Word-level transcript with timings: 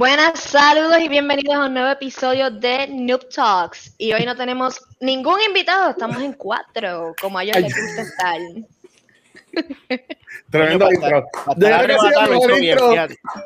Buenas, 0.00 0.40
saludos 0.40 0.96
y 1.02 1.08
bienvenidos 1.08 1.54
a 1.56 1.66
un 1.66 1.74
nuevo 1.74 1.90
episodio 1.90 2.50
de 2.50 2.86
Noob 2.88 3.28
Talks. 3.28 3.92
Y 3.98 4.14
hoy 4.14 4.24
no 4.24 4.34
tenemos 4.34 4.80
ningún 4.98 5.38
invitado, 5.46 5.90
estamos 5.90 6.22
en 6.22 6.32
cuatro, 6.32 7.14
como 7.20 7.36
a 7.36 7.42
ellos 7.42 7.56
les 7.58 7.74
gusta 7.76 8.00
estar. 8.00 8.40
Tremendo 10.50 10.90
intro. 10.90 11.26
De 11.54 11.66
verdad 11.68 11.86
que 11.86 12.24
el 12.24 12.30
mejor 12.30 12.64
intro 12.64 12.94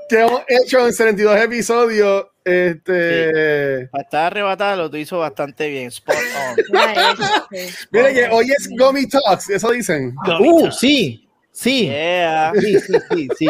que 0.09 0.21
hemos 0.21 0.43
hecho 0.47 0.87
en 0.87 0.93
72 0.93 1.41
episodios. 1.41 2.27
Este... 2.45 3.89
Para 3.91 4.05
estar 4.05 4.27
arrebatado 4.27 4.77
lo 4.77 4.91
tú 4.91 4.97
hizo 4.97 5.19
bastante 5.19 5.69
bien. 5.69 5.89
Spot 5.89 6.15
on. 6.15 7.19
Mira 7.91 8.15
que 8.15 8.29
hoy 8.31 8.53
es 8.53 8.69
Gummy 8.79 9.09
Talks, 9.09 9.51
eso 9.51 9.73
dicen. 9.73 10.15
Uh, 10.39 10.71
sí, 10.71 11.29
sí. 11.51 11.87
Yeah. 11.87 12.53
Sí, 12.61 12.79
sí, 12.79 12.95
sí, 13.11 13.29
sí. 13.39 13.48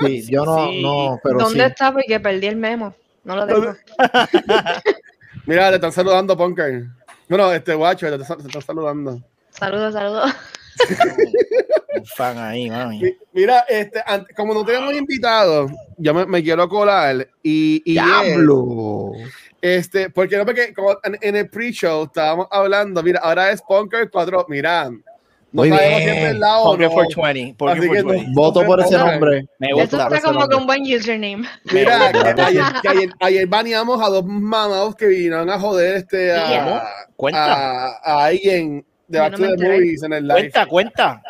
Sí, 0.00 0.26
yo 0.30 0.44
no, 0.44 0.68
Sí. 0.68 0.82
no, 0.82 1.20
pero 1.22 1.38
¿Dónde 1.38 1.60
sí. 1.64 1.66
está? 1.70 1.92
Porque 1.92 2.20
perdí 2.20 2.46
el 2.46 2.56
memo. 2.56 2.94
No 3.24 3.36
lo 3.36 3.46
tengo. 3.46 3.74
Mira, 5.46 5.68
le 5.70 5.76
están 5.76 5.92
saludando 5.92 6.36
Punker. 6.36 6.84
No, 7.28 7.36
no, 7.36 7.52
este 7.52 7.74
guacho, 7.74 8.08
te 8.16 8.22
están, 8.22 8.38
te 8.38 8.46
están 8.46 8.62
saludando. 8.62 9.20
Saludos, 9.50 9.92
saludos. 9.94 10.32
Un 11.96 12.04
fan 12.06 12.38
ahí, 12.38 12.70
mami. 12.70 13.00
Mi- 13.02 13.16
Mira, 13.32 13.64
este, 13.68 14.02
como 14.36 14.54
no 14.54 14.64
tenemos 14.64 14.94
invitados, 14.94 15.70
yo 15.98 16.14
me, 16.14 16.24
me 16.26 16.42
quiero 16.42 16.68
colar 16.68 17.28
y, 17.42 17.82
y 17.84 17.98
este, 19.60 20.08
porque 20.10 20.36
no, 20.38 20.46
porque 20.46 20.72
como 20.72 20.96
en, 21.02 21.18
en 21.20 21.36
el 21.36 21.50
pre-show 21.50 22.04
estábamos 22.04 22.46
hablando, 22.50 23.02
mira, 23.02 23.20
ahora 23.22 23.50
es 23.50 23.60
Punker 23.60 24.08
4, 24.10 24.46
mira, 24.48 24.90
no 25.52 25.62
Muy 25.62 25.68
sabemos 25.70 25.98
bien. 25.98 26.10
si 26.10 26.16
es 26.16 26.22
verdad 26.32 26.62
o 26.62 26.76
no. 26.76 26.90
420. 26.90 27.54
Ponke 27.58 27.72
Así 27.78 27.80
que 27.80 27.86
no. 27.98 28.02
420. 28.04 28.32
Voto 28.34 28.64
por 28.64 28.80
ese 28.80 28.98
nombre. 28.98 29.46
Me 29.58 29.68
Eso 29.68 29.76
gusta. 29.76 30.08
está 30.14 30.20
como 30.32 30.48
que 30.48 30.56
un 30.56 30.66
buen 30.66 30.82
username. 30.82 31.42
Mira, 31.72 32.12
que 32.12 32.40
ayer, 32.42 32.64
que 32.82 32.88
ayer, 32.88 33.10
ayer 33.20 33.46
baneamos 33.48 34.00
a 34.02 34.08
dos 34.08 34.24
mamados 34.24 34.94
que 34.94 35.06
vinieron 35.06 35.50
a 35.50 35.58
joder 35.58 35.96
este 35.96 36.32
a, 36.36 36.84
Cuenta. 37.16 37.86
a, 37.86 37.88
a 38.04 38.24
alguien 38.26 38.84
de 39.08 39.18
Back 39.18 39.32
no 39.32 39.48
to 39.48 39.56
the. 39.56 39.64
Movies 39.68 40.02
en 40.04 40.12
el 40.12 40.22
live. 40.28 40.40
Cuenta, 40.40 40.66
cuenta. 40.66 41.22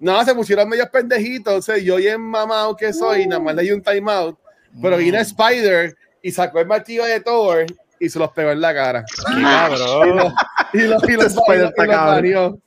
No, 0.00 0.24
se 0.24 0.32
pusieron 0.34 0.68
medios 0.68 0.88
pendejitos. 0.90 1.54
O 1.54 1.62
sea, 1.62 1.76
yo 1.78 1.96
bien 1.96 2.20
mamado 2.20 2.76
que 2.76 2.92
soy, 2.92 3.26
nada 3.26 3.42
más 3.42 3.56
le 3.56 3.62
di 3.62 3.72
un 3.72 3.82
timeout. 3.82 4.38
Pero 4.80 4.96
Mm. 4.96 5.00
vino 5.00 5.18
Spider 5.18 5.96
y 6.22 6.30
sacó 6.30 6.60
el 6.60 6.66
martillo 6.66 7.04
de 7.04 7.20
Thor 7.20 7.66
y 7.98 8.08
se 8.08 8.18
los 8.20 8.30
pegó 8.30 8.52
en 8.52 8.60
la 8.60 8.72
cara. 8.72 9.04
Qué 9.26 9.40
Y 10.78 10.82
los, 10.82 11.02
y 11.02 11.08
los, 11.08 11.08
y 11.08 11.12
los, 11.14 11.26
Spider 11.34 11.56
y 11.56 11.60
los- 11.62 11.70
está 11.70 11.84
y 11.84 11.86
los 11.88 11.96
cabrón. 11.96 12.14
baneó. 12.14 12.58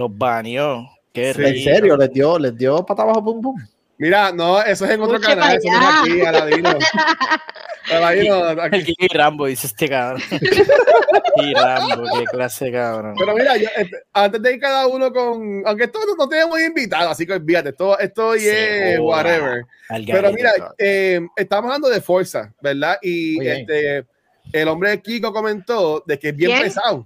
Los 0.00 0.16
baneó. 0.16 0.88
Qué 1.12 1.34
Sí. 1.34 1.42
En 1.44 1.62
serio, 1.62 1.94
les 1.94 2.10
dio, 2.10 2.38
les 2.38 2.56
dio 2.56 2.86
para 2.86 3.02
abajo, 3.02 3.22
pum, 3.22 3.42
pum. 3.42 3.56
Mira, 3.98 4.32
no, 4.32 4.62
eso 4.62 4.86
es 4.86 4.92
en 4.92 5.02
otro 5.02 5.20
canal. 5.20 5.58
Eso 5.58 5.68
no 5.68 5.78
es 5.78 6.00
aquí, 6.00 6.20
Aladino. 6.22 6.70
Aquí. 8.62 8.94
Rambo, 9.12 9.46
dice 9.46 9.66
este 9.66 9.88
cabrón. 9.88 10.22
Kiki 10.30 11.54
Rambo, 11.54 12.04
qué 12.18 12.24
clase 12.26 12.66
de 12.66 12.72
cabrón. 12.72 13.14
Pero 13.18 13.34
mira, 13.34 13.56
yo, 13.56 13.68
este, 13.76 13.96
antes 14.12 14.40
de 14.40 14.54
ir 14.54 14.60
cada 14.60 14.86
uno 14.86 15.12
con. 15.12 15.62
Aunque 15.66 15.84
esto 15.84 15.98
no, 16.06 16.14
no 16.14 16.28
tenemos 16.28 16.58
invitados, 16.60 17.10
así 17.12 17.26
que 17.26 17.32
olvídate, 17.34 17.70
esto, 17.70 17.98
esto 17.98 18.36
y 18.36 18.46
es 18.46 18.98
whatever. 19.00 19.64
Pero 20.06 20.32
mira, 20.32 20.52
eh, 20.78 21.20
estamos 21.36 21.66
hablando 21.66 21.88
de 21.88 22.00
fuerza, 22.00 22.54
¿verdad? 22.62 22.96
Y 23.02 23.36
Muy 23.36 23.44
bien. 23.44 23.60
este, 23.60 24.06
el 24.52 24.68
hombre 24.68 24.90
de 24.90 25.02
Kiko 25.02 25.32
comentó 25.32 26.02
de 26.06 26.18
que 26.18 26.28
es 26.28 26.36
bien 26.36 26.52
¿Quién? 26.52 26.62
pesado. 26.62 27.04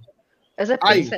Ese 0.55 0.73
es 0.75 0.79
Ay. 0.81 1.09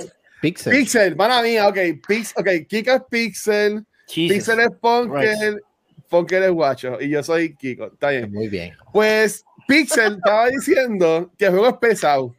Pixel. 0.41 0.73
Pixel, 0.73 1.15
para 1.15 1.41
mía, 1.41 1.67
ok. 1.67 1.77
Pix, 2.07 2.33
ok, 2.35 2.47
Kiko 2.67 2.91
es 2.91 3.01
Pixel, 3.09 3.85
Jesus. 4.07 4.37
Pixel 4.37 4.59
es 4.59 4.69
Punker, 4.79 5.61
Punker 6.09 6.43
es 6.43 6.51
Guacho, 6.51 7.01
y 7.01 7.09
yo 7.09 7.23
soy 7.23 7.55
Kiko. 7.55 7.87
Está 7.87 8.11
bien. 8.11 8.31
Muy 8.31 8.47
bien. 8.47 8.73
Pues 8.93 9.43
Pixel 9.67 10.15
estaba 10.15 10.47
diciendo 10.49 11.31
que 11.37 11.45
el 11.45 11.51
juego 11.51 11.67
es 11.69 11.77
pesado. 11.77 12.35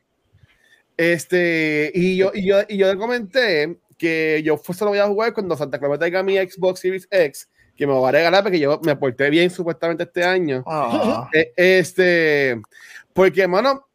Este, 0.97 1.93
y 1.95 2.17
yo, 2.17 2.33
y 2.35 2.47
yo, 2.47 2.57
y 2.69 2.77
yo 2.77 2.93
le 2.93 2.99
comenté 2.99 3.79
que 3.97 4.43
yo 4.45 4.61
solo 4.73 4.91
voy 4.93 4.99
a 5.01 5.07
jugar 5.07 5.33
cuando 5.33 5.57
Santa 5.57 5.79
Claus 5.79 5.93
me 5.93 5.99
traiga 5.99 6.23
mi 6.23 6.37
Xbox 6.37 6.81
Series 6.81 7.07
X, 7.11 7.49
que 7.77 7.87
me 7.87 7.93
va 7.93 8.09
a 8.09 8.13
regalar 8.13 8.43
porque 8.43 8.59
yo 8.59 8.81
me 8.85 8.97
porté 8.97 9.29
bien 9.31 9.51
supuestamente 9.51 10.05
este 10.05 10.25
año. 10.25 10.63
Ah, 10.67 11.29
Eh, 11.33 11.53
Este, 11.57 12.61
porque, 13.13 13.47
mano, 13.47 13.87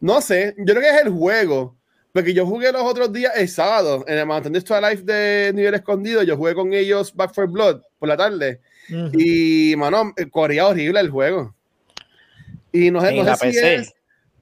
no 0.00 0.20
sé, 0.20 0.54
yo 0.58 0.74
creo 0.74 0.80
que 0.80 0.96
es 0.96 1.02
el 1.02 1.10
juego. 1.12 1.75
Porque 2.16 2.32
yo 2.32 2.46
jugué 2.46 2.72
los 2.72 2.80
otros 2.80 3.12
días, 3.12 3.30
el 3.36 3.46
sábado, 3.46 4.02
en 4.08 4.16
el 4.16 4.24
Mountain 4.24 4.56
Star 4.56 4.82
Life 4.82 5.02
de 5.02 5.52
Nivel 5.54 5.74
Escondido. 5.74 6.22
Yo 6.22 6.34
jugué 6.34 6.54
con 6.54 6.72
ellos 6.72 7.14
Back 7.14 7.34
for 7.34 7.46
Blood 7.46 7.82
por 7.98 8.08
la 8.08 8.16
tarde. 8.16 8.62
Y, 9.12 9.74
mano, 9.76 10.14
corría 10.30 10.66
horrible 10.66 10.98
el 11.00 11.10
juego. 11.10 11.54
Y 12.72 12.90
no 12.90 13.02
sé, 13.02 13.10
en 13.10 13.16
no 13.18 13.22
la 13.24 13.36
sé 13.36 13.50
si 13.52 13.56
PC. 13.58 13.74
es 13.74 13.94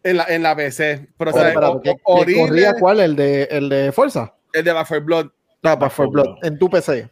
en 0.05 0.17
la, 0.19 0.25
en 0.29 0.43
la 0.45 0.55
PC. 0.55 1.09
Pero, 1.19 1.31
o 1.33 1.35
Oye, 1.35 1.41
sea, 1.43 1.49
espérate, 1.53 1.77
o- 1.77 1.81
¿qué- 1.83 1.95
qué 1.95 2.01
horrible 2.05 2.41
corría 2.47 2.75
cuál? 2.75 3.01
¿El 3.01 3.17
de, 3.17 3.43
el 3.51 3.69
de 3.69 3.91
Fuerza? 3.91 4.33
el 4.53 4.63
de 4.65 4.73
Back 4.73 4.87
for 4.87 5.01
Blood. 5.01 5.27
No, 5.65 5.79
para 5.79 5.91
For 5.91 6.09
Blood. 6.09 6.45
En 6.45 6.57
tu 6.59 6.71
PC. 6.71 7.09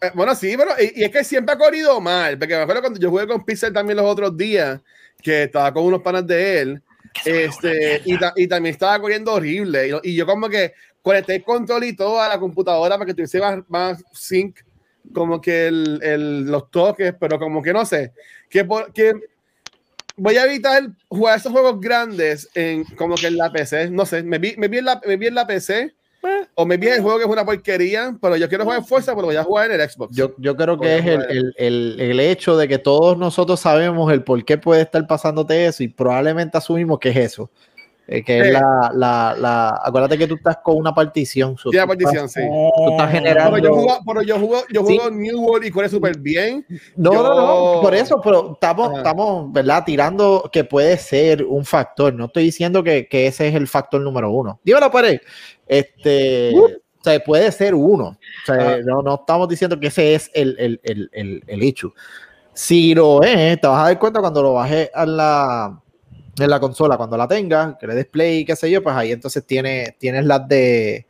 Eh, 0.00 0.10
Bueno, 0.14 0.32
sí, 0.36 0.54
pero 0.56 0.70
y, 0.78 1.00
y 1.00 1.04
es 1.04 1.10
que 1.10 1.24
siempre 1.24 1.54
ha 1.54 1.58
corrido 1.58 2.00
mal, 2.00 2.38
porque 2.38 2.54
me 2.54 2.62
acuerdo 2.62 2.82
cuando 2.82 3.00
yo 3.00 3.10
jugué 3.10 3.26
con 3.26 3.44
Pixel 3.44 3.72
también 3.72 3.96
los 3.96 4.06
otros 4.06 4.36
días, 4.36 4.80
que 5.20 5.42
estaba 5.44 5.72
con 5.74 5.82
unos 5.84 6.02
panas 6.02 6.24
de 6.24 6.60
él, 6.60 6.82
este, 7.24 8.02
y, 8.04 8.18
ta- 8.18 8.32
y 8.36 8.46
también 8.46 8.72
estaba 8.72 9.00
corriendo 9.00 9.32
horrible, 9.34 9.90
y, 10.02 10.14
yo 10.14 10.26
como 10.26 10.48
que 10.48 10.72
conecté 11.02 11.36
el 11.36 11.44
control 11.44 11.84
y 11.84 11.96
todo 11.96 12.20
a 12.20 12.28
la 12.28 12.38
computadora 12.38 12.96
para 12.96 13.06
que 13.06 13.14
tuviese 13.14 13.40
más, 13.40 13.58
más 13.68 14.04
sync, 14.12 14.60
como 15.12 15.40
que 15.40 15.66
el, 15.68 16.00
el- 16.02 16.44
los 16.46 16.70
toques, 16.70 17.14
pero 17.18 17.38
como 17.38 17.62
que 17.62 17.72
no 17.72 17.84
sé, 17.86 18.12
que, 18.50 18.64
por- 18.64 18.92
que 18.92 19.12
voy 20.16 20.36
a 20.36 20.44
evitar 20.44 20.82
jugar 21.08 21.38
esos 21.38 21.52
juegos 21.52 21.80
grandes 21.80 22.48
en 22.54 22.84
como 22.96 23.14
que 23.14 23.28
en 23.28 23.36
la 23.36 23.50
PC, 23.52 23.90
no 23.90 24.04
sé, 24.04 24.22
me 24.22 24.38
vi, 24.38 24.54
me 24.56 24.68
vi, 24.68 24.78
en, 24.78 24.84
la, 24.86 25.00
me 25.06 25.16
vi 25.16 25.28
en 25.28 25.34
la 25.34 25.46
PC. 25.46 25.94
O 26.54 26.66
me 26.66 26.76
vi 26.76 26.88
el 26.88 27.00
juego 27.00 27.18
que 27.18 27.24
es 27.24 27.30
una 27.30 27.44
porquería, 27.44 28.16
pero 28.20 28.36
yo 28.36 28.48
quiero 28.48 28.64
jugar 28.64 28.80
en 28.80 28.84
fuerza, 28.84 29.14
pero 29.14 29.26
voy 29.26 29.36
a 29.36 29.44
jugar 29.44 29.70
en 29.70 29.80
el 29.80 29.88
Xbox. 29.88 30.16
Yo, 30.16 30.34
yo 30.38 30.56
creo 30.56 30.78
que 30.78 30.98
es 30.98 31.06
el, 31.06 31.22
el, 31.28 31.54
el, 31.56 32.00
el 32.00 32.20
hecho 32.20 32.56
de 32.56 32.66
que 32.66 32.78
todos 32.78 33.16
nosotros 33.16 33.60
sabemos 33.60 34.12
el 34.12 34.24
por 34.24 34.44
qué 34.44 34.58
puede 34.58 34.82
estar 34.82 35.06
pasándote 35.06 35.66
eso 35.66 35.84
y 35.84 35.88
probablemente 35.88 36.58
asumimos 36.58 36.98
que 36.98 37.10
es 37.10 37.16
eso. 37.16 37.50
Eh, 38.10 38.24
que 38.24 38.40
Sí. 38.40 38.48
es 38.48 38.52
la, 38.54 38.90
la, 38.94 39.36
la. 39.38 39.80
Acuérdate 39.84 40.16
que 40.16 40.26
tú 40.26 40.36
estás 40.36 40.56
con 40.64 40.78
una 40.78 40.94
partición. 40.94 41.54
Tiene 41.70 41.82
tú 41.82 41.88
partición, 41.88 42.24
estás- 42.24 42.32
sí. 42.32 42.40
Tú 42.76 42.90
estás 42.92 43.10
generando. 43.12 43.52
Pero 43.56 43.68
yo 43.68 43.74
juego, 43.74 43.98
pero 44.06 44.22
yo 44.22 44.38
juego, 44.38 44.62
yo 44.72 44.86
Sí. 44.86 44.96
juego 44.96 45.10
New 45.14 45.38
World 45.42 45.66
y 45.66 45.70
corre 45.70 45.88
súper 45.90 46.16
bien. 46.18 46.64
No, 46.96 47.12
Yo- 47.12 47.22
no, 47.22 47.74
no, 47.74 47.80
por 47.82 47.94
eso, 47.94 48.18
pero 48.24 48.52
estamos, 48.54 48.88
Ajá. 48.88 48.96
estamos, 48.98 49.52
¿verdad? 49.52 49.84
Tirando 49.84 50.48
que 50.50 50.64
puede 50.64 50.96
ser 50.96 51.44
un 51.44 51.66
factor. 51.66 52.14
No 52.14 52.24
estoy 52.24 52.44
diciendo 52.44 52.82
que, 52.82 53.06
que 53.06 53.26
ese 53.26 53.48
es 53.48 53.54
el 53.54 53.68
factor 53.68 54.00
número 54.00 54.30
uno. 54.30 54.58
Dímelo, 54.64 54.90
Pérez. 54.90 55.20
Este, 55.66 56.52
o 56.58 56.68
sea, 57.04 57.20
puede 57.20 57.52
ser 57.52 57.74
uno. 57.74 58.04
O 58.06 58.46
sea, 58.46 58.78
no, 58.86 59.02
no 59.02 59.16
estamos 59.16 59.48
diciendo 59.50 59.78
que 59.78 59.88
ese 59.88 60.14
es 60.14 60.30
el, 60.32 60.56
el, 60.58 60.80
el, 60.82 61.10
el, 61.12 61.44
el 61.46 61.62
hecho. 61.62 61.92
Si 62.54 62.94
lo 62.94 63.22
es, 63.22 63.60
te 63.60 63.66
vas 63.66 63.80
a 63.82 63.84
dar 63.88 63.98
cuenta 63.98 64.20
cuando 64.20 64.42
lo 64.42 64.54
bajes 64.54 64.90
a 64.94 65.06
la, 65.06 65.80
en 66.44 66.50
la 66.50 66.60
consola, 66.60 66.96
cuando 66.96 67.16
la 67.16 67.28
tengas, 67.28 67.76
que 67.78 67.86
le 67.86 67.94
des 67.94 68.06
play, 68.06 68.44
qué 68.44 68.56
sé 68.56 68.70
yo, 68.70 68.82
pues 68.82 68.94
ahí 68.96 69.12
entonces 69.12 69.44
tienes, 69.44 69.96
tienes 69.98 70.24
las 70.24 70.46
de. 70.48 71.06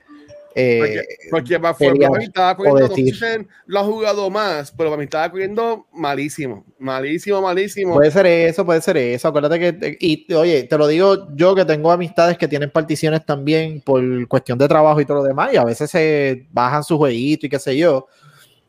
eh, 0.54 1.04
Porque, 1.30 1.58
porque 1.58 1.60
para 1.60 2.18
mí 2.18 2.24
estaba 2.24 2.56
corriendo, 2.56 3.48
lo 3.66 3.78
ha 3.78 3.84
jugado 3.84 4.28
más, 4.30 4.72
pero 4.72 4.90
para 4.90 4.98
mí 4.98 5.04
estaba 5.04 5.30
corriendo 5.30 5.86
malísimo. 5.92 6.64
Malísimo, 6.78 7.40
malísimo. 7.40 7.94
Puede 7.94 8.10
ser 8.10 8.26
eso, 8.26 8.64
puede 8.64 8.80
ser 8.80 8.96
eso. 8.96 9.28
Acuérdate 9.28 9.58
que, 9.58 9.96
y 10.00 10.32
oye, 10.32 10.64
te 10.64 10.76
lo 10.76 10.86
digo 10.86 11.28
yo 11.34 11.54
que 11.54 11.64
tengo 11.64 11.92
amistades 11.92 12.36
que 12.36 12.48
tienen 12.48 12.70
particiones 12.70 13.24
también 13.24 13.80
por 13.82 14.02
cuestión 14.26 14.58
de 14.58 14.66
trabajo 14.66 15.00
y 15.00 15.04
todo 15.04 15.18
lo 15.18 15.24
demás, 15.24 15.52
y 15.52 15.56
a 15.56 15.64
veces 15.64 15.90
se 15.90 16.46
bajan 16.50 16.82
su 16.82 16.96
jueguito 16.98 17.46
y 17.46 17.48
qué 17.48 17.58
sé 17.58 17.76
yo, 17.76 18.06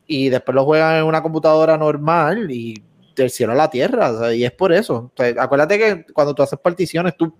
y 0.06 0.28
después 0.28 0.54
lo 0.54 0.64
juegan 0.64 0.96
en 0.96 1.04
una 1.04 1.22
computadora 1.22 1.76
normal 1.76 2.50
y 2.50 2.82
del 3.22 3.30
cielo 3.30 3.52
a 3.52 3.56
la 3.56 3.70
tierra, 3.70 4.10
o 4.10 4.18
sea, 4.18 4.34
y 4.34 4.44
es 4.44 4.52
por 4.52 4.72
eso. 4.72 5.12
O 5.12 5.12
sea, 5.16 5.34
acuérdate 5.42 5.78
que 5.78 6.04
cuando 6.12 6.34
tú 6.34 6.42
haces 6.42 6.58
particiones, 6.58 7.16
tú, 7.16 7.34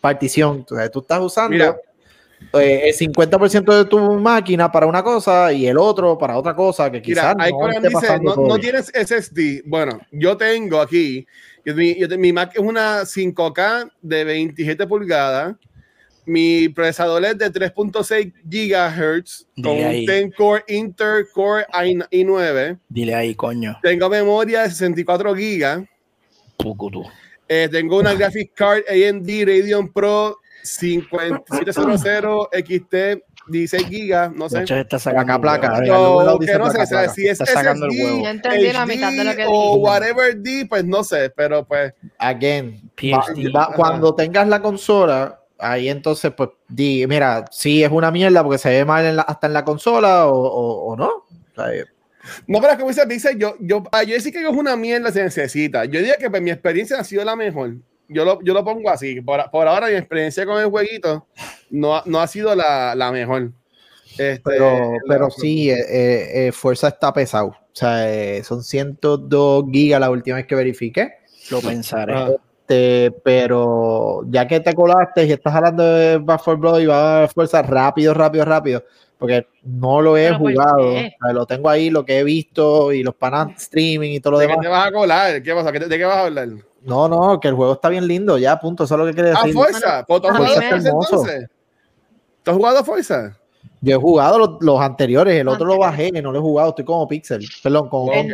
partición, 0.00 0.64
sea, 0.76 0.88
tú 0.90 1.00
estás 1.00 1.20
usando 1.20 1.50
Mira. 1.50 1.76
eh, 2.52 2.88
el 2.88 2.94
50% 2.94 3.76
de 3.76 3.84
tu 3.86 3.98
máquina 4.20 4.70
para 4.70 4.86
una 4.86 5.02
cosa 5.02 5.52
y 5.52 5.66
el 5.66 5.78
otro 5.78 6.16
para 6.18 6.36
otra 6.38 6.54
cosa, 6.54 6.90
que 6.90 7.00
quizás 7.02 7.34
no 7.36 7.70
esté 7.70 7.88
dice, 7.88 8.06
tienes 8.58 8.90
SSD. 8.94 9.62
Bueno, 9.66 9.98
yo 10.12 10.36
tengo 10.36 10.80
aquí, 10.80 11.26
yo- 11.64 11.74
mi, 11.74 11.98
yo- 11.98 12.08
mi 12.18 12.32
Mac 12.32 12.52
es 12.54 12.60
una 12.60 13.04
5K 13.04 13.90
de 14.02 14.24
27 14.24 14.86
pulgadas, 14.86 15.54
Mi 16.26 16.68
procesador 16.68 17.24
es 17.24 17.38
de 17.38 17.50
3.6 17.52 18.32
GHz 18.44 19.46
con 19.62 19.78
un 19.78 19.84
ahí. 19.84 20.04
10 20.06 20.34
Core 20.36 20.64
Inter 20.68 21.24
Core 21.32 21.64
i- 21.84 22.22
i9. 22.24 22.78
Dile 22.88 23.14
ahí, 23.14 23.34
coño. 23.34 23.78
Tengo 23.80 24.08
memoria 24.10 24.62
de 24.62 24.70
64 24.70 25.32
GB. 25.34 25.88
Pucutu. 26.56 27.04
Eh, 27.48 27.68
tengo 27.70 27.98
una 28.00 28.12
graphic 28.14 28.52
card 28.54 28.82
AMD 28.88 29.28
Radeon 29.46 29.92
Pro 29.92 30.38
5700 30.64 32.48
XT 32.52 33.22
16 33.48 33.88
GB. 33.88 34.32
No 34.34 34.48
sé. 34.48 34.64
Está 34.64 34.98
sacando. 34.98 35.40
Placa, 35.40 35.68
placa, 35.68 35.80
número 35.80 36.24
No, 36.24 36.38
dice 36.38 36.52
que 36.52 36.58
no 36.58 36.70
sé, 36.70 36.78
placa, 36.88 37.08
si 37.12 37.26
es 37.28 37.40
Está 37.40 37.46
sacando 37.46 37.86
el 37.86 37.92
SSD, 37.92 38.02
huevo. 38.04 38.22
Yo 38.24 38.28
entendí 38.30 38.72
la 38.72 38.86
mitad 38.86 39.12
de 39.12 39.24
lo 39.24 39.30
que 39.36 39.42
HD 39.44 39.46
dijiste. 39.46 39.52
o 39.52 39.76
whatever 39.76 40.36
D, 40.36 40.66
pues 40.68 40.84
no 40.84 41.04
sé, 41.04 41.30
pero 41.30 41.64
pues 41.64 41.94
Again, 42.18 42.90
PhD. 42.96 43.52
va- 43.54 43.68
va- 43.68 43.74
cuando 43.76 44.14
tengas 44.14 44.48
la 44.48 44.60
consola, 44.60 45.40
ahí 45.58 45.88
entonces, 45.88 46.32
pues, 46.36 46.50
di, 46.68 47.06
mira, 47.06 47.44
si 47.50 47.82
es 47.84 47.90
una 47.90 48.10
mierda 48.10 48.42
porque 48.42 48.58
se 48.58 48.70
ve 48.70 48.84
mal 48.84 49.04
en 49.04 49.16
la- 49.16 49.22
hasta 49.22 49.46
en 49.46 49.52
la 49.52 49.64
consola 49.64 50.26
o, 50.26 50.34
o- 50.36 50.92
o 50.92 50.96
no. 50.96 51.24
Sea, 51.54 51.72
eh, 51.74 51.84
No, 52.46 52.60
pero 52.60 52.76
como 52.76 52.88
dice 52.88 53.06
Pixel, 53.06 53.38
yo, 53.38 53.54
yo, 53.60 53.84
ah, 53.92 54.02
yo 54.02 54.14
decir 54.14 54.32
que 54.32 54.40
es 54.42 54.48
una 54.48 54.74
mierda 54.76 55.12
se 55.12 55.22
necesita. 55.22 55.84
Yo 55.84 56.00
diría 56.00 56.16
que 56.16 56.28
pues, 56.28 56.42
mi 56.42 56.50
experiencia 56.50 56.98
ha 56.98 57.04
sido 57.04 57.24
la 57.24 57.36
mejor. 57.36 57.76
Yo 58.08 58.24
lo, 58.24 58.40
yo 58.42 58.52
lo 58.54 58.64
pongo 58.64 58.90
así. 58.90 59.20
Por, 59.20 59.48
por 59.50 59.66
ahora, 59.68 59.88
mi 59.88 59.94
experiencia 59.94 60.44
con 60.46 60.60
el 60.60 60.68
jueguito 60.68 61.26
no, 61.70 61.96
ha- 61.96 62.02
no 62.06 62.20
ha 62.20 62.26
sido 62.26 62.54
la, 62.54 62.94
la 62.94 63.10
mejor. 63.12 63.52
Este, 64.18 64.40
pero, 64.44 64.92
la- 64.92 64.98
pero 65.08 65.30
sí, 65.30 65.70
eh, 65.70 65.78
eh, 65.88 66.46
eh, 66.48 66.52
Fuerza 66.52 66.88
está 66.88 67.12
pesado. 67.12 67.48
O 67.48 67.56
sea, 67.78 68.12
eh, 68.12 68.42
son 68.44 68.62
102 68.64 69.64
gigas 69.70 70.00
la 70.00 70.10
última 70.10 70.36
vez 70.36 70.46
que 70.46 70.54
verifiqué. 70.54 71.12
Lo 71.50 71.60
pensaré. 71.60 72.12
Ah. 72.14 72.30
Este, 72.68 73.12
pero 73.22 74.22
ya 74.28 74.48
que 74.48 74.58
te 74.58 74.74
colaste 74.74 75.24
y 75.24 75.30
estás 75.32 75.54
hablando 75.54 75.84
de 75.84 76.18
Back 76.18 76.40
4 76.44 76.58
Blood 76.58 76.80
y 76.80 76.86
va 76.86 77.22
a 77.22 77.28
fuerza 77.28 77.62
rápido, 77.62 78.12
rápido, 78.12 78.44
rápido, 78.44 78.82
porque 79.18 79.46
no 79.62 80.00
lo 80.02 80.16
he 80.16 80.26
Pero 80.26 80.38
¿por 80.38 80.52
jugado, 80.52 80.76
qué? 80.94 81.12
lo 81.32 81.46
tengo 81.46 81.68
ahí, 81.70 81.90
lo 81.90 82.04
que 82.04 82.18
he 82.18 82.24
visto 82.24 82.92
y 82.92 83.04
los 83.04 83.14
panas 83.14 83.50
streaming 83.56 84.10
y 84.14 84.20
todo 84.20 84.32
lo 84.32 84.38
¿De 84.40 84.46
qué 84.46 84.50
demás. 84.50 84.64
te 84.64 84.68
vas 84.68 84.86
a 84.88 84.92
colar? 84.92 85.42
¿Qué 85.44 85.54
pasa? 85.54 85.70
¿Qué 85.70 85.78
te- 85.78 85.86
¿De 85.88 85.96
qué 85.96 86.04
vas 86.04 86.16
a 86.16 86.24
hablar? 86.24 86.48
No, 86.82 87.08
no, 87.08 87.38
que 87.38 87.46
el 87.48 87.54
juego 87.54 87.74
está 87.74 87.88
bien 87.88 88.08
lindo, 88.08 88.36
ya, 88.36 88.58
punto, 88.58 88.82
eso 88.82 88.94
es 88.94 88.98
lo 88.98 89.06
que 89.06 89.14
quería 89.14 89.34
Ah, 89.36 89.42
decir. 89.44 89.54
Forza. 89.54 90.04
¿Pues 90.04 90.20
¿Tú 90.20 90.26
has 90.28 90.34
a 90.34 90.36
jugado 90.38 90.60
hermoso. 90.60 91.16
entonces? 91.16 91.48
¿Tú 92.42 92.50
has 92.50 92.56
jugado 92.56 92.84
Forza? 92.84 93.38
Yo 93.80 93.94
he 93.96 94.00
jugado 94.00 94.38
los, 94.38 94.50
los 94.60 94.80
anteriores, 94.80 95.38
el 95.38 95.46
otro 95.46 95.66
lo 95.66 95.78
bajé, 95.78 96.10
no 96.20 96.32
lo 96.32 96.38
he 96.38 96.42
jugado, 96.42 96.70
estoy 96.70 96.84
como 96.84 97.06
Pixel, 97.06 97.46
perdón, 97.62 97.88
como 97.88 98.06
Ok. 98.06 98.30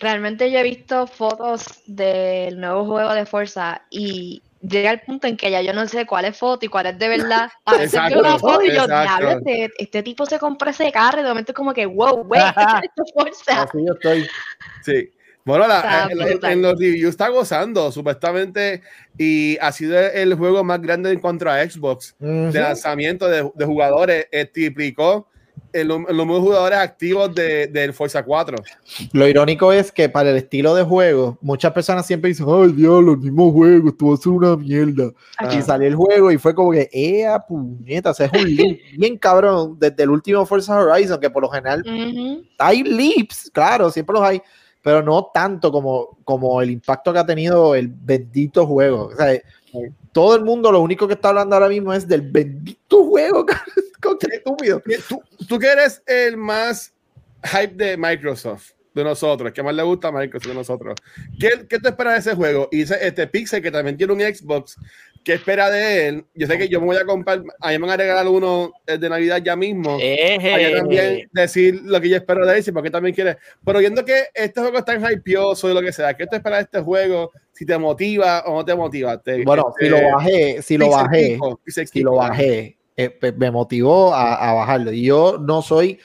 Realmente 0.00 0.50
yo 0.50 0.58
he 0.58 0.62
visto 0.62 1.06
fotos 1.06 1.64
del 1.86 2.58
nuevo 2.58 2.84
juego 2.86 3.12
de 3.12 3.26
Forza 3.26 3.82
y 3.90 4.42
llega 4.62 4.90
el 4.90 5.00
punto 5.00 5.26
en 5.26 5.36
que 5.36 5.50
ya 5.50 5.60
yo 5.62 5.72
no 5.72 5.86
sé 5.86 6.06
cuál 6.06 6.24
es 6.24 6.36
foto 6.36 6.64
y 6.66 6.68
cuál 6.68 6.86
es 6.86 6.98
de 6.98 7.08
verdad. 7.08 7.50
A 7.66 7.72
veces 7.72 7.94
Exacto, 7.94 8.20
veo 8.22 8.30
una 8.30 8.38
foto 8.38 8.62
y 8.62 8.74
yo, 8.74 8.86
diablo, 8.86 9.30
este, 9.32 9.70
este 9.78 10.02
tipo 10.02 10.24
se 10.26 10.38
compró 10.38 10.70
ese 10.70 10.90
carro 10.90 11.20
y 11.20 11.22
de 11.22 11.28
momento 11.28 11.52
es 11.52 11.56
como 11.56 11.72
que, 11.74 11.84
wow, 11.86 12.24
güey, 12.24 12.40
esto 12.82 13.02
es 13.04 13.12
Forza. 13.14 13.62
Así 13.62 13.78
yo 13.86 13.92
estoy. 13.92 14.26
Sí. 14.82 15.10
Bueno, 15.44 15.66
la- 15.66 16.08
en, 16.10 16.18
en- 16.20 16.28
brutal. 16.28 16.52
en 16.52 16.62
los 16.62 16.72
reviews 16.78 17.10
está 17.10 17.28
gozando, 17.28 17.90
supuestamente, 17.90 18.82
y 19.18 19.56
ha 19.60 19.72
sido 19.72 19.98
el 19.98 20.34
juego 20.34 20.62
más 20.64 20.80
grande 20.82 21.10
en 21.12 21.18
contra 21.20 21.54
a 21.54 21.68
Xbox. 21.68 22.14
De 22.18 22.60
lanzamiento 22.60 23.26
de, 23.28 23.50
de 23.54 23.64
jugadores, 23.64 24.26
eh, 24.32 24.44
triplicó 24.44 25.28
número 25.72 26.34
de 26.34 26.40
jugadores 26.40 26.78
activos 26.78 27.34
de- 27.34 27.66
del 27.68 27.92
Forza 27.92 28.22
4. 28.22 28.58
Lo 29.12 29.28
irónico 29.28 29.72
es 29.72 29.92
que 29.92 30.08
para 30.08 30.30
el 30.30 30.36
estilo 30.36 30.74
de 30.74 30.82
juego, 30.82 31.38
muchas 31.40 31.72
personas 31.72 32.06
siempre 32.06 32.28
dicen, 32.28 32.46
ay 32.48 32.72
Dios, 32.72 33.02
los 33.02 33.18
mismos 33.18 33.52
juegos, 33.52 33.92
esto 33.92 34.06
va 34.08 34.14
a 34.14 34.16
ser 34.16 34.32
una 34.32 34.56
mierda. 34.56 35.10
Ah. 35.38 35.54
Y 35.54 35.62
salió 35.62 35.86
el 35.88 35.94
juego 35.94 36.30
y 36.32 36.38
fue 36.38 36.54
como 36.54 36.72
que, 36.72 36.88
¡ea 36.92 37.38
puñetas! 37.40 38.18
Es 38.20 38.30
un 38.32 38.38
leap 38.56 38.78
bien 38.96 39.16
cabrón 39.18 39.76
desde 39.78 40.02
el 40.02 40.10
último 40.10 40.44
Forza 40.46 40.76
Horizon, 40.78 41.20
que 41.20 41.30
por 41.30 41.42
lo 41.42 41.48
general 41.48 41.82
Ujú. 41.86 42.42
hay 42.58 42.82
leaps, 42.82 43.50
claro, 43.52 43.90
siempre 43.90 44.14
los 44.14 44.22
hay, 44.22 44.40
pero 44.82 45.02
no 45.02 45.30
tanto 45.32 45.70
como, 45.70 46.18
como 46.24 46.62
el 46.62 46.70
impacto 46.70 47.12
que 47.12 47.18
ha 47.18 47.26
tenido 47.26 47.74
el 47.74 47.88
bendito 47.88 48.66
juego. 48.66 49.10
O 49.12 49.16
sea, 49.16 49.38
todo 50.12 50.34
el 50.34 50.42
mundo 50.44 50.72
lo 50.72 50.80
único 50.80 51.06
que 51.06 51.14
está 51.14 51.28
hablando 51.28 51.54
ahora 51.54 51.68
mismo 51.68 51.92
es 51.92 52.08
del 52.08 52.22
bendito 52.22 53.04
juego, 53.04 53.44
cabrón, 53.46 53.84
qué 54.00 54.36
estúpido. 54.36 54.82
¿Qué- 54.82 54.98
Tú, 55.08 55.22
tú 55.48 55.58
que 55.58 55.66
eres 55.68 56.02
el 56.06 56.36
más 56.36 56.92
hype 57.44 57.74
de 57.74 57.96
Microsoft, 57.96 58.72
de 58.94 59.04
nosotros, 59.04 59.52
que 59.52 59.62
más 59.62 59.74
le 59.74 59.82
gusta 59.82 60.08
a 60.08 60.12
Microsoft 60.12 60.48
de 60.48 60.54
nosotros. 60.54 60.94
¿Qué, 61.38 61.66
qué 61.68 61.78
tú 61.78 61.88
esperas 61.88 62.14
de 62.14 62.30
ese 62.30 62.34
juego? 62.36 62.68
Y 62.72 62.82
ese, 62.82 62.96
este 63.06 63.26
Pixel, 63.26 63.62
que 63.62 63.70
también 63.70 63.96
tiene 63.96 64.12
un 64.12 64.20
Xbox, 64.20 64.76
¿qué 65.24 65.34
espera 65.34 65.70
de 65.70 66.08
él? 66.08 66.24
Yo 66.34 66.46
sé 66.46 66.58
que 66.58 66.68
yo 66.68 66.80
me 66.80 66.86
voy 66.86 66.96
a 66.96 67.04
comprar, 67.04 67.42
a 67.60 67.68
mí 67.68 67.74
me 67.78 67.86
van 67.86 67.90
a 67.90 67.96
regalar 67.96 68.26
uno 68.26 68.72
de 68.86 69.08
Navidad 69.08 69.40
ya 69.44 69.54
mismo. 69.54 69.98
Yo 70.72 70.78
también 70.78 71.28
decir 71.32 71.80
lo 71.84 72.00
que 72.00 72.08
yo 72.08 72.16
espero 72.16 72.44
de 72.46 72.56
él, 72.58 72.64
si 72.64 72.72
porque 72.72 72.90
también 72.90 73.14
quiere. 73.14 73.38
Pero 73.64 73.78
viendo 73.78 74.04
que 74.04 74.24
este 74.34 74.60
juego 74.60 74.78
está 74.78 74.94
en 74.94 75.04
hypeoso 75.04 75.70
y 75.70 75.74
lo 75.74 75.82
que 75.82 75.92
sea, 75.92 76.14
¿qué 76.14 76.26
te 76.26 76.36
esperas 76.36 76.58
de 76.60 76.64
este 76.64 76.80
juego? 76.80 77.30
Si 77.52 77.64
te 77.64 77.78
motiva 77.78 78.40
o 78.46 78.56
no 78.56 78.64
te 78.64 78.74
motiva. 78.74 79.20
Te- 79.22 79.44
Bueno, 79.44 79.72
si 79.78 79.84
este, 79.86 80.00
lo 80.00 80.16
bajé, 80.16 80.62
si 80.62 80.76
lo 80.78 80.86
bajé, 80.90 81.38
si 81.86 82.00
lo 82.02 82.14
bajé, 82.16 82.76
eh, 83.04 83.32
me 83.36 83.50
motivó 83.50 84.14
a, 84.14 84.34
a 84.34 84.52
bajarlo. 84.54 84.92
Y 84.92 85.02
yo 85.04 85.38
no 85.40 85.62
soy, 85.62 85.98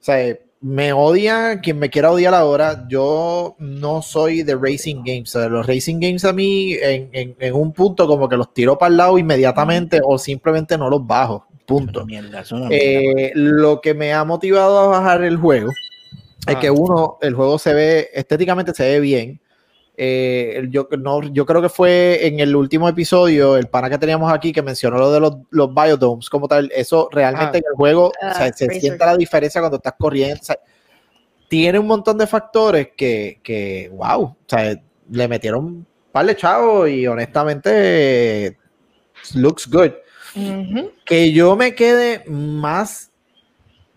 o 0.00 0.04
sea, 0.04 0.36
me 0.60 0.92
odia 0.92 1.60
quien 1.60 1.78
me 1.78 1.90
quiera 1.90 2.10
odiar 2.12 2.34
ahora. 2.34 2.86
Yo 2.88 3.56
no 3.58 4.00
soy 4.02 4.42
de 4.44 4.54
racing 4.54 5.02
games. 5.04 5.34
O 5.34 5.40
sea, 5.40 5.48
los 5.48 5.66
racing 5.66 5.98
games 6.00 6.24
a 6.24 6.32
mí, 6.32 6.74
en, 6.74 7.08
en- 7.12 7.36
en 7.38 7.54
un 7.54 7.72
punto, 7.72 8.06
como 8.06 8.28
que 8.28 8.36
los 8.36 8.54
tiro 8.54 8.78
para 8.78 8.90
el 8.90 8.96
lado 8.96 9.18
inmediatamente 9.18 10.00
o 10.04 10.18
simplemente 10.18 10.78
no 10.78 10.88
los 10.88 11.04
bajo. 11.06 11.46
Punto. 11.66 12.04
Mierda, 12.06 12.44
una 12.52 12.68
mierda. 12.68 12.76
Eh, 12.76 13.32
lo 13.34 13.80
que 13.80 13.94
me 13.94 14.12
ha 14.12 14.24
motivado 14.24 14.78
a 14.78 14.86
bajar 14.86 15.24
el 15.24 15.36
juego 15.36 15.70
es 16.46 16.56
Ah. 16.56 16.60
que 16.60 16.70
uno, 16.70 17.18
el 17.22 17.34
juego 17.34 17.58
se 17.58 17.72
ve, 17.74 18.08
estéticamente 18.14 18.72
se 18.74 18.84
ve 18.84 19.00
bien. 19.00 19.40
Eh, 20.04 20.66
yo, 20.70 20.88
no, 20.98 21.22
yo 21.22 21.46
creo 21.46 21.62
que 21.62 21.68
fue 21.68 22.26
en 22.26 22.40
el 22.40 22.56
último 22.56 22.88
episodio, 22.88 23.56
el 23.56 23.68
pana 23.68 23.88
que 23.88 23.98
teníamos 23.98 24.32
aquí 24.32 24.52
que 24.52 24.60
mencionó 24.60 24.98
lo 24.98 25.12
de 25.12 25.20
los, 25.20 25.36
los 25.50 25.72
biodomes 25.72 26.28
como 26.28 26.48
tal. 26.48 26.72
Eso 26.74 27.08
realmente 27.12 27.58
Ah. 27.58 27.60
en 27.60 27.64
el 27.70 27.76
juego 27.76 28.06
o 28.08 28.12
Ah, 28.20 28.34
sea, 28.34 28.52
se 28.52 28.66
Razor. 28.66 28.80
siente 28.80 29.06
la 29.06 29.16
diferencia 29.16 29.60
cuando 29.60 29.76
estás 29.76 29.94
corriendo. 29.96 30.40
o 30.40 30.44
sea, 30.44 30.56
tiene 31.48 31.78
un 31.78 31.86
montón 31.86 32.18
de 32.18 32.26
factores 32.26 32.88
que, 32.96 33.38
que 33.44 33.90
wow, 33.94 34.22
o 34.22 34.36
sea, 34.48 34.74
le 35.08 35.28
metieron 35.28 35.64
un 35.64 35.86
par 36.10 36.26
de 36.26 36.34
chavos 36.34 36.88
y 36.88 37.06
honestamente 37.06 38.58
looks 39.34 39.68
good 39.70 39.92
Ujú. 40.34 40.90
que 41.04 41.30
yo 41.32 41.54
me 41.54 41.76
quede 41.76 42.24
más 42.28 43.12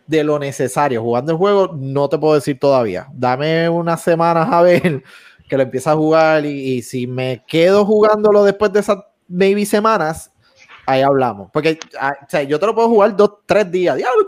de 0.06 0.24
lo 0.24 0.38
necesario 0.38 1.02
jugando 1.02 1.32
el 1.32 1.38
juego, 1.40 1.74
no 1.76 2.08
te 2.10 2.20
puedo 2.20 2.36
decir 2.36 2.60
todavía. 2.60 3.08
Dame 3.12 3.68
unas 3.70 4.04
semanas 4.04 4.48
a 4.52 4.62
ver 4.62 5.02
que 5.50 5.58
lo 5.58 5.64
empieza 5.64 5.92
a 5.92 5.96
jugar 5.96 6.46
y, 6.46 6.76
y 6.76 6.82
si 6.82 7.08
me 7.08 7.44
quedo 7.48 7.86
jugándolo 7.86 8.44
después 8.44 8.72
de 8.74 8.80
esas 8.80 8.98
maybe 9.28 9.66
semanas, 9.66 10.32
ahí 10.86 11.02
hablamos. 11.02 11.50
Porque 11.52 11.80
ah, 12.00 12.14
o 12.22 12.30
sea, 12.30 12.44
yo 12.44 12.60
te 12.60 12.66
lo 12.66 12.76
puedo 12.76 12.90
jugar 12.90 13.16
dos, 13.16 13.36
tres 13.46 13.70
días. 13.72 13.96
Diablo. 13.98 14.26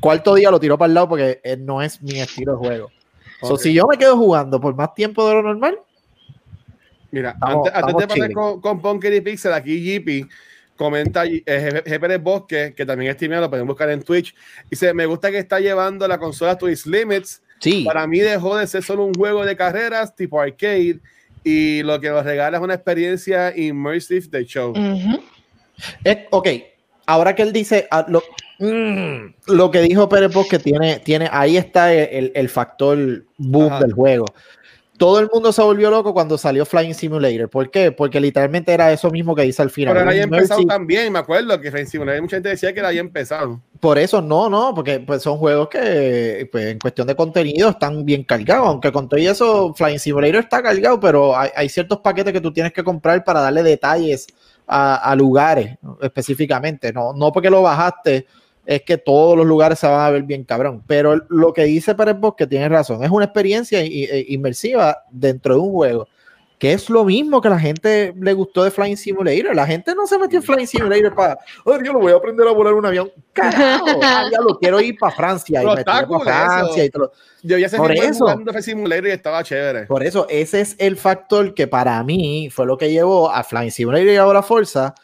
Cuarto 0.00 0.34
día 0.34 0.50
lo 0.50 0.58
tiro 0.60 0.76
para 0.78 0.88
el 0.88 0.94
lado 0.94 1.08
porque 1.10 1.40
eh, 1.42 1.56
no 1.56 1.80
es 1.82 2.00
mi 2.02 2.18
estilo 2.20 2.52
de 2.52 2.58
juego. 2.58 2.90
So, 3.42 3.54
Ok. 3.54 3.60
si 3.60 3.72
yo 3.72 3.86
me 3.86 3.96
quedo 3.96 4.16
jugando 4.16 4.60
por 4.60 4.74
más 4.74 4.94
tiempo 4.94 5.26
de 5.28 5.34
lo 5.34 5.42
normal, 5.42 5.78
Mira, 7.12 7.30
Estamos- 7.30 7.66
antes, 7.66 7.72
antes 7.74 7.88
estamos 7.88 8.02
de 8.02 8.06
pasar 8.08 8.32
con, 8.32 8.60
con 8.60 8.80
Punker 8.80 9.12
y 9.14 9.20
Pixel, 9.20 9.52
aquí 9.52 9.98
JP 9.98 10.30
comenta 10.76 11.24
eh, 11.26 11.82
del 12.00 12.18
Bosque, 12.20 12.72
que 12.76 12.86
también 12.86 13.10
es 13.10 13.16
streamer, 13.16 13.40
lo 13.40 13.50
pueden 13.50 13.66
buscar 13.66 13.90
en 13.90 14.02
Twitch. 14.02 14.34
Dice: 14.70 14.94
Me 14.94 15.06
gusta 15.06 15.30
que 15.30 15.38
está 15.38 15.58
llevando 15.60 16.06
la 16.06 16.18
consola 16.18 16.56
to 16.56 16.68
its 16.68 16.86
limits. 16.86 17.42
Sí. 17.60 17.84
Para 17.84 18.06
mí 18.06 18.18
dejó 18.18 18.56
de 18.56 18.66
ser 18.66 18.82
solo 18.82 19.04
un 19.04 19.14
juego 19.14 19.44
de 19.44 19.56
carreras 19.56 20.16
tipo 20.16 20.40
arcade 20.40 20.98
y 21.44 21.82
lo 21.82 22.00
que 22.00 22.10
nos 22.10 22.24
regala 22.24 22.58
es 22.58 22.62
una 22.62 22.74
experiencia 22.74 23.56
immersive 23.56 24.26
de 24.28 24.44
show. 24.44 24.70
Ujú. 24.72 25.22
Eh, 26.04 26.26
ok, 26.30 26.48
ahora 27.06 27.34
que 27.34 27.42
él 27.42 27.52
dice 27.52 27.86
ah, 27.90 28.04
lo, 28.08 28.22
mm, 28.58 29.34
lo 29.54 29.70
que 29.70 29.80
dijo 29.80 30.08
Pérez 30.08 30.32
que 30.50 30.58
tiene, 30.58 30.98
tiene, 30.98 31.28
ahí 31.32 31.56
está 31.56 31.92
el, 31.94 32.32
el- 32.34 32.48
factor 32.48 33.24
boom 33.38 33.72
Ajá. 33.72 33.80
del 33.80 33.92
juego. 33.92 34.26
Todo 34.98 35.18
el 35.18 35.30
mundo 35.32 35.50
se 35.50 35.62
volvió 35.62 35.88
loco 35.88 36.12
cuando 36.12 36.36
salió 36.36 36.66
Flying 36.66 36.92
Simulator. 36.92 37.48
¿Por 37.48 37.70
qué? 37.70 37.90
Porque 37.90 38.20
literalmente 38.20 38.70
era 38.70 38.92
eso 38.92 39.10
mismo 39.10 39.34
que 39.34 39.42
dice 39.42 39.62
al 39.62 39.70
final. 39.70 39.94
Pero 39.94 40.00
él 40.02 40.06
un 40.08 40.10
había 40.12 40.24
empezado 40.24 40.62
también, 40.66 41.10
me 41.10 41.18
acuerdo 41.20 41.58
que 41.58 41.70
Flying 41.70 41.86
Simulator, 41.86 42.20
mucha 42.20 42.36
gente 42.36 42.50
decía 42.50 42.74
que 42.74 42.80
él 42.80 42.86
había 42.86 43.00
empezado. 43.00 43.62
Por 43.80 43.98
eso 43.98 44.20
no, 44.20 44.50
no, 44.50 44.74
porque 44.74 45.00
pues, 45.00 45.22
son 45.22 45.38
juegos 45.38 45.68
que 45.70 46.46
pues, 46.52 46.66
en 46.66 46.78
cuestión 46.78 47.06
de 47.06 47.16
contenido 47.16 47.70
están 47.70 48.04
bien 48.04 48.24
cargados, 48.24 48.68
aunque 48.68 48.92
con 48.92 49.08
todo 49.08 49.18
eso 49.18 49.72
Flying 49.74 49.98
Simulator 49.98 50.42
está 50.42 50.62
cargado, 50.62 51.00
pero 51.00 51.34
hay, 51.34 51.68
ciertos 51.70 52.00
paquetes 52.00 52.34
que 52.34 52.42
tú 52.42 52.52
tienes 52.52 52.74
que 52.74 52.84
comprar 52.84 53.24
para 53.24 53.40
darle 53.40 53.62
detalles 53.62 54.26
a, 54.66 55.14
lugares 55.16 55.78
específicamente, 56.02 56.92
no, 56.92 57.14
no 57.14 57.32
porque 57.32 57.48
lo 57.48 57.62
bajaste, 57.62 58.26
es 58.66 58.82
que 58.82 58.98
todos 58.98 59.36
los 59.36 59.46
lugares 59.46 59.78
se 59.78 59.86
van 59.86 60.00
a 60.00 60.10
ver 60.10 60.24
bien 60.24 60.44
cabrón, 60.44 60.84
pero 60.86 61.16
lo 61.30 61.52
que 61.54 61.64
dice 61.64 61.94
Pérez 61.94 62.20
Bosque 62.20 62.46
tiene 62.46 62.68
razón, 62.68 63.02
es 63.02 63.10
una 63.10 63.24
experiencia 63.24 63.82
i- 63.82 64.26
inmersiva 64.28 65.04
dentro 65.10 65.54
de 65.54 65.60
un 65.60 65.72
juego. 65.72 66.06
Que 66.60 66.74
es 66.74 66.90
lo 66.90 67.06
mismo 67.06 67.40
que 67.40 67.48
la 67.48 67.58
gente 67.58 68.12
le 68.20 68.34
gustó 68.34 68.62
de 68.62 68.70
Flying 68.70 68.98
Simulator. 68.98 69.56
La 69.56 69.66
gente 69.66 69.94
no 69.94 70.06
se 70.06 70.18
metió 70.18 70.40
en 70.40 70.42
Flying 70.42 70.66
Simulator 70.66 71.14
para, 71.14 71.38
oh, 71.64 71.82
yo 71.82 71.94
lo 71.94 72.00
voy 72.00 72.12
a 72.12 72.16
aprender 72.16 72.46
a 72.46 72.50
volar 72.50 72.74
un 72.74 72.84
avión. 72.84 73.10
Carajo, 73.32 73.86
ah, 74.02 74.24
ya 74.30 74.42
lo 74.42 74.58
quiero 74.58 74.78
ir 74.78 74.98
para 74.98 75.16
Francia. 75.16 75.62
Y 75.62 75.66
me 75.66 75.72
está 75.72 75.92
tiré 75.94 76.02
pa' 76.02 76.06
cool 76.06 76.22
Francia 76.22 76.84
y 76.84 76.90
todo. 76.90 77.12
Yo 77.42 77.56
ya 77.56 77.66
se 77.70 77.78
Por 77.78 77.92
eso. 77.92 78.26
jugando 78.26 78.52
Simulator 78.60 79.06
y 79.06 79.10
estaba 79.12 79.42
chévere. 79.42 79.86
Por 79.86 80.02
eso, 80.02 80.26
ese 80.28 80.60
es 80.60 80.76
el 80.78 80.98
factor 80.98 81.54
que 81.54 81.66
para 81.66 82.04
mí 82.04 82.50
fue 82.52 82.66
lo 82.66 82.76
que 82.76 82.90
llevó 82.90 83.30
a 83.30 83.42
Flying 83.42 83.70
Simulator 83.70 84.08
y 84.08 84.16
ahora 84.16 84.42
Forza 84.42 84.94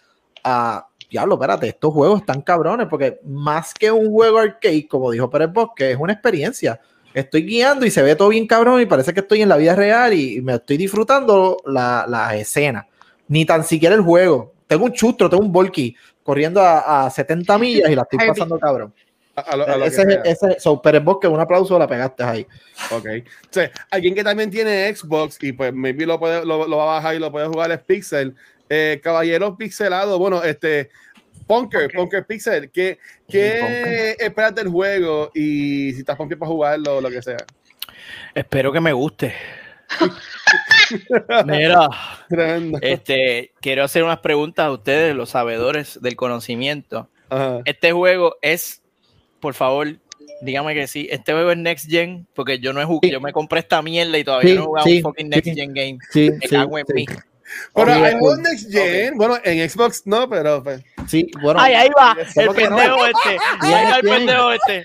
a, 0.45 0.87
diablo, 1.11 1.37
espérate, 1.37 1.69
estos 1.69 1.91
juegos 1.95 2.21
están 2.21 2.43
cabrones, 2.43 2.87
porque 2.91 3.19
más 3.25 3.73
que 3.73 3.91
un 3.91 4.11
juego 4.11 4.41
arcade, 4.41 4.87
como 4.87 5.11
dijo 5.11 5.31
Pérez 5.31 5.51
Bosque, 5.51 5.93
es 5.93 5.97
una 5.99 6.13
experiencia. 6.13 6.79
Estoy 7.17 7.45
guiando 7.47 7.87
y 7.87 7.91
se 7.91 8.03
ve 8.03 8.15
todo 8.15 8.29
bien 8.29 8.47
cabrón 8.47 8.79
y 8.83 8.85
parece 8.85 9.15
que 9.15 9.21
estoy 9.21 9.41
en 9.41 9.49
la 9.49 9.57
vida 9.57 9.75
real 9.75 10.13
y 10.13 10.43
me 10.43 10.57
estoy 10.57 10.77
disfrutando 10.77 11.57
la, 11.65 12.05
la 12.07 12.37
escena. 12.37 12.87
Ni 13.29 13.47
tan 13.47 13.65
siquiera 13.65 13.95
el 13.95 14.03
juego. 14.03 14.53
Tengo 14.67 14.85
un 14.85 14.93
chustro, 14.93 15.31
tengo 15.31 15.43
un 15.43 15.51
volky 15.51 15.97
corriendo 16.23 16.61
a, 16.61 17.07
a 17.07 17.11
70 17.11 17.57
millas 17.57 17.89
y 17.91 17.95
la 17.95 18.03
estoy 18.03 18.19
pasando 18.29 18.59
cabrón. 18.59 18.93
A, 19.35 19.57
lo, 19.57 19.67
a 19.67 19.77
lo 19.79 19.85
Ese, 19.87 20.03
es- 20.03 20.43
ese, 20.43 20.61
so, 20.61 20.83
Bosque, 21.03 21.27
un 21.27 21.41
aplauso, 21.41 21.79
la 21.79 21.87
pegaste 21.89 22.23
ahí. 22.23 22.47
Ok. 22.91 23.07
O 23.07 23.49
sea, 23.53 23.71
alguien 23.91 24.15
que 24.15 24.23
también 24.23 24.51
tiene 24.51 24.95
Xbox 24.95 25.43
y 25.43 25.53
pues 25.53 25.73
maybe 25.73 26.05
lo, 26.05 26.19
puede, 26.19 26.45
lo, 26.45 26.69
lo 26.69 26.77
va 26.77 26.83
a 26.85 26.95
bajar 26.97 27.15
y 27.15 27.19
lo 27.19 27.33
puede 27.33 27.47
jugar 27.47 27.71
es 27.73 27.81
Pixel. 27.81 28.35
Eh, 28.69 29.01
Caballeros 29.03 29.57
Pixelados, 29.57 30.19
bueno, 30.19 30.43
este. 30.43 30.91
Punker, 31.47 31.91
Punker 31.93 32.27
Pixel, 32.27 32.71
¿qué, 32.71 32.99
qué 33.29 34.17
esperas 34.19 34.55
del 34.55 34.69
juego? 34.69 35.31
Y 35.35 35.93
si 35.93 36.01
estás 36.01 36.17
pumped 36.17 36.37
para 36.39 36.51
jugarlo 36.51 36.97
o 36.97 37.01
lo 37.01 37.11
que 37.11 37.23
sea. 37.23 37.37
Espero 38.35 38.73
que 38.73 38.81
me 38.81 38.93
guste. 38.93 39.35
Mira, 41.47 41.89
Tremendo. 42.29 42.79
este, 42.83 43.53
quiero 43.61 43.85
hacer 43.85 44.03
unas 44.03 44.19
preguntas 44.19 44.67
a 44.67 44.73
ustedes, 44.73 45.15
los 45.15 45.31
sabedores 45.31 46.01
del 46.03 46.17
conocimiento. 46.17 47.09
Ajá. 47.29 47.61
Este 47.65 47.93
juego 47.93 48.37
es, 48.43 48.83
por 49.41 49.55
favor, 49.55 49.97
dígame 50.43 50.75
que 50.75 50.87
sí. 50.87 51.09
Este 51.11 51.33
juego 51.33 51.51
es 51.53 51.59
Next 51.59 51.89
Gen, 51.91 52.27
porque 52.35 52.59
yo 52.59 52.73
no 52.73 52.81
he 52.81 52.85
jugado, 52.85 53.01
Sí. 53.05 53.11
yo 53.13 53.21
me 53.21 53.33
compré 53.33 53.61
esta 53.61 53.83
mierda 53.83 54.19
y 54.19 54.25
todavía 54.25 54.51
Sí, 54.51 54.57
no 54.57 54.63
he 54.63 54.67
jugado 54.67 54.87
sí, 54.87 54.97
un 54.97 55.03
fucking 55.03 55.29
Next. 55.29 55.55
Gen 55.55 55.75
game. 55.75 55.99
Sí, 56.11 56.31
Me 56.31 56.39
sí, 56.47 56.49
cago 56.57 56.79
en 56.79 56.87
mí. 56.95 57.07
Pero 57.75 57.93
ok. 57.93 58.23
un 58.23 58.43
Next 58.43 58.71
Gen. 58.73 59.17
Bueno, 59.17 59.37
en 59.45 59.69
Xbox 59.71 60.03
no, 60.07 60.29
pero 60.29 60.63
pues. 60.63 60.83
Sí, 61.07 61.31
bueno. 61.41 61.61
Ay, 61.61 61.75
ahí 61.75 61.89
va, 61.97 62.17
el 62.21 62.27
que 62.35 62.45
no. 62.69 62.77
pendejo 62.77 63.07
este. 63.07 63.39
Ahí 63.61 63.73
va 63.85 63.97
el 63.97 64.03
pendejo 64.03 64.53
este. 64.53 64.85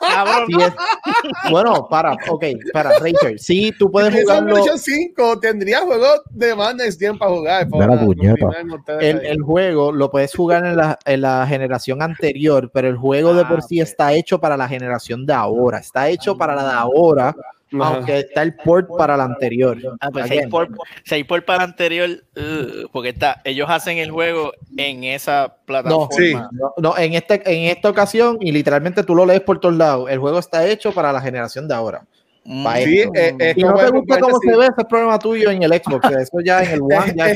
Cabrón. 0.00 0.46
Sí 0.48 0.62
es- 0.62 1.50
bueno, 1.50 1.88
para, 1.88 2.16
ok, 2.28 2.44
para, 2.72 2.90
Razer, 2.98 3.38
sí, 3.38 3.72
tú 3.78 3.90
puedes 3.90 4.14
Si 4.14 4.20
jugarlo. 4.22 4.54
PlayStation 4.54 4.78
5 4.78 5.40
tendría 5.40 5.80
juegos 5.80 6.20
de 6.30 6.54
más 6.54 6.74
Next 6.76 7.00
Gen 7.00 7.18
para 7.18 7.30
jugar. 7.30 7.68
confirmen 7.68 8.70
ustedes 8.70 9.02
El, 9.02 9.26
el 9.26 9.42
juego 9.42 9.90
lo 9.92 10.10
puedes 10.10 10.34
jugar 10.34 10.64
en 10.64 10.76
la, 10.76 10.98
en 11.04 11.20
la 11.22 11.46
generación 11.46 12.02
anterior, 12.02 12.70
pero 12.72 12.88
el 12.88 12.96
juego 12.96 13.34
de 13.34 13.44
por 13.44 13.58
Ah, 13.58 13.62
sí 13.68 13.80
está 13.80 14.12
hecho 14.12 14.38
para 14.40 14.56
la 14.56 14.68
generación 14.68 15.26
de 15.26 15.32
ahora. 15.32 15.78
Está 15.78 16.08
hecho 16.08 16.36
para 16.36 16.54
la 16.54 16.64
de 16.64 16.72
ahora, 16.74 17.34
Ajá. 17.72 17.94
aunque 17.96 18.18
está 18.20 18.42
el 18.42 18.54
port 18.56 18.88
para 18.96 19.16
la 19.16 19.24
anterior. 19.24 19.76
Ah, 20.00 20.08
pues 20.10 20.24
Again. 20.24 20.38
seis 20.40 20.50
por, 20.50 20.68
seis 21.04 21.24
por 21.26 21.44
para 21.44 21.64
el 21.64 21.70
anterior, 21.70 22.08
ugh, 22.36 22.90
porque 22.92 23.10
está, 23.10 23.40
ellos 23.44 23.66
hacen 23.68 23.98
el 23.98 24.10
juego 24.10 24.52
en 24.76 25.04
esa 25.04 25.56
plataforma. 25.66 26.08
Sí. 26.16 26.32
No, 26.34 26.72
no, 26.78 26.96
en, 26.98 27.14
este, 27.14 27.34
en 27.44 27.70
esta 27.70 27.90
ocasión, 27.90 28.38
y 28.40 28.52
literalmente 28.52 29.02
tú 29.04 29.14
lo 29.14 29.26
lees 29.26 29.40
por 29.42 29.60
todos 29.60 29.74
lados, 29.76 30.10
el 30.10 30.18
juego 30.18 30.38
está 30.38 30.66
hecho 30.66 30.92
para 30.92 31.12
la 31.12 31.20
generación 31.20 31.68
de 31.68 31.74
ahora. 31.74 32.06
Mm. 32.44 32.66
Sí, 32.84 32.98
esto. 33.00 33.12
eh, 33.14 33.34
eh, 33.40 33.52
Si 33.54 33.62
no 33.62 33.74
te 33.74 33.84
el- 33.84 33.90
gusta 33.92 34.20
cómo 34.20 34.38
sí. 34.40 34.48
se 34.48 34.56
ve, 34.56 34.62
ese 34.64 34.74
es 34.78 34.84
problema 34.86 35.18
tuyo 35.18 35.50
en 35.50 35.62
el 35.62 35.70
Xbox. 35.74 36.10
Eso 36.10 36.38
ya 36.42 36.62
en 36.62 36.70
el 36.70 36.80
One, 36.82 37.12
ya 37.14 37.30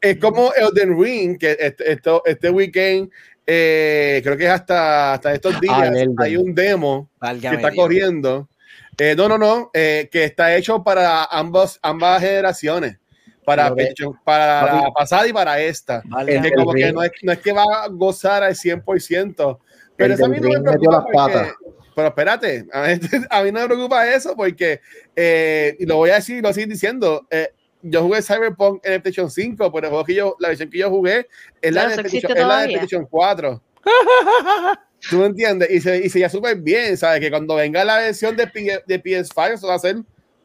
es, 0.00 0.16
como 0.18 0.52
Elden 0.54 0.96
Ring, 0.96 1.36
que 1.38 1.56
este, 1.58 1.98
este 2.26 2.50
weekend, 2.50 3.10
eh, 3.44 4.20
creo 4.22 4.36
que 4.36 4.44
es 4.44 4.50
hasta, 4.50 5.14
hasta 5.14 5.32
estos 5.34 5.60
días, 5.60 5.74
Ah, 5.76 5.86
el 5.88 6.14
hay 6.18 6.36
un 6.36 6.54
demo 6.54 7.08
que 7.20 7.48
está 7.48 7.56
Dios. 7.70 7.74
corriendo. 7.74 8.48
Eh, 8.98 9.14
no, 9.16 9.28
no, 9.28 9.38
no, 9.38 9.70
eh, 9.72 10.08
que 10.12 10.24
está 10.24 10.54
hecho 10.54 10.82
para 10.84 11.24
ambos, 11.24 11.78
ambas 11.82 12.20
generaciones, 12.20 12.98
para, 13.44 13.70
PlayStation- 13.74 14.18
para 14.22 14.62
la 14.66 14.80
Papi. 14.82 14.92
pasada 14.94 15.26
y 15.26 15.32
para 15.32 15.60
esta. 15.60 16.02
Válgame 16.04 16.50
Que 16.50 16.54
como 16.54 16.72
que 16.72 16.92
no 16.92 17.02
es, 17.02 17.10
no 17.22 17.32
es 17.32 17.38
que 17.38 17.52
va 17.52 17.62
a 17.84 17.88
gozar 17.88 18.42
al 18.42 18.54
100%, 18.54 19.58
pero 19.96 20.14
eso 20.14 20.26
a 20.26 20.28
mí 20.28 20.38
no 20.40 20.48
me 20.48 20.60
preocupa 20.60 21.04
porque- 21.10 21.52
pero 21.94 22.08
espérate, 22.08 22.66
a 22.72 22.82
mí, 22.82 22.88
a 23.30 23.42
mí 23.42 23.52
no 23.52 23.60
me 23.60 23.66
preocupa 23.66 24.06
eso 24.08 24.36
porque, 24.36 24.80
eh, 25.16 25.76
y 25.78 25.86
lo 25.86 25.96
voy 25.96 26.10
a 26.10 26.14
decir, 26.16 26.42
lo 26.42 26.52
seguir 26.52 26.68
diciendo, 26.68 27.26
eh, 27.30 27.52
yo 27.82 28.02
jugué 28.02 28.22
Cyberpunk 28.22 28.84
en 28.86 28.92
el 28.92 29.02
PlayStation 29.02 29.30
5, 29.30 29.72
pero 29.72 29.86
el 29.86 29.90
juego 29.90 30.04
que 30.04 30.14
yo, 30.14 30.36
la 30.38 30.48
versión 30.48 30.70
que 30.70 30.78
yo 30.78 30.88
jugué 30.90 31.26
es 31.60 31.72
la, 31.72 31.86
Claro, 31.86 31.96
de, 31.96 32.02
PlayStation, 32.08 32.38
es 32.38 32.46
la 32.46 32.60
de. 32.60 32.66
PlayStation 32.68 33.06
4. 33.10 33.62
¿Tú 35.10 35.18
me 35.18 35.26
entiendes? 35.26 35.70
Y 35.70 35.80
se, 35.80 35.98
y 36.04 36.08
se 36.08 36.20
ya 36.20 36.28
súper 36.28 36.56
bien, 36.56 36.96
¿sabes? 36.96 37.20
Que 37.20 37.30
cuando 37.30 37.54
venga 37.56 37.84
la 37.84 37.98
versión 37.98 38.36
de, 38.36 38.46
P- 38.46 38.82
de 38.86 39.02
PS5, 39.02 39.52
eso 39.54 39.66
va 39.68 39.74
a 39.74 39.78
ser 39.78 39.96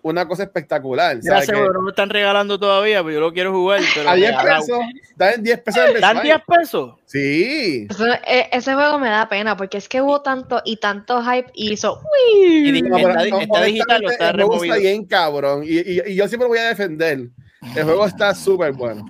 una 0.02 0.28
cosa 0.28 0.44
espectacular. 0.44 1.20
Que 1.20 1.30
juego 1.54 1.74
no 1.74 1.82
me 1.82 1.90
están 1.92 2.10
regalando 2.10 2.58
todavía, 2.58 3.00
pero 3.04 3.14
yo 3.16 3.20
lo 3.20 3.34
quiero 3.34 3.52
jugar. 3.52 3.82
Pero 3.94 4.10
a 4.10 4.16
10 4.16 4.30
regalado. 4.32 4.62
pesos, 4.62 4.80
dan 5.16 5.44
10 5.44 5.60
pesos 5.62 5.82
en 5.94 6.02
¿Dan 6.02 6.18
PS5. 6.18 6.22
10 6.24 6.38
pesos? 6.48 6.94
Sí. 7.06 7.88
Eso- 7.90 8.06
e- 8.26 8.50
ese 8.52 8.74
juego 8.74 9.00
me 9.00 9.10
da 9.10 9.28
pena 9.28 9.58
porque 9.58 9.78
es 9.78 9.88
que 9.90 10.02
hubo 10.02 10.22
tanto 10.22 10.62
y 10.66 10.78
tanto 10.78 11.22
hype 11.24 11.52
y 11.54 11.74
hizo. 11.74 12.00
Y 12.42 12.72
di- 12.72 12.82
No, 12.84 12.96
pero, 12.96 13.10
está, 13.10 13.26
no, 13.30 13.40
está 13.42 13.62
digital 13.64 14.06
o 14.06 14.10
está 14.12 14.30
el 14.30 14.36
juego 14.38 14.52
removido. 14.54 14.74
Está 14.76 14.88
bien, 14.88 15.06
cabrón. 15.06 15.64
Y, 15.66 15.78
y- 15.80 16.02
y 16.08 16.16
yo 16.16 16.28
siempre 16.28 16.46
lo 16.46 16.50
voy 16.50 16.60
a 16.60 16.70
defender. 16.70 17.28
El 17.76 17.84
juego 17.84 18.06
está 18.06 18.34
súper 18.34 18.72
bueno. 18.72 19.06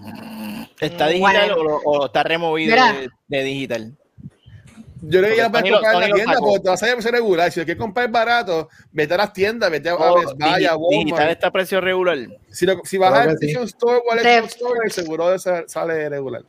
¿Está 0.80 1.08
digital 1.08 1.52
Bueno. 1.54 1.80
o, 1.86 2.06
está 2.08 2.24
removido 2.24 2.72
Mira. 2.76 2.94
de, 2.94 3.10
de 3.28 3.44
digital? 3.44 3.98
Yo 5.02 5.20
creo 5.20 5.32
que 5.32 5.38
ya 5.38 5.52
puedes 5.52 5.72
comprar 5.72 5.94
en 5.96 6.10
la 6.10 6.16
tienda 6.16 6.34
porque 6.40 6.60
te 6.60 6.70
vas 6.70 6.84
a 6.84 6.86
ir 6.88 6.92
a 6.92 6.96
precio 6.96 7.12
regular. 7.12 7.52
Si 7.52 7.60
lo 7.60 7.66
quieres 7.66 7.82
comprar 7.82 8.10
barato, 8.10 8.70
vete 8.92 9.14
a 9.14 9.18
las 9.18 9.34
tiendas, 9.34 9.70
vete 9.70 9.90
a, 9.90 9.94
a 9.94 9.96
Oh, 10.12 10.20
Best 10.20 10.34
Buy, 10.38 10.48
a 10.50 10.56
digital 10.58 10.78
Walmart. 10.80 11.30
está 11.32 11.48
a 11.48 11.52
precio 11.52 11.82
regular. 11.82 12.18
Si, 12.52 12.66
lo- 12.66 12.82
si 12.84 12.98
vas 12.98 13.14
sí. 13.18 13.24
PlayStation 13.26 13.64
Store 13.66 14.02
o 14.08 14.12
al 14.12 14.20
Store, 14.46 14.90
seguro 14.90 15.30
de 15.30 15.40
ser- 15.40 15.66
sale 15.68 16.10
regular. 16.10 16.42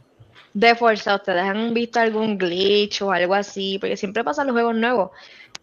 De 0.55 0.75
fuerza, 0.75 1.15
¿ustedes 1.17 1.43
han 1.43 1.75
visto 1.75 2.01
algún 2.01 2.39
glitch 2.39 3.03
o 3.03 3.13
algo 3.13 3.35
así? 3.35 3.79
Porque 3.79 3.97
siempre 3.97 4.25
pasan 4.25 4.47
los 4.47 4.55
juegos 4.55 4.75
nuevos. 4.75 5.11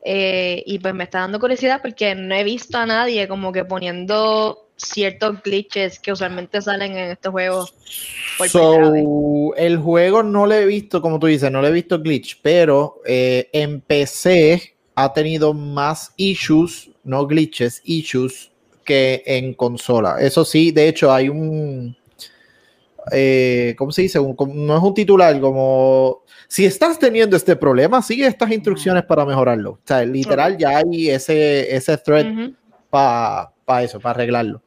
Eh, 0.04 0.62
y 0.68 0.78
pues 0.78 0.94
me 0.94 1.06
está 1.06 1.22
dando 1.22 1.40
curiosidad 1.40 1.82
porque 1.82 2.14
no 2.14 2.36
he 2.36 2.44
visto 2.44 2.78
a 2.78 2.86
nadie 2.86 3.28
como 3.28 3.52
que 3.52 3.66
poniendo 3.66 4.65
ciertos 4.78 5.42
glitches 5.44 6.00
que 6.00 6.12
usualmente 6.12 6.62
salen 6.62 6.92
en 6.98 7.12
estos 7.12 7.32
juegos 7.32 7.74
por. 8.38 8.50
So, 8.50 9.54
el 9.56 9.78
juego 9.78 10.24
no 10.24 10.46
lo 10.46 10.54
he 10.54 10.66
visto, 10.66 11.02
como 11.02 11.20
tú 11.20 11.28
dices, 11.28 11.52
no 11.52 11.62
lo 11.62 11.68
he 11.68 11.72
visto 11.72 12.00
glitch, 12.02 12.40
pero 12.42 13.02
eh, 13.06 13.50
en 13.54 13.82
PC 13.82 14.76
ha 14.96 15.14
tenido 15.14 15.54
más 15.54 16.14
issues, 16.18 16.90
no 17.04 17.26
glitches, 17.28 17.82
issues, 17.86 18.52
que 18.84 19.24
en 19.26 19.54
consola. 19.54 20.18
Eso 20.20 20.46
sí, 20.46 20.72
de 20.72 20.88
hecho, 20.88 21.12
hay 21.12 21.30
un. 21.30 21.96
eh, 23.12 23.76
¿Cómo 23.78 23.92
se 23.92 24.04
dice? 24.04 24.20
Un- 24.20 24.36
no 24.66 24.78
es 24.78 24.84
un 24.84 24.94
titular, 24.94 25.40
como. 25.40 26.24
Si 26.48 26.66
estás 26.66 27.00
teniendo 27.00 27.36
este 27.36 27.56
problema, 27.56 28.02
sigue 28.02 28.28
estas 28.28 28.52
instrucciones 28.52 29.04
para 29.04 29.26
mejorarlo. 29.26 29.72
O 29.72 29.80
sea, 29.84 30.06
literal, 30.06 30.58
ya 30.58 30.78
hay 30.78 31.10
ese, 31.10 31.76
ese 31.76 31.98
thread 31.98 32.28
para 32.90 33.52
eso, 33.68 34.00
para 34.00 34.12
arreglarlo. 34.16 34.62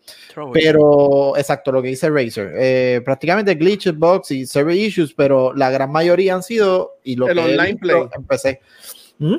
Pero, 0.53 1.37
exacto, 1.37 1.71
lo 1.73 1.81
que 1.83 1.89
dice 1.89 2.11
Razer. 2.11 2.53
Eh, 2.57 3.01
prácticamente 3.05 3.55
glitches, 3.55 3.97
bugs 3.97 4.31
y 4.33 4.47
server 4.47 4.75
issues, 4.75 5.15
pero 5.15 5.53
la 5.55 5.71
gran 5.71 5.91
mayoría 5.93 6.35
han 6.35 6.43
sido. 6.43 6.97
Y 7.05 7.17
lo 7.17 7.29
El 7.29 7.35
que 7.37 7.41
online 7.45 7.65
visto, 7.73 7.79
play. 7.81 8.03
Empecé. 8.17 8.61
¿Mm? 9.19 9.37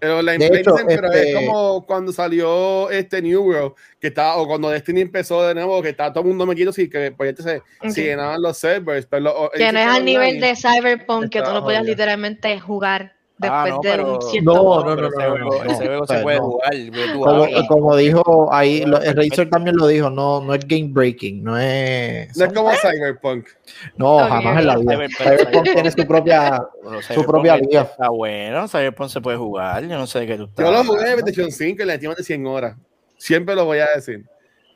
El 0.00 0.10
online 0.12 0.38
De 0.38 0.48
play 0.48 0.60
hecho, 0.60 0.72
dicen, 0.72 0.86
pero 0.86 1.12
este- 1.12 1.30
es 1.30 1.36
como 1.36 1.84
cuando 1.86 2.10
salió 2.12 2.88
este 2.88 3.20
New 3.20 3.42
World, 3.42 3.72
que 4.00 4.06
estaba, 4.06 4.36
o 4.36 4.46
cuando 4.46 4.70
Destiny 4.70 5.02
empezó 5.02 5.46
de 5.46 5.54
nuevo, 5.54 5.82
que 5.82 5.90
estaba 5.90 6.10
todo 6.12 6.22
el 6.22 6.28
mundo 6.30 6.46
metido, 6.46 6.72
sí, 6.72 6.88
que 6.88 7.12
pues 7.12 7.34
se 7.36 8.02
llenaban 8.02 8.40
los 8.40 8.56
servers. 8.56 9.06
Pero 9.06 9.22
lo- 9.24 9.50
Que 9.50 9.70
no 9.72 9.78
es 9.78 9.86
al 9.86 10.04
nivel 10.04 10.40
de 10.40 10.54
Cyberpunk 10.56 11.28
que 11.30 11.42
tú 11.42 11.50
no 11.52 11.62
podías 11.62 11.84
literalmente 11.84 12.58
jugar 12.60 13.14
después 13.40 13.50
Ah, 13.50 13.68
no, 13.70 13.80
de 13.80 13.90
pero- 13.90 14.14
un 14.14 14.22
cierto 14.22 14.52
No, 14.52 14.84
no, 14.84 14.96
no, 14.96 15.08
no, 15.10 15.38
no, 15.38 15.64
ese 15.64 15.86
juego 15.86 16.06
se 16.06 16.14
sea, 16.14 16.22
puede 16.22 16.36
no. 16.38 16.42
jugar. 16.44 16.70
Como, 17.14 17.66
como 17.68 17.96
dijo 17.96 18.52
ahí, 18.52 18.84
lo- 18.84 19.00
el 19.00 19.16
Razer 19.16 19.48
también 19.50 19.76
lo 19.76 19.86
dijo, 19.86 20.10
no, 20.10 20.40
no 20.42 20.54
es 20.54 20.66
game 20.66 20.88
breaking, 20.90 21.42
no 21.42 21.58
es. 21.58 22.36
No 22.36 22.44
es 22.44 22.52
como 22.52 22.70
Cyberpunk. 22.72 23.48
No, 23.96 24.18
jamás 24.18 24.58
en 24.60 24.66
la 24.66 24.76
vida. 24.76 24.92
Cyberpunk 24.92 25.18
Cyberpunk- 25.48 25.72
tiene 25.74 25.90
su 25.90 26.06
propia. 26.06 26.62
Pero 26.82 27.02
su 27.02 27.24
propia 27.24 27.54
está- 27.54 27.66
liga. 27.66 27.80
Está 27.82 28.08
bueno, 28.10 28.68
Cyberpunk 28.68 29.08
se 29.10 29.20
puede 29.20 29.36
jugar. 29.38 29.82
Yo 29.82 29.96
no 29.98 30.06
sé 30.06 30.20
de 30.20 30.26
qué 30.26 30.36
tú 30.36 30.44
estás. 30.44 30.64
Yo 30.66 30.72
lo 30.72 30.84
jugué 30.84 31.10
en. 31.12 31.20
PlayStation 31.20 31.50
5 31.50 31.82
y 31.82 31.86
le 31.86 31.92
metí 31.94 32.06
más 32.08 32.16
de 32.16 32.24
100 32.24 32.46
horas. 32.46 32.76
Siempre 33.16 33.54
lo 33.54 33.64
voy 33.64 33.78
a 33.78 33.86
decir. 33.94 34.24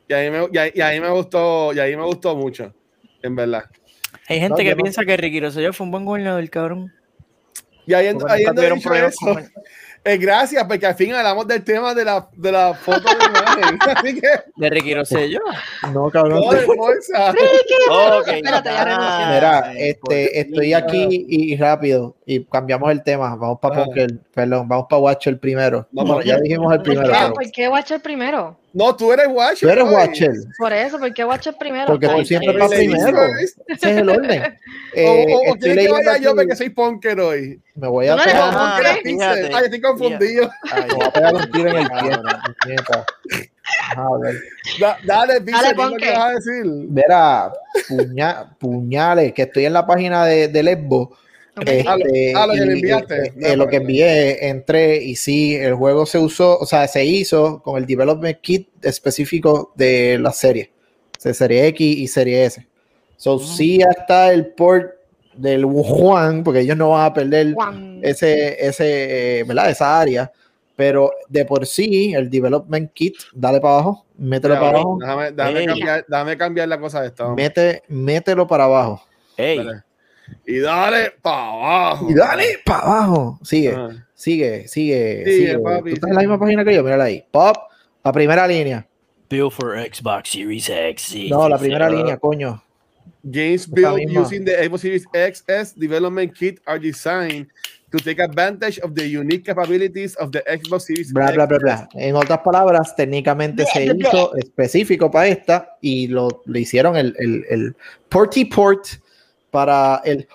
Y 0.07 0.13
a 0.13 0.17
mí 0.19 0.29
me, 0.29 0.47
y 0.51 0.57
a- 0.57 0.67
y 0.75 0.81
a 0.81 0.91
mí 0.91 0.99
me 0.99 1.09
gustó, 1.11 1.73
y 1.73 1.79
a 1.79 1.85
mí 1.85 1.95
me 1.95 2.03
gustó 2.03 2.35
mucho, 2.35 2.73
en 3.23 3.35
verdad. 3.35 3.63
Hay 4.27 4.39
gente 4.39 4.63
No, 4.63 4.69
que 4.69 4.75
piensa 4.75 5.03
que 5.05 5.17
Ricky 5.17 5.39
Rosselló 5.39 5.71
fue 5.73 5.85
un 5.85 5.91
buen 5.91 6.05
gobernador, 6.05 6.49
cabrón. 6.49 6.91
Y 7.87 7.91
nunca 8.19 8.33
habiendo 8.33 8.53
tuvieron 8.55 8.77
dicho 8.79 8.93
eso. 8.93 9.39
Eh, 10.07 10.17
gracias, 10.17 10.63
porque 10.65 10.85
al 10.85 10.93
fin 10.93 11.13
hablamos 11.13 11.47
del 11.47 11.63
tema 11.63 11.95
de 11.95 12.05
la, 12.05 12.27
de 12.35 12.51
la 12.51 12.75
foto 12.75 12.99
de 13.09 13.25
imagen. 13.25 13.79
Así 13.95 14.21
que, 14.21 14.27
De 14.55 14.69
Ricky 14.69 14.93
Rosselló. 14.93 15.39
No, 15.91 16.11
cabrón. 16.11 16.41
no 16.45 16.51
de 16.51 16.63
bolsa. 16.63 17.33
Ok, 17.89 18.27
Espérate, 18.27 18.69
ya 18.69 18.85
renuncié. 18.85 19.25
Mira, 19.33 19.73
este, 19.75 19.97
por 19.99 20.13
estoy 20.13 20.73
aquí 20.73 21.07
y, 21.27 21.53
y 21.53 21.57
rápido 21.57 22.15
y 22.25 22.43
cambiamos 22.45 22.91
el 22.91 23.01
tema. 23.03 23.35
Vamos 23.35 23.57
para 23.59 23.77
Ajá. 23.77 23.85
Poker, 23.85 24.11
perdón, 24.33 24.67
vamos 24.67 24.85
para 24.87 25.01
Watcher 25.01 25.39
primero. 25.39 25.87
Vamos 25.91 26.23
ya 26.23 26.37
dijimos 26.39 26.71
el 26.71 26.77
¿Por 26.79 26.83
primero. 26.85 27.07
qué, 27.11 27.17
pero- 27.19 27.33
¿Por 27.33 27.51
qué 27.51 27.67
Watcher 27.67 28.01
primero? 28.01 28.57
No, 28.75 28.93
tú 28.93 29.13
eres 29.13 29.27
Watcher. 29.29 29.69
Tú 29.69 29.69
eres. 29.69 29.83
Watcher, 29.85 30.31
Por 30.57 30.73
eso, 30.73 30.99
¿por 30.99 31.13
qué 31.13 31.23
Watcher 31.23 31.55
primero? 31.57 31.85
porque 31.87 32.07
tú 32.07 32.11
Porque 32.13 32.25
siempre 32.27 32.57
vas 32.57 32.69
primero. 32.69 33.27
dice- 33.39 33.61
Ese 33.67 33.91
es 33.91 33.97
el 33.97 34.09
orden. 34.09 34.43
O, 34.95 34.97
Eh, 34.97 35.25
o, 35.49 35.55
quieres 35.55 35.85
que 35.87 35.91
vaya 35.91 36.17
yo 36.17 36.35
porque 36.35 36.55
soy 36.55 36.69
punker 36.69 37.19
hoy. 37.19 37.61
Me 37.75 37.87
voy 37.87 38.07
a 38.07 38.15
no 38.15 38.23
pegar. 38.23 38.53
Ay, 39.53 39.63
estoy 39.65 39.81
confundido. 39.81 40.49
Ay, 40.71 40.83
me 40.87 40.93
voy 40.93 41.05
a 41.05 41.11
pegar 41.11 41.35
un 41.35 41.51
tiro 41.51 41.69
en 41.69 41.75
el 41.77 41.87
pie. 41.89 42.75
Da- 44.79 44.97
dale, 45.03 45.41
Pixel, 45.41 45.75
¿qué 45.97 46.11
vas 46.11 46.19
a 46.19 46.29
decir? 46.31 46.63
Verá, 46.89 47.51
puña- 47.89 48.55
puñales, 48.57 49.33
que 49.33 49.41
estoy 49.43 49.65
en 49.65 49.73
la 49.73 49.85
página 49.85 50.25
de, 50.25 50.47
de 50.47 50.63
Lesbo. 50.63 51.17
Este, 51.61 52.33
lo- 52.33 52.47
lo 52.47 52.53
que 52.53 52.59
me 52.59 52.65
y, 52.65 52.73
enviaste. 52.73 53.25
eh, 53.27 53.33
eh, 53.41 53.55
lo 53.55 53.67
que 53.67 53.75
envié, 53.77 54.47
entré 54.49 54.97
y 54.97 55.15
sí, 55.15 55.55
el 55.55 55.73
juego 55.75 56.05
se 56.05 56.17
usó, 56.19 56.57
o 56.57 56.65
sea, 56.65 56.87
se 56.87 57.05
hizo 57.05 57.61
con 57.63 57.77
el 57.77 57.85
development 57.85 58.39
kit 58.41 58.67
específico 58.83 59.71
de 59.75 60.17
la 60.19 60.31
serie, 60.31 60.71
de 61.23 61.33
serie 61.33 61.67
X 61.67 61.97
y 61.97 62.07
serie 62.07 62.45
S. 62.45 62.67
So, 63.17 63.39
sí 63.39 63.79
está 63.97 64.33
el 64.33 64.47
port 64.47 64.91
del 65.37 65.65
Juan, 65.65 66.43
porque 66.43 66.59
ellos 66.61 66.75
no 66.77 66.89
van 66.89 67.05
a 67.05 67.13
perder 67.13 67.53
Juan. 67.53 67.99
ese, 68.01 68.65
ese, 68.67 69.43
¿verdad? 69.47 69.69
Esa 69.69 69.99
área, 69.99 70.31
pero 70.75 71.11
de 71.29 71.45
por 71.45 71.65
sí, 71.65 72.13
el 72.13 72.29
development 72.29 72.91
kit, 72.93 73.15
dale 73.33 73.61
para 73.61 73.75
abajo, 73.75 74.05
mételo 74.17 74.55
para 74.55 74.69
abajo, 74.69 74.97
Déjame, 74.99 75.31
déjame 75.31 75.65
cambiar, 75.65 76.05
déjame 76.07 76.37
cambiar 76.37 76.67
la 76.67 76.79
cosa 76.79 77.01
de 77.01 77.11
vamos. 77.17 77.37
mete, 77.37 77.83
mételo 77.87 78.45
para 78.45 78.65
abajo. 78.65 79.01
Ey, 79.37 79.59
Espera. 79.59 79.84
Y 80.45 80.59
dale 80.59 81.11
para 81.21 81.51
abajo. 81.51 82.07
Y 82.09 82.13
dale 82.13 82.45
para 82.65 82.79
abajo. 82.79 83.39
Sigue. 83.43 83.73
Ah. 83.75 83.89
Sigue, 84.13 84.67
sigue, 84.67 85.23
Sigue, 85.25 85.37
sigue. 85.47 85.59
papi, 85.59 85.89
¿Tú 85.89 85.95
estás 85.95 86.09
en 86.09 86.15
la 86.15 86.21
misma 86.21 86.39
página 86.39 86.63
que 86.63 86.73
yo? 86.73 86.83
Mírala 86.83 87.03
ahí. 87.05 87.23
Pop, 87.31 87.55
la 88.03 88.11
primera 88.13 88.47
línea. 88.47 88.87
Bill 89.29 89.51
for 89.51 89.75
Xbox 89.77 90.29
Series 90.29 90.69
X. 90.69 91.15
No, 91.29 91.49
la 91.49 91.57
primera 91.57 91.89
línea, 91.89 92.17
coño. 92.17 92.61
Games 93.23 93.67
built 93.67 93.99
using 94.15 94.45
the 94.45 94.55
Xbox 94.69 94.79
Series 94.81 95.05
XS 95.13 95.73
development 95.75 96.33
kit 96.33 96.59
are 96.65 96.79
designed 96.79 97.47
to 97.91 97.97
take 97.97 98.19
advantage 98.21 98.79
of 98.79 98.93
the 98.93 99.03
unique 99.07 99.43
capabilities 99.45 100.15
of 100.17 100.31
the 100.31 100.43
Xbox 100.47 100.81
Series 100.81 101.11
Bla, 101.11 101.31
bla, 101.31 101.45
bla, 101.47 101.57
XS. 101.57 101.61
bla. 101.63 101.89
En 101.95 102.15
otras 102.15 102.39
palabras, 102.39 102.95
técnicamente 102.95 103.65
se 103.65 103.85
hizo 103.85 104.35
específico 104.37 105.09
para 105.09 105.27
esta 105.27 105.77
y 105.81 106.07
lo, 106.07 106.41
le 106.45 106.59
hicieron 106.61 106.95
el, 106.95 107.15
el, 107.17 107.45
el 107.49 107.75
porty 108.09 108.45
port 108.45 108.85
para 109.55 110.01
el 110.03 110.27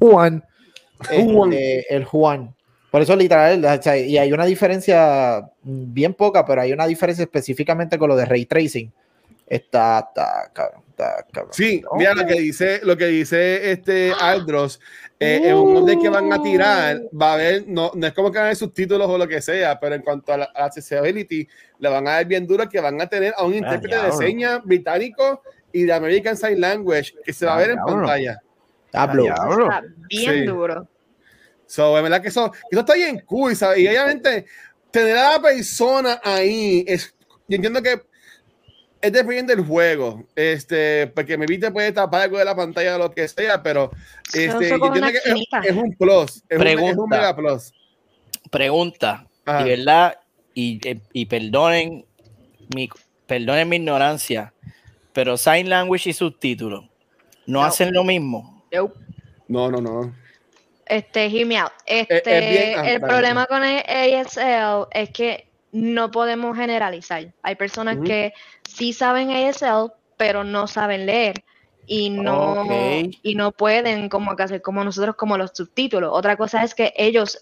Juan. 0.00 0.42
Juan. 0.98 1.52
Este, 1.52 1.94
el 1.94 2.04
Juan. 2.04 2.52
Por 2.90 3.02
eso 3.02 3.14
literal, 3.14 3.64
o 3.64 3.82
sea, 3.82 3.96
y 3.96 4.18
hay 4.18 4.32
una 4.32 4.46
diferencia 4.46 5.48
bien 5.62 6.12
poca, 6.14 6.44
pero 6.44 6.62
hay 6.62 6.72
una 6.72 6.88
diferencia 6.88 7.22
específicamente 7.22 7.96
con 7.96 8.08
lo 8.08 8.16
de 8.16 8.24
ray 8.24 8.46
tracing. 8.46 8.92
Está, 9.46 10.08
está, 10.08 10.50
cabrón, 10.52 10.82
está, 10.88 11.24
cabrón. 11.30 11.52
Sí, 11.52 11.84
mira 11.96 12.14
lo 12.14 12.26
que 12.26 12.34
dice, 12.34 12.80
lo 12.82 12.96
que 12.96 13.06
dice 13.06 13.70
este 13.70 14.12
Aldros, 14.20 14.80
eh, 15.20 15.42
en 15.44 15.54
un 15.54 15.74
molde 15.74 15.96
que 15.96 16.08
van 16.08 16.32
a 16.32 16.42
tirar, 16.42 17.00
va 17.10 17.30
a 17.30 17.34
haber, 17.34 17.68
no, 17.68 17.92
no 17.94 18.06
es 18.08 18.12
como 18.12 18.32
que 18.32 18.38
van 18.38 18.46
a 18.46 18.48
haber 18.48 18.56
subtítulos 18.56 19.08
o 19.08 19.18
lo 19.18 19.28
que 19.28 19.40
sea, 19.40 19.78
pero 19.78 19.94
en 19.94 20.02
cuanto 20.02 20.32
a 20.32 20.38
la 20.38 20.44
accessibility, 20.52 21.46
le 21.78 21.88
van 21.88 22.08
a 22.08 22.12
dar 22.12 22.26
bien 22.26 22.44
duro 22.44 22.68
que 22.68 22.80
van 22.80 23.00
a 23.00 23.06
tener 23.08 23.34
a 23.36 23.44
un 23.44 23.54
intérprete 23.54 24.02
de 24.02 24.12
señas 24.12 24.64
británico 24.64 25.42
y 25.74 25.82
de 25.82 25.92
American 25.92 26.36
Sign 26.36 26.58
Language 26.60 27.14
que 27.24 27.32
se 27.34 27.44
va 27.44 27.56
a 27.56 27.58
ver 27.58 27.70
en 27.70 27.76
diablo. 27.76 27.96
pantalla. 27.96 28.38
Hablo. 28.94 29.24
Ah, 29.30 29.44
diablo. 29.46 29.64
Está 29.66 29.82
bien 30.08 30.32
Sí. 30.32 30.46
duro. 30.46 30.88
So, 31.66 31.96
es 31.96 32.02
verdad 32.02 32.22
que 32.22 32.28
eso, 32.28 32.50
que 32.52 32.58
eso 32.70 32.80
está 32.80 32.94
bien 32.94 33.20
cool, 33.26 33.54
¿sabes? 33.56 33.78
Y 33.80 33.88
obviamente, 33.88 34.46
tener 34.90 35.16
a 35.18 35.32
la 35.32 35.42
persona 35.42 36.20
ahí 36.22 36.84
es, 36.86 37.14
yo 37.48 37.56
entiendo 37.56 37.82
que 37.82 38.02
es 39.00 39.12
dependiendo 39.12 39.54
del 39.54 39.64
juego, 39.66 40.24
este, 40.34 41.08
porque 41.08 41.36
me 41.36 41.44
viste 41.46 41.70
puede 41.70 41.92
tapar 41.92 42.22
algo 42.22 42.38
de 42.38 42.44
la 42.46 42.54
pantalla 42.56 42.94
o 42.96 42.98
lo 42.98 43.10
que 43.10 43.26
sea, 43.28 43.62
pero 43.62 43.90
este, 44.32 44.46
yo 44.70 44.76
entiendo 44.86 45.08
que 45.10 45.18
es, 45.18 45.46
es 45.64 45.76
un 45.76 45.92
plus, 45.94 46.42
es 46.48 46.58
un, 46.58 46.66
es 46.66 46.74
un 46.76 46.78
Pregunta. 46.78 47.16
mega 47.16 47.36
plus. 47.36 47.72
Pregunta, 48.50 49.26
Ajá. 49.44 49.60
y 49.60 49.68
verdad, 49.68 50.18
y, 50.54 50.88
eh, 50.88 51.00
y 51.12 51.26
perdonen 51.26 52.06
mi, 52.74 52.88
perdonen 53.26 53.68
mi 53.68 53.76
ignorancia, 53.76 54.53
pero 55.14 55.38
Sign 55.38 55.70
Language 55.70 56.10
y 56.10 56.12
subtítulos 56.12 56.84
no, 57.46 57.60
No. 57.60 57.64
hacen 57.64 57.92
lo 57.94 58.04
mismo. 58.04 58.62
No, 59.48 59.70
no, 59.70 59.80
no. 59.80 60.14
Este, 60.86 61.26
hear 61.26 61.46
me 61.46 61.56
out. 61.58 61.72
Este, 61.86 62.38
es 62.38 62.50
bien- 62.50 62.78
ah, 62.78 62.90
el 62.90 63.00
problema 63.00 63.46
con 63.46 63.64
el 63.64 63.82
ASL 63.86 64.86
es 64.90 65.10
que 65.10 65.48
no 65.72 66.10
podemos 66.10 66.56
generalizar. 66.56 67.32
Hay 67.42 67.54
personas 67.54 67.98
que 68.04 68.32
sí 68.68 68.92
saben 68.92 69.30
ASL, 69.30 69.92
pero 70.16 70.44
no 70.44 70.66
saben 70.66 71.06
leer 71.06 71.42
y 71.86 72.10
no, 72.10 72.66
y 73.22 73.34
no 73.34 73.52
pueden 73.52 74.08
como 74.08 74.36
que 74.36 74.42
hacer 74.42 74.62
como 74.62 74.84
nosotros 74.84 75.16
como 75.16 75.36
los 75.38 75.50
subtítulos. 75.54 76.10
Otra 76.12 76.36
cosa 76.36 76.62
es 76.64 76.74
que 76.74 76.92
ellos, 76.96 77.38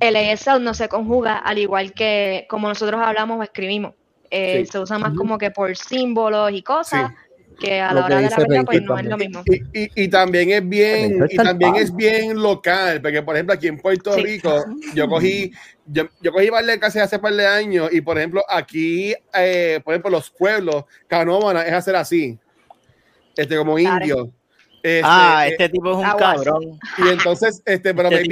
el 0.00 0.16
ASL 0.16 0.62
no 0.62 0.74
se 0.74 0.88
conjuga 0.88 1.38
al 1.38 1.58
igual 1.58 1.92
que 1.92 2.46
como 2.48 2.68
nosotros 2.68 3.00
hablamos 3.02 3.38
o 3.38 3.42
escribimos. 3.42 3.94
Eh, 4.34 4.62
Sí. 4.64 4.72
Se 4.72 4.78
usa 4.78 4.98
más 4.98 5.12
como 5.14 5.36
que 5.36 5.50
por 5.50 5.76
símbolos 5.76 6.50
y 6.52 6.62
cosas 6.62 7.10
Sí. 7.10 7.54
que 7.60 7.80
a 7.80 7.92
Lo 7.92 8.00
la 8.00 8.06
hora 8.06 8.16
de 8.16 8.30
la 8.30 8.36
verdad 8.38 8.64
pues 8.64 8.82
no 8.82 8.98
es 8.98 9.04
lo 9.04 9.18
mismo. 9.18 9.42
Y, 9.44 9.56
y, 9.78 9.90
y 10.04 10.08
también 10.08 10.50
es 10.50 10.66
bien, 10.66 11.26
y 11.30 11.36
también 11.36 11.76
es 11.76 11.94
bien 11.94 12.40
local, 12.42 13.02
porque 13.02 13.22
por 13.22 13.36
ejemplo 13.36 13.54
aquí 13.54 13.68
en 13.68 13.76
Puerto 13.78 14.14
Sí. 14.14 14.22
Rico, 14.22 14.64
yo 14.94 15.06
cogí, 15.06 15.52
yo, 15.86 16.04
yo 16.22 16.32
cogí 16.32 16.48
de 16.48 16.78
casi 16.80 16.98
hace 16.98 17.18
par 17.18 17.34
de 17.34 17.46
años, 17.46 17.90
y 17.92 18.00
por 18.00 18.16
ejemplo, 18.16 18.42
aquí, 18.48 19.14
eh, 19.34 19.80
por 19.84 19.92
ejemplo, 19.92 20.10
los 20.10 20.30
pueblos, 20.30 20.84
Canómana 21.06 21.62
es 21.66 21.74
hacer 21.74 21.94
así, 21.94 22.38
este, 23.36 23.56
como 23.56 23.76
Claro. 23.76 24.02
indio. 24.04 24.32
Este, 24.84 25.00
ah, 25.04 25.44
eh, 25.46 25.50
este 25.52 25.68
tipo 25.68 25.90
es 25.92 25.96
un 25.98 26.18
cabrón. 26.18 26.80
y 26.98 27.08
entonces, 27.08 27.62
este, 27.66 27.94
pero 27.94 28.08
Este 28.08 28.16
me 28.16 28.22
me 28.22 28.28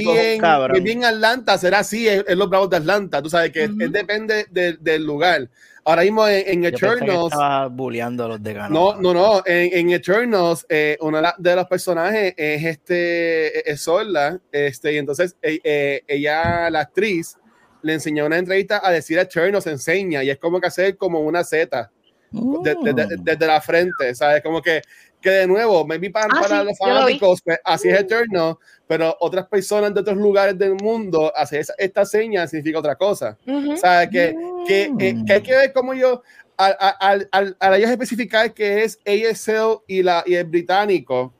bien 0.81 1.05
Atlanta 1.05 1.57
será 1.59 1.79
así, 1.81 2.09
es, 2.09 2.25
es 2.27 2.37
los 2.37 2.51
Bravos 2.51 2.71
de 2.71 2.79
Atlanta, 2.79 3.23
tú 3.23 3.31
sabes 3.31 3.53
que 3.53 3.65
es- 3.65 3.71
es 3.79 3.93
depende 3.93 4.47
de- 4.51 4.77
del 4.81 5.05
lugar. 5.05 5.49
Ahora 5.85 6.03
mismo 6.03 6.27
en, 6.29 6.43
en 6.47 6.63
Yo 6.63 6.79
pensé 6.79 6.81
que 6.81 7.05
Eternals, 7.05 7.25
estaba 7.33 7.67
bulleando 7.69 8.25
a 8.25 8.29
los 8.29 8.43
de 8.43 8.55
no, 8.55 8.61
Gano. 8.61 8.97
no, 9.01 9.15
no. 9.15 9.43
En, 9.47 9.79
en 9.79 9.91
Eternals, 9.91 10.67
eh, 10.69 10.97
uno 11.01 11.21
de, 11.39 11.57
los 11.57 11.67
personajes 11.67 12.35
es 12.37 12.65
este 12.65 13.71
es 13.71 13.81
Sorla, 13.81 14.39
este, 14.53 14.93
y 14.93 14.99
entonces 14.99 15.37
eh, 15.43 15.59
eh, 15.65 16.03
ella, 16.07 16.69
la 16.71 16.81
actriz, 16.81 17.37
le 17.83 17.95
enseñó 17.95 18.27
una 18.27 18.37
entrevista 18.39 18.81
a 18.85 18.91
decir 18.91 19.19
Eternals, 19.19 19.67
enseña, 19.67 20.23
y 20.23 20.31
es 20.31 20.39
como 20.39 20.61
que 20.61 20.67
hacer 20.67 20.97
como 20.99 21.21
una 21.21 21.43
Z 21.45 21.91
de- 22.31 22.77
de- 22.85 22.93
de- 22.95 23.17
Mm. 23.17 23.25
desde 23.25 23.47
la 23.47 23.61
frente, 23.61 24.15
¿sabes? 24.15 24.43
Como 24.43 24.61
que, 24.63 24.83
que 25.21 25.31
de 25.31 25.47
nuevo, 25.47 25.87
maybe 25.87 26.11
para, 26.11 26.27
Ah, 26.27 26.41
para 26.41 26.61
sí, 26.61 26.67
los 26.67 26.79
yo 26.79 26.87
lo 26.87 26.95
fanáticos, 26.95 27.43
pues, 27.43 27.59
así 27.65 27.89
es 27.89 28.01
Eternal, 28.01 28.57
pero 28.87 29.17
otras 29.21 29.47
personas 29.47 29.93
de 29.95 30.01
otros 30.01 30.17
lugares 30.17 30.59
del 30.59 30.75
mundo, 30.75 31.33
hacer 31.37 31.65
esta 31.79 32.05
seña 32.05 32.47
significa 32.47 32.79
otra 32.79 32.97
cosa. 32.97 33.39
Ujú. 33.47 33.73
O 33.73 33.77
sea, 33.77 34.09
que, 34.09 34.35
que, 34.67 34.93
eh, 34.99 35.17
que 35.27 35.33
hay 35.33 35.43
que 35.43 35.57
ver 35.57 35.73
cómo 35.73 35.95
yo, 35.95 36.23
al, 36.57 36.77
al, 36.79 37.29
al, 37.33 37.57
al 37.59 37.75
ellos 37.75 37.91
especificar 37.91 38.53
que 38.53 38.85
es 38.85 38.99
ASL 39.07 39.81
y, 39.87 40.03
la, 40.03 40.23
y 40.27 40.35
el 40.35 40.45
británico, 40.45 41.33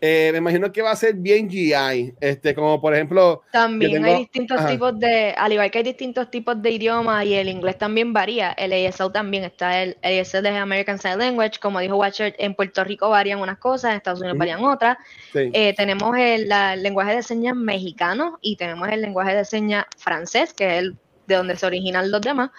eh, 0.00 0.30
me 0.32 0.38
imagino 0.38 0.70
que 0.70 0.82
va 0.82 0.90
a 0.90 0.96
ser 0.96 1.14
bien 1.14 1.48
GI, 1.48 2.14
este, 2.20 2.54
como 2.54 2.78
por 2.80 2.94
ejemplo, 2.94 3.42
También 3.52 3.92
tengo- 3.92 4.06
hay 4.06 4.18
distintos 4.18 4.58
ajá. 4.58 4.68
tipos 4.68 4.98
de, 4.98 5.32
al 5.36 5.52
igual 5.52 5.70
que 5.70 5.78
hay 5.78 5.84
distintos 5.84 6.30
tipos 6.30 6.60
de 6.60 6.70
idiomas 6.70 7.24
y 7.24 7.34
el 7.34 7.48
inglés 7.48 7.78
también 7.78 8.12
varía, 8.12 8.52
el 8.52 8.72
ASL 8.72 9.10
también 9.12 9.44
está, 9.44 9.82
el 9.82 9.96
ASL 10.02 10.42
de 10.42 10.58
American 10.58 10.98
Sign 10.98 11.18
Language, 11.18 11.58
como 11.60 11.80
dijo 11.80 11.96
Watcher, 11.96 12.34
en 12.38 12.54
Puerto 12.54 12.84
Rico 12.84 13.08
varían 13.08 13.40
unas 13.40 13.58
cosas, 13.58 13.92
en 13.92 13.96
Estados 13.96 14.20
Unidos 14.20 14.36
varían 14.38 14.62
otras. 14.64 14.98
sí. 15.32 15.50
Eh, 15.52 15.72
tenemos 15.76 16.14
el, 16.18 16.48
la- 16.48 16.74
el 16.74 16.82
lenguaje 16.82 17.14
de 17.16 17.22
señas 17.22 17.56
mexicano 17.56 18.38
y 18.42 18.56
tenemos 18.56 18.88
el 18.90 19.00
lenguaje 19.00 19.34
de 19.34 19.44
señas 19.46 19.86
francés, 19.96 20.52
que 20.52 20.66
es 20.66 20.72
el 20.82 20.96
de 21.26 21.36
donde 21.36 21.56
se 21.56 21.64
originan 21.64 22.10
los 22.10 22.20
demás, 22.20 22.50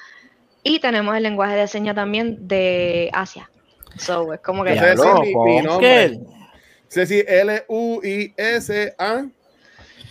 y 0.64 0.80
tenemos 0.80 1.16
el 1.16 1.22
lenguaje 1.22 1.56
de 1.56 1.68
señas 1.68 1.94
también 1.94 2.48
de 2.48 3.12
Asia. 3.14 3.52
So, 3.98 4.34
es 4.34 4.40
como 4.40 4.64
que... 4.64 4.74
Ya 4.76 4.82
mi- 5.22 5.36
mi. 5.36 6.20
Ceci 6.96 7.24
L-U-I-S-A. 7.28 9.28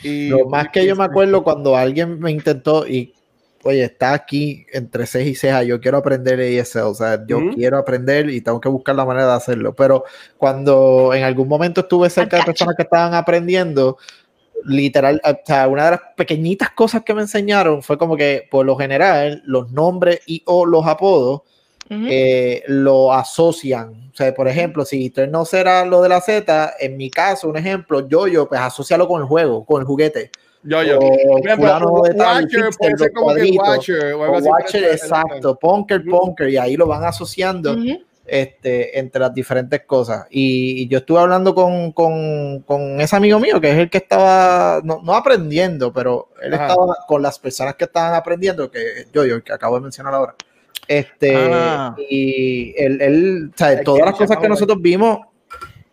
Y 0.02 0.28
Lo 0.28 0.46
más 0.46 0.68
que 0.68 0.84
yo 0.84 0.94
me 0.94 1.04
acuerdo 1.04 1.42
cuando 1.42 1.76
alguien 1.76 2.20
me 2.20 2.30
intentó 2.30 2.86
y, 2.86 3.14
oye, 3.62 3.84
está 3.84 4.12
aquí 4.12 4.66
entre 4.70 5.06
ceja 5.06 5.30
y 5.30 5.34
ceja, 5.34 5.62
yo 5.62 5.80
quiero 5.80 5.96
aprender 5.96 6.40
ESL, 6.40 6.80
o 6.80 6.94
sea, 6.94 7.24
yo 7.26 7.38
Ujú. 7.38 7.54
quiero 7.54 7.78
aprender 7.78 8.28
y 8.28 8.42
tengo 8.42 8.60
que 8.60 8.68
buscar 8.68 8.94
la 8.94 9.06
manera 9.06 9.28
de 9.28 9.32
hacerlo. 9.32 9.74
Pero 9.74 10.04
cuando 10.36 11.14
en 11.14 11.24
algún 11.24 11.48
momento 11.48 11.80
estuve 11.80 12.10
cerca 12.10 12.36
de 12.36 12.44
personas 12.44 12.76
que 12.76 12.82
estaban 12.82 13.14
aprendiendo, 13.14 13.96
literal, 14.66 15.22
o 15.24 15.38
sea, 15.42 15.66
una 15.68 15.86
de 15.86 15.90
las 15.92 16.00
pequeñitas 16.18 16.72
cosas 16.72 17.02
que 17.02 17.14
me 17.14 17.22
enseñaron 17.22 17.82
fue 17.82 17.96
como 17.96 18.14
que 18.14 18.46
por 18.50 18.66
lo 18.66 18.76
general 18.76 19.42
los 19.46 19.72
nombres 19.72 20.20
y 20.26 20.42
o 20.44 20.66
los 20.66 20.86
apodos 20.86 21.40
Eh, 21.90 22.62
lo 22.66 23.12
asocian. 23.12 24.10
O 24.12 24.16
sea, 24.16 24.32
por 24.34 24.48
ejemplo, 24.48 24.84
si 24.84 25.12
no 25.28 25.44
será 25.44 25.84
lo 25.84 26.00
de 26.02 26.08
la 26.08 26.20
Z, 26.20 26.74
en 26.80 26.96
mi 26.96 27.10
caso, 27.10 27.48
un 27.48 27.56
ejemplo, 27.56 28.08
yo, 28.08 28.26
yo, 28.26 28.48
pues 28.48 28.60
asocialo 28.60 29.06
con 29.06 29.20
el 29.20 29.26
juego, 29.26 29.64
con 29.64 29.80
el 29.80 29.86
juguete. 29.86 30.30
Yo, 30.62 30.82
yo. 30.82 30.98
O 30.98 31.38
ejemplo, 31.38 32.02
de 32.04 32.14
tal, 32.14 32.44
Watcher 32.44 32.64
Pixel, 32.64 32.78
puede 32.78 32.98
ser 32.98 33.12
como 33.12 33.34
que 33.34 33.50
Watcher 33.58 34.14
o 34.14 34.24
algo 34.24 34.36
o 34.36 34.38
así. 34.38 34.48
Watcher, 34.48 34.84
exacto, 34.84 35.56
Punker, 35.56 36.00
Ujú. 36.00 36.10
Punker, 36.10 36.48
y 36.48 36.56
ahí 36.56 36.76
lo 36.76 36.86
van 36.86 37.04
asociando 37.04 37.76
este, 38.24 38.98
entre 38.98 39.20
las 39.20 39.34
diferentes 39.34 39.82
cosas. 39.82 40.26
Y, 40.30 40.82
y 40.82 40.88
yo 40.88 40.98
estuve 40.98 41.18
hablando 41.18 41.54
con, 41.54 41.92
con, 41.92 42.60
con 42.60 43.00
ese 43.00 43.14
amigo 43.14 43.38
mío, 43.38 43.60
que 43.60 43.72
es 43.72 43.78
el 43.78 43.90
que 43.90 43.98
estaba, 43.98 44.80
no, 44.82 45.00
no 45.02 45.14
aprendiendo, 45.14 45.92
pero 45.92 46.30
él 46.40 46.54
Ajá. 46.54 46.68
estaba 46.68 46.96
con 47.06 47.20
las 47.20 47.38
personas 47.38 47.74
que 47.74 47.84
estaban 47.84 48.14
aprendiendo, 48.14 48.70
que 48.70 49.06
yo, 49.12 49.26
yo, 49.26 49.44
que 49.44 49.52
acabo 49.52 49.76
de 49.76 49.82
mencionar 49.82 50.14
ahora. 50.14 50.34
Este, 50.88 51.34
Ah. 51.36 51.94
y 52.10 52.74
él, 52.76 53.00
él 53.00 53.50
o 53.54 53.56
sea, 53.58 53.80
todas 53.82 54.04
las 54.06 54.14
cosas 54.14 54.36
que 54.38 54.48
nosotros 54.48 54.78
vimos, 54.80 55.18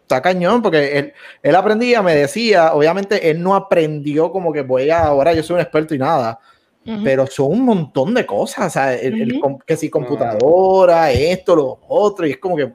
está 0.02 0.22
cañón, 0.22 0.62
porque 0.62 0.98
él, 0.98 1.14
él 1.42 1.56
aprendía, 1.56 2.02
me 2.02 2.14
decía, 2.16 2.74
obviamente 2.74 3.30
él 3.30 3.42
no 3.42 3.56
aprendió 3.56 4.32
como 4.32 4.52
que 4.52 4.62
voy 4.62 4.90
a, 4.90 5.04
ahora 5.06 5.34
yo 5.34 5.42
soy 5.44 5.56
un 5.56 5.62
experto 5.62 5.96
y 5.96 5.98
nada, 6.00 6.40
Ujú. 6.86 7.02
pero 7.04 7.28
son 7.28 7.48
un 7.52 7.62
montón 7.66 8.14
de 8.14 8.26
cosas, 8.26 8.68
o 8.68 8.70
sea, 8.70 8.94
el- 8.94 9.22
el 9.22 9.32
Ujú. 9.34 9.40
com- 9.42 9.60
que 9.66 9.78
si 9.78 9.90
computadora, 9.90 11.12
esto, 11.12 11.56
lo 11.56 11.80
otro, 11.88 12.28
y 12.28 12.32
es 12.32 12.38
como 12.38 12.56
que, 12.58 12.74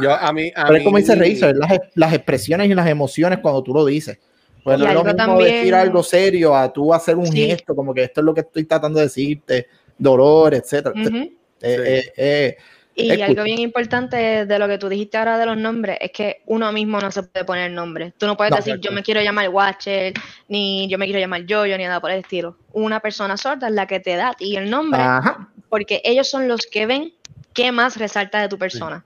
Yo, 0.00 0.12
a 0.12 0.32
mí, 0.32 0.50
a 0.56 0.64
pero 0.64 0.76
es 0.76 0.80
mí- 0.80 0.84
como 0.84 0.98
dice 0.98 1.14
Razer, 1.14 1.54
las, 1.56 1.78
las 1.94 2.12
expresiones 2.12 2.68
y 2.68 2.74
las 2.74 2.88
emociones 2.88 3.38
cuando 3.40 3.62
tú 3.62 3.72
lo 3.72 3.84
dices. 3.84 4.18
Pues 4.64 4.78
Y 4.78 4.82
no 4.82 4.88
es 4.88 4.94
lo 4.94 5.04
mismo 5.04 5.16
también- 5.16 5.54
decir 5.56 5.74
algo 5.74 6.02
serio 6.02 6.56
a 6.56 6.72
tú 6.72 6.92
hacer 6.92 7.16
un 7.16 7.26
Sí. 7.26 7.46
gesto, 7.46 7.76
como 7.76 7.92
que 7.94 8.02
esto 8.04 8.20
es 8.20 8.24
lo 8.24 8.34
que 8.34 8.40
estoy 8.40 8.64
tratando 8.64 8.98
de 8.98 9.04
decirte, 9.04 9.66
dolor, 9.98 10.54
etcétera. 10.54 10.94
Eh, 10.96 11.32
eh, 11.60 12.12
eh, 12.16 12.56
Y 12.94 13.22
algo 13.22 13.42
bien 13.42 13.58
importante 13.58 14.44
de 14.46 14.58
lo 14.58 14.68
que 14.68 14.78
tú 14.78 14.88
dijiste 14.88 15.16
ahora 15.16 15.38
de 15.38 15.46
los 15.46 15.56
nombres 15.56 15.98
es 16.00 16.12
que 16.12 16.42
uno 16.46 16.70
mismo 16.72 17.00
no 17.00 17.10
se 17.10 17.22
puede 17.22 17.44
poner 17.44 17.70
nombre. 17.70 18.12
Tú 18.18 18.26
no 18.26 18.36
puedes 18.36 18.50
No, 18.50 18.56
decir 18.58 18.78
yo 18.80 18.92
me 18.92 19.02
quiero 19.02 19.20
llamar 19.22 19.48
Watcher, 19.48 20.12
ni 20.48 20.88
yo 20.88 20.98
me 20.98 21.06
quiero 21.06 21.20
llamar 21.20 21.44
Jojo, 21.48 21.66
ni 21.66 21.84
nada 21.84 22.00
por 22.00 22.10
el 22.10 22.20
estilo. 22.20 22.56
Una 22.72 23.00
persona 23.00 23.36
sorda 23.36 23.68
es 23.68 23.74
la 23.74 23.86
que 23.86 24.00
te 24.00 24.16
da 24.16 24.30
a 24.30 24.34
ti 24.34 24.56
el 24.56 24.70
nombre, 24.70 25.00
ajá. 25.00 25.48
porque 25.68 26.02
ellos 26.04 26.28
son 26.28 26.46
los 26.48 26.66
que 26.66 26.86
ven 26.86 27.12
qué 27.52 27.72
más 27.72 27.96
resalta 27.96 28.40
de 28.40 28.48
tu 28.48 28.58
persona. 28.58 29.04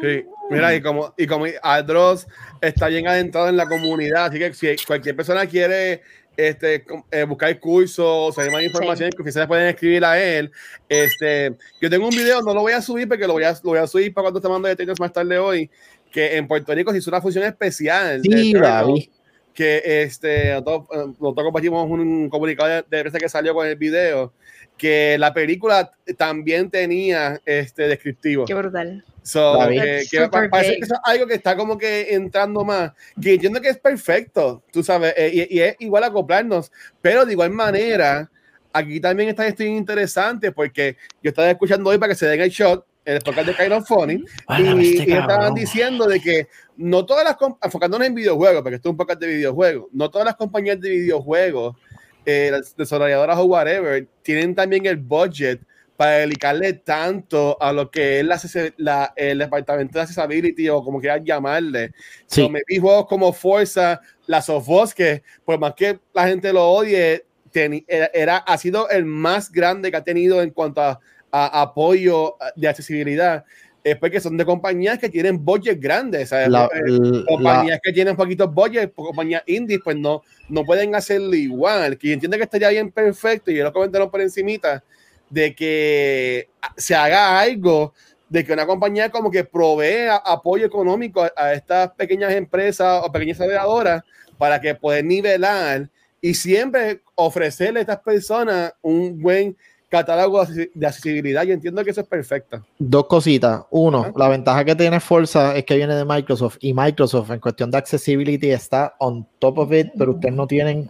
Sí, 0.00 0.24
mira, 0.50 0.74
y 0.74 0.80
como, 0.80 1.14
y 1.16 1.26
como 1.26 1.46
Aldros 1.62 2.26
está 2.60 2.86
bien 2.86 3.08
adentrado 3.08 3.48
en 3.48 3.56
la 3.56 3.66
comunidad, 3.66 4.26
así 4.26 4.38
que 4.38 4.54
si 4.54 4.84
cualquier 4.86 5.16
persona 5.16 5.46
quiere 5.46 6.02
este, 6.48 6.84
eh, 7.10 7.24
buscar 7.24 7.58
cursos, 7.58 8.34
saber 8.34 8.50
más 8.50 8.62
información, 8.62 9.10
que 9.10 9.22
ustedes 9.22 9.46
pueden 9.46 9.68
escribir 9.68 10.04
a 10.04 10.20
él. 10.20 10.50
Este, 10.88 11.54
yo 11.80 11.90
tengo 11.90 12.06
un 12.06 12.14
video, 12.14 12.42
no 12.42 12.54
lo 12.54 12.62
voy 12.62 12.72
a 12.72 12.82
subir 12.82 13.08
porque 13.08 13.26
lo 13.26 13.34
voy 13.34 13.44
a, 13.44 13.52
lo 13.52 13.70
voy 13.70 13.78
a 13.78 13.86
subir 13.86 14.12
para 14.14 14.24
cuando 14.24 14.40
te 14.40 14.48
mando 14.48 14.68
detalles 14.68 14.98
más 14.98 15.12
tarde 15.12 15.38
hoy, 15.38 15.70
que 16.10 16.36
en 16.36 16.48
Puerto 16.48 16.74
Rico 16.74 16.92
se 16.92 16.98
hizo 16.98 17.10
una 17.10 17.20
función 17.20 17.44
especial. 17.44 18.20
Sí, 18.22 18.52
David. 18.54 19.08
que 19.52 19.82
este, 19.84 20.52
nosotros, 20.52 20.86
eh, 20.92 21.14
nosotros 21.18 21.44
compartimos 21.44 21.90
un 21.90 22.28
comunicado 22.28 22.68
de 22.68 22.82
prensa 22.82 23.18
que 23.18 23.28
salió 23.28 23.54
con 23.54 23.66
el 23.66 23.76
video, 23.76 24.32
que 24.76 25.18
la 25.18 25.34
película 25.34 25.90
también 26.16 26.70
tenía 26.70 27.40
este 27.44 27.88
descriptivo. 27.88 28.46
Qué 28.46 28.54
brutal. 28.54 29.04
So, 29.22 29.70
eh, 29.70 30.02
que 30.10 30.28
parece 30.28 30.76
que 30.76 30.84
eso 30.84 30.94
es 30.94 31.00
algo 31.04 31.26
que 31.26 31.34
está 31.34 31.56
como 31.56 31.76
que 31.76 32.14
entrando 32.14 32.64
más, 32.64 32.92
que 33.20 33.34
entiendo 33.34 33.60
que 33.60 33.68
es 33.68 33.78
perfecto, 33.78 34.62
tú 34.72 34.82
sabes, 34.82 35.12
eh, 35.16 35.46
y, 35.50 35.58
y 35.58 35.60
es 35.60 35.76
igual 35.78 36.04
acoplarnos, 36.04 36.72
pero 37.02 37.26
de 37.26 37.32
igual 37.32 37.50
manera, 37.50 38.30
aquí 38.72 39.00
también 39.00 39.28
está 39.28 39.46
esto 39.46 39.62
interesante 39.62 40.52
porque 40.52 40.96
yo 41.22 41.30
estaba 41.30 41.50
escuchando 41.50 41.90
hoy 41.90 41.98
para 41.98 42.12
que 42.12 42.18
se 42.18 42.26
den 42.26 42.40
el 42.40 42.50
shot, 42.50 42.84
el 43.04 43.20
podcast 43.20 43.48
de 43.48 43.54
Kind 43.54 43.72
of 43.72 43.86
Funny, 43.86 44.24
Válgame, 44.46 44.82
y, 44.82 44.98
este 44.98 45.10
y 45.10 45.14
estaban 45.14 45.54
diciendo 45.54 46.06
de 46.06 46.20
que 46.20 46.48
no 46.76 47.04
todas 47.04 47.24
las, 47.24 47.36
enfocándonos 47.62 48.06
en 48.06 48.14
videojuegos, 48.14 48.62
porque 48.62 48.76
esto 48.76 48.88
es 48.88 48.90
un 48.90 48.96
podcast 48.96 49.20
de 49.20 49.26
videojuegos, 49.26 49.88
no 49.92 50.10
todas 50.10 50.26
las 50.26 50.36
compañías 50.36 50.80
de 50.80 50.90
videojuegos, 50.90 51.76
eh, 52.24 52.50
las 52.52 52.76
desarrolladoras 52.76 53.38
o 53.38 53.44
whatever, 53.44 54.06
tienen 54.22 54.54
también 54.54 54.86
el 54.86 54.96
budget 54.96 55.60
para 56.00 56.12
dedicarle 56.20 56.72
tanto 56.72 57.58
a 57.60 57.74
lo 57.74 57.90
que 57.90 58.20
es 58.20 58.24
la, 58.24 58.40
la- 58.78 59.12
el 59.14 59.36
departamento 59.36 59.98
de 59.98 60.04
accessibility 60.04 60.66
o 60.70 60.82
como 60.82 60.98
quieras 60.98 61.20
llamarle. 61.22 61.90
Sí. 62.26 62.40
So, 62.40 62.48
me 62.48 62.62
vi 62.66 62.78
juegos 62.78 63.04
como 63.06 63.34
Forza, 63.34 64.00
las 64.26 64.48
of 64.48 64.66
que 64.94 65.22
por 65.44 65.58
más 65.58 65.74
que 65.74 65.98
la 66.14 66.26
gente 66.26 66.54
lo 66.54 66.66
odie, 66.70 67.26
teni- 67.52 67.84
era, 67.86 68.10
era- 68.14 68.36
ha 68.38 68.56
sido 68.56 68.88
el 68.88 69.04
más 69.04 69.52
grande 69.52 69.90
que 69.90 69.98
ha 69.98 70.02
tenido 70.02 70.42
en 70.42 70.52
cuanto 70.52 70.80
a, 70.80 70.98
a 71.30 71.60
apoyo 71.60 72.34
de 72.56 72.66
accesibilidad. 72.68 73.44
Es 73.84 73.96
porque 73.96 74.20
son 74.20 74.38
de 74.38 74.46
compañías 74.46 74.98
que 74.98 75.10
tienen 75.10 75.44
budget 75.44 75.78
grandes. 75.78 76.30
¿sabes? 76.30 76.48
La- 76.48 76.64
Eh, 76.64 76.80
la- 76.86 77.24
compañías 77.26 77.78
que 77.82 77.92
tienen 77.92 78.16
poquitos 78.16 78.50
budget, 78.50 78.90
pues, 78.94 79.04
compañías 79.06 79.42
indies, 79.44 79.80
pues 79.84 79.98
no, 79.98 80.22
no 80.48 80.64
pueden 80.64 80.94
hacerlo 80.94 81.34
igual. 81.34 81.98
Que 81.98 82.08
yo 82.08 82.14
entiendo 82.14 82.38
que 82.38 82.44
estaría 82.44 82.70
bien 82.70 82.90
perfecto, 82.90 83.50
y 83.50 83.56
yo 83.56 83.64
lo 83.64 83.72
comentaron 83.74 84.10
por 84.10 84.22
encimita, 84.22 84.82
de 85.30 85.54
que 85.54 86.48
se 86.76 86.94
haga 86.94 87.40
algo, 87.40 87.94
de 88.28 88.44
que 88.44 88.52
una 88.52 88.66
compañía 88.66 89.10
como 89.10 89.30
que 89.30 89.44
provea 89.44 90.16
apoyo 90.16 90.66
económico 90.66 91.26
a, 91.36 91.52
estas 91.52 91.90
pequeñas 91.92 92.32
empresas 92.32 93.02
o 93.04 93.10
pequeñas 93.10 93.38
desarrolladoras 93.38 94.02
para 94.38 94.60
que 94.60 94.74
puedan 94.74 95.08
nivelar 95.08 95.88
y 96.20 96.34
siempre 96.34 97.00
ofrecerle 97.14 97.80
a 97.80 97.82
estas 97.82 98.00
personas 98.00 98.74
un 98.82 99.20
buen 99.20 99.56
catálogo 99.90 100.42
de 100.46 100.86
accesibilidad. 100.86 101.42
Yo 101.42 101.52
entiendo 101.52 101.84
que 101.84 101.90
eso 101.90 102.00
es 102.00 102.06
perfecto. 102.06 102.64
Dos 102.78 103.06
cositas. 103.06 103.64
Uno, 103.70 104.12
la 104.16 104.28
ventaja 104.28 104.64
que 104.64 104.74
tiene 104.76 105.00
Forza 105.00 105.54
es 105.56 105.64
que 105.64 105.76
viene 105.76 105.94
de 105.94 106.04
Microsoft 106.04 106.56
y 106.60 106.72
Microsoft 106.72 107.30
en 107.32 107.40
cuestión 107.40 107.70
de 107.70 107.78
accessibility 107.78 108.50
está 108.50 108.94
on 109.00 109.26
top 109.38 109.58
of 109.58 109.72
it, 109.72 109.88
pero 109.98 110.12
ustedes 110.12 110.34
no 110.34 110.46
tienen 110.46 110.88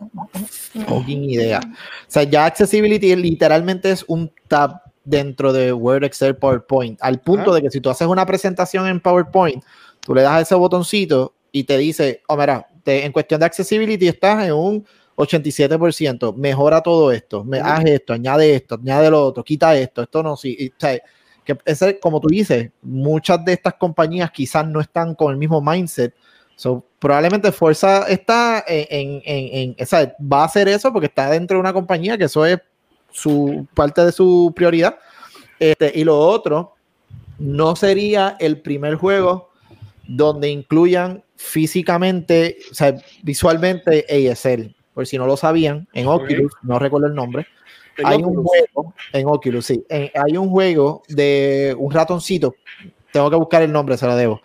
fucking 0.86 1.24
idea. 1.30 1.60
O 1.64 1.70
sea, 2.06 2.22
ya 2.24 2.44
accessibility 2.46 3.16
literalmente 3.16 3.90
es 3.90 4.04
un 4.06 4.30
tab 4.48 4.82
dentro 5.04 5.52
de 5.52 5.72
Word, 5.72 6.04
Excel, 6.04 6.36
PowerPoint, 6.36 6.98
al 7.02 7.20
punto 7.20 7.52
de 7.54 7.62
que 7.62 7.70
si 7.70 7.80
tú 7.80 7.90
haces 7.90 8.06
una 8.06 8.26
presentación 8.26 8.86
en 8.86 9.00
PowerPoint, 9.00 9.64
tú 10.00 10.14
le 10.14 10.22
das 10.22 10.32
a 10.32 10.40
ese 10.42 10.54
botoncito 10.54 11.34
y 11.50 11.64
te 11.64 11.78
dice, 11.78 12.22
oh, 12.28 12.36
mira, 12.36 12.66
te- 12.84 13.04
en 13.04 13.12
cuestión 13.12 13.40
de 13.40 13.46
accessibility 13.46 14.06
estás 14.08 14.44
en 14.44 14.52
un 14.52 14.86
87%, 15.20 16.35
mejora 16.35 16.80
todo 16.83 17.12
esto, 17.12 17.44
me, 17.44 17.59
haz 17.61 17.85
esto, 17.85 18.12
añade 18.12 18.54
esto, 18.54 18.74
añade 18.76 19.11
lo 19.11 19.22
otro, 19.24 19.44
quita 19.44 19.76
esto, 19.76 20.02
esto 20.02 20.22
no, 20.22 20.37
sí, 20.37 20.56
y, 20.59 20.68
o 20.68 20.72
sea, 20.78 20.98
que 21.44 21.56
ese, 21.64 21.98
como 21.98 22.20
tú 22.20 22.28
dices, 22.28 22.70
muchas 22.83 23.44
de 23.44 23.52
estas 23.54 23.74
compañías 23.74 24.30
quizás 24.30 24.66
no 24.66 24.80
están 24.80 25.14
con 25.14 25.30
el 25.33 25.38
mismo 25.38 25.61
mindset. 25.61 26.14
So, 26.54 26.85
probablemente 26.98 27.50
Forza 27.52 28.06
está 28.06 28.62
en, 28.68 28.87
en, 28.90 29.22
en- 29.24 29.70
en- 29.70 29.76
o 29.83 29.87
sea, 29.87 30.14
va 30.20 30.42
a 30.42 30.44
hacer 30.44 30.68
eso 30.68 30.92
porque 30.92 31.06
está 31.06 31.30
dentro 31.30 31.56
de 31.56 31.61
una 31.61 31.72
compañía 31.72 32.18
que 32.18 32.24
eso 32.24 32.44
es 32.44 32.59
su 33.11 33.66
parte 33.74 34.04
de 34.04 34.12
su 34.12 34.52
prioridad. 34.54 34.98
Este, 35.59 35.90
y 35.94 36.04
lo 36.04 36.18
otro, 36.18 36.74
no 37.38 37.74
sería 37.76 38.37
el 38.38 38.61
primer 38.61 38.96
juego 38.96 39.48
donde 40.06 40.50
incluyan 40.50 41.24
físicamente, 41.37 42.59
o 42.70 42.74
sea, 42.74 42.94
visualmente 43.22 44.04
ASL. 44.11 44.74
Por 44.94 45.07
si 45.07 45.16
no 45.18 45.26
lo 45.26 45.37
sabían, 45.37 45.87
en. 45.92 46.07
Oculus, 46.09 46.53
no 46.62 46.79
recuerdo 46.79 47.07
el 47.07 47.14
nombre, 47.14 47.46
En 47.96 48.07
hay 48.07 48.16
un 48.18 48.24
Oculus. 48.38 48.46
juego 48.46 48.94
en 49.12 49.26
Oculus, 49.29 49.66
sí. 49.66 49.85
en- 49.88 50.11
hay 50.14 50.37
un 50.37 50.50
juego 50.50 51.03
de 51.09 51.74
un 51.79 51.92
ratoncito. 51.92 52.55
Tengo 53.12 53.31
que 53.31 53.37
buscar 53.37 53.62
el 53.62 53.72
nombre, 53.72 53.96
se 53.96 54.07
lo 54.07 54.16
debo. 54.16 54.40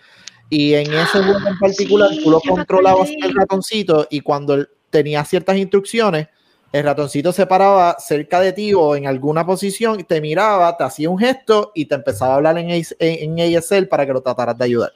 Y 0.49 0.73
en 0.75 0.93
ese 0.93 1.23
juego 1.23 1.39
en 1.47 1.57
particular, 1.59 2.09
sí, 2.11 2.23
tú 2.23 2.29
lo 2.31 2.39
controlabas 2.41 3.09
el 3.09 3.33
ratoncito 3.35 4.07
y 4.09 4.21
cuando 4.21 4.53
él 4.53 4.69
tenía 4.91 5.23
ciertas 5.25 5.57
instrucciones, 5.57 6.27
el 6.71 6.83
ratoncito 6.83 7.31
se 7.31 7.45
paraba 7.47 7.95
cerca 7.99 8.39
de 8.41 8.51
ti 8.53 8.73
o 8.73 8.95
en 8.95 9.07
alguna 9.07 9.45
posición, 9.45 10.03
te 10.03 10.19
miraba, 10.21 10.75
te 10.77 10.83
hacía 10.83 11.09
un 11.09 11.17
gesto 11.17 11.71
y 11.73 11.85
te 11.85 11.95
empezaba 11.95 12.33
a 12.33 12.35
hablar 12.35 12.57
en, 12.57 12.69
en, 12.69 12.83
en 12.99 13.57
ASL 13.57 13.87
para 13.87 14.05
que 14.05 14.13
lo 14.13 14.21
trataras 14.21 14.57
de 14.57 14.65
ayudar. 14.65 14.91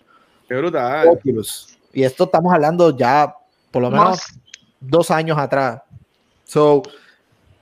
Qué 0.48 0.56
brutal. 0.56 1.08
Oculus. 1.08 1.78
Y 1.94 2.04
esto 2.04 2.26
estamos 2.26 2.54
hablando 2.54 2.96
ya 2.96 3.34
por 3.72 3.82
lo 3.82 3.90
menos 3.92 4.10
Más. 4.10 4.40
Dos 4.80 5.12
años 5.12 5.38
atrás. 5.38 5.82
So, 6.46 6.82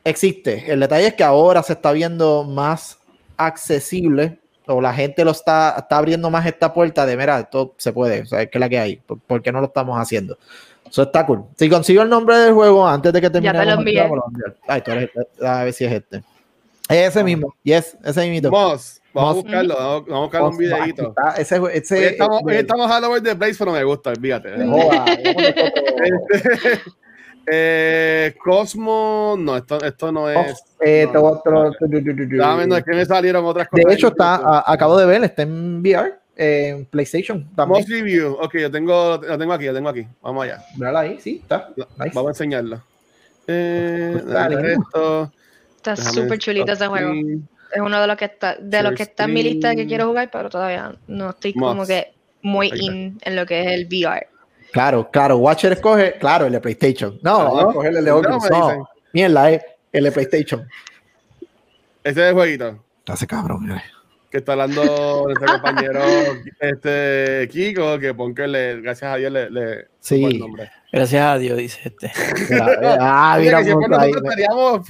existe. 0.04 0.72
El 0.72 0.80
detalle 0.80 1.08
es 1.08 1.14
que 1.14 1.24
ahora 1.24 1.62
se 1.64 1.74
está 1.74 1.92
viendo 1.92 2.44
más 2.44 2.98
accesible 3.36 4.40
o 4.66 4.82
la 4.82 4.94
gente 4.94 5.24
lo 5.24 5.32
está, 5.32 5.76
está 5.78 5.98
abriendo 5.98 6.30
más 6.30 6.46
esta 6.46 6.74
puerta 6.74 7.06
de, 7.06 7.16
mira, 7.16 7.40
esto 7.40 7.74
se 7.78 7.94
puede, 7.94 8.22
o 8.24 8.26
sea, 8.26 8.42
es 8.42 8.50
que 8.50 8.60
la 8.60 8.68
que 8.68 8.78
hay, 8.80 8.96
¿por, 8.98 9.20
por 9.20 9.42
qué 9.42 9.52
no 9.52 9.62
lo 9.62 9.68
estamos 9.68 9.98
haciendo? 9.98 10.38
Eso 10.90 11.04
está 11.04 11.26
cool. 11.26 11.44
Si 11.58 11.70
consigo 11.70 12.02
el 12.02 12.10
nombre 12.10 12.38
del 12.38 12.54
juego 12.54 12.88
antes 12.88 13.12
de 13.14 13.22
que 13.22 13.30
termine, 13.30 13.54
te 13.58 13.66
lo 13.66 13.72
envié. 13.74 14.10
Ay, 14.68 14.82
tú 14.82 14.92
eres- 14.92 15.10
a 15.42 15.64
ver 15.64 15.74
si 15.74 15.86
es 15.86 15.92
este. 15.94 16.24
Ese 16.90 17.24
mismo, 17.24 17.54
yes, 17.64 17.98
ese 18.04 18.30
mismo. 18.30 18.50
Vamos, 18.50 19.02
vamos 19.14 19.32
a 19.32 19.34
buscarlo, 19.42 19.76
vamos, 19.76 20.10
a 20.10 20.20
buscar 20.20 20.42
un 20.44 20.58
videito. 20.58 21.14
Ese, 21.38 21.62
ese, 21.74 21.98
Hoy 21.98 22.04
estamos, 22.06 22.42
hoy 22.46 22.56
estamos 22.56 22.90
all 22.92 23.04
over 23.04 23.22
the 23.22 23.36
place, 23.36 23.56
pero 23.60 23.72
me 23.74 23.84
gusta, 23.84 24.10
olvídate. 24.12 24.66
joda. 24.66 25.06
Eh, 27.50 28.36
Cosmo, 28.44 29.36
no, 29.40 29.56
esto, 29.56 29.82
esto 29.82 30.12
no 30.12 30.30
es. 30.30 30.64
Eh, 30.82 31.08
no, 32.68 32.76
es 32.76 32.84
que 32.84 32.92
me 32.92 33.06
salieron 33.06 33.46
otras 33.46 33.68
De 33.72 33.84
hecho, 33.94 34.10
está, 34.10 34.36
a- 34.36 34.64
acabo 34.72 34.98
de 34.98 35.06
ver, 35.06 35.24
está 35.24 35.44
en 35.44 35.80
VR, 35.80 36.14
en 36.36 36.86
PlayStation 36.86 37.48
también. 37.56 37.80
Most 37.82 37.90
Review. 37.90 38.34
Ok, 38.42 38.58
yo 38.58 38.70
tengo, 38.70 39.18
lo 39.26 39.38
tengo 39.38 39.54
aquí, 39.54 39.66
lo 39.66 39.74
tengo 39.74 39.90
aquí. 39.90 40.06
Vamos 40.22 40.44
allá. 40.44 40.62
Mírala 40.76 41.00
ahí, 41.02 41.20
sí, 41.22 41.40
está. 41.42 41.70
Nice. 41.78 42.12
Vamos 42.14 42.28
a 42.28 42.30
enseñarlo. 42.32 42.82
Eh, 43.48 44.22
Pues 44.26 44.66
esto. 44.66 45.32
Está 45.78 45.96
súper 45.96 46.38
chulito 46.40 46.72
ese 46.74 46.88
juego. 46.88 47.14
Es 47.74 47.82
uno 47.82 48.02
de 48.02 48.08
los 48.08 48.18
que 48.18 48.26
está, 48.26 48.56
de 48.60 48.84
los 48.84 48.94
que 48.94 49.04
está 49.04 49.24
en 49.26 49.34
mi 49.34 49.44
lista 49.44 49.76
que 49.76 49.88
quiero 49.88 50.08
jugar, 50.08 50.30
pero 50.32 50.50
todavía 50.50 50.94
no 51.08 51.30
estoy 51.30 51.54
como 51.54 51.86
que 51.86 52.14
muy 52.42 52.72
in 52.76 53.18
en 53.22 53.36
lo 53.36 53.46
que 53.46 53.62
es 53.62 53.68
el 53.68 53.86
VR. 53.88 54.28
Claro, 54.72 55.10
claro, 55.12 55.38
Watcher 55.38 55.74
escoge, 55.74 56.14
claro, 56.20 56.46
el 56.46 56.52
de 56.54 56.60
PlayStation. 56.60 57.20
No, 57.24 57.72
No, 57.74 57.82
a 57.82 57.88
el 57.88 57.94
de 57.96 58.02
no, 58.12 58.18
Oculus. 58.18 58.50
No, 58.50 58.68
dicen. 58.68 58.84
mierda, 59.14 59.52
eh, 59.52 59.62
el 59.92 60.04
de 60.04 60.12
PlayStation. 60.12 60.68
Este 62.04 62.22
es 62.22 62.28
el 62.30 62.34
jueguito 62.34 62.84
Hace 63.08 63.26
cabrón, 63.28 63.66
mire. 63.68 63.82
que 64.30 64.38
está 64.40 64.52
hablando 64.54 65.24
nuestro 65.26 65.48
compañero 65.54 66.02
este, 66.60 67.48
Kiko, 67.52 67.98
que 68.00 68.14
Ponker 68.14 68.50
le, 68.50 68.82
gracias 68.82 69.12
a 69.14 69.16
Dios 69.16 69.32
le, 69.32 69.50
le 69.50 69.88
Sí. 70.00 70.24
el 70.24 70.40
nombre. 70.40 70.70
Gracias 70.92 71.22
a 71.26 71.38
Dios, 71.38 71.58
dice 71.58 71.80
este. 71.86 72.12
Mira, 72.50 72.74
eh, 72.74 72.98
ah, 73.00 73.36
Oye, 73.38 73.46
mira, 73.46 73.58
que 73.60 73.64
siempre 73.66 73.88
ahí, 73.98 74.12
nosotros 74.12 74.24
estaríamos, 74.24 74.88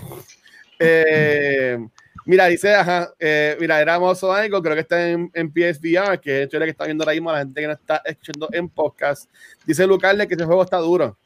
eh, 0.79 1.87
mira, 2.27 2.45
dice, 2.45 2.75
ajá, 2.75 3.09
eh, 3.19 3.57
mira, 3.59 3.81
era 3.81 3.97
Mozo 3.99 4.31
algo, 4.31 4.61
creo 4.61 4.75
que 4.75 4.81
está 4.81 5.09
en, 5.09 5.31
en 5.33 5.49
PSVR, 5.51 6.19
que 6.19 6.43
es 6.43 6.53
la 6.53 6.65
que 6.65 6.71
está 6.71 6.85
viendo 6.85 7.03
ahora 7.03 7.13
mismo 7.13 7.31
la 7.31 7.39
gente 7.39 7.61
que 7.61 7.67
no 7.67 7.73
está 7.73 8.01
escuchando 8.05 8.49
en 8.51 8.69
podcast. 8.69 9.29
Dice 9.65 9.87
Lucarle 9.87 10.27
que 10.27 10.35
ese 10.35 10.45
juego 10.45 10.61
está 10.63 10.77
duro. 10.77 11.17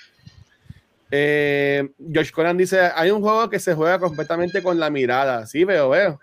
Eh, 1.14 1.90
Josh 2.14 2.32
Conan 2.32 2.56
dice, 2.58 2.80
hay 2.96 3.12
un 3.12 3.22
juego 3.22 3.50
que 3.50 3.60
se 3.60 3.74
juega 3.74 4.00
completamente 4.00 4.64
con 4.64 4.80
la 4.80 4.90
mirada. 4.90 5.46
Sí, 5.46 5.66
veo, 5.66 5.90
veo. 5.90 6.20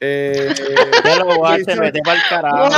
Eh, 0.00 0.54
Ya 1.04 1.16
lo 1.16 1.24
voy 1.26 1.50
a 1.50 1.54
hacer, 1.56 1.82
el 1.82 1.92
carajo. 2.30 2.68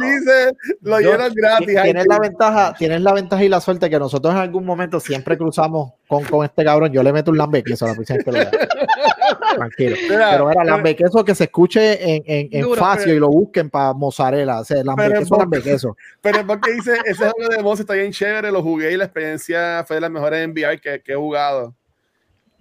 Dice, 0.00 0.52
lo 0.82 1.00
Yo- 1.00 1.08
dieron 1.08 1.34
gratis. 1.34 1.66
Tienes 1.82 2.06
la 2.06 2.18
ventaja, 2.18 2.74
tienes 2.78 3.00
la 3.02 3.12
ventaja 3.12 3.44
y 3.44 3.48
la 3.48 3.60
suerte 3.60 3.90
que 3.90 3.98
nosotros 3.98 4.32
en 4.32 4.40
algún 4.40 4.64
momento 4.64 5.00
siempre 5.00 5.36
cruzamos 5.36 5.92
con, 6.06 6.24
con 6.24 6.44
este 6.44 6.64
cabrón. 6.64 6.92
Yo 6.92 7.02
le 7.02 7.12
meto 7.12 7.30
un 7.30 7.38
lambe 7.38 7.62
queso 7.62 7.84
a 7.84 7.88
la 7.88 7.94
próxima 7.94 8.18
que 8.20 8.32
lo. 8.32 8.38
Tranquilo. 9.56 9.96
Mira, 10.08 10.30
Pero 10.32 10.50
era 10.50 10.60
pero- 10.62 10.64
lambe 10.76 10.96
queso 10.96 11.24
que 11.24 11.34
se 11.34 11.44
escuche 11.44 12.14
en, 12.16 12.22
en, 12.26 12.48
en 12.52 12.60
Duro, 12.62 12.76
facio 12.80 13.04
pero- 13.04 13.16
y 13.16 13.20
lo 13.20 13.28
busquen 13.28 13.70
para 13.70 13.92
mozzarella. 13.92 14.60
O 14.60 14.64
sea, 14.64 14.82
lambe 14.84 15.04
Pero 15.08 15.20
queso, 15.20 15.34
es 15.34 15.38
lambe 15.40 15.62
queso. 15.62 15.96
Pero 16.20 16.38
es 16.40 16.44
porque 16.44 16.72
dice, 16.72 16.96
ese 17.04 17.30
juego 17.30 17.48
de 17.54 17.62
Moss 17.62 17.80
está 17.80 17.94
bien 17.94 18.12
chévere, 18.12 18.50
lo 18.52 18.62
jugué 18.62 18.92
y 18.92 18.96
la 18.96 19.04
experiencia 19.04 19.84
fue 19.86 19.96
de 19.96 20.00
las 20.02 20.10
mejores 20.10 20.44
en 20.44 20.50
VR 20.52 20.80
que, 20.80 21.00
que 21.02 21.12
he 21.12 21.16
jugado. 21.16 21.74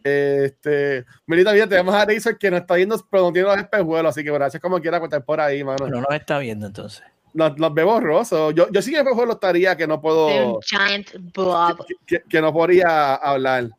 Este, 0.04 1.06
Melita, 1.28 1.52
bien, 1.52 1.68
tenemos 1.68 1.94
a 1.94 2.06
Razor 2.06 2.38
que 2.38 2.50
nos 2.50 2.62
está 2.62 2.76
viendo, 2.76 2.96
pero 3.12 3.24
no 3.24 3.34
tiene 3.34 3.48
los 3.50 3.58
espejuelos, 3.58 4.10
así 4.12 4.24
que 4.24 4.32
gracias 4.32 4.62
como 4.62 4.80
quiera 4.80 5.00
contar 5.00 5.24
por 5.26 5.42
ahí, 5.42 5.64
mano. 5.64 5.88
No 5.88 6.02
nos 6.02 6.14
está 6.14 6.40
viendo 6.40 6.68
entonces. 6.68 7.04
Nos, 7.34 7.58
nos 7.58 7.74
ve 7.74 7.84
borroso. 7.84 8.52
Yo, 8.52 8.70
yo 8.72 8.82
sí 8.82 8.92
en 8.96 9.02
espejuelos 9.02 9.36
estaría 9.36 9.76
que 9.76 9.86
no 9.88 10.02
puedo, 10.02 10.60
giant 10.62 11.08
blob. 11.34 11.86
que, 11.86 11.96
que- 12.06 12.24
que 12.28 12.42
no 12.42 12.52
podría 12.54 13.16
hablar. 13.16 13.70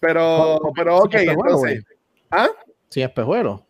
Pero, 0.00 0.60
pero 0.76 0.98
ok, 0.98 1.14
entonces, 1.14 1.82
¿ah? 2.34 2.48
Sin 2.90 3.02
espejuelos. 3.04 3.60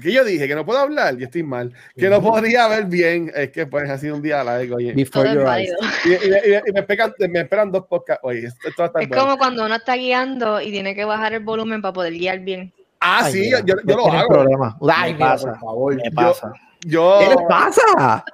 Que 0.00 0.12
yo 0.12 0.24
dije 0.24 0.48
que 0.48 0.54
no 0.54 0.64
puedo 0.64 0.78
hablar, 0.78 1.16
yo 1.18 1.26
estoy 1.26 1.42
mal, 1.42 1.74
que 1.94 2.08
no 2.08 2.22
podría 2.22 2.66
ver 2.68 2.86
bien, 2.86 3.30
es 3.34 3.50
que 3.50 3.66
pues 3.66 3.90
ha 3.90 3.98
sido 3.98 4.14
un 4.16 4.22
día 4.22 4.42
largo. 4.42 4.76
oye. 4.76 4.94
Before 4.94 5.30
your 5.30 5.46
eyes. 5.46 5.70
Y, 6.06 6.08
y- 6.10 6.14
y- 6.14 6.62
y 6.68 6.72
me, 6.72 6.80
esperan, 6.80 7.12
me 7.28 7.40
esperan 7.40 7.70
dos 7.70 7.84
podcasts. 7.86 8.20
Oye, 8.24 8.46
esto, 8.46 8.68
esto 8.68 8.82
va 8.82 8.84
a 8.84 8.88
estar 8.88 9.02
Es 9.02 9.08
bueno. 9.08 9.22
como 9.24 9.36
cuando 9.36 9.64
uno 9.66 9.74
está 9.74 9.96
guiando 9.96 10.60
y 10.60 10.70
tiene 10.70 10.94
que 10.94 11.04
bajar 11.04 11.34
el 11.34 11.40
volumen 11.44 11.82
para 11.82 11.92
poder 11.92 12.14
guiar 12.14 12.38
bien. 12.40 12.72
Ah, 13.00 13.22
Ay, 13.24 13.32
sí, 13.32 13.40
mira, 13.40 13.60
yo, 13.60 13.74
yo 13.84 13.96
no 13.96 14.06
lo 14.06 14.12
hago. 14.12 14.28
problema. 14.28 14.78
Ay, 14.90 15.12
Me 15.14 15.18
pasa. 15.18 15.50
por 15.50 15.60
favor. 15.60 15.96
Me 15.96 16.10
pasa. 16.12 16.52
Yo, 16.54 16.69
¿Qué 16.80 17.26
les 17.28 17.36
pasa? 17.48 18.24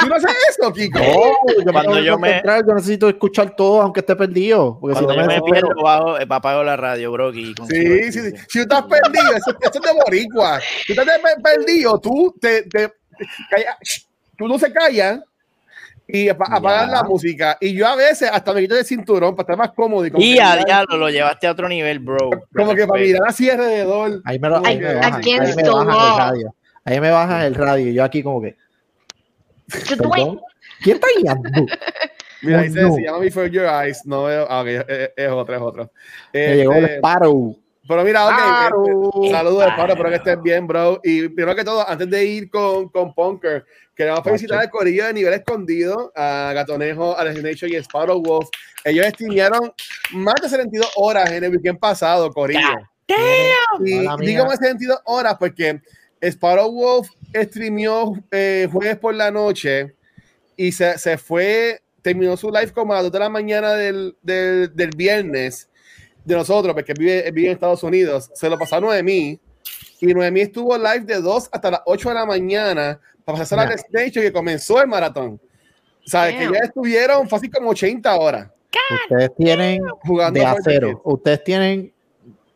¿Tú 0.00 0.06
no 0.06 0.14
haces 0.14 0.30
eso, 0.50 0.72
Kiko? 0.72 0.98
No, 0.98 1.04
yo 1.58 1.64
me 1.66 1.72
Cuando 1.72 1.98
yo 2.00 2.18
me- 2.18 2.42
yo 2.44 2.74
necesito 2.74 3.08
escuchar 3.08 3.54
todo 3.56 3.82
aunque 3.82 4.00
esté 4.00 4.14
perdido. 4.16 4.78
Porque 4.80 4.96
si 4.98 5.04
no 5.06 5.14
yo 5.14 5.20
me 5.26 5.26
me 5.26 5.42
pierdo, 5.42 5.70
bajo, 5.82 6.16
apago 6.16 6.62
la 6.62 6.76
radio, 6.76 7.10
bro. 7.12 7.32
Sí, 7.32 7.52
sí, 7.68 8.12
sí. 8.12 8.32
Si 8.48 8.58
tú 8.58 8.74
estás 8.74 8.84
perdido, 8.84 9.32
eso, 9.36 9.50
eso 9.60 9.70
es 9.74 9.80
de 9.82 9.92
boricua. 10.04 10.60
Si 10.86 10.94
tú 10.94 11.00
estás 11.00 11.18
pe- 11.18 11.42
perdido, 11.42 11.98
tú 11.98 12.34
te, 12.40 12.62
te 12.62 12.92
calla- 13.50 13.76
tú 14.38 14.46
no 14.48 14.58
se 14.58 14.72
callas 14.72 15.20
y 16.08 16.26
Ya. 16.26 16.36
la 16.86 17.02
música. 17.02 17.58
Y 17.60 17.74
yo 17.74 17.86
a 17.86 17.96
veces 17.96 18.30
hasta 18.32 18.52
me 18.54 18.62
quito 18.62 18.76
el 18.78 18.84
cinturón 18.84 19.34
para 19.36 19.42
estar 19.42 19.56
más 19.58 19.72
cómodo. 19.72 20.06
Y 20.06 20.10
como, 20.10 20.24
Y 20.24 20.38
a 20.38 20.56
diablo, 20.64 20.96
lo 20.96 21.10
llevaste 21.10 21.46
a 21.46 21.52
otro 21.52 21.68
nivel, 21.68 21.98
bro. 21.98 22.30
como 22.54 22.74
que 22.74 22.86
para 22.86 23.00
mirar 23.00 23.22
así 23.26 23.50
alrededor. 23.50 24.22
Ahí 24.24 24.38
me, 24.38 24.48
lo, 24.48 24.56
ahí 24.58 24.62
Ay, 24.64 24.78
me 24.78 24.94
bajan, 24.94 25.14
ahí 25.14 25.32
me 25.36 25.38
bajan 25.40 25.58
el 25.60 25.70
wall. 25.70 26.18
radio. 26.18 26.54
Ahí 26.90 27.00
me 27.00 27.10
bajan 27.10 27.42
el 27.42 27.54
radio 27.54 27.88
y 27.88 27.94
yo 27.94 28.02
aquí 28.04 28.22
como 28.22 28.40
que, 28.42 28.56
perdón, 29.88 30.40
¿quién 30.82 30.96
está 30.96 31.06
guiando? 31.18 31.48
Mira, 32.42 32.60
Oh, 32.60 32.62
dice, 32.62 32.80
no. 32.80 32.94
se 32.94 33.02
llama 33.02 33.18
Before 33.18 33.50
Your 33.50 33.66
Eyes. 33.66 34.06
No 34.06 34.24
veo. 34.24 34.46
Ah, 34.48 34.62
ok, 34.62 34.66
es, 34.68 35.10
es 35.14 35.30
otro, 35.30 35.54
es 35.56 35.60
otro. 35.62 35.92
Me 36.32 36.56
llegó 36.56 36.72
el 36.72 36.84
Este, 36.84 36.96
Sparrow. 36.96 37.56
Pero 37.86 38.02
mira, 38.04 38.26
ok. 38.26 38.32
Sparrow. 38.32 39.10
este, 39.24 39.36
saludos, 39.36 39.66
Pablo, 39.76 39.92
espero 39.92 40.08
que 40.08 40.16
estés 40.16 40.42
bien, 40.42 40.66
bro. 40.66 41.00
Y 41.04 41.28
primero 41.28 41.54
que 41.54 41.64
todo, 41.64 41.86
antes 41.86 42.08
de 42.08 42.24
ir 42.24 42.48
con, 42.50 42.88
con 42.88 43.12
Punker, 43.14 43.66
queremos 43.94 44.22
felicitar 44.24 44.58
al 44.58 44.70
corillo 44.70 45.04
de 45.04 45.12
nivel 45.12 45.34
escondido, 45.34 46.10
a 46.16 46.52
Gatonejo, 46.54 47.14
a 47.18 47.24
Nation 47.24 47.70
y 47.70 47.76
a 47.76 47.80
Sparrow 47.80 48.22
Wolf. 48.22 48.48
Ellos 48.84 49.06
streamearon 49.08 49.72
más 50.12 50.36
de 50.42 50.48
72 50.48 50.90
horas 50.96 51.30
en 51.30 51.44
el 51.44 51.50
weekend 51.50 51.78
pasado, 51.78 52.30
corillo. 52.32 52.60
Y 53.84 53.96
Mala 53.96 54.16
mía. 54.16 54.30
digo 54.32 54.44
más 54.46 54.58
de 54.60 54.68
72 54.68 54.98
horas 55.04 55.36
porque 55.38 55.82
Sparrow 56.22 56.70
Wolf 56.70 57.08
streameó 57.34 58.14
eh, 58.30 58.68
jueves 58.70 58.98
por 58.98 59.14
la 59.14 59.30
noche 59.30 59.94
y 60.56 60.72
se, 60.72 60.98
se 60.98 61.16
fue, 61.16 61.80
terminó 62.02 62.36
su 62.36 62.50
live 62.50 62.72
como 62.72 62.92
a 62.92 62.96
las 62.96 63.04
2 63.04 63.12
de 63.12 63.18
la 63.18 63.28
mañana 63.28 63.72
del, 63.74 64.16
del, 64.22 64.74
del 64.74 64.90
viernes 64.96 65.68
de 66.24 66.34
nosotros, 66.34 66.74
porque 66.74 66.92
vive, 66.92 67.30
vive 67.32 67.48
en 67.48 67.54
Estados 67.54 67.82
Unidos. 67.82 68.30
Se 68.34 68.48
lo 68.50 68.58
pasó 68.58 68.76
a 68.76 68.80
Noemí 68.80 69.40
y 70.00 70.06
Noemí 70.14 70.40
estuvo 70.42 70.76
live 70.76 71.00
de 71.00 71.20
2 71.20 71.48
hasta 71.52 71.70
las 71.70 71.80
8 71.86 72.08
de 72.10 72.14
la 72.14 72.26
mañana 72.26 73.00
para 73.24 73.38
pasar 73.38 73.58
a 73.60 73.64
la 73.64 73.70
Ya. 73.70 73.76
Station 73.76 74.24
que 74.24 74.32
comenzó 74.32 74.80
el 74.82 74.88
maratón. 74.88 75.40
Sabes 76.04 76.34
que 76.34 76.44
Damn. 76.44 76.54
ya 76.54 76.60
estuvieron 76.60 77.28
fácil 77.28 77.50
como 77.50 77.70
80 77.70 78.16
horas 78.16 78.48
Ustedes 79.04 79.30
tienen 79.36 79.82
jugando. 80.02 80.38
de 80.40 80.46
acero. 80.46 81.00
Ustedes 81.04 81.44
tienen, 81.44 81.92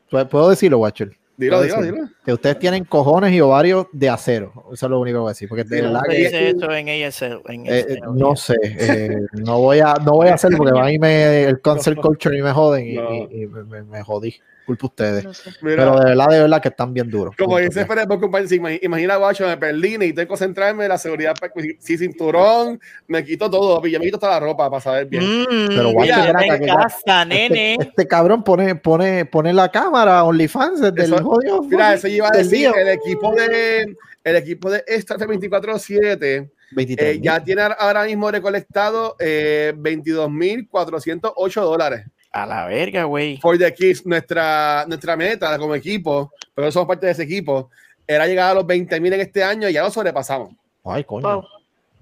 ¿puedo 0.09 0.51
decirlo, 0.51 0.79
Watcher? 0.79 1.17
Dilo, 1.37 1.63
dilo, 1.63 1.83
dilo. 1.83 2.09
Que 2.25 2.33
ustedes 2.33 2.59
tienen 2.61 2.85
cojones 2.85 3.33
y 3.33 3.41
ovarios 3.41 3.87
de 3.93 4.09
acero. 4.09 4.53
Eso 4.73 4.87
es 4.87 4.91
lo 4.91 5.01
único 5.01 5.17
que 5.17 5.21
voy 5.21 5.29
a 5.29 5.33
decir. 5.33 5.49
Porque 5.49 5.65
de 5.65 5.83
verdad 5.83 6.03
que, 6.09 6.17
dice 6.17 6.49
esto 6.51 6.71
en 6.73 6.89
ASL. 6.89 7.43
En 7.49 7.67
eh, 7.67 7.81
eh, 7.89 7.99
no 8.15 8.37
sé, 8.37 8.55
eh, 8.63 9.19
no 9.33 9.59
voy 9.59 9.81
a, 9.81 9.95
no 9.95 10.13
voy 10.13 10.29
a 10.29 10.35
hacerlo 10.35 10.59
porque 10.59 10.73
van 10.73 10.93
y 10.93 10.99
me 10.99 11.43
el 11.45 11.61
cancel 11.61 11.97
culture 11.97 12.39
y 12.39 12.43
me 12.43 12.53
joden 12.53 12.87
y, 12.87 12.95
No. 12.95 13.11
y- 13.15 13.43
y 13.43 13.47
me, 13.47 13.65
me- 13.65 13.83
me 13.83 14.03
jodí. 14.03 14.37
Culpa 14.67 14.87
ustedes. 14.87 15.25
No 15.25 15.35
sé. 15.35 15.51
Mira. 15.61 15.77
Pero 15.77 15.99
de 15.99 16.05
verdad, 16.07 16.29
de 16.29 16.41
verdad 16.41 16.63
que 16.63 16.69
están 16.69 16.95
bien 16.95 17.11
duros. 17.11 17.37
Como 17.37 17.59
dice 17.59 17.85
si 17.85 18.59
imag- 18.59 18.79
imagina, 18.83 19.17
guacho, 19.17 19.47
me 19.47 19.57
perdí, 19.57 19.99
necesito 19.99 20.23
que 20.23 20.27
concentrarme 20.27 20.85
en 20.85 20.89
la 20.89 20.99
seguridad, 20.99 21.35
pa- 21.39 21.51
si, 21.79 21.99
cinturón, 21.99 22.81
me 23.07 23.25
quito 23.25 23.51
todo, 23.51 23.85
yo 23.87 23.99
me 23.99 24.05
quito 24.07 24.17
hasta 24.17 24.31
la 24.31 24.41
ropa 24.41 24.71
para 24.71 24.81
saber 24.81 25.07
bien. 25.07 25.23
Mm, 25.25 25.69
Pero 25.69 25.93
mira, 25.93 25.93
guacho, 25.93 26.15
acá, 26.39 26.47
en 26.57 26.61
que- 26.61 26.67
casa, 26.67 27.25
nene. 27.25 27.73
Este, 27.75 27.89
este 27.89 28.09
cabrón 28.09 28.43
pone, 28.43 28.75
pone, 28.75 29.25
pone 29.27 29.53
la 29.53 29.71
cámara 29.71 30.25
OnlyFans 30.25 30.81
desde 30.81 31.05
Eso- 31.05 31.17
el 31.19 31.23
jodido. 31.25 31.63
Mira, 31.63 31.95
eso 31.95 32.09
yo 32.09 32.15
iba 32.17 32.29
a 32.29 32.31
del 32.31 32.49
decir, 32.49 32.71
el 32.77 32.89
equipo 32.89 33.35
de 33.35 33.95
el 34.25 34.37
equipo 34.37 34.71
de 34.71 34.83
Starter 34.89 35.29
24-7 35.29 36.49
23 36.73 37.17
eh, 37.17 37.21
ya 37.23 37.45
tiene 37.45 37.61
ahora 37.79 38.05
mismo 38.05 38.31
recolectado 38.31 39.17
eh, 39.21 39.75
22.408 39.77 41.61
dólares 41.63 42.07
A 42.35 42.45
la 42.47 42.67
verga, 42.67 43.05
güey. 43.05 43.39
for 43.41 43.57
the 43.57 43.73
Kids. 43.73 44.05
Nuestra, 44.05 44.85
nuestra 44.89 45.17
meta 45.17 45.57
como 45.57 45.75
equipo, 45.75 46.33
pero 46.55 46.71
somos 46.73 46.89
parte 46.89 47.07
de 47.07 47.13
ese 47.13 47.23
equipo, 47.23 47.71
era 48.07 48.27
llegar 48.27 48.51
a 48.51 48.55
los 48.55 48.65
20.000 48.65 49.15
en 49.15 49.21
este 49.21 49.43
año 49.45 49.69
y 49.69 49.73
ya 49.73 49.83
lo 49.85 49.91
sobrepasamos. 49.91 50.51
Ay, 50.85 51.05
coño. 51.05 51.29
Wow. 51.33 51.45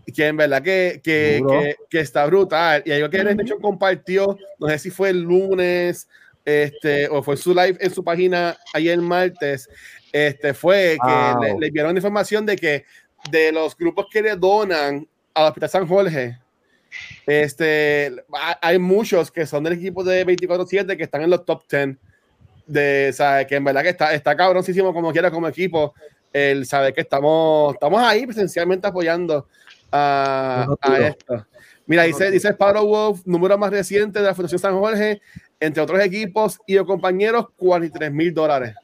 Y 0.06 0.12
que 0.12 0.26
en 0.26 0.36
verdad 0.38 0.62
que, 0.62 1.00
que, 1.04 1.42
que, 1.46 1.76
que 1.90 2.00
está 2.00 2.24
brutal. 2.26 2.82
Y 2.86 2.92
algo 2.92 3.10
que 3.10 3.22
de 3.22 3.42
hecho 3.42 3.58
compartió, 3.58 4.36
no 4.58 4.68
sé 4.68 4.78
si 4.78 4.90
fue 4.90 5.10
el 5.10 5.20
lunes 5.20 6.08
este, 6.44 7.08
o 7.08 7.22
fue 7.22 7.36
su 7.36 7.50
live 7.54 7.76
en 7.78 7.90
su 7.94 8.02
página 8.02 8.56
ayer 8.74 8.98
martes, 9.00 9.68
este, 10.12 10.54
fue 10.54 10.96
que 11.00 11.34
Wow. 11.34 11.42
le, 11.42 11.58
le 11.66 11.70
dieron 11.70 11.94
información 11.96 12.44
de 12.46 12.56
que 12.56 12.84
de 13.30 13.52
los 13.52 13.76
grupos 13.76 14.06
que 14.10 14.22
le 14.22 14.34
donan 14.34 15.06
al 15.34 15.46
Hospital 15.46 15.68
San 15.68 15.86
Jorge, 15.86 16.36
este, 17.26 18.12
ha- 18.34 18.58
hay 18.60 18.78
muchos 18.78 19.30
que 19.30 19.46
son 19.46 19.64
del 19.64 19.74
equipo 19.74 20.04
de 20.04 20.26
24-7 20.26 20.96
que 20.96 21.02
están 21.02 21.22
en 21.22 21.30
los 21.30 21.44
top 21.44 21.62
10 21.70 21.96
de, 22.66 23.12
sea, 23.12 23.46
que 23.46 23.56
en 23.56 23.64
verdad 23.64 23.82
que 23.82 23.90
está, 23.90 24.14
está 24.14 24.36
cabroncísimo 24.36 24.92
como 24.94 25.12
quiera 25.12 25.30
como 25.30 25.48
equipo 25.48 25.94
el 26.32 26.64
saber 26.66 26.94
que 26.94 27.02
estamos, 27.02 27.74
estamos 27.74 28.00
ahí 28.02 28.26
presencialmente 28.26 28.86
apoyando 28.86 29.46
a, 29.90 30.66
esto. 31.00 31.46
Mira, 31.86 32.04
dice, 32.04 32.30
dice 32.30 32.48
Sparrow 32.50 32.86
Wolf, 32.86 33.20
número 33.26 33.58
más 33.58 33.70
reciente 33.70 34.20
de 34.20 34.26
la 34.26 34.34
Fundación 34.34 34.58
San 34.58 34.78
Jorge, 34.78 35.20
entre 35.60 35.82
otros 35.82 36.00
equipos 36.00 36.58
y 36.66 36.78
o 36.78 36.86
compañeros, 36.86 37.46
43 37.56 38.10
mil 38.12 38.32
dólares. 38.32 38.74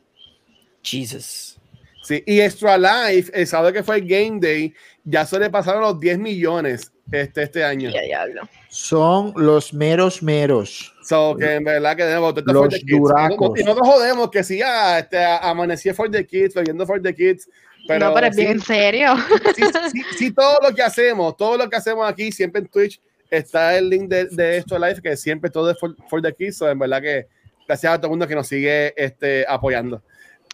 Jesus. 0.82 1.58
Sí, 2.02 2.22
y 2.26 2.40
Extra 2.40 2.76
Life, 2.78 3.30
el 3.34 3.46
sábado 3.46 3.72
que 3.72 3.82
fue 3.82 3.96
el 3.96 4.08
Game 4.08 4.38
Day, 4.40 4.74
ya 5.04 5.24
se 5.24 5.38
le 5.38 5.50
pasaron 5.50 5.82
los 5.82 5.98
10 5.98 6.18
millones 6.18 6.92
este, 7.12 7.42
este 7.44 7.64
año. 7.64 7.90
Ya 7.90 8.02
diablo. 8.02 8.48
Son 8.68 9.32
los 9.36 9.72
meros 9.72 10.22
meros. 10.22 10.94
So, 11.02 11.36
que 11.36 11.54
en 11.54 11.64
verdad 11.64 11.96
que 11.96 12.02
tenemos 12.04 12.36
esto 12.36 12.52
Los 12.52 12.62
for 12.62 12.68
the 12.68 12.78
kids. 12.80 12.98
duracos. 12.98 13.58
Y 13.60 13.64
nosotros 13.64 13.88
jodemos 13.88 14.30
que 14.30 14.44
sí, 14.44 14.60
ah, 14.62 14.98
este, 14.98 15.24
amanecí 15.24 15.92
for 15.92 16.10
the 16.10 16.26
kids, 16.26 16.54
bebiendo 16.54 16.86
for 16.86 17.00
the 17.00 17.14
kids. 17.14 17.48
Pero, 17.86 18.08
no, 18.08 18.14
pero 18.14 18.26
es 18.26 18.36
sí, 18.36 18.42
bien 18.42 18.52
en 18.52 18.60
serio. 18.60 19.14
sí, 19.56 19.62
sí, 19.92 20.02
sí, 20.18 20.30
todo 20.34 20.58
lo 20.62 20.74
que 20.74 20.82
hacemos, 20.82 21.36
todo 21.36 21.56
lo 21.56 21.70
que 21.70 21.76
hacemos 21.76 22.08
aquí, 22.08 22.30
siempre 22.30 22.60
en 22.60 22.68
Twitch, 22.68 23.00
está 23.30 23.78
el 23.78 23.88
link 23.88 24.08
de, 24.08 24.26
de 24.26 24.58
esto 24.58 24.78
live, 24.78 25.00
que 25.00 25.16
siempre 25.16 25.48
todo 25.50 25.70
es 25.70 25.78
for, 25.78 25.96
for 26.08 26.20
the 26.20 26.32
kids. 26.34 26.58
So, 26.58 26.68
en 26.68 26.78
verdad 26.78 27.00
que 27.00 27.26
gracias 27.66 27.92
a 27.92 27.96
todo 27.96 28.08
el 28.08 28.10
mundo 28.10 28.26
que 28.26 28.34
nos 28.34 28.46
sigue 28.46 28.92
este, 28.96 29.46
apoyando. 29.48 30.02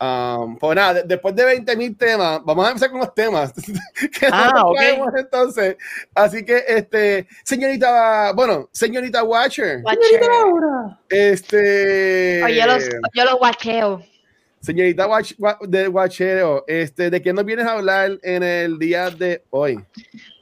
Um, 0.00 0.57
pues 0.59 0.74
nada, 0.74 0.94
de- 0.94 1.02
después 1.04 1.35
de 1.37 1.44
20 1.44 1.76
mil 1.76 1.96
temas, 1.96 2.40
vamos 2.44 2.66
a 2.66 2.70
empezar 2.70 2.90
con 2.90 2.98
los 3.00 3.14
temas 3.14 3.52
que 4.18 4.26
Ah, 4.30 4.64
entonces. 5.16 5.76
Así 6.14 6.44
que, 6.44 6.64
este, 6.66 7.28
señorita, 7.44 8.33
bueno, 8.35 8.68
señorita 8.72 9.22
Watcher, 9.22 9.83
Watcher. 9.85 10.20
este, 11.09 12.40
yo 12.54 12.66
los, 12.66 12.88
yo 13.14 13.24
los 13.24 13.40
watcheo. 13.40 14.02
señorita 14.61 15.07
Watch, 15.07 15.33
wa- 15.38 15.59
de 15.62 15.87
Watchero, 15.88 16.64
este, 16.66 17.11
¿de 17.11 17.22
qué 17.22 17.33
nos 17.33 17.44
vienes 17.44 17.66
a 17.66 17.72
hablar 17.74 18.18
en 18.22 18.42
el 18.42 18.78
día 18.78 19.11
de 19.11 19.44
hoy? 19.50 19.78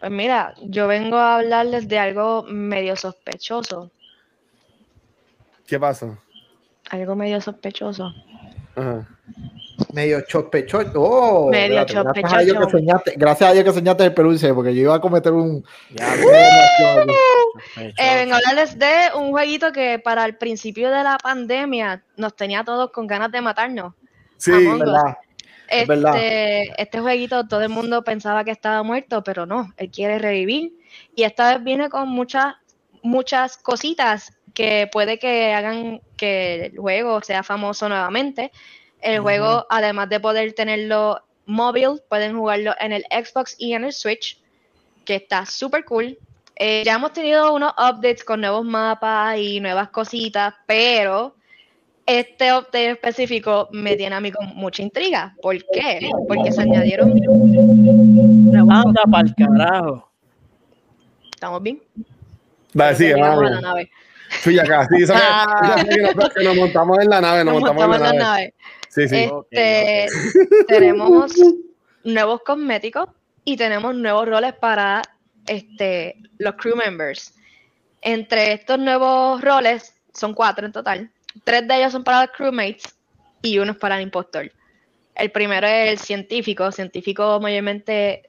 Pues 0.01 0.11
mira, 0.11 0.55
yo 0.62 0.87
vengo 0.88 1.17
a 1.19 1.37
hablarles 1.37 1.88
de 1.88 1.99
algo 1.99 2.43
medio 2.45 2.97
sospechoso. 2.97 3.91
¿Qué 5.67 5.79
pasa? 5.79 6.19
Algo 6.91 7.15
medio 7.17 7.41
sospechoso. 7.41 8.12
Ajá. 8.77 9.09
Medio 9.93 10.21
chospechoso. 10.23 10.93
Oh, 10.95 11.51
Medio 11.51 11.85
Gracias 11.85 11.97
a 11.97 12.03
Dios 12.03 12.15
que 12.15 12.23
chospechoso. 12.23 12.77
enseñaste, 12.79 13.15
gracias 13.17 13.51
a 13.51 13.53
Dios 13.53 13.65
que 13.65 13.71
enseñaste 13.71 14.05
el 14.05 14.15
peluche, 14.15 14.55
porque 14.55 14.75
yo 14.75 14.83
iba 14.83 14.95
a 14.95 15.01
cometer 15.01 15.33
un. 15.33 15.65
Ya, 15.91 16.15
Eh, 17.99 18.15
vengo 18.17 18.35
a 18.35 18.39
hablarles 18.39 18.79
de 18.79 18.93
un 19.15 19.31
jueguito 19.31 19.73
que 19.73 19.99
para 19.99 20.25
el 20.25 20.37
principio 20.37 20.91
de 20.91 21.03
la 21.03 21.19
pandemia 21.19 22.03
nos 22.17 22.35
tenía 22.35 22.65
todos 22.65 22.91
con 22.91 23.07
ganas 23.07 23.31
de 23.31 23.41
matarnos. 23.41 23.95
Sí, 24.39 24.53
verdad. 24.79 25.17
Este, 25.69 26.83
este 26.83 27.01
jueguito 27.01 27.47
todo 27.47 27.63
el 27.63 27.69
mundo 27.71 28.03
pensaba 28.05 28.45
que 28.45 28.51
estaba 28.51 28.83
muerto, 28.83 29.23
pero 29.23 29.47
no, 29.47 29.73
él 29.77 29.91
quiere 29.91 30.19
revivir. 30.19 30.73
Y 31.15 31.23
esta 31.25 31.53
vez 31.55 31.65
viene 31.65 31.89
con 31.89 32.09
muchas, 32.09 32.55
muchas 33.03 33.57
cositas 33.57 34.33
que 34.55 34.88
puede 34.91 35.19
que 35.19 35.53
hagan 35.53 36.01
que 36.17 36.67
el 36.67 36.79
juego 36.79 37.21
sea 37.23 37.43
famoso 37.43 37.88
nuevamente. 37.88 38.53
El 39.01 39.21
juego, 39.21 39.67
además 39.69 40.09
de 40.09 40.21
poder 40.21 40.53
tenerlo 40.53 41.23
móvil, 41.47 42.01
pueden 42.09 42.37
jugarlo 42.37 42.75
en 42.79 42.93
el 42.93 43.05
Xbox 43.11 43.57
y 43.59 43.75
en 43.75 43.85
el 43.85 43.93
Switch, 43.93 44.41
que 45.05 45.17
está 45.17 45.45
súper 45.45 45.85
cool. 45.85 46.19
Eh, 46.57 46.83
ya 46.85 46.95
hemos 46.95 47.12
tenido 47.12 47.53
unos 47.53 47.73
updates 47.73 48.23
con 48.23 48.41
nuevos 48.41 48.65
mapas 48.65 49.38
y 49.38 49.59
nuevas 49.59 49.88
cositas, 49.88 50.55
pero 50.67 51.35
este 52.07 52.53
update 52.53 52.91
específico 52.91 53.69
me 53.73 53.97
tiene 53.97 54.15
a 54.15 54.21
mí 54.21 54.31
con 54.31 54.47
mucha 54.55 54.83
intriga. 54.83 55.35
¿Por 55.41 55.57
qué? 55.73 56.11
Porque 56.29 56.53
se 56.53 56.62
añadieron 56.62 57.12
Anda 58.71 59.03
pa'l 59.11 59.35
carajo. 59.35 60.09
¿Estamos 61.33 61.62
bien? 61.62 61.83
Dale, 62.73 62.97
sigue, 62.97 63.15
Llegamos 63.15 63.51
Sí, 64.40 64.59
acá, 64.59 64.87
sí, 64.90 65.05
que- 65.05 65.12
Ah. 65.14 65.75
eso 65.77 65.87
que 65.88 66.14
nos- 66.14 66.29
que 66.35 66.45
nos 66.45 66.57
montamos 66.57 66.99
en 67.01 67.09
la 67.11 67.21
nave, 67.21 67.45
nos, 67.45 67.55
Nos 67.55 67.62
montamos, 67.62 67.88
montamos 67.88 67.97
en 67.97 68.03
la 68.03 68.11
en 68.11 68.18
la 68.18 68.25
nave. 68.25 68.40
nave. 68.42 68.55
Sí, 68.88 69.09
sí. 69.09 69.31
Este, 69.51 70.07
tenemos 70.68 71.33
nuevos 72.05 72.42
cosméticos 72.42 73.09
y 73.45 73.57
tenemos 73.57 73.95
nuevos 73.95 74.29
roles 74.29 74.55
para 74.55 75.03
este, 75.47 76.16
los 76.38 76.55
crew 76.55 76.77
members. 76.77 77.35
Entre 78.01 78.53
estos 78.53 78.79
nuevos 78.79 79.40
roles, 79.40 79.95
son 80.14 80.35
cuatro 80.35 80.66
en 80.66 80.73
total, 80.73 81.11
tres 81.45 81.66
de 81.66 81.77
ellos 81.79 81.92
son 81.92 82.05
para 82.05 82.23
los 82.23 82.31
crewmates 82.37 82.85
y 83.42 83.59
uno 83.59 83.73
es 83.73 83.79
para 83.79 83.97
el 83.97 84.03
impostor. 84.03 84.51
El 85.14 85.31
primero 85.31 85.66
es 85.66 85.90
el 85.90 85.99
científico, 85.99 86.71
científico 86.73 87.38
mayormente 87.40 88.29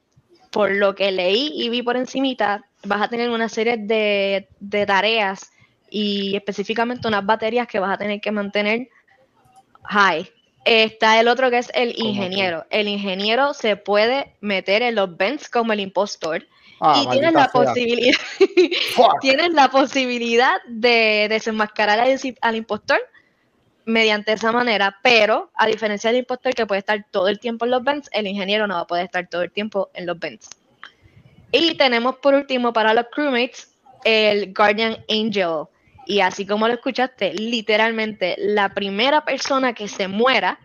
por 0.52 0.72
lo 0.72 0.94
que 0.96 1.12
leí 1.12 1.52
y 1.56 1.70
vi 1.70 1.82
por 1.82 1.98
encimita, 1.98 2.64
vas 2.86 3.02
a 3.02 3.08
tener 3.08 3.30
una 3.30 3.50
serie 3.50 3.78
de, 3.78 4.48
de 4.60 4.86
tareas 4.86 5.50
y 5.96 6.36
específicamente 6.36 7.08
unas 7.08 7.26
baterías 7.26 7.68
que 7.68 7.80
vas 7.80 7.94
a 7.94 7.98
tener 7.98 8.20
que 8.20 8.32
mantener 8.32 8.90
high. 9.84 10.28
Está 10.66 11.20
el 11.20 11.28
otro 11.28 11.52
que 11.52 11.60
es 11.60 11.72
el 11.76 11.94
¿Cómo 11.96 12.10
ingeniero. 12.10 12.66
El 12.70 12.88
ingeniero 12.88 13.54
se 13.54 13.76
puede 13.76 14.34
meter 14.42 14.82
en 14.82 14.96
los 14.96 15.16
vents 15.16 15.50
como 15.50 15.74
el 15.74 15.82
impostor 15.82 16.48
Ah, 16.86 17.02
y 17.02 17.10
tienes 17.12 17.32
la 17.32 17.48
posibilidad 17.48 18.18
tienes 19.22 19.54
la 19.54 19.70
posibilidad 19.70 20.62
de 20.68 21.28
desenmascarar 21.30 21.98
al, 22.00 22.20
al 22.42 22.56
impostor 22.58 23.00
mediante 23.86 24.34
esa 24.34 24.52
manera, 24.52 24.98
pero 25.02 25.50
a 25.56 25.66
diferencia 25.68 26.10
del 26.10 26.20
impostor 26.20 26.54
que 26.54 26.66
puede 26.66 26.80
estar 26.80 27.06
todo 27.10 27.30
el 27.30 27.40
tiempo 27.40 27.64
en 27.64 27.72
los 27.72 27.84
vents, 27.84 28.10
el 28.12 28.28
ingeniero 28.28 28.68
no 28.68 28.76
va 28.76 28.82
a 28.82 28.88
poder 28.88 29.06
estar 29.06 29.28
todo 29.30 29.44
el 29.44 29.52
tiempo 29.52 29.92
en 29.94 30.06
los 30.06 30.20
vents. 30.20 30.50
Y 31.54 31.76
tenemos 31.76 32.18
por 32.18 32.34
último 32.34 32.74
para 32.74 32.94
los 32.94 33.06
crewmates 33.14 33.74
el 34.04 34.54
Guardian 34.54 34.98
Angel. 35.10 35.66
Y 36.06 36.20
así 36.20 36.46
como 36.46 36.68
lo 36.68 36.74
escuchaste, 36.74 37.34
literalmente 37.34 38.36
la 38.38 38.70
primera 38.70 39.24
persona 39.24 39.74
que 39.74 39.88
se 39.88 40.08
muera 40.08 40.60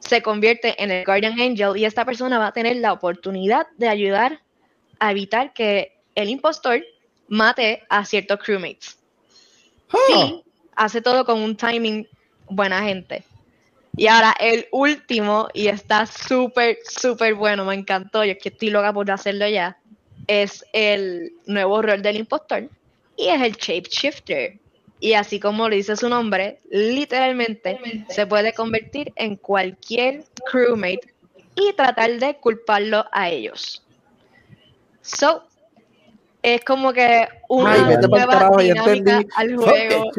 se 0.00 0.20
convierte 0.20 0.82
en 0.82 0.90
el 0.90 1.04
Guardian 1.04 1.40
Angel 1.40 1.76
y 1.76 1.84
esta 1.84 2.04
persona 2.04 2.38
va 2.38 2.48
a 2.48 2.52
tener 2.52 2.76
la 2.76 2.92
oportunidad 2.92 3.68
de 3.76 3.88
ayudar 3.88 4.40
a 4.98 5.12
evitar 5.12 5.52
que 5.52 5.96
el 6.14 6.28
impostor 6.28 6.82
mate 7.28 7.84
a 7.88 8.04
ciertos 8.04 8.40
crewmates. 8.40 8.98
Sí, 10.08 10.42
hace 10.74 11.00
todo 11.02 11.24
con 11.24 11.40
un 11.40 11.56
timing 11.56 12.08
buena 12.48 12.82
gente. 12.82 13.24
Y 13.96 14.06
ahora 14.06 14.34
el 14.40 14.66
último, 14.72 15.48
y 15.52 15.68
está 15.68 16.06
súper, 16.06 16.78
súper 16.84 17.34
bueno, 17.34 17.64
me 17.64 17.74
encantó, 17.74 18.24
yo 18.24 18.32
es 18.32 18.38
que 18.38 18.48
estoy 18.48 18.70
loca 18.70 18.92
por 18.92 19.10
hacerlo 19.10 19.46
ya, 19.48 19.78
es 20.26 20.64
el 20.72 21.32
nuevo 21.46 21.82
rol 21.82 22.00
del 22.00 22.16
impostor 22.16 22.68
y 23.16 23.28
es 23.28 23.40
el 23.42 23.52
shapeshifter. 23.52 24.60
Y 25.00 25.14
así 25.14 25.40
como 25.40 25.68
lo 25.68 25.74
dice 25.74 25.96
su 25.96 26.08
nombre, 26.08 26.60
literalmente 26.70 27.78
se 28.08 28.26
puede 28.26 28.52
convertir 28.52 29.12
en 29.16 29.36
cualquier 29.36 30.24
crewmate 30.50 31.14
y 31.56 31.72
tratar 31.72 32.10
de 32.18 32.36
culparlo 32.36 33.04
a 33.12 33.28
ellos. 33.28 33.84
So, 35.02 35.42
es 36.42 36.64
como 36.64 36.92
que 36.92 37.28
una 37.48 37.72
Ay, 37.72 37.96
nueva 38.08 38.32
carajo, 38.32 38.58
dinámica 38.58 39.22
al 39.36 39.56
juego. 39.56 40.10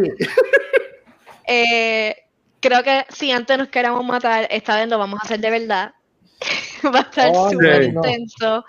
Eh, 1.47 2.15
creo 2.59 2.83
que 2.83 3.05
si 3.09 3.31
antes 3.31 3.57
nos 3.57 3.69
queramos 3.69 4.05
matar, 4.05 4.47
esta 4.49 4.75
vez 4.77 4.87
lo 4.87 4.97
vamos 4.97 5.19
a 5.19 5.23
hacer 5.23 5.39
de 5.39 5.49
verdad. 5.49 5.93
Va 6.93 6.99
a 6.99 7.01
estar 7.01 7.31
Oh, 7.33 7.49
súper 7.49 7.83
no. 7.83 8.01
intenso. 8.01 8.65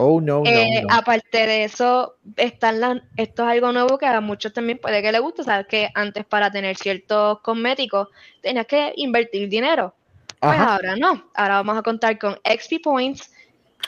Oh, 0.00 0.20
no, 0.20 0.44
no, 0.44 0.48
Eh, 0.48 0.82
no. 0.82 0.94
Aparte 0.94 1.44
de 1.44 1.64
eso, 1.64 2.14
están 2.36 2.78
las- 2.78 3.02
esto 3.16 3.42
es 3.42 3.48
algo 3.48 3.72
nuevo 3.72 3.98
que 3.98 4.06
a 4.06 4.20
muchos 4.20 4.52
también 4.52 4.78
puede 4.78 5.02
que 5.02 5.10
les 5.10 5.20
guste. 5.20 5.42
Sabes 5.42 5.66
que 5.66 5.88
antes 5.92 6.24
para 6.24 6.52
tener 6.52 6.76
ciertos 6.76 7.40
cosméticos 7.40 8.06
tenías 8.40 8.66
que 8.66 8.92
invertir 8.94 9.48
dinero. 9.48 9.92
Pues 10.38 10.52
Ajá. 10.52 10.74
ahora 10.76 10.94
no. 10.94 11.28
Ahora 11.34 11.54
vamos 11.56 11.76
a 11.78 11.82
contar 11.82 12.16
con 12.16 12.38
XP 12.44 12.78
Points 12.80 13.28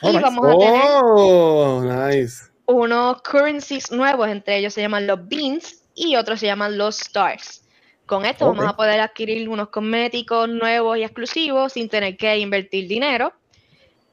y 0.02 0.08
Oh, 0.08 0.10
nice. 0.10 0.20
vamos 0.20 0.46
a 0.46 0.58
tener 0.58 0.82
Oh, 0.84 1.80
nice. 1.84 2.42
unos 2.66 3.22
currencies 3.22 3.92
nuevos, 3.92 4.28
entre 4.28 4.56
ellos 4.58 4.74
se 4.74 4.80
llaman 4.80 5.06
los 5.06 5.28
beans 5.28 5.84
y 5.94 6.16
otros 6.16 6.40
se 6.40 6.46
llaman 6.46 6.76
los 6.76 7.00
stars. 7.02 7.68
Con 8.06 8.24
esto 8.24 8.46
vamos 8.46 8.66
a 8.66 8.74
poder 8.74 9.00
adquirir 9.00 9.48
unos 9.48 9.68
cosméticos 9.68 10.48
nuevos 10.48 10.98
y 10.98 11.04
exclusivos 11.04 11.74
sin 11.74 11.88
tener 11.88 12.16
que 12.16 12.36
invertir 12.38 12.88
dinero. 12.88 13.32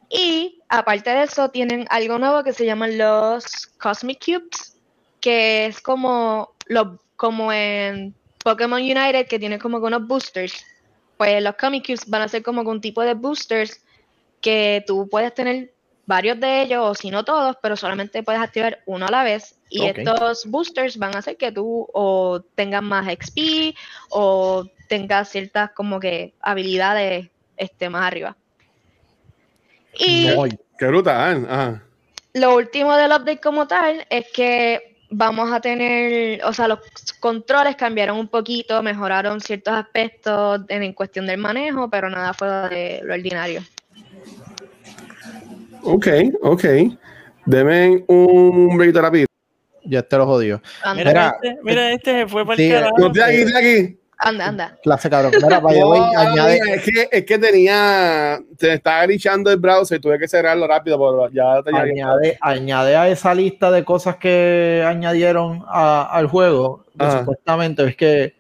Y 0.10 0.62
aparte 0.70 1.10
de 1.10 1.24
eso, 1.24 1.50
tienen 1.50 1.86
algo 1.90 2.18
nuevo 2.18 2.44
que 2.44 2.54
se 2.54 2.66
llaman 2.66 2.98
los 2.98 3.68
Cosmic 3.78 4.24
Cubes, 4.24 4.78
que 5.20 5.66
es 5.66 5.82
como, 5.82 6.54
los, 6.68 7.00
como 7.16 7.52
en 7.52 8.16
Pokémon 8.44 8.82
United, 8.82 9.28
que 9.28 9.40
tiene 9.40 9.60
como 9.60 9.78
unos 9.78 10.08
boosters. 10.08 10.66
Pues 11.18 11.44
los 11.44 11.56
Comic 11.56 11.86
Cubes 11.86 12.08
van 12.08 12.22
a 12.22 12.28
ser 12.28 12.44
como 12.44 12.62
un 12.62 12.80
tipo 12.80 13.02
de 13.02 13.16
boosters 13.16 13.82
que 14.40 14.84
tú 14.86 15.10
puedes 15.10 15.34
tener 15.34 15.74
varios 16.06 16.40
de 16.40 16.62
ellos, 16.62 16.82
o 16.82 16.96
si 16.96 17.12
no 17.12 17.26
todos, 17.26 17.58
pero 17.62 17.76
solamente 17.76 18.24
puedes 18.24 18.42
activar 18.42 18.80
uno 18.86 19.08
a 19.08 19.12
la 19.12 19.24
vez. 19.24 19.60
Y 19.70 19.86
estos 19.86 20.46
boosters 20.46 20.98
van 20.98 21.16
a 21.16 21.20
hacer 21.20 21.36
que 21.36 21.52
tú 21.52 21.88
o 21.94 22.42
tengas 22.56 22.82
más 22.82 23.06
XP 23.08 23.76
o 24.10 24.66
tengas 24.88 25.30
ciertas 25.30 25.72
como 25.72 26.00
que 26.00 26.34
habilidades 26.40 27.30
este, 27.58 27.90
más 27.90 28.04
arriba. 28.04 28.38
Y 30.00 30.28
Qué 30.78 30.86
brutal. 30.88 31.48
Ajá. 31.50 31.84
lo 32.34 32.56
último 32.56 32.96
del 32.96 33.12
update 33.12 33.40
como 33.40 33.68
tal 33.68 34.06
es 34.10 34.26
que 34.34 34.96
vamos 35.10 35.52
a 35.52 35.62
tener, 35.62 36.44
o 36.44 36.54
sea, 36.54 36.68
los 36.68 36.80
controles 37.20 37.76
cambiaron 37.76 38.20
un 38.20 38.28
poquito, 38.28 38.84
mejoraron 38.84 39.40
ciertos 39.42 39.74
aspectos 39.74 40.62
en, 40.68 40.84
en 40.84 40.94
cuestión 40.94 41.26
del 41.26 41.40
manejo, 41.40 41.90
pero 41.90 42.10
nada 42.10 42.34
fuera 42.34 42.70
de 42.70 43.02
lo 43.04 43.14
ordinario. 43.14 43.62
Ok, 45.84 46.08
ok. 46.42 46.66
Deme 47.46 48.04
un 48.08 48.78
brequito 48.78 49.02
rápido. 49.02 49.26
Ya 49.86 50.04
te 50.04 50.18
lo 50.18 50.26
jodió. 50.26 50.62
Mira, 50.96 51.10
Mira, 51.12 51.36
este, 51.42 51.60
mira, 51.64 51.92
este 51.94 52.12
se 52.12 52.28
fue 52.28 52.46
para 52.46 52.62
el 52.62 52.68
sí, 52.68 52.74
carajo. 52.74 52.96
No, 52.98 53.08
estoy 53.08 53.22
aquí, 53.22 53.36
estoy 53.36 53.56
aquí. 53.56 54.00
Anda, 54.20 54.48
anda. 54.48 54.78
Clase 54.84 55.10
cabrón. 55.10 55.34
Mira, 55.42 55.60
by 55.60 55.76
the 55.76 55.84
way, 55.86 56.00
No, 56.14 56.20
añade, 56.20 56.60
mira, 56.62 56.76
es, 56.76 56.84
que, 56.84 57.10
es 57.12 57.26
que 57.26 57.38
tenía, 57.38 58.40
te 58.58 58.74
estaba 58.74 59.06
glitchando 59.06 59.52
el 59.52 59.58
browser 59.58 59.98
y 59.98 60.02
tuve 60.02 60.18
que 60.20 60.28
cerrarlo 60.28 60.68
rápido, 60.68 60.98
pero 60.98 61.30
ya 61.32 61.62
tenía 61.64 61.82
añade, 61.84 62.38
añade 62.42 62.96
a 62.96 63.08
esa 63.10 63.34
lista 63.36 63.70
de 63.72 63.84
cosas 63.86 64.16
que 64.18 64.84
añadieron 64.86 65.64
a- 65.68 66.10
al 66.12 66.28
juego, 66.28 66.86
que 66.98 67.06
supuestamente 67.20 67.84
es 67.86 67.96
que 67.96 68.34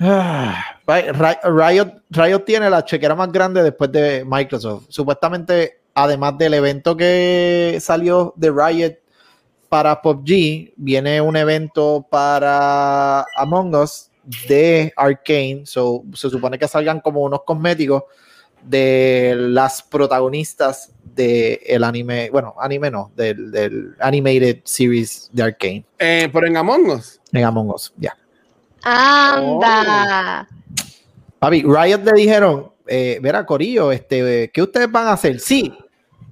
ah, 0.00 0.64
Ri- 0.86 1.40
Riot, 1.42 2.02
Riot 2.10 2.40
tiene 2.44 2.70
la 2.70 2.84
chequera 2.84 3.14
más 3.14 3.30
grande 3.32 3.62
después 3.62 3.90
de 3.90 4.24
Microsoft. 4.24 4.84
Supuestamente, 4.88 5.80
además 5.94 6.36
del 6.38 6.54
evento 6.54 6.96
que 6.96 7.78
salió 7.80 8.32
de 8.36 8.50
Riot 8.52 8.94
para 9.68 10.00
PUBG, 10.00 10.74
viene 10.76 11.20
un 11.20 11.36
evento 11.36 12.06
para 12.08 13.26
Among 13.36 13.74
Us 13.74 14.10
de 14.48 14.92
Arcane. 14.96 15.62
So, 15.64 16.04
se 16.14 16.28
supone 16.30 16.58
que 16.58 16.68
salgan 16.68 17.00
como 17.00 17.22
unos 17.22 17.42
cosméticos 17.44 18.04
de 18.62 19.34
las 19.36 19.82
protagonistas 19.82 20.92
del 21.04 21.84
anime, 21.84 22.30
bueno, 22.30 22.54
anime 22.60 22.90
no, 22.90 23.10
del, 23.16 23.50
del 23.50 23.94
animated 24.00 24.58
series 24.64 25.30
de 25.32 25.42
Arcane 25.42 25.84
Eh, 25.98 26.28
pero 26.32 26.46
en 26.46 26.56
Among 26.56 26.90
Us. 26.90 27.20
en 27.32 27.44
Among 27.44 27.70
Us, 27.70 27.92
ya. 27.96 28.16
Anda. 28.82 30.46
Papi, 31.38 31.62
Riot 31.62 32.04
le 32.04 32.12
dijeron, 32.12 32.72
eh, 32.86 33.18
verá, 33.20 33.44
Corillo, 33.46 33.92
este, 33.92 34.50
¿qué 34.52 34.62
ustedes 34.62 34.90
van 34.90 35.06
a 35.06 35.12
hacer? 35.12 35.40
Sí. 35.40 35.72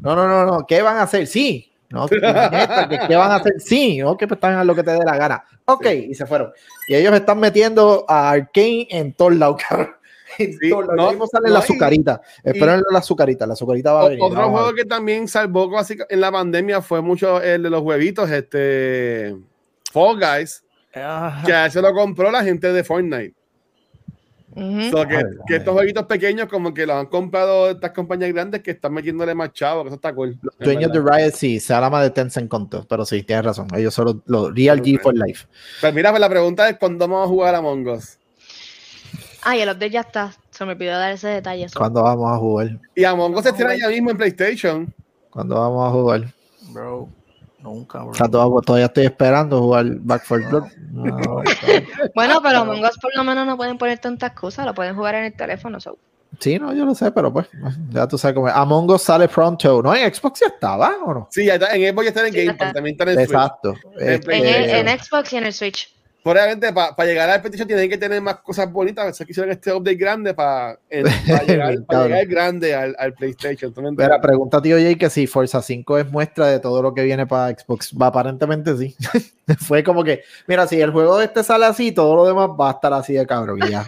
No, 0.01 0.15
no, 0.15 0.29
no, 0.29 0.45
no, 0.45 0.67
¿qué 0.67 0.83
van 0.83 0.97
a 0.99 1.03
hacer? 1.03 1.27
Sí. 1.27 1.73
No, 1.95 2.09
¿qué, 2.09 2.17
puñeta, 2.17 2.89
¿qué- 2.89 2.99
qué 3.09 3.17
van 3.17 3.31
a 3.31 3.37
hacer? 3.37 3.55
Sí. 3.59 3.99
No, 3.99 4.17
que 4.17 4.27
pues 4.27 4.37
están 4.39 4.55
a 4.55 4.65
lo 4.65 4.75
que 4.75 4.83
te 4.83 4.91
dé 4.91 4.99
la 5.05 5.17
gana. 5.17 5.45
Ok, 5.67 5.87
y 5.87 6.15
se 6.15 6.27
fueron. 6.27 6.53
Y 6.89 6.95
ellos 6.95 7.15
están 7.15 7.39
metiendo 7.39 8.05
a 8.09 8.31
Arkane 8.31 8.87
en 8.91 9.13
todos 9.15 9.35
lados, 9.37 9.63
Sí, 10.37 10.49
no, 10.71 11.11
mismo 11.11 11.29
sale 11.29 11.47
no, 11.49 11.55
la 11.55 11.61
azucarita. 11.61 12.21
Esperen 12.43 12.83
la 12.91 12.99
azucarita. 12.99 13.47
La 13.47 13.53
azucarita 13.53 13.93
va 13.93 14.01
a 14.01 14.05
venir. 14.09 14.19
otro 14.21 14.41
a 14.43 14.49
juego 14.51 14.75
que 14.75 14.85
también 14.85 15.29
salvó 15.29 15.71
en 16.09 16.21
la 16.21 16.33
pandemia 16.33 16.83
fue 16.83 17.01
mucho 17.01 17.41
el 17.41 17.63
de 17.63 17.71
los 17.71 17.83
huevitos, 17.83 18.29
este 18.29 19.37
Fall 19.93 20.19
Guys, 20.19 20.65
Ajá. 20.93 21.43
que 21.47 21.53
a 21.53 21.67
eso 21.67 21.81
lo 21.81 21.93
compró 21.93 22.33
la 22.33 22.43
gente 22.43 22.73
de 22.73 22.83
Fortnite. 22.83 23.35
So 24.55 25.07
que, 25.09 25.21
que 25.49 25.57
estos 25.57 25.75
jueguitos 25.75 26.05
pequeños 26.05 26.49
como 26.49 26.73
que 26.73 26.87
los 26.87 26.95
han 26.97 27.07
comprado 27.07 27.71
estas 27.71 27.91
compañías 27.91 28.33
grandes 28.33 28.63
que 28.63 28.71
están 28.71 28.93
metiéndole 28.93 29.35
más 29.35 29.53
chavo, 29.53 29.83
que 29.83 29.89
eso 29.89 29.97
está 29.97 30.15
cool. 30.15 30.39
Los 30.43 30.57
dueños 30.59 30.93
de. 30.93 31.01
Riot 31.01 31.33
sí, 31.33 31.59
se 31.59 31.75
alama 31.75 32.01
de 32.03 32.11
Tencent 32.11 32.49
conto, 32.49 32.87
pero 32.89 33.05
sí, 33.05 33.25
tienes 33.25 33.45
razón. 33.45 33.67
Ellos 33.77 33.93
son 33.93 34.05
los, 34.07 34.17
los 34.27 34.55
Real 34.55 34.81
G 34.81 35.01
for 35.01 35.13
Life. 35.15 35.47
Pues 35.81 35.93
mira, 35.93 36.11
pues 36.11 36.21
la 36.21 36.29
pregunta 36.29 36.69
es 36.69 36.79
¿cuándo 36.79 37.09
vamos 37.09 37.27
a 37.27 37.29
jugar 37.29 37.55
a 37.57 37.59
Among 37.59 37.89
Us? 37.89 38.19
Ay, 39.43 39.61
el 39.61 39.69
update 39.69 39.91
ya 39.91 40.01
está. 40.01 40.33
Se 40.51 40.65
me 40.65 40.73
olvidó 40.73 40.93
dar 40.93 41.13
ese 41.13 41.29
detalle. 41.29 41.69
so. 41.69 41.79
¿Cuándo 41.79 42.03
vamos 42.03 42.33
a 42.33 42.37
jugar? 42.37 42.79
Y 42.95 43.05
Among 43.05 43.35
Us 43.35 43.43
se 43.43 43.49
estrena 43.49 43.77
ya 43.77 43.89
mismo 43.89 44.11
en 44.11 44.17
PlayStation. 44.17 44.95
¿Cuándo 45.31 45.57
vamos 45.57 45.89
a 45.89 45.91
jugar? 45.91 46.33
Bro, 46.71 47.09
nunca, 47.65 47.99
bro. 48.01 48.11
O 48.11 48.15
sea, 48.15 48.29
todavía, 48.29 48.87
estoy 48.87 49.07
esperando 49.07 49.61
jugar 49.61 49.87
Back 50.01 50.25
4 50.29 50.49
Blood. 50.51 50.65
No, 50.95 51.43
Bueno, 52.15 52.41
pero 52.41 52.59
Among 52.61 52.85
Us 52.85 52.99
por 52.99 53.17
lo 53.17 53.25
menos 53.25 53.45
no 53.47 53.57
pueden 53.57 53.79
poner 53.79 53.99
tantas 53.99 54.31
cosas, 54.33 54.65
lo 54.65 54.75
pueden 54.75 54.95
jugar 54.95 55.17
en 55.17 55.25
el 55.25 55.35
teléfono. 55.35 55.81
so. 55.81 55.99
sí, 56.39 56.57
no, 56.59 56.73
yo 56.73 56.85
lo 56.85 56.95
sé, 56.95 57.11
pero 57.11 57.33
pues, 57.33 57.49
ya 57.91 58.07
tú 58.07 58.17
sabes 58.17 58.35
cómo 58.37 58.49
es. 58.49 58.55
Among 58.55 58.91
Us 58.91 59.03
sale 59.03 59.27
pronto. 59.27 59.83
¿No? 59.83 59.95
¿En 59.95 60.15
Xbox 60.15 60.41
ya 60.41 60.47
estaba 60.47 60.97
o 61.05 61.15
no? 61.15 61.29
Sí, 61.31 61.47
ya 61.47 61.55
está, 61.55 61.75
en 61.75 61.93
Xbox 61.93 62.05
ya 62.05 62.09
está 62.11 62.27
en 62.27 62.33
Sí, 62.33 62.45
Game. 62.45 62.59
Pass, 62.59 62.73
también 62.75 62.95
está 62.95 63.05
en 63.05 63.11
el 63.11 63.17
Switch. 63.27 63.31
Exacto. 63.31 63.75
En 63.99 64.13
Este, 64.13 64.81
En, 64.81 64.89
en 64.89 64.99
Xbox 64.99 65.33
y 65.33 65.37
en 65.37 65.45
el 65.47 65.53
Switch. 65.53 65.94
Probablemente 66.25 66.73
para 66.73 67.05
llegar 67.05 67.29
al 67.29 67.41
PlayStation 67.43 67.69
tienen 67.69 67.91
que 67.91 67.99
tener 67.99 68.21
más 68.23 68.37
cosas 68.41 68.73
bonitas. 68.73 69.03
A 69.05 69.07
veces 69.09 69.27
quisieron 69.27 69.53
este 69.53 69.71
update 69.71 69.97
grande 69.97 70.33
para 70.33 70.79
llegar, 70.91 71.75
pa' 71.87 72.05
llegar 72.05 72.27
grande 72.27 72.75
al, 72.75 72.97
al 72.99 73.13
PlayStation. 73.13 73.75
¿tú 73.75 73.83
me 73.83 73.91
Mira, 73.91 74.05
entiendes? 74.05 74.27
pregunta 74.27 74.63
tío 74.63 74.77
Jay 74.77 74.97
que 74.97 75.11
si 75.11 75.27
Forza 75.27 75.61
5 75.61 75.99
es 75.99 76.11
muestra 76.11 76.47
de 76.47 76.61
todo 76.61 76.81
lo 76.81 76.95
que 76.95 77.03
viene 77.03 77.27
para 77.27 77.55
Xbox. 77.57 77.93
Va, 78.01 78.07
aparentemente 78.07 78.75
sí. 78.79 78.97
Fue 79.59 79.85
como 79.85 80.03
que, 80.03 80.23
mira, 80.47 80.67
si 80.67 80.81
el 80.81 80.93
juego 80.93 81.21
este 81.21 81.45
sale 81.45 81.67
así, 81.67 81.93
todo 81.93 82.17
lo 82.17 82.25
demás 82.27 82.49
va 82.59 82.71
a 82.71 82.73
estar 82.73 82.93
así 82.95 83.13
de 83.13 83.27
cabrón. 83.27 83.61
y 83.63 83.71
ya. 83.71 83.87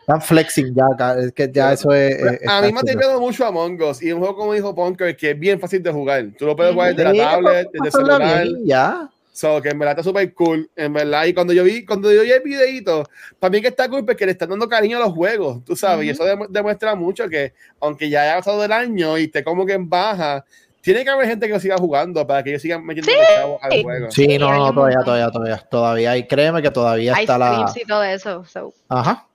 Están 0.00 0.20
flexing 0.20 0.74
ya, 0.74 1.14
es 1.14 1.32
que 1.32 1.50
ya 1.50 1.72
eso 1.72 1.90
es. 1.92 2.16
es- 2.20 2.48
a 2.48 2.60
mí 2.60 2.70
me 2.72 2.80
ha 2.80 2.82
tenido 2.82 3.18
mucho 3.18 3.46
Among 3.46 3.80
Us 3.80 4.02
y 4.02 4.12
un 4.12 4.18
juego 4.18 4.36
como 4.36 4.52
dijo 4.52 4.74
Punker 4.74 5.16
que 5.16 5.30
es 5.30 5.38
bien 5.38 5.58
fácil 5.58 5.82
de 5.82 5.90
jugar. 5.90 6.26
Tú 6.38 6.44
lo 6.44 6.54
puedes 6.54 6.74
jugar 6.74 6.94
desde 6.94 7.14
la 7.14 7.30
tablet, 7.30 7.64
pa- 7.66 7.70
desde 7.72 7.86
el 7.86 7.92
celular. 7.92 8.46
ya. 8.64 9.08
So, 9.40 9.62
que 9.62 9.70
en 9.70 9.78
verdad 9.78 9.92
está 9.98 10.02
súper 10.02 10.34
cool, 10.34 10.70
en 10.76 10.92
verdad. 10.92 11.24
Y 11.24 11.32
cuando 11.32 11.54
yo 11.54 11.64
vi, 11.64 11.86
cuando 11.86 12.12
yo 12.12 12.20
vi 12.22 12.30
el 12.30 12.42
videito, 12.42 13.04
para 13.38 13.50
mí 13.50 13.62
que 13.62 13.68
está 13.68 13.88
cool 13.88 14.04
porque 14.04 14.26
le 14.26 14.32
están 14.32 14.50
dando 14.50 14.68
cariño 14.68 14.98
a 14.98 15.00
los 15.00 15.14
juegos, 15.14 15.64
tú 15.64 15.74
sabes, 15.74 16.04
y 16.04 16.10
Ujú. 16.10 16.22
eso 16.22 16.30
demu- 16.30 16.48
demuestra 16.50 16.94
mucho 16.94 17.26
que, 17.26 17.54
aunque 17.80 18.10
ya 18.10 18.20
haya 18.22 18.34
pasado 18.36 18.62
el 18.62 18.70
año 18.70 19.16
y 19.16 19.24
esté 19.24 19.42
como 19.42 19.64
que 19.64 19.72
en 19.72 19.88
baja, 19.88 20.44
tiene 20.82 21.04
que 21.04 21.08
haber 21.10 21.26
gente 21.26 21.46
que 21.46 21.54
lo 21.54 21.60
siga 21.60 21.78
jugando 21.78 22.26
para 22.26 22.42
que 22.42 22.50
ellos 22.50 22.60
sigan 22.60 22.84
metiendo 22.84 23.12
chavos 23.34 23.58
al 23.62 23.82
juego. 23.82 24.10
Sí, 24.10 24.36
no, 24.38 24.52
no, 24.52 24.74
todavía, 24.74 24.98
todavía, 25.02 25.30
todavía. 25.30 25.56
Todavía 25.70 26.10
hay, 26.10 26.26
créeme 26.26 26.60
que 26.60 26.70
todavía 26.70 27.14
Hay 27.14 27.24
está 27.24 27.38
la. 27.38 27.72
y 27.74 27.86
todo 27.86 28.02
eso. 28.04 28.44
so. 28.44 28.74
Ajá. 28.90 29.26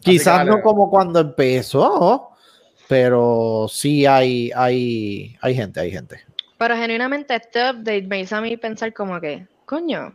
Quizás 0.00 0.44
no 0.46 0.60
como 0.62 0.90
cuando 0.90 1.20
empezó, 1.20 2.30
pero 2.88 3.66
sí 3.70 4.04
hay, 4.04 4.50
hay, 4.54 5.36
hay 5.40 5.54
gente, 5.54 5.78
hay 5.78 5.92
gente. 5.92 6.20
Pero 6.64 6.76
genuinamente 6.80 7.34
este 7.34 7.60
update 7.70 8.06
me 8.06 8.20
hizo 8.20 8.36
a 8.36 8.40
mí 8.40 8.56
pensar 8.56 8.94
como 8.94 9.20
que, 9.20 9.46
coño, 9.66 10.14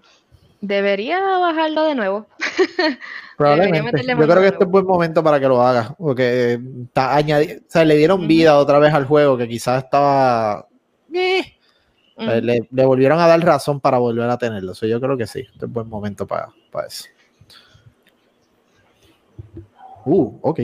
debería 0.61 1.19
bajarlo 1.19 1.83
de 1.83 1.93
nuevo. 1.93 2.25
Probablemente. 3.37 4.03
Yo 4.03 4.15
creo 4.27 4.41
que 4.41 4.47
este 4.47 4.63
es 4.63 4.69
buen 4.69 4.85
momento 4.87 5.23
para 5.23 5.39
que 5.39 5.47
lo 5.47 5.61
hagas, 5.61 5.93
porque 5.95 6.53
eh, 6.53 6.59
está 6.85 7.15
añadi- 7.19 7.59
o 7.59 7.65
sea, 7.67 7.85
le 7.85 7.95
dieron 7.97 8.27
vida 8.27 8.57
otra 8.57 8.79
vez 8.79 8.91
al 8.95 9.05
juego 9.05 9.37
que 9.37 9.47
quizás 9.47 9.83
estaba. 9.83 10.65
eh, 12.17 12.41
le, 12.41 12.67
le 12.71 12.85
volvieron 12.85 13.19
a 13.19 13.27
dar 13.27 13.39
razón 13.41 13.79
para 13.79 13.99
volver 13.99 14.27
a 14.27 14.37
tenerlo. 14.39 14.71
O 14.71 14.75
sea, 14.75 14.89
yo 14.89 14.99
creo 14.99 15.15
que 15.15 15.27
sí, 15.27 15.41
este 15.53 15.67
es 15.67 15.71
buen 15.71 15.87
momento 15.87 16.25
para, 16.25 16.49
para 16.71 16.87
eso. 16.87 17.05
Uh, 20.05 20.37
ok. 20.41 20.57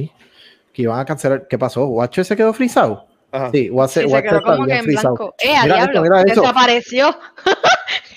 Que 0.73 0.81
iban 0.81 0.99
a 0.99 1.05
cancelar. 1.05 1.47
¿Qué 1.47 1.59
pasó? 1.59 1.85
¿Watcher 1.85 2.25
se 2.25 2.35
quedó 2.35 2.51
frisado? 2.53 3.05
Ajá. 3.31 3.51
Sí, 3.51 3.69
Watcher, 3.69 4.09
se 4.09 4.23
quedó 4.23 4.41
como 4.41 4.65
que 4.65 4.75
en 4.75 4.85
blanco. 4.85 5.35
¡Eh, 5.39 5.55
a 5.55 5.63
Mira 5.63 5.75
diablo! 5.75 5.85
esto, 5.85 6.01
mira 6.01 6.21
eso. 6.21 6.41
Desapareció. 6.41 7.19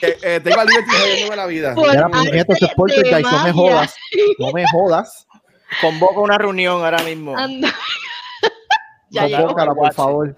Eh, 0.01 0.17
eh, 0.23 0.41
tengo 0.45 0.61
a 0.61 0.65
Liberty 0.65 0.91
jodiéndome 0.97 1.37
la 1.37 1.47
vida. 1.47 1.75
Por 1.75 1.89
Mira, 1.89 2.05
arte 2.05 2.19
puñeta, 2.19 2.53
ese 2.53 2.65
es 2.67 2.75
Poltergeist, 2.75 3.33
no 3.33 3.43
me 3.43 3.53
jodas. 3.53 3.97
No 4.39 4.53
me 4.53 4.65
jodas. 4.71 5.27
Convoco 5.81 6.23
una 6.23 6.39
reunión 6.39 6.85
ahora 6.85 7.03
mismo. 7.03 7.37
Anda. 7.37 7.75
ya 9.11 9.27
llegó. 9.27 9.43
Convócala, 9.43 9.75
por 9.75 9.93
favor. 9.93 10.37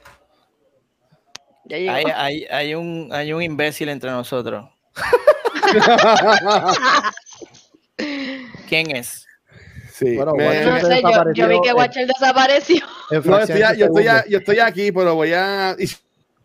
Ya 1.66 1.76
llegó. 1.76 1.92
Hay, 1.92 2.04
hay, 2.14 2.44
hay, 2.50 2.74
un, 2.74 3.10
hay 3.12 3.34
un 3.34 3.42
imbécil 3.42 3.90
entre 3.90 4.10
nosotros. 4.10 4.66
¿Quién 8.68 8.96
es? 8.96 9.26
Sí, 10.00 10.16
Bueno, 10.16 10.32
me- 10.34 10.46
Watcher 10.46 10.66
no 10.66 10.80
sé, 10.80 11.02
yo, 11.34 11.48
vi 11.48 11.60
que 11.60 11.68
eh, 11.68 11.74
Watcher 11.74 12.06
desapareció. 12.06 12.84
No, 13.24 13.38
estoy, 13.38 13.62
a- 13.62 13.74
yo, 13.74 13.86
estoy 13.86 14.06
a- 14.06 14.10
segundo. 14.16 14.30
yo 14.30 14.38
estoy 14.38 14.58
aquí, 14.58 14.92
pero 14.92 15.14
voy 15.14 15.32
a. 15.32 15.76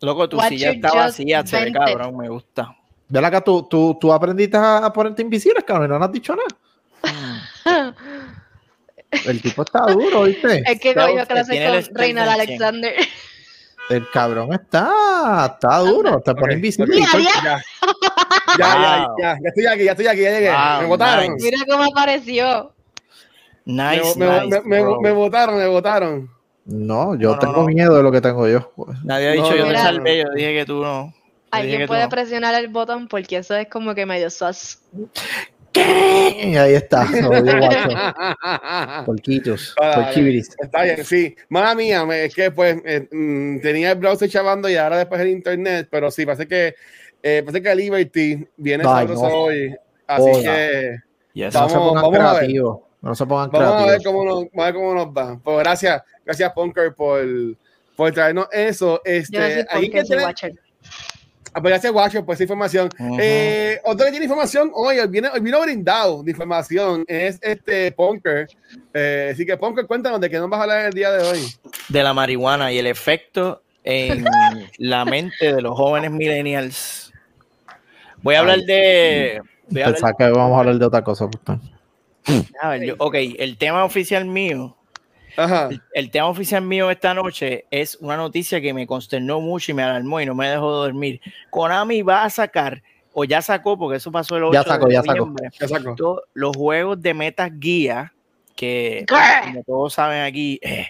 Loco, 0.01 0.29
tu 0.29 0.37
Watcher 0.37 0.57
silla 0.57 0.71
está 0.71 0.93
vacía, 0.93 1.45
se 1.45 1.65
ve 1.65 1.71
cabrón, 1.71 2.17
me 2.17 2.29
gusta. 2.29 2.75
Ven 3.07 3.23
acá, 3.23 3.41
tú, 3.41 3.63
tú, 3.63 3.97
tú 3.99 4.11
aprendiste 4.11 4.57
a, 4.57 4.91
ponerte 4.91 5.21
invisibles, 5.21 5.63
cabrón, 5.63 5.85
y 5.85 5.89
no 5.89 5.99
nos 5.99 6.07
has 6.07 6.11
dicho 6.13 6.35
nada. 6.35 7.95
El 9.25 9.41
tipo 9.41 9.61
está 9.63 9.85
duro, 9.85 10.23
¿viste? 10.23 10.63
es 10.65 10.79
que 10.79 10.93
cogió 10.93 11.15
que 11.19 11.25
clase 11.25 11.63
con 11.93 12.03
cien. 12.03 12.17
Alexander. 12.19 12.93
El 13.89 14.09
cabrón 14.09 14.51
está, 14.53 15.51
está 15.55 15.77
duro, 15.79 16.19
te 16.19 16.33
pone 16.33 16.55
invisible. 16.55 16.97
Ya, 16.97 17.07
ya, 17.31 17.61
ya, 18.57 19.07
ya, 19.19 19.37
ya 19.41 19.49
estoy 19.49 19.65
aquí, 19.67 19.83
ya 19.83 19.91
estoy 19.91 20.07
aquí, 20.07 20.21
ya 20.21 20.31
llegué. 20.31 20.51
Wow, 20.51 20.81
me 20.81 20.87
votaron. 20.87 21.33
nice. 21.33 21.45
Mira 21.45 21.57
cómo 21.69 21.83
apareció. 21.83 22.74
Me, 23.65 23.97
Nice, 23.97 24.19
me- 24.19 24.25
nice, 24.41 24.61
me- 24.63 24.83
me- 24.83 24.99
me 25.01 25.11
votaron, 25.11 25.57
me 25.57 25.67
votaron. 25.67 26.29
No, 26.65 27.15
yo 27.15 27.29
No, 27.29 27.33
no, 27.35 27.39
tengo 27.39 27.53
no. 27.61 27.65
miedo 27.67 27.95
de 27.97 28.03
lo 28.03 28.11
que 28.11 28.21
tengo 28.21 28.47
yo. 28.47 28.71
Nadie 29.03 29.29
ha 29.29 29.31
dicho 29.33 29.49
No, 29.49 29.55
yo 29.55 29.67
te 29.67 29.77
salvé, 29.77 30.17
yo 30.23 30.31
dije 30.35 30.53
que 30.53 30.65
tú 30.65 30.81
no. 30.83 31.13
Alguien 31.51 31.87
puede 31.87 32.03
no. 32.03 32.09
presionar 32.09 32.53
el 32.55 32.67
botón 32.69 33.07
porque 33.07 33.37
eso 33.37 33.55
es 33.55 33.67
como 33.69 33.93
que 33.95 34.05
medio 34.05 34.29
sus. 34.29 34.79
¿Qué? 35.71 36.55
Ahí 36.59 36.73
está. 36.73 37.05
Porquitos. 39.05 39.75
Ah, 39.81 39.91
Porquibiris. 39.95 40.49
Está 40.59 40.83
bien, 40.83 41.03
sí. 41.05 41.35
Mala 41.49 41.75
mía, 41.75 42.05
me- 42.05 42.25
es 42.25 42.35
que 42.35 42.51
pues 42.51 42.77
eh, 42.85 43.07
mm, 43.11 43.59
tenía 43.61 43.91
el 43.91 43.97
browser 43.97 44.29
chavando 44.29 44.69
y 44.69 44.75
ahora 44.75 44.97
después 44.97 45.21
el 45.21 45.29
internet, 45.29 45.87
pero 45.89 46.11
sí, 46.11 46.25
parece 46.25 46.47
que 46.47 46.75
eh, 47.21 47.41
parece 47.45 47.61
que 47.63 47.75
Liberty 47.75 48.47
viene 48.57 48.83
Ay, 48.87 49.07
sabroso 49.07 49.29
no. 49.29 49.35
hoy. 49.35 49.75
Así 50.07 50.23
Hola. 50.31 50.55
que 50.55 50.95
Yes. 51.33 51.53
Vamos- 51.53 51.93
vamos 51.95 52.19
a 52.19 52.33
ver. 52.39 52.49
No 53.05 53.13
se 53.13 53.25
pongan 53.25 53.51
vamos 53.51 53.83
a 53.83 53.85
ver 53.85 54.01
cómo 54.03 54.25
nos, 54.25 54.35
vamos 54.35 54.51
a 54.57 54.65
ver 54.65 54.73
cómo 54.73 54.93
nos 54.95 55.07
va. 55.07 55.39
Pues 55.43 55.59
gracias, 55.59 56.01
gracias 56.25 56.51
Punker 56.53 56.93
por, 56.95 57.23
por 57.95 58.11
traernos 58.11 58.47
eso. 58.51 58.99
Este, 59.05 59.63
soy 59.63 59.65
ahí 59.69 59.89
que 59.89 60.01
watcher. 60.15 60.53
Ah, 61.57 61.61
pues 61.61 61.71
gracias, 61.71 61.93
Watcher, 61.93 62.25
por 62.25 62.33
esa 62.33 62.43
información. 62.43 62.89
Eh, 63.17 63.79
otro 63.85 64.03
que 64.05 64.11
tiene 64.11 64.25
información, 64.25 64.71
hoy 64.73 64.99
hoy 64.99 65.07
vino 65.07 65.61
brindado 65.61 66.21
de 66.21 66.31
información, 66.31 67.05
es 67.07 67.39
este 67.41 67.93
Punker. 67.93 68.49
Eh, 68.93 69.29
así 69.31 69.45
que, 69.45 69.55
Punker, 69.55 69.87
cuéntanos 69.87 70.19
de 70.19 70.29
qué 70.29 70.37
nos 70.37 70.49
vas 70.49 70.59
a 70.59 70.63
hablar 70.63 70.85
el 70.87 70.93
día 70.93 71.11
de 71.13 71.23
hoy. 71.25 71.39
de 71.87 72.03
la 72.03 72.13
marihuana 72.13 72.73
y 72.73 72.77
el 72.79 72.87
efecto 72.87 73.61
en 73.85 74.25
la 74.79 75.05
mente 75.05 75.53
de 75.53 75.61
los 75.61 75.77
jóvenes 75.77 76.11
millennials. 76.11 77.13
Voy 78.21 78.35
a 78.35 78.39
hablar 78.41 78.59
de. 78.59 79.41
voy 79.69 79.81
a 79.81 79.85
hablar- 79.85 79.93
Pensaba 80.01 80.13
que 80.17 80.29
vamos 80.37 80.57
a 80.57 80.59
hablar 80.59 80.75
de 80.75 80.85
otra 80.85 81.03
cosa. 81.05 81.29
pues, 81.29 81.59
a 82.61 82.69
ver, 82.69 82.83
yo- 82.85 82.95
ok, 82.99 83.15
el 83.37 83.57
tema 83.57 83.83
oficial 83.83 84.25
mío. 84.25 84.75
Ajá. 85.37 85.67
El, 85.69 85.81
el 85.93 86.11
tema 86.11 86.27
oficial 86.27 86.61
mío 86.61 86.89
esta 86.89 87.13
noche 87.13 87.65
es 87.69 87.95
una 87.99 88.15
noticia 88.15 88.61
que 88.61 88.73
me 88.73 88.87
consternó 88.87 89.41
mucho 89.41 89.71
y 89.71 89.75
me 89.75 89.83
alarmó 89.83 90.21
y 90.21 90.25
no 90.25 90.33
me 90.33 90.47
dejó 90.49 90.71
dormir. 90.71 91.19
Konami 91.49 92.01
va 92.03 92.23
a 92.23 92.29
sacar, 92.29 92.81
o 93.11 93.25
ya 93.25 93.41
sacó, 93.41 93.77
porque 93.77 93.97
eso 93.97 94.11
pasó 94.13 94.37
el 94.37 94.43
8 94.45 94.53
Ya 94.53 94.63
sacó, 94.63 94.87
de 94.87 94.93
ya 94.93 95.03
sacó. 95.03 95.33
Ya 95.59 95.67
saco. 95.67 95.95
to- 95.95 96.23
los 96.33 96.55
juegos 96.55 97.01
de 97.01 97.13
Metas 97.13 97.51
Guía, 97.53 98.13
que 98.55 99.03
¿Qué? 99.05 99.15
como 99.43 99.63
todos 99.63 99.93
saben 99.93 100.23
aquí, 100.23 100.57
eh, 100.61 100.87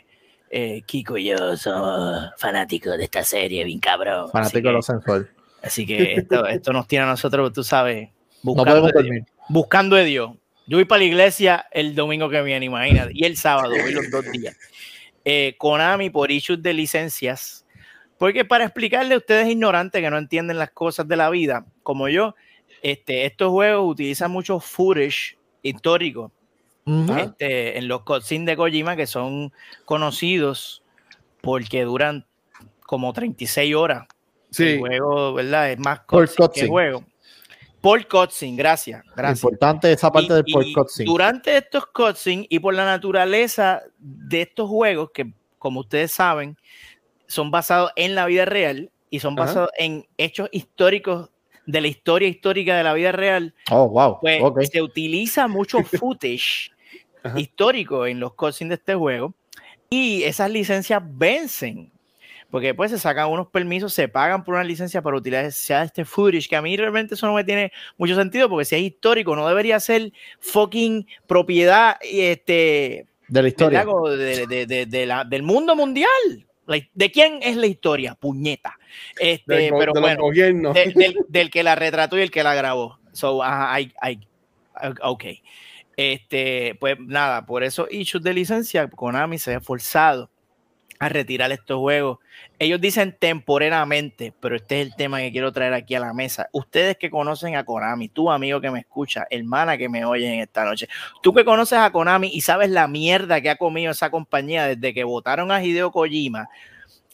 eh, 0.52 0.84
Kiko 0.86 1.18
y 1.18 1.26
yo 1.26 1.58
somos 1.58 2.30
fanáticos 2.38 2.98
de 3.00 3.06
esta 3.06 3.24
serie, 3.24 3.64
bien 3.64 3.80
cabrón. 3.80 4.30
Fanático 4.30 4.40
así 4.48 4.56
de 4.58 4.62
que, 4.70 4.72
lo 4.72 4.82
sensual. 4.84 5.30
así 5.64 5.86
que 5.88 6.14
esto, 6.14 6.46
esto 6.46 6.72
nos 6.72 6.88
tiene 6.88 7.06
a 7.06 7.08
nosotros, 7.08 7.52
tú 7.52 7.64
sabes, 7.64 8.10
No 8.44 8.54
buscando, 8.54 8.82
podemos 8.82 8.92
de, 8.94 9.04
Dios, 9.12 9.26
buscando 9.50 9.96
de 9.96 10.04
Dios. 10.06 10.32
Yo 10.68 10.78
voy 10.78 10.86
para 10.86 11.00
la 11.00 11.06
iglesia 11.06 11.68
el 11.72 11.94
domingo 11.94 12.30
que 12.30 12.42
viene, 12.42 12.66
imagínate, 12.66 13.12
y 13.14 13.26
el 13.26 13.38
sábado, 13.38 13.70
voy 13.70 13.94
los 13.94 14.10
dos 14.10 14.32
días. 14.32 14.58
Eh, 15.24 15.56
Konami 15.58 16.10
por 16.10 16.32
issues 16.32 16.62
de 16.62 16.74
licencias, 16.74 17.66
porque 18.18 18.46
para 18.46 18.66
explicarle 18.66 19.16
a 19.16 19.18
ustedes 19.18 19.48
ignorantes 19.48 20.02
que 20.02 20.10
no 20.10 20.18
entienden 20.18 20.58
las 20.58 20.72
cosas 20.72 21.08
de 21.08 21.16
la 21.16 21.30
vida, 21.30 21.66
como 21.84 22.10
yo, 22.10 22.36
este, 22.82 23.26
estos 23.26 23.50
juegos 23.50 23.92
utilizan 23.92 24.32
mucho 24.32 24.60
footage 24.60 25.38
histórico 25.62 26.32
Ujú. 26.86 27.16
este, 27.16 27.78
en 27.78 27.88
los 27.88 28.04
cutscenes 28.04 28.46
de 28.46 28.56
Kojima 28.56 28.96
que 28.96 29.08
son 29.08 29.52
conocidos 29.86 30.84
porque 31.42 31.84
duran 31.84 32.26
como 32.82 33.12
36 33.12 33.76
horas. 33.76 34.08
Sí. 34.52 34.64
El 34.64 34.80
juego, 34.80 35.34
¿verdad? 35.34 35.72
Es 35.72 35.80
más 35.80 36.02
cutscene 36.02 36.50
que 36.54 36.68
juego. 36.68 37.04
Por 37.86 38.08
cutscene, 38.08 38.58
gracias, 38.58 39.04
gracias. 39.16 39.44
Importante 39.44 39.92
esa 39.92 40.12
parte 40.12 40.34
Y- 40.34 40.36
del 40.36 40.44
y 40.48 40.54
port 40.54 40.68
cutscene. 40.74 41.06
Durante 41.10 41.58
estos 41.58 41.86
cutscenes 41.88 42.48
y 42.50 42.60
por 42.60 42.74
la 42.74 42.84
naturaleza 42.86 43.82
de 44.00 44.42
estos 44.42 44.68
juegos, 44.70 45.12
que 45.14 45.32
como 45.60 45.82
ustedes 45.82 46.12
saben, 46.12 46.58
son 47.28 47.52
basados 47.52 47.92
en 47.96 48.16
la 48.16 48.26
vida 48.26 48.46
real 48.46 48.92
y 49.10 49.20
son 49.20 49.34
Ajá. 49.40 49.46
basados 49.48 49.70
en 49.78 50.06
hechos 50.18 50.50
históricos 50.52 51.30
de 51.68 51.82
la 51.82 51.88
historia 51.88 52.28
histórica 52.28 52.76
de 52.78 52.84
la 52.84 52.94
vida 52.94 53.12
real, 53.12 53.54
Oh, 53.72 53.88
wow. 53.90 54.20
pues 54.22 54.70
se 54.72 54.82
utiliza 54.82 55.48
mucho 55.48 55.78
footage 55.84 56.72
histórico 57.36 58.06
en 58.06 58.20
los 58.20 58.34
cutscenes 58.36 58.70
de 58.70 58.76
este 58.76 58.96
juego 58.96 59.34
y 59.90 60.24
esas 60.24 60.50
licencias 60.52 61.02
vencen. 61.04 61.92
Porque 62.56 62.68
después 62.68 62.90
se 62.90 62.98
sacan 63.00 63.28
unos 63.30 63.48
permisos, 63.48 63.94
se 63.94 64.08
pagan 64.08 64.46
por 64.46 64.54
una 64.56 64.64
licencia 64.64 65.02
para 65.02 65.18
utilizar 65.18 65.84
este 65.86 66.06
footage, 66.06 66.48
que 66.48 66.56
a 66.56 66.62
mí 66.62 66.78
realmente 66.78 67.16
eso 67.16 67.28
no 67.28 67.34
me 67.34 67.44
tiene 67.44 67.74
mucho 67.98 68.16
sentido, 68.16 68.48
porque 68.48 68.64
si 68.64 68.76
es 68.78 68.82
histórico, 68.82 69.36
no 69.36 69.46
debería 69.46 69.78
ser 69.82 70.14
fucking 70.40 71.06
propiedad 71.28 71.98
este, 72.02 73.08
De 73.28 73.42
la 73.42 73.48
historia. 73.50 73.80
¿verdad? 73.80 73.92
Como 73.92 74.10
de- 74.10 74.48
de- 74.48 74.66
de- 74.66 74.86
de 74.86 75.06
la- 75.06 75.26
del 75.26 75.44
mundo 75.44 75.76
mundial. 75.76 76.08
La- 76.66 76.80
¿De 76.94 77.12
quién 77.12 77.40
es 77.42 77.58
la 77.58 77.68
historia? 77.68 78.16
Puñeta. 78.16 78.80
Este, 79.20 79.54
Del 79.54 79.74
pero 79.78 79.92
de 79.92 80.00
los 80.00 80.02
bueno, 80.02 80.22
gobiernos. 80.22 80.74
de- 80.76 80.94
del, 80.96 81.18
del 81.28 81.52
que 81.52 81.62
la 81.62 81.76
retrató 81.76 82.18
y 82.18 82.22
el 82.22 82.32
que 82.32 82.42
la 82.42 82.56
grabó. 82.56 83.00
So, 83.12 83.44
ajá, 83.44 83.82
I- 83.82 83.94
I- 84.02 84.20
ok. 85.02 85.26
Este, 85.98 86.76
pues 86.80 86.96
nada, 87.02 87.46
por 87.46 87.64
esos 87.66 87.92
issues 87.92 88.24
de 88.24 88.34
licencia, 88.34 88.88
Konami 88.90 89.40
se 89.40 89.56
ha 89.56 89.60
forzado 89.60 90.30
a 91.00 91.10
retirar 91.10 91.52
estos 91.52 91.78
juegos. 91.80 92.20
Ellos 92.60 92.80
dicen 92.80 93.16
temporalmente, 93.20 94.34
pero 94.40 94.56
este 94.56 94.82
es 94.82 94.88
el 94.88 94.96
tema 94.96 95.20
que 95.20 95.32
quiero 95.32 95.52
traer 95.52 95.74
aquí 95.74 95.96
a 95.96 96.00
la 96.00 96.14
mesa. 96.14 96.48
Ustedes 96.52 96.98
que 96.98 97.10
conocen 97.10 97.56
a 97.56 97.66
Konami, 97.66 98.10
tú 98.10 98.32
amigo 98.32 98.62
que 98.62 98.72
me 98.72 98.80
escucha, 98.80 99.28
hermana 99.30 99.78
que 99.78 99.90
me 99.90 100.06
oye 100.06 100.34
en 100.34 100.40
esta 100.40 100.64
noche, 100.64 100.88
tú 101.22 101.34
que 101.34 101.46
conoces 101.46 101.80
a 101.80 101.92
Konami 101.92 102.30
y 102.34 102.42
sabes 102.42 102.70
la 102.70 102.88
mierda 102.88 103.42
que 103.42 103.50
ha 103.50 103.58
comido 103.58 103.92
esa 103.92 104.10
compañía 104.10 104.68
desde 104.68 104.94
que 104.94 105.04
votaron 105.04 105.52
a 105.52 105.64
Hideo 105.64 105.92
Kojima, 105.92 106.50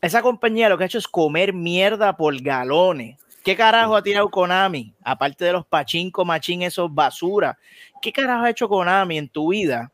esa 0.02 0.22
compañía 0.22 0.70
lo 0.70 0.78
que 0.78 0.84
ha 0.84 0.88
hecho 0.88 0.98
es 0.98 1.08
comer 1.08 1.54
mierda 1.54 2.18
por 2.18 2.40
galones. 2.42 3.18
¿Qué 3.44 3.56
carajo 3.56 3.96
ha 3.96 4.04
tirado 4.04 4.30
Konami? 4.30 4.94
Aparte 5.04 5.46
de 5.46 5.54
los 5.54 5.66
pachinko, 5.66 6.26
machín, 6.26 6.62
esos 6.62 6.94
basura. 6.94 7.58
¿Qué 8.02 8.12
carajo 8.12 8.46
ha 8.46 8.50
hecho 8.50 8.70
Konami 8.70 9.18
en 9.18 9.30
tu 9.30 9.50
vida 9.50 9.92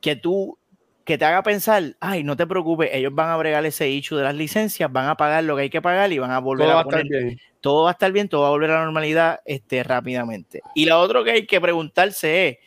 que 0.00 0.16
tú 0.16 0.58
que 1.04 1.18
te 1.18 1.24
haga 1.24 1.42
pensar, 1.42 1.96
ay, 2.00 2.22
no 2.22 2.36
te 2.36 2.46
preocupes, 2.46 2.90
ellos 2.92 3.14
van 3.14 3.30
a 3.30 3.36
bregar 3.36 3.64
ese 3.66 3.88
issue 3.88 4.16
de 4.16 4.24
las 4.24 4.34
licencias, 4.34 4.92
van 4.92 5.08
a 5.08 5.16
pagar 5.16 5.42
lo 5.44 5.56
que 5.56 5.62
hay 5.62 5.70
que 5.70 5.82
pagar 5.82 6.12
y 6.12 6.18
van 6.18 6.30
a 6.30 6.38
volver 6.38 6.66
Todo 6.66 6.74
va 6.74 6.80
a 6.80 6.82
a 6.82 6.86
estar 6.86 7.00
poner, 7.02 7.22
bien. 7.24 7.40
todo 7.60 7.82
va 7.84 7.90
a 7.90 7.92
estar 7.92 8.12
bien, 8.12 8.28
todo 8.28 8.42
va 8.42 8.48
a 8.48 8.50
volver 8.50 8.70
a 8.70 8.74
la 8.78 8.84
normalidad 8.84 9.40
este, 9.44 9.82
rápidamente. 9.82 10.62
Y 10.74 10.86
lo 10.86 11.00
otro 11.00 11.24
que 11.24 11.32
hay 11.32 11.46
que 11.46 11.60
preguntarse 11.60 12.48
es, 12.48 12.58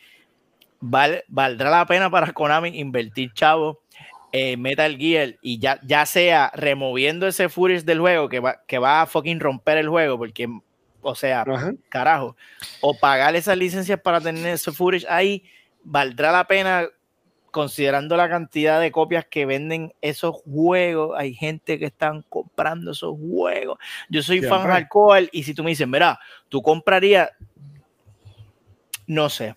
¿val- 0.80 1.24
¿valdrá 1.28 1.70
la 1.70 1.86
pena 1.86 2.10
para 2.10 2.32
Konami 2.32 2.78
invertir 2.78 3.32
chavo 3.32 3.80
en 4.32 4.60
Metal 4.60 4.96
Gear 4.98 5.36
y 5.40 5.58
ya, 5.58 5.78
ya 5.86 6.04
sea 6.04 6.50
removiendo 6.54 7.26
ese 7.26 7.48
footage 7.48 7.84
del 7.84 8.00
juego 8.00 8.28
que 8.28 8.40
va, 8.40 8.60
que 8.66 8.78
va 8.78 9.02
a 9.02 9.06
fucking 9.06 9.40
romper 9.40 9.78
el 9.78 9.88
juego? 9.88 10.18
Porque, 10.18 10.48
o 11.02 11.14
sea, 11.14 11.42
Ajá. 11.42 11.72
carajo, 11.88 12.36
o 12.80 12.98
pagar 12.98 13.36
esas 13.36 13.56
licencias 13.56 14.00
para 14.00 14.20
tener 14.20 14.46
ese 14.46 14.72
footage 14.72 15.06
ahí, 15.08 15.44
¿valdrá 15.84 16.32
la 16.32 16.44
pena 16.46 16.88
considerando 17.54 18.16
la 18.16 18.28
cantidad 18.28 18.80
de 18.80 18.90
copias 18.90 19.24
que 19.30 19.46
venden 19.46 19.94
esos 20.00 20.42
juegos? 20.42 21.16
Hay 21.16 21.34
gente 21.34 21.78
que 21.78 21.84
están 21.86 22.22
comprando 22.28 22.90
esos 22.90 23.16
juegos. 23.16 23.78
Yo 24.10 24.24
soy 24.24 24.40
fan 24.40 24.58
Siempre. 24.58 24.72
hardcore 24.72 25.28
y 25.30 25.44
si 25.44 25.54
tú 25.54 25.62
me 25.62 25.70
dices, 25.70 25.86
mira, 25.86 26.18
tú 26.48 26.60
comprarías, 26.60 27.30
no 29.06 29.30
sé, 29.30 29.54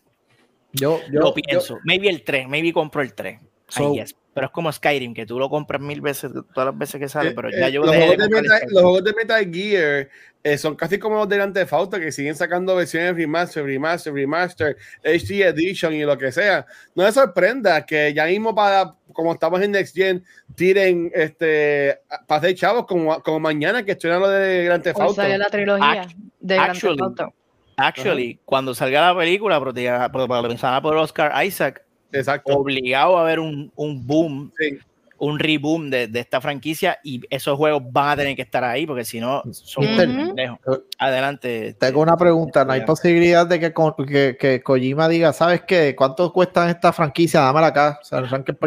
Yo, 0.74 1.02
yo, 1.12 1.22
lo 1.22 1.34
pienso, 1.34 1.80
maybe 1.86 2.08
el 2.08 2.24
3, 2.24 2.48
maybe 2.48 2.72
compro 2.72 3.02
el 3.02 3.16
3. 3.16 3.42
So- 3.68 3.96
Pero 4.38 4.48
es 4.48 4.54
como 4.54 4.72
Skyrim, 4.72 5.14
que 5.16 5.26
tú 5.26 5.40
lo 5.40 5.50
compras 5.50 5.82
mil 5.82 6.00
veces, 6.00 6.32
todas 6.54 6.68
las 6.68 6.78
veces 6.78 7.02
que 7.02 7.10
sale, 7.10 7.30
Eh, 7.30 7.34
pero 7.36 7.50
eh, 7.50 7.54
ya 7.60 7.70
yo 7.70 7.82
los, 7.82 7.92
de 7.92 7.98
juegos 7.98 8.18
de 8.18 8.30
Metal, 8.30 8.46
Skyrim. 8.58 8.74
los 8.74 8.82
juegos 8.84 9.04
de 9.04 9.14
Metal 9.14 9.52
Gear 9.52 10.10
eh, 10.44 10.58
son 10.60 10.76
casi 10.76 11.00
como 11.00 11.16
los 11.18 11.28
de 11.28 11.36
Grand 11.38 11.54
Theft 11.54 11.74
Auto 11.74 12.00
que 12.00 12.12
siguen 12.12 12.36
sacando 12.36 12.76
versiones 12.76 13.16
remaster, 13.16 13.66
remaster, 13.66 14.14
remaster, 14.14 14.78
HD 15.04 15.42
Edition 15.42 15.94
y 15.94 16.04
lo 16.04 16.18
que 16.18 16.32
sea. 16.32 16.66
No 16.94 17.04
me 17.04 17.12
sorprenda 17.12 17.84
que 17.86 18.14
ya 18.14 18.26
mismo 18.28 18.54
para, 18.54 18.94
como 19.12 19.34
estamos 19.34 19.60
en 19.62 19.72
Next 19.72 19.96
Gen, 19.96 20.24
tiren 20.56 21.12
este 21.16 22.00
para 22.28 22.40
hacer 22.40 22.56
chavos 22.56 22.86
como, 22.86 23.20
como 23.24 23.40
mañana 23.40 23.84
que 23.84 23.94
estrenan 23.94 24.20
lo 24.22 24.30
de 24.30 24.66
Grand 24.66 24.84
Theft 24.84 25.00
Auto. 25.02 25.16
sale 25.16 25.38
la 25.38 25.50
trilogía 25.50 26.04
Act- 26.04 26.16
de 26.40 26.56
Grand 26.56 26.72
Theft 26.74 26.84
actually, 26.86 27.02
Auto. 27.02 27.34
Actually, 27.80 28.40
cuando 28.46 28.74
salga 28.74 29.02
la 29.14 29.18
película 29.20 29.60
protagonizada 29.62 30.82
por 30.82 30.96
Oscar 30.98 31.46
Isaac, 31.46 31.84
Exacto. 32.12 32.54
obligado 32.58 33.18
a 33.18 33.22
haber 33.22 33.40
un, 33.40 33.72
un 33.76 34.06
boom, 34.08 34.52
Sí. 34.60 34.78
un 35.20 35.40
reboom 35.40 35.90
de, 35.90 36.08
de 36.08 36.20
esta 36.20 36.40
franquicia 36.40 37.00
y 37.04 37.22
esos 37.32 37.58
juegos 37.58 37.82
van 37.92 38.10
a 38.10 38.16
tener 38.18 38.36
que 38.36 38.44
estar 38.44 38.64
ahí 38.64 38.86
porque 38.86 39.04
si 39.04 39.20
no 39.20 39.42
son 39.52 39.86
muy 39.86 39.98
pendejos. 39.98 40.60
Adelante. 41.00 41.70
este, 41.70 41.88
tengo 41.88 42.02
una 42.02 42.16
pregunta. 42.16 42.64
¿No 42.64 42.74
hay 42.74 42.82
posibilidad 42.82 43.48
de 43.48 43.60
que, 43.60 43.74
que, 44.08 44.38
que 44.40 44.62
Kojima 44.62 45.10
diga, 45.10 45.34
¿sabes 45.34 45.62
qué? 45.68 45.96
¿Cuánto 45.96 46.32
cuesta 46.32 46.70
esta 46.70 46.94
franquicia? 46.94 47.42
Dámela 47.42 47.68
acá. 47.68 48.00
O 48.02 48.06
sea. 48.06 48.22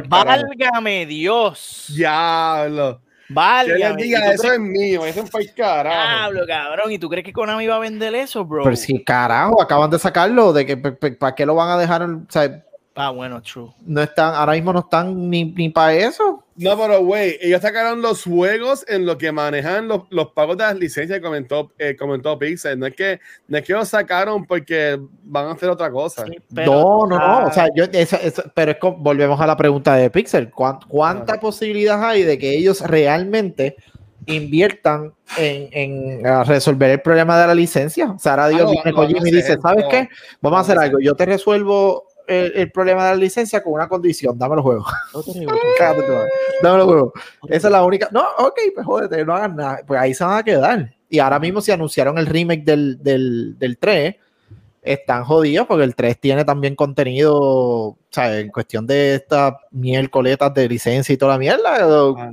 Válgame 0.09 1.07
Dios. 1.07 1.93
Diablo. 1.95 3.01
Válgame. 3.29 4.03
diga, 4.03 4.19
¿Y 4.19 4.23
tú 4.23 4.31
eso 4.33 4.43
crees- 4.43 4.55
es 4.55 4.61
mío, 4.61 5.07
eso 5.07 5.23
es 5.23 5.31
para 5.31 5.45
el 5.45 5.55
carajo. 5.55 6.19
Diablo, 6.33 6.41
cabrón. 6.49 6.91
¿Y 6.93 6.99
tú 6.99 7.09
crees 7.09 7.25
que 7.25 7.33
Konami 7.33 7.65
va 7.69 7.77
a 7.77 7.79
vender 7.79 8.13
eso, 8.17 8.45
bro? 8.45 8.65
Pero 8.65 8.75
si 8.75 9.05
carajo, 9.05 9.63
acaban 9.63 9.89
de 9.89 10.01
sacarlo, 10.01 10.53
de 10.53 10.67
que 10.67 10.77
¿para 10.77 11.35
qué 11.37 11.47
lo 11.47 11.55
van 11.55 11.69
a 11.71 11.79
dejar? 11.79 12.03
O 12.03 12.25
sea, 12.29 12.65
Ah, 13.03 13.11
bueno, 13.11 13.41
true. 13.41 13.71
no 13.87 14.03
están, 14.03 14.35
ahora 14.35 14.53
mismo 14.53 14.73
no 14.73 14.81
están 14.81 15.31
ni, 15.31 15.45
ni 15.45 15.69
para 15.71 15.95
eso. 15.95 16.45
No, 16.57 16.77
pero 16.79 17.03
güey, 17.03 17.39
ellos 17.41 17.63
sacaron 17.63 18.03
los 18.03 18.25
juegos 18.25 18.85
en 18.87 19.07
lo 19.07 19.17
que 19.17 19.33
manejan 19.33 19.89
los, 19.89 20.03
los 20.11 20.33
pagos 20.33 20.59
de 20.59 20.65
las 20.65 20.77
licencias, 20.77 21.19
comentó, 21.21 21.71
eh, 21.79 21.97
comentó 21.97 22.39
Pixel. 22.39 22.79
No 22.79 22.87
es, 22.87 22.95
que, 22.95 23.19
no 23.49 23.57
es 23.57 23.65
que 23.65 23.73
los 23.73 23.89
sacaron 23.89 24.45
porque 24.45 25.01
van 25.23 25.47
a 25.47 25.53
hacer 25.53 25.71
otra 25.71 25.91
cosa. 25.91 26.27
Sí, 26.27 26.37
pero- 26.55 26.73
no, 26.73 27.07
no, 27.07 27.17
no. 27.17 27.25
ah, 27.25 27.45
O 27.49 27.53
sea, 27.53 27.69
yo, 27.75 27.85
eso- 27.91 28.19
eso- 28.23 28.43
pero 28.55 28.73
es 28.73 28.79
volvemos 28.99 29.41
a 29.41 29.47
la 29.47 29.57
pregunta 29.57 29.95
de 29.95 30.11
Pixel. 30.11 30.51
¿Cuán- 30.51 30.81
¿Cuánta 30.87 31.41
posibilidad 31.41 32.05
hay 32.07 32.25
de 32.25 32.37
que 32.39 32.51
ellos 32.55 32.83
realmente 32.83 33.77
inviertan 34.27 35.13
en, 35.39 35.69
en, 35.73 36.45
resolver 36.47 36.91
el 36.91 37.01
problema 37.01 37.41
de 37.41 37.47
la 37.47 37.55
licencia? 37.55 38.11
O 38.11 38.19
sea, 38.19 38.33
ahora 38.33 38.49
Dios 38.49 38.63
no, 38.65 38.71
viene 38.73 38.91
no, 38.91 38.97
Kojima 38.97 39.21
no 39.21 39.27
y 39.27 39.31
dice, 39.31 39.57
¿sabes 39.61 39.85
no. 39.85 39.91
qué? 39.91 40.09
Vamos 40.41 40.59
a 40.59 40.61
hacer 40.61 40.77
No 40.77 40.83
algo. 40.83 40.99
Yo 41.01 41.15
te 41.15 41.27
resuelvo 41.27 42.05
el, 42.31 42.53
el 42.55 42.71
problema 42.73 43.05
de 43.05 43.11
la 43.11 43.17
licencia 43.17 43.63
con 43.63 43.73
una 43.75 43.89
condición. 43.89 44.39
Dame 44.39 44.57
los 44.57 44.65
juegos. 44.65 44.87
Cállate 45.79 46.03
Dame 46.63 46.79
los 46.79 46.87
juegos. 46.87 47.13
Esa 47.49 47.69
es 47.69 47.73
la 47.73 47.85
única. 47.85 48.09
No, 48.13 48.25
ok, 48.39 48.59
pues 48.75 48.87
jódete, 48.87 49.25
no 49.25 49.35
hagas 49.35 49.55
nada. 49.55 49.81
Pues 49.87 50.01
ahí 50.01 50.15
se 50.15 50.25
van 50.25 50.39
a 50.39 50.43
quedar. 50.43 50.95
Y 51.09 51.19
ahora 51.19 51.39
mismo 51.39 51.61
si 51.61 51.73
anunciaron 51.73 52.17
el 52.19 52.27
remake 52.27 52.65
del, 52.65 53.03
del, 53.03 53.59
del 53.59 53.79
3, 53.79 54.15
están 54.83 55.25
jodidos 55.25 55.67
porque 55.67 55.85
el 55.85 55.95
3 55.95 56.19
tiene 56.21 56.45
también 56.45 56.75
contenido, 56.77 57.37
o 57.39 57.99
sea, 58.11 58.39
en 58.39 58.49
cuestión 58.49 58.87
de 58.87 59.17
estas 59.17 59.55
miércoletas 59.73 60.55
de 60.55 60.69
licencia 60.69 61.13
y 61.13 61.17
toda 61.17 61.33
la 61.33 61.39
mierda. 61.39 61.77
Ah. 62.17 62.31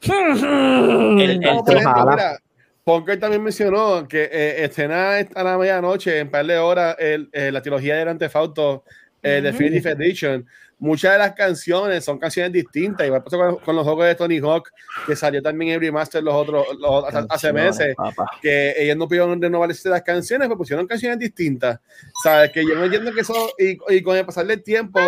El- 0.06 1.20
el- 1.20 1.40
No, 1.40 1.62
mira, 2.10 2.38
Punker 2.84 3.18
también 3.18 3.42
mencionó 3.42 4.06
que 4.06 4.24
eh, 4.30 4.64
estrena 4.64 5.16
a 5.34 5.42
la 5.42 5.56
medianoche, 5.56 6.18
en 6.18 6.30
par 6.30 6.44
de 6.46 6.58
horas, 6.58 6.96
el- 6.98 7.30
eh, 7.32 7.50
la 7.50 7.62
trilogía 7.62 7.94
de 7.96 8.00
Grand 8.02 8.18
Theft 8.18 8.36
Auto 8.36 8.84
eh, 9.22 9.36
Ujú. 9.38 9.44
Definitive 9.44 9.90
Edition. 9.92 10.46
Muchas 10.78 11.12
de 11.12 11.18
las 11.18 11.32
canciones 11.32 12.04
son 12.04 12.18
canciones 12.18 12.52
distintas. 12.52 13.06
Igual 13.06 13.22
pasó 13.22 13.38
con, 13.38 13.56
con 13.60 13.74
los 13.76 13.84
juegos 13.84 14.04
de 14.06 14.14
Tony 14.16 14.38
Hawk, 14.38 14.68
que 15.06 15.16
salió 15.16 15.40
también 15.40 15.72
en 15.72 15.80
remaster 15.80 16.22
los 16.22 16.34
otros 16.34 16.66
los- 16.78 17.04
hace- 17.30 17.52
meses. 17.54 17.94
papá. 17.96 18.26
que 18.42 18.74
ellos 18.76 18.96
no 18.98 19.08
pudieron 19.08 19.40
renovar 19.40 19.70
las 19.84 20.02
canciones, 20.02 20.46
pues 20.48 20.58
pusieron 20.58 20.86
canciones 20.86 21.18
distintas. 21.18 21.80
Sabes 22.22 22.50
que 22.50 22.64
yo 22.66 22.74
no 22.74 22.84
entiendo 22.84 23.12
que 23.14 23.20
eso, 23.22 23.50
y, 23.58 23.78
y 23.96 24.02
con 24.02 24.14
el 24.18 24.26
pasar 24.26 24.44
del 24.46 24.62
tiempo, 24.62 25.00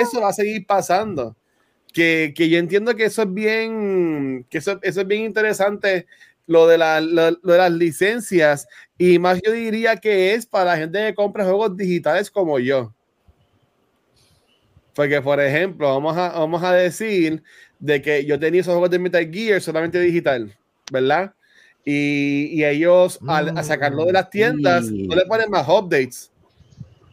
eso 0.00 0.22
va 0.22 0.30
a 0.30 0.32
seguir 0.32 0.64
pasando. 0.66 1.36
Que, 1.92 2.32
que 2.36 2.48
yo 2.48 2.56
entiendo 2.58 2.94
que 2.94 3.04
eso 3.06 3.22
es 3.22 3.34
bien, 3.34 4.46
que 4.48 4.58
eso, 4.58 4.78
eso 4.80 5.00
es 5.00 5.06
bien 5.08 5.22
interesante, 5.24 6.06
lo 6.50 6.66
de, 6.66 6.78
la, 6.78 7.00
lo, 7.00 7.30
lo 7.30 7.52
de 7.52 7.58
las 7.58 7.70
licencias, 7.70 8.66
y 8.98 9.20
más 9.20 9.40
yo 9.40 9.52
diría 9.52 9.94
que 9.98 10.34
es 10.34 10.46
para 10.46 10.72
la 10.72 10.76
gente 10.76 10.98
que 10.98 11.14
compra 11.14 11.44
juegos 11.44 11.76
digitales 11.76 12.28
como 12.28 12.58
yo. 12.58 12.92
Porque, 14.92 15.22
por 15.22 15.40
ejemplo, 15.40 15.86
vamos 15.86 16.16
a, 16.16 16.30
vamos 16.30 16.60
a 16.64 16.72
decir 16.72 17.40
de 17.78 18.02
que 18.02 18.24
yo 18.24 18.36
tenía 18.40 18.62
esos 18.62 18.72
juegos 18.72 18.90
de 18.90 18.98
Metal 18.98 19.30
Gear 19.32 19.60
solamente 19.60 20.00
digital, 20.00 20.52
¿verdad? 20.90 21.32
Y, 21.84 22.50
y 22.52 22.64
ellos, 22.64 23.20
al 23.28 23.56
a 23.56 23.62
sacarlo 23.62 24.04
de 24.06 24.12
las 24.12 24.28
tiendas, 24.28 24.88
sí. 24.88 25.06
no 25.06 25.14
le 25.14 25.26
ponen 25.26 25.50
más 25.50 25.68
updates. 25.68 26.32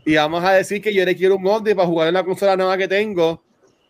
Y 0.04 0.16
vamos 0.16 0.44
a 0.44 0.54
decir 0.54 0.82
que 0.82 0.92
yo 0.92 1.06
le 1.06 1.16
quiero 1.16 1.36
un 1.36 1.46
update 1.46 1.76
para 1.76 1.88
jugar 1.88 2.08
en 2.08 2.16
la 2.16 2.24
consola 2.24 2.58
nueva 2.58 2.76
que 2.76 2.88
tengo, 2.88 3.44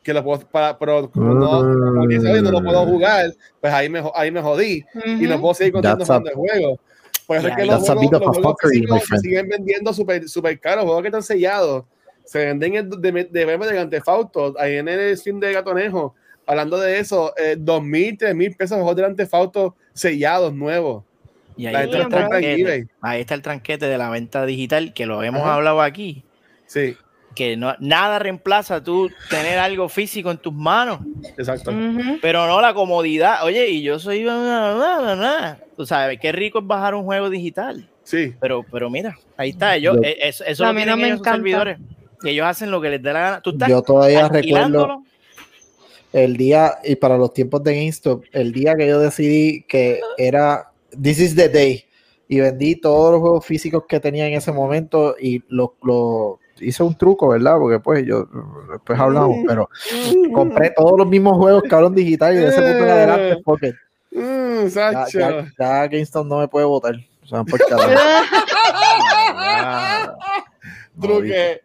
que 0.08 0.14
lo 0.14 0.24
puedo, 0.24 0.39
para, 0.47 0.80
pero 0.80 1.12
como 1.12 1.34
no, 1.34 1.49
como 1.49 2.05
no 2.41 2.51
lo 2.51 2.64
puedo 2.64 2.86
jugar, 2.86 3.34
pues 3.60 3.74
ahí 3.74 3.89
me, 3.89 4.01
ahí 4.16 4.32
me 4.32 4.41
jodí. 4.41 4.82
Y 5.05 5.28
no 5.28 5.41
puedo 5.41 5.53
seguir 5.53 5.76
a- 5.86 5.95
jugando 5.97 6.30
el 6.30 6.34
juego. 6.36 6.80
Por 7.26 7.36
eso 7.36 7.47
es 7.49 7.55
Yeah, 7.55 7.58
que 7.58 7.66
los 7.66 7.82
juegos, 7.84 8.12
los 8.12 8.22
juegos 8.22 8.38
fuckery, 8.41 8.80
físicos 8.80 9.22
siguen 9.22 9.49
vendiendo 9.49 9.91
súper 9.91 10.30
super 10.30 10.58
caros. 10.62 10.86
Juegos 10.86 11.01
que 11.01 11.08
están 11.10 11.24
sellados. 11.24 11.84
Se 12.24 12.45
venden 12.45 12.76
en- 12.76 12.89
de, 12.89 13.12
de, 13.12 13.24
de, 13.26 13.45
de 13.45 13.58
Grand 13.58 13.89
Theft 13.91 14.08
Auto, 14.08 14.55
ahí 14.58 14.78
en 14.78 14.88
el 14.88 15.18
stream 15.18 15.41
de 15.41 15.51
Gatonejo. 15.51 16.16
Hablando 16.45 16.80
de 16.80 16.99
eso, 16.99 17.34
eh, 17.36 17.58
dos 17.60 17.84
mil, 17.84 18.18
tres 18.18 18.34
mil 18.34 18.55
pesos 18.55 18.78
juegos 18.78 18.95
de 18.95 19.01
Grand 19.01 19.18
Theft 19.18 19.34
Auto 19.34 19.76
sellados, 19.93 20.53
nuevos. 20.53 21.03
Y 21.58 21.66
ahí 21.66 21.84
está, 21.84 21.97
el 21.97 22.08
tranquete, 22.08 22.88
ahí 23.01 23.20
está 23.20 23.34
el 23.34 23.41
tranquete 23.41 23.88
de 23.88 23.97
la 23.97 24.10
venta 24.10 24.45
digital 24.45 24.93
que 24.93 25.05
lo 25.05 25.22
hemos 25.22 25.41
Ajá. 25.41 25.55
hablado 25.55 25.82
aquí. 25.82 26.24
Sí, 26.66 26.95
Que 27.38 27.56
no, 27.56 27.76
nada 27.80 28.18
reemplaza 28.18 28.84
tú 28.84 29.12
tener 29.30 29.60
algo 29.60 29.88
físico 29.90 30.32
en 30.32 30.40
tus 30.40 30.52
manos, 30.54 31.02
exacto. 31.38 31.72
Pero 32.20 32.48
no 32.48 32.60
la 32.60 32.74
comodidad. 32.74 33.44
Oye, 33.46 33.68
y 33.70 33.84
yo 33.84 34.00
soy. 34.00 34.26
Tú 35.76 35.86
sabes, 35.86 36.20
qué 36.20 36.32
rico 36.32 36.58
es 36.60 36.66
bajar 36.66 36.96
un 36.96 37.04
juego 37.04 37.30
digital. 37.30 37.88
Sí. 38.04 38.34
Pero, 38.40 38.66
pero 38.72 38.90
mira, 38.90 39.16
ahí 39.36 39.50
está. 39.52 39.76
Ellos, 39.76 39.98
Yo- 39.98 40.02
eh, 40.04 40.18
eso, 40.24 40.44
eso 40.46 40.64
A 40.64 40.70
lo 40.70 40.74
mí 40.74 40.86
no 40.86 40.98
me 40.98 41.10
encanta. 41.10 41.34
servidores. 41.34 41.78
Y 42.24 42.30
ellos 42.30 42.48
hacen 42.48 42.72
lo 42.72 42.82
que 42.82 42.90
les 42.90 43.04
dé 43.04 43.14
la 43.14 43.20
gana. 43.20 43.42
Tú 43.42 43.52
estás 43.52 43.70
Yo 43.70 43.84
todavía 43.84 44.28
recuerdo 44.30 45.04
el 46.14 46.38
día, 46.38 46.74
y 46.84 46.96
para 46.96 47.18
los 47.18 47.34
tiempos 47.34 47.64
de 47.64 47.76
GameStop, 47.76 48.24
el 48.32 48.52
día 48.52 48.76
que 48.76 48.88
yo 48.88 49.00
decidí 49.00 49.62
que 49.68 50.00
era 50.18 50.72
This 51.00 51.20
is 51.20 51.36
the 51.36 51.50
day, 51.50 51.84
y 52.28 52.40
vendí 52.40 52.76
todos 52.76 53.12
los 53.12 53.22
juegos 53.22 53.46
físicos 53.46 53.84
que 53.88 54.00
tenía 54.00 54.26
en 54.28 54.34
ese 54.34 54.52
momento 54.52 55.16
y 55.22 55.44
lo, 55.50 55.76
lo- 55.84 56.40
hice 56.60 56.84
un 56.84 56.95
truco, 56.95 57.30
¿verdad? 57.30 57.58
Porque 57.58 57.80
pues 57.80 58.05
yo, 58.05 58.28
después 58.72 58.99
hablamos, 58.99 59.38
pero 59.47 59.70
compré 60.34 60.72
todos 60.76 60.97
los 60.97 61.08
mismos 61.08 61.38
juegos 61.38 61.64
que 61.64 61.76
hablan 61.76 61.95
digital 61.95 62.34
y 62.34 62.38
de 62.38 62.47
ese 62.47 62.62
punto 62.62 62.84
en 62.84 62.89
adelante, 62.89 63.41
porque 63.43 63.74
Mm, 64.18 64.68
ya, 64.68 65.05
ya, 65.14 65.47
ya 65.60 65.88
GameStop 65.88 66.26
no 66.26 66.39
me 66.39 66.47
puede 66.47 66.66
votar. 66.66 66.95
O 67.24 67.28
sea, 67.28 67.43
por. 67.43 67.60
Ah, 69.39 70.16
Truque, 70.99 71.62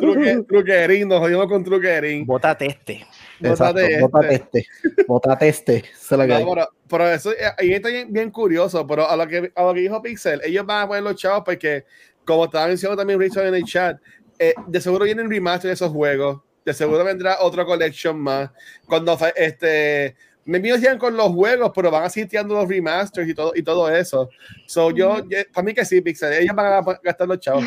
truque, 0.00 0.44
truquerín, 0.46 1.08
nos 1.08 1.20
jodimos 1.20 1.46
con 1.46 1.64
truquerín. 1.64 2.26
Bótate 2.26 2.66
este. 2.66 3.06
Exacto, 3.40 3.80
Bótate 4.00 4.34
este. 4.34 4.66
este, 4.84 5.04
bótate 5.08 5.48
este. 5.48 5.76
Es 5.76 6.10
la 6.10 6.26
No, 6.26 6.50
pero, 6.50 6.68
pero 6.86 7.08
eso 7.10 7.32
eh, 7.32 7.46
ahí 7.56 7.72
está 7.72 7.88
bien, 7.88 8.12
bien 8.12 8.30
curioso, 8.30 8.86
pero 8.86 9.08
a 9.08 9.16
lo, 9.16 9.26
que, 9.26 9.50
a 9.54 9.62
lo 9.62 9.72
que 9.72 9.80
dijo 9.80 10.02
Pixel, 10.02 10.42
ellos 10.44 10.66
van 10.66 10.82
a 10.82 10.88
poner 10.88 11.02
los 11.04 11.16
chavos 11.16 11.42
porque, 11.42 11.86
como 12.26 12.44
estaba 12.44 12.66
mencionando 12.66 13.00
también 13.00 13.18
Richard 13.18 13.46
en 13.46 13.54
el 13.54 13.64
chat, 13.64 13.98
eh, 14.38 14.54
de 14.66 14.80
seguro 14.80 15.04
vienen 15.04 15.30
remaster 15.30 15.68
de 15.68 15.74
esos 15.74 15.90
juegos, 15.90 16.40
de 16.64 16.74
seguro 16.74 17.04
vendrá 17.04 17.38
otra 17.40 17.64
collection 17.64 18.18
más. 18.18 18.50
Cuando 18.86 19.16
este, 19.36 20.16
me 20.44 20.60
sigan 20.60 20.98
con 20.98 21.16
los 21.16 21.28
juegos, 21.28 21.72
pero 21.74 21.90
van 21.90 22.04
a 22.04 22.10
seguir 22.10 22.28
tirando 22.28 22.54
los 22.54 22.68
remasters 22.68 23.28
y 23.28 23.34
todo, 23.34 23.52
y 23.54 23.62
todo 23.62 23.88
eso. 23.90 24.30
So, 24.66 24.90
yo, 24.90 25.18
yo- 25.28 25.38
para 25.52 25.64
mí 25.64 25.74
que 25.74 25.84
sí, 25.84 26.00
Pixel, 26.00 26.32
ellos 26.32 26.54
van 26.54 26.72
a 26.72 26.98
gastar 27.02 27.28
los 27.28 27.40
chavos. 27.40 27.64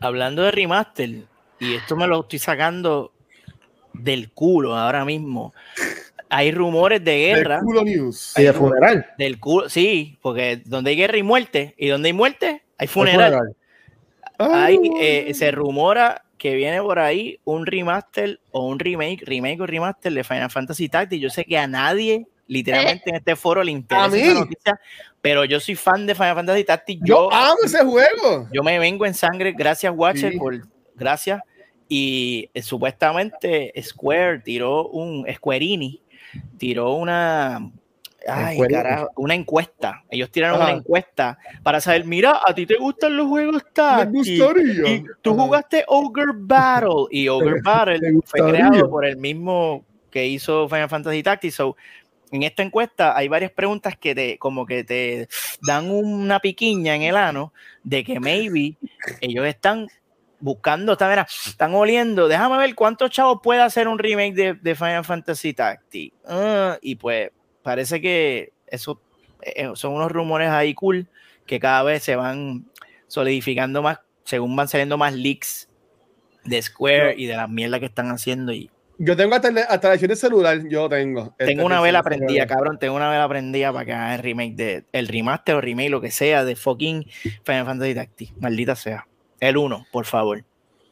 Hablando 0.00 0.42
de 0.42 0.50
remaster, 0.50 1.10
y 1.60 1.74
esto 1.74 1.96
me 1.96 2.06
lo 2.06 2.22
estoy 2.22 2.38
sacando 2.38 3.12
del 3.92 4.30
culo 4.32 4.76
ahora 4.76 5.04
mismo. 5.04 5.54
Hay 6.28 6.50
rumores 6.50 7.04
de 7.04 7.18
guerra. 7.18 7.56
El 7.56 7.62
culo 7.62 7.84
news. 7.84 8.32
Y 8.36 8.42
de 8.42 8.52
funeral. 8.52 9.06
Del 9.18 9.38
culo, 9.38 9.68
sí, 9.68 10.18
porque 10.22 10.62
donde 10.64 10.90
hay 10.90 10.96
guerra 10.96 11.18
y 11.18 11.22
muerte, 11.22 11.74
y 11.76 11.88
donde 11.88 12.08
hay 12.08 12.12
muerte, 12.14 12.62
hay 12.78 12.86
funeral. 12.88 13.34
Hay, 13.34 13.40
eh, 15.00 15.32
se 15.34 15.50
rumora 15.50 16.24
que 16.38 16.54
viene 16.54 16.80
por 16.82 16.98
ahí 16.98 17.38
un 17.44 17.66
remaster 17.66 18.40
o 18.50 18.66
un 18.66 18.78
remake, 18.78 19.22
remake 19.24 19.60
o 19.60 19.66
remaster 19.66 20.12
de 20.12 20.24
Final 20.24 20.50
Fantasy 20.50 20.88
Tactics. 20.88 21.22
Yo 21.22 21.30
sé 21.30 21.44
que 21.44 21.56
a 21.56 21.66
nadie, 21.68 22.26
literalmente 22.48 23.10
en 23.10 23.16
este 23.16 23.36
foro, 23.36 23.62
le 23.62 23.70
interesa 23.70 24.16
esa 24.16 24.34
noticia, 24.40 24.80
pero 25.20 25.44
yo 25.44 25.60
soy 25.60 25.76
fan 25.76 26.04
de 26.06 26.14
Final 26.16 26.34
Fantasy 26.34 26.64
Tactics. 26.64 27.00
Yo 27.04 27.30
Yo, 27.30 27.32
amo 27.32 27.58
ese 27.64 27.84
juego. 27.84 28.48
yo 28.52 28.62
me 28.64 28.78
vengo 28.80 29.06
en 29.06 29.14
sangre, 29.14 29.52
gracias 29.56 29.92
Watcher 29.96 30.32
Sí. 30.32 30.38
por 30.38 30.66
gracias. 30.96 31.40
Y 31.88 32.48
eh, 32.54 32.62
supuestamente 32.62 33.72
Square 33.80 34.40
tiró 34.40 34.88
un 34.88 35.26
Squareini, 35.32 36.02
tiró 36.58 36.94
una 36.94 37.70
ay, 38.28 38.58
carajo, 38.68 39.10
una 39.16 39.34
encuesta. 39.34 40.02
Ellos 40.10 40.30
tiraron 40.30 40.60
Ajá. 40.60 40.70
una 40.70 40.78
encuesta 40.78 41.38
para 41.62 41.80
saber, 41.80 42.04
mira, 42.04 42.40
a 42.46 42.54
ti 42.54 42.66
te 42.66 42.76
gustan 42.76 43.16
los 43.16 43.28
juegos 43.28 43.62
Me 43.64 43.70
Tactics. 43.72 44.38
gustaría. 44.38 44.88
Y 44.88 45.04
tú 45.22 45.32
Ajá. 45.32 45.42
jugaste 45.42 45.84
Ogre 45.88 46.32
Battle 46.34 47.06
y 47.10 47.28
Ogre 47.28 47.60
Battle 47.62 48.00
fue 48.24 48.40
creado 48.40 48.88
por 48.90 49.04
el 49.04 49.16
mismo 49.16 49.84
que 50.10 50.26
hizo 50.26 50.68
Final 50.68 50.88
Fantasy 50.88 51.22
Tactics. 51.22 51.54
So, 51.54 51.76
en 52.30 52.42
esta 52.42 52.62
encuesta 52.62 53.16
hay 53.16 53.28
varias 53.28 53.52
preguntas 53.52 53.96
que 53.98 54.14
te 54.14 54.38
como 54.38 54.64
que 54.64 54.84
te 54.84 55.28
dan 55.60 55.90
una 55.90 56.40
piquiña 56.40 56.94
en 56.96 57.02
el 57.02 57.16
ano 57.16 57.52
de 57.82 58.02
que 58.04 58.18
maybe 58.18 58.76
ellos 59.20 59.46
están 59.46 59.86
buscando, 60.40 60.92
están, 60.92 61.10
mira, 61.10 61.26
están 61.46 61.74
oliendo, 61.74 62.26
déjame 62.28 62.58
ver 62.58 62.74
cuántos 62.74 63.10
chavos 63.10 63.40
puede 63.42 63.60
hacer 63.60 63.86
un 63.86 63.98
remake 63.98 64.34
de, 64.34 64.54
de 64.54 64.74
Final 64.74 65.04
Fantasy 65.04 65.52
Tactics. 65.54 66.16
Ah, 66.26 66.78
y 66.82 66.96
pues 66.96 67.30
parece 67.62 68.00
que 68.00 68.52
eso 68.66 69.00
eh, 69.42 69.70
son 69.74 69.94
unos 69.94 70.10
rumores 70.10 70.48
ahí 70.50 70.74
cool 70.74 71.06
que 71.46 71.60
cada 71.60 71.82
vez 71.82 72.02
se 72.02 72.16
van 72.16 72.66
solidificando 73.08 73.82
más 73.82 74.00
según 74.24 74.54
van 74.56 74.68
saliendo 74.68 74.96
más 74.96 75.14
leaks 75.14 75.68
de 76.44 76.60
Square 76.60 77.14
y 77.16 77.26
de 77.26 77.36
la 77.36 77.48
mierda 77.48 77.80
que 77.80 77.86
están 77.86 78.10
haciendo 78.10 78.52
y 78.52 78.70
Yo 78.98 79.16
tengo 79.16 79.34
hasta, 79.34 79.48
hasta 79.48 79.88
la 79.88 79.92
versión 79.92 80.08
de 80.08 80.16
celular, 80.16 80.68
yo 80.68 80.88
tengo. 80.88 81.34
tengo 81.38 81.50
Esta 81.50 81.64
una 81.64 81.80
versión 81.80 81.82
vela 81.82 82.02
celular. 82.02 82.04
prendida, 82.04 82.46
cabrón, 82.46 82.78
tengo 82.78 82.96
una 82.96 83.10
vela 83.10 83.28
prendida 83.28 83.72
para 83.72 83.84
que 83.84 83.92
hagan 83.92 84.12
el 84.12 84.18
remake 84.20 84.54
de 84.54 84.84
el 84.92 85.08
remaster 85.08 85.54
o 85.54 85.60
remake 85.60 85.90
lo 85.90 86.00
que 86.00 86.10
sea 86.10 86.44
de 86.44 86.56
fucking 86.56 87.04
Final 87.44 87.66
Fantasy 87.66 87.94
Tactics, 87.94 88.32
maldita 88.40 88.76
sea. 88.76 89.06
El 89.40 89.56
1, 89.56 89.86
por 89.90 90.04
favor. 90.04 90.44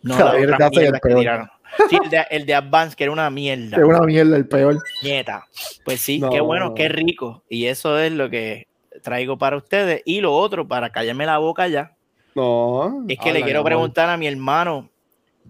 No 0.02 0.18
la 0.18 0.34
otra 0.36 0.70
el 0.72 1.00
que 1.00 1.14
tiraron. 1.14 1.48
Sí, 1.88 1.98
el 2.02 2.10
de, 2.10 2.26
el 2.30 2.46
de 2.46 2.54
Advance, 2.54 2.96
que 2.96 3.04
era 3.04 3.12
una 3.12 3.30
mierda. 3.30 3.76
Es 3.76 3.84
una 3.84 4.00
mierda, 4.00 4.36
el 4.36 4.46
peor. 4.46 4.82
Nieta. 5.02 5.46
Pues 5.84 6.00
sí, 6.00 6.18
No. 6.18 6.30
qué 6.30 6.40
bueno, 6.40 6.74
qué 6.74 6.88
rico. 6.88 7.42
Y 7.48 7.66
eso 7.66 7.98
es 7.98 8.12
lo 8.12 8.28
que 8.30 8.66
traigo 9.02 9.38
para 9.38 9.56
ustedes. 9.56 10.02
Y 10.04 10.20
lo 10.20 10.34
otro, 10.34 10.66
para 10.66 10.90
callarme 10.90 11.26
la 11.26 11.38
boca 11.38 11.68
ya, 11.68 11.94
No. 12.34 13.04
es 13.08 13.18
que 13.18 13.32
le 13.32 13.42
quiero 13.42 13.62
preguntar 13.64 14.08
a 14.08 14.16
mi 14.16 14.26
hermano 14.26 14.88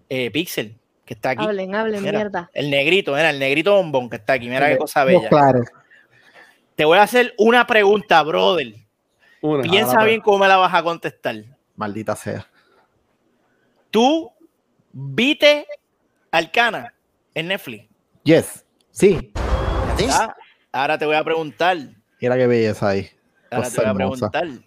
eh, 0.08 0.30
Pixel, 0.30 0.76
que 1.04 1.14
está 1.14 1.30
aquí. 1.30 1.44
Hablen, 1.44 1.74
hablen, 1.74 2.02
Mira, 2.02 2.18
mierda. 2.18 2.50
El 2.52 2.70
negrito, 2.70 3.12
mira, 3.12 3.30
el 3.30 3.38
negrito 3.38 3.74
bombón 3.74 4.10
que 4.10 4.16
está 4.16 4.34
aquí. 4.34 4.48
Mira 4.48 4.68
qué 4.68 4.78
cosa 4.78 5.04
bella. 5.04 5.28
claros. 5.28 5.66
Te 6.76 6.84
voy 6.84 6.98
a 6.98 7.02
hacer 7.02 7.34
una 7.38 7.66
pregunta, 7.66 8.22
brother. 8.22 8.74
Una. 9.42 9.62
Piensa 9.62 10.02
bien 10.04 10.20
cómo 10.20 10.38
me 10.38 10.48
la 10.48 10.56
vas 10.56 10.72
a 10.74 10.82
contestar. 10.82 11.36
Maldita 11.76 12.14
sea. 12.16 12.46
¿Tú 13.90 14.30
viste 14.92 15.66
Arcana 16.30 16.94
en 17.34 17.48
Netflix? 17.48 17.88
Yes. 18.24 18.64
Sí. 18.90 19.32
Ah, 20.10 20.34
Ahora 20.72 20.98
te 20.98 21.04
voy 21.06 21.16
a 21.16 21.24
preguntar. 21.24 21.76
Mira 22.20 22.36
qué 22.36 22.46
belleza 22.46 22.88
ahí. 22.90 23.10
Ahora 23.50 23.64
Cosa 23.64 23.70
te 23.70 23.80
voy 23.80 23.86
a 23.86 23.90
hermosa. 24.04 24.30
preguntar. 24.30 24.64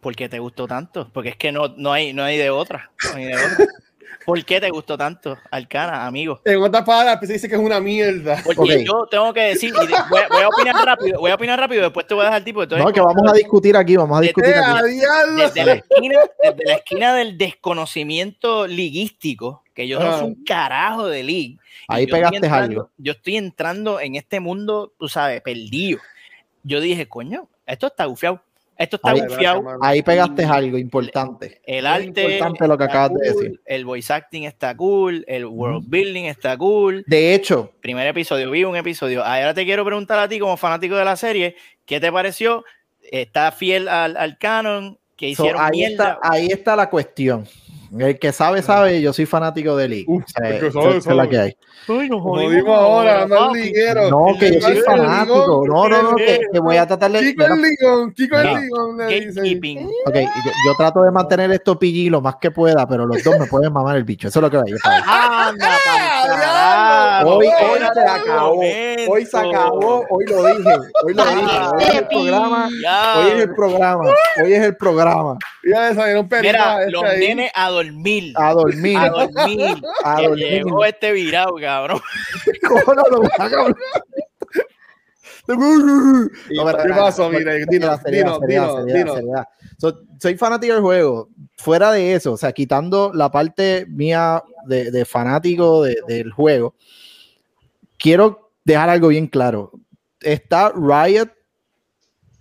¿Por 0.00 0.16
qué 0.16 0.28
te 0.28 0.38
gustó 0.38 0.66
tanto? 0.66 1.10
Porque 1.12 1.30
es 1.30 1.36
que 1.36 1.52
no, 1.52 1.68
no, 1.76 1.92
hay, 1.92 2.12
no 2.12 2.24
hay 2.24 2.36
de 2.36 2.50
otra. 2.50 2.90
no 3.10 3.16
hay 3.16 3.24
de 3.26 3.34
otra. 3.36 3.66
¿Por 4.24 4.44
qué 4.44 4.60
te 4.60 4.70
gustó 4.70 4.96
tanto 4.96 5.36
Arcana, 5.50 6.06
amigo? 6.06 6.40
En 6.44 6.62
otras 6.62 6.84
palabras, 6.84 7.16
pues, 7.18 7.28
se 7.28 7.32
dice 7.34 7.48
que 7.48 7.54
es 7.56 7.60
una 7.60 7.80
mierda. 7.80 8.40
Porque 8.44 8.84
yo 8.84 9.06
tengo 9.10 9.32
que 9.32 9.40
decir, 9.40 9.72
y 9.82 9.86
de- 9.86 9.94
voy, 10.10 10.20
a- 10.20 10.28
voy 10.28 10.42
a 10.42 10.48
opinar 10.48 10.84
rápido, 10.86 11.18
voy 11.20 11.30
a 11.30 11.34
opinar 11.34 11.58
rápido, 11.58 11.82
después 11.82 12.06
te 12.06 12.14
voy 12.14 12.22
a 12.22 12.26
dejar 12.26 12.44
tipo. 12.44 12.64
No, 12.66 12.92
que 12.92 13.00
vamos 13.00 13.28
a 13.30 13.32
discutir 13.34 13.76
aquí, 13.76 13.96
vamos 13.96 14.18
a 14.18 14.20
discutir 14.20 14.50
¡Eh, 14.50 14.54
aquí. 14.56 14.70
a 14.78 14.82
diablo! 14.84 15.42
desde 15.44 15.64
la 15.64 15.72
esquina, 15.74 16.18
desde 16.42 16.64
la 16.64 16.74
esquina 16.74 17.14
del 17.14 17.36
desconocimiento 17.38 18.66
liguístico, 18.66 19.62
que 19.74 19.88
yo 19.88 19.98
no 19.98 20.06
Ah. 20.06 20.18
soy 20.18 20.26
un 20.28 20.44
carajo 20.44 21.06
de 21.08 21.22
league. 21.22 21.58
Ahí 21.88 22.06
pegaste 22.06 22.36
entrando- 22.36 22.64
algo. 22.82 22.90
Yo 22.98 23.12
estoy 23.12 23.36
entrando 23.36 24.00
en 24.00 24.14
este 24.14 24.40
mundo, 24.40 24.92
tú 24.98 25.08
sabes, 25.08 25.40
perdido. 25.42 25.98
Yo 26.62 26.80
dije, 26.80 27.08
coño, 27.08 27.48
esto 27.66 27.88
está 27.88 28.04
gufiado. 28.04 28.40
Esto 28.76 28.96
está 28.96 29.10
Ahí-. 29.10 29.22
Ahí 29.80 30.02
pegaste 30.02 30.44
algo 30.44 30.78
importante. 30.78 31.60
El 31.64 31.86
arte. 31.86 32.22
importante 32.22 32.66
lo 32.66 32.78
que 32.78 32.84
acabas 32.84 33.12
de 33.14 33.28
decir. 33.28 33.60
El 33.64 33.84
voice 33.84 34.12
acting 34.12 34.44
está 34.44 34.76
cool. 34.76 35.24
El 35.28 35.46
world 35.46 35.84
building 35.88 36.24
está 36.24 36.56
cool. 36.56 37.04
De 37.06 37.34
hecho, 37.34 37.72
Primer 37.80 38.06
episodio, 38.06 38.50
vi 38.50 38.64
un 38.64 38.76
episodio. 38.76 39.24
Ahora 39.24 39.54
te 39.54 39.64
quiero 39.64 39.84
preguntar 39.84 40.18
a 40.18 40.28
ti, 40.28 40.38
como 40.38 40.56
fanático 40.56 40.96
de 40.96 41.04
la 41.04 41.16
serie, 41.16 41.56
¿qué 41.84 42.00
te 42.00 42.10
pareció? 42.10 42.64
¿Está 43.10 43.52
fiel 43.52 43.88
al, 43.88 44.16
al 44.16 44.38
canon? 44.38 44.98
¿Que 45.16 45.34
so, 45.34 45.42
hicieron 45.44 45.62
ahí, 45.62 45.78
mierda? 45.78 46.12
está, 46.14 46.18
ahí 46.22 46.46
está 46.46 46.76
la 46.76 46.88
cuestión. 46.88 47.46
El 47.98 48.18
que 48.18 48.32
sabe, 48.32 48.62
sabe, 48.62 49.02
yo 49.02 49.12
soy 49.12 49.26
fanático 49.26 49.76
de 49.76 49.86
League. 49.88 50.04
Uf, 50.08 50.24
sea, 50.26 50.48
el 50.48 50.60
que 50.60 50.66
esa- 50.68 50.80
sabe, 50.80 50.96
es 50.96 51.06
la 51.06 51.28
que 51.28 51.38
hay. 51.38 51.56
Nos 51.88 52.08
Como 52.22 52.74
ahora, 52.74 53.22
anda 53.22 53.46
el 53.48 53.60
liguero. 53.60 54.08
No, 54.08 54.38
que 54.38 54.54
yo 54.54 54.60
soy 54.60 54.76
fanático. 54.78 55.64
No, 55.66 55.88
no, 55.88 56.02
no, 56.02 56.14
que, 56.16 56.40
que 56.52 56.58
voy 56.60 56.76
a 56.76 56.86
tratar 56.86 57.10
de. 57.10 57.20
Chico 57.20 57.44
el 57.44 57.60
ligón, 57.60 58.14
chico 58.14 58.36
No. 58.36 58.42
el 58.56 58.62
ligón, 58.62 58.96
le 58.96 59.06
dicen. 59.06 59.34
Gatekeeping. 59.34 59.78
Ok, 60.06 60.14
yo, 60.14 60.50
yo 60.66 60.74
trato 60.78 61.02
de 61.02 61.10
mantener 61.10 61.50
esto 61.52 61.78
PG 61.78 62.08
lo 62.10 62.20
más 62.20 62.36
que 62.36 62.50
pueda, 62.50 62.86
pero 62.88 63.04
los 63.04 63.22
dos 63.22 63.38
me 63.38 63.46
pueden 63.46 63.72
mamar 63.72 63.96
el 63.96 64.04
bicho. 64.04 64.28
Eso 64.28 64.38
es 64.38 64.42
lo 64.42 64.50
que 64.50 64.56
va 64.56 64.62
a 64.66 64.70
ir. 64.70 64.76
Anda! 65.06 65.68
Hoy, 67.24 67.46
hoy 67.46 67.78
se 67.94 68.00
acabó. 68.00 68.54
momento. 68.54 69.12
Hoy 69.12 69.26
se 69.26 69.38
acabó. 69.38 70.06
Hoy 70.10 70.24
lo 70.26 70.44
dije. 70.46 70.70
Hoy 71.04 71.14
lo 71.14 71.24
dije. 71.24 71.58
Hoy 71.74 71.82
es 71.84 71.94
el 71.94 72.06
programa. 72.06 72.68
Hoy 73.16 73.32
es 73.32 73.34
el 73.42 73.54
programa. 73.54 74.04
Hoy 74.42 74.52
es 74.52 74.62
el 74.62 74.76
programa. 74.76 75.38
Ya 75.64 75.92
Mira, 76.42 76.80
este 76.80 76.90
los 76.92 77.04
ahí. 77.04 77.20
nenes 77.20 77.50
a 77.54 77.70
dormir. 77.70 78.32
A 78.36 78.52
dormir. 78.52 78.96
A 78.98 79.08
dormir. 79.10 79.74
A 80.04 80.16
Que 80.16 80.28
dormir. 80.28 80.48
llegó 80.48 80.84
este 80.84 81.12
virado, 81.12 81.54
cabrón. 81.60 82.00
¿Cómo 82.68 82.94
no 82.94 83.02
lo? 83.10 83.22
No, 85.48 86.64
pero- 86.64 86.78
¿Qué 86.82 86.88
pasó? 86.90 87.28
Mira, 87.30 87.54
dinos. 87.68 88.00
seriedad. 88.04 89.44
So, 89.78 90.00
soy 90.20 90.36
fanático 90.36 90.72
del 90.74 90.82
juego. 90.82 91.28
Fuera 91.56 91.90
de 91.92 92.14
eso, 92.14 92.32
o 92.32 92.36
sea, 92.36 92.52
quitando 92.52 93.10
la 93.14 93.30
parte 93.30 93.86
mía 93.88 94.42
de, 94.66 94.90
de 94.90 95.04
fanático 95.04 95.82
de- 95.82 95.98
del 96.06 96.32
juego, 96.32 96.74
quiero 98.02 98.52
dejar 98.64 98.90
algo 98.90 99.08
bien 99.08 99.28
claro. 99.28 99.70
Está 100.20 100.72
Riot, 100.74 101.30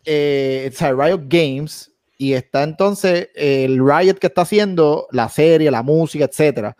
eh, 0.03 0.70
o 0.74 0.76
sea, 0.76 0.91
Riot 0.91 1.22
Games, 1.28 1.91
y 2.18 2.34
está 2.34 2.64
entonces 2.64 3.30
el 3.36 3.78
Riot 3.78 4.16
que 4.16 4.28
está 4.28 4.41
haciendo 4.41 5.07
la 5.12 5.30
serie, 5.30 5.72
la 5.72 5.84
música, 5.84 6.26
etcétera. 6.26 6.76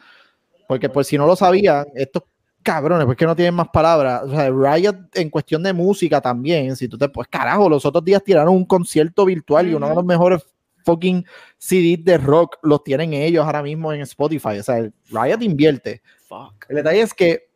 Porque 0.68 0.90
por 0.90 1.06
si 1.06 1.18
no 1.18 1.26
lo 1.26 1.36
sabían, 1.36 1.86
estos 1.96 2.24
cabrones, 2.64 3.06
pues 3.06 3.18
que 3.18 3.26
no 3.26 3.36
tienen 3.36 3.54
más 3.54 3.70
palabras. 3.70 4.24
O 4.24 4.32
sea, 4.32 4.50
Riot 4.50 4.96
en 5.14 5.30
cuestión 5.30 5.64
de 5.64 5.74
música 5.74 6.20
también, 6.20 6.76
si 6.76 6.88
tú 6.88 6.98
te 6.98 7.10
pues 7.10 7.28
carajo, 7.28 7.70
los 7.70 7.86
otros 7.86 8.04
días 8.04 8.24
tiraron 8.24 8.56
un 8.56 8.66
concierto 8.66 9.26
virtual 9.26 9.68
y 9.68 9.74
uno 9.74 9.90
de 9.90 9.96
los 9.96 10.06
mejores 10.06 10.46
fucking 10.86 11.26
CDs 11.58 12.04
de 12.04 12.18
rock 12.18 12.58
los 12.64 12.84
tienen 12.84 13.14
ellos 13.14 13.46
ahora 13.46 13.62
mismo 13.62 13.94
en 13.94 14.02
Spotify. 14.02 14.60
O 14.60 14.64
sea, 14.64 14.90
Riot 15.10 15.42
invierte. 15.42 16.02
Fuck. 16.28 16.66
El 16.70 16.78
detalle 16.78 17.02
es 17.02 17.14
que 17.14 17.51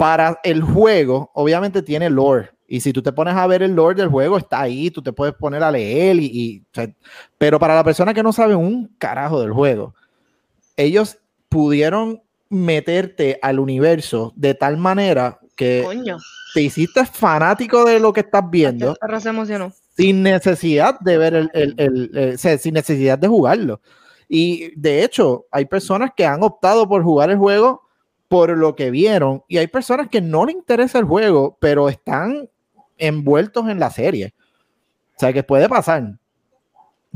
para 0.00 0.40
el 0.44 0.62
juego, 0.62 1.30
obviamente 1.34 1.82
tiene 1.82 2.08
lore. 2.08 2.48
Y 2.66 2.80
si 2.80 2.90
tú 2.90 3.02
te 3.02 3.12
pones 3.12 3.34
a 3.34 3.46
ver 3.46 3.62
el 3.62 3.74
lore 3.74 3.96
del 3.96 4.08
juego, 4.08 4.38
está 4.38 4.62
ahí, 4.62 4.90
tú 4.90 5.02
te 5.02 5.12
puedes 5.12 5.34
poner 5.34 5.62
a 5.62 5.70
leer. 5.70 6.16
Y, 6.16 6.24
y- 6.32 6.62
pero 7.36 7.58
para 7.58 7.74
la 7.74 7.84
persona 7.84 8.14
que 8.14 8.22
no 8.22 8.32
sabe 8.32 8.54
un 8.54 8.86
carajo 8.96 9.42
del 9.42 9.52
juego, 9.52 9.94
ellos 10.74 11.18
pudieron 11.50 12.22
meterte 12.48 13.38
al 13.42 13.58
universo 13.60 14.32
de 14.36 14.54
tal 14.54 14.78
manera 14.78 15.38
que 15.54 15.82
Coño. 15.84 16.16
te 16.54 16.62
hiciste 16.62 17.04
fanático 17.04 17.84
de 17.84 18.00
lo 18.00 18.14
que 18.14 18.20
estás 18.20 18.48
viendo 18.50 18.96
se 19.20 19.28
emocionó. 19.28 19.70
sin 19.98 20.22
necesidad 20.22 20.98
de 21.00 21.18
ver 21.18 21.34
el, 21.34 21.50
el- 21.52 22.10
el- 22.16 22.38
sea, 22.38 22.56
sin 22.56 22.72
necesidad 22.72 23.18
de 23.18 23.28
jugarlo. 23.28 23.82
Y 24.30 24.72
de 24.80 25.04
hecho, 25.04 25.44
hay 25.50 25.66
personas 25.66 26.12
que 26.16 26.24
han 26.24 26.42
optado 26.42 26.88
por 26.88 27.02
jugar 27.02 27.28
el 27.28 27.36
juego 27.36 27.82
por 28.30 28.56
lo 28.56 28.76
que 28.76 28.92
vieron, 28.92 29.42
y 29.48 29.58
hay 29.58 29.66
personas 29.66 30.08
que 30.08 30.20
no 30.20 30.46
les 30.46 30.54
interesa 30.54 31.00
el 31.00 31.04
juego, 31.04 31.58
pero 31.58 31.88
están 31.88 32.48
envueltos 32.96 33.68
en 33.68 33.80
la 33.80 33.90
serie. 33.90 34.34
O 35.16 35.18
sea, 35.18 35.32
que 35.32 35.42
puede 35.42 35.68
pasar. 35.68 36.19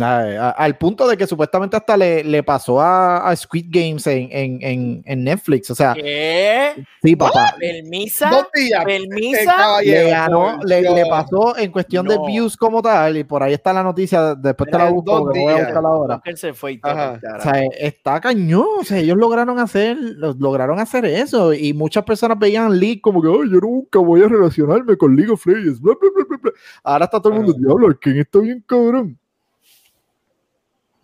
A- 0.01 0.49
a- 0.49 0.51
al 0.51 0.77
punto 0.77 1.07
de 1.07 1.17
que 1.17 1.25
supuestamente 1.25 1.77
hasta 1.77 1.97
le, 1.97 2.25
le 2.25 2.43
pasó 2.43 2.81
a, 2.81 3.29
a 3.29 3.37
Squid 3.37 3.67
Games 3.69 4.05
en, 4.09 4.29
en- 4.33 4.59
en- 4.61 5.03
en 5.07 5.23
Netflix. 5.23 5.71
O 5.71 5.75
sea, 5.77 5.95
¿Qué? 5.95 6.85
sí, 7.01 7.15
papá. 7.15 7.55
¿Permisa? 7.61 8.29
Dos 8.29 8.47
días. 8.53 8.85
¿Permisa? 8.85 9.55
caballero, 9.57 10.05
Le 10.05 10.11
ganó, 10.11 10.59
le, 10.65 10.83
le 10.83 11.07
pasó 11.07 11.57
en 11.57 11.71
cuestión 11.71 12.09
de 12.09 12.19
views 12.27 12.57
como 12.57 12.83
tal, 12.83 13.17
y 13.19 13.23
por 13.23 13.45
ahí 13.45 13.53
está 13.53 13.73
la 13.73 13.85
noticia, 13.85 14.35
después 14.35 14.69
te 14.69 14.77
la 14.79 14.91
busco, 14.91 15.27
voy 15.27 15.39
a 15.39 15.41
días. 15.55 15.65
buscarla 15.67 15.89
ahora. 15.89 16.21
Él 16.25 16.37
se 16.39 16.53
fue 16.55 16.73
y 16.73 16.81
todo. 16.81 16.93
O 16.93 17.41
sea, 17.41 17.63
está 17.79 18.21
cañón, 18.21 18.67
o 18.81 18.85
sea, 18.85 18.99
ellos 18.99 19.17
lograron 19.17 19.61
hacer, 19.61 19.97
los- 19.97 20.37
lograron 20.41 20.81
hacer 20.81 21.05
eso, 21.05 21.55
y 21.55 21.73
muchas 21.73 22.03
personas 22.03 22.37
veían 22.37 22.81
League 22.81 23.01
como 23.01 23.23
que, 23.23 23.29
ay, 23.29 23.49
yo 23.49 23.61
nunca 23.61 24.01
voy 24.01 24.25
a 24.25 24.29
relacionarme 24.29 24.97
con 24.97 25.15
League 25.15 25.31
of 25.31 25.47
Legends, 25.47 25.81
bla, 25.81 25.95
bla, 26.01 26.11
bla, 26.17 26.25
bla, 26.29 26.39
bla". 26.43 26.53
Ahora 26.83 27.05
está 27.05 27.21
todo 27.21 27.33
el 27.33 27.39
mundo, 27.39 27.53
diablo, 27.57 27.97
¿quién 28.01 28.19
está 28.19 28.41
bien 28.41 28.61
cabrón? 28.67 29.17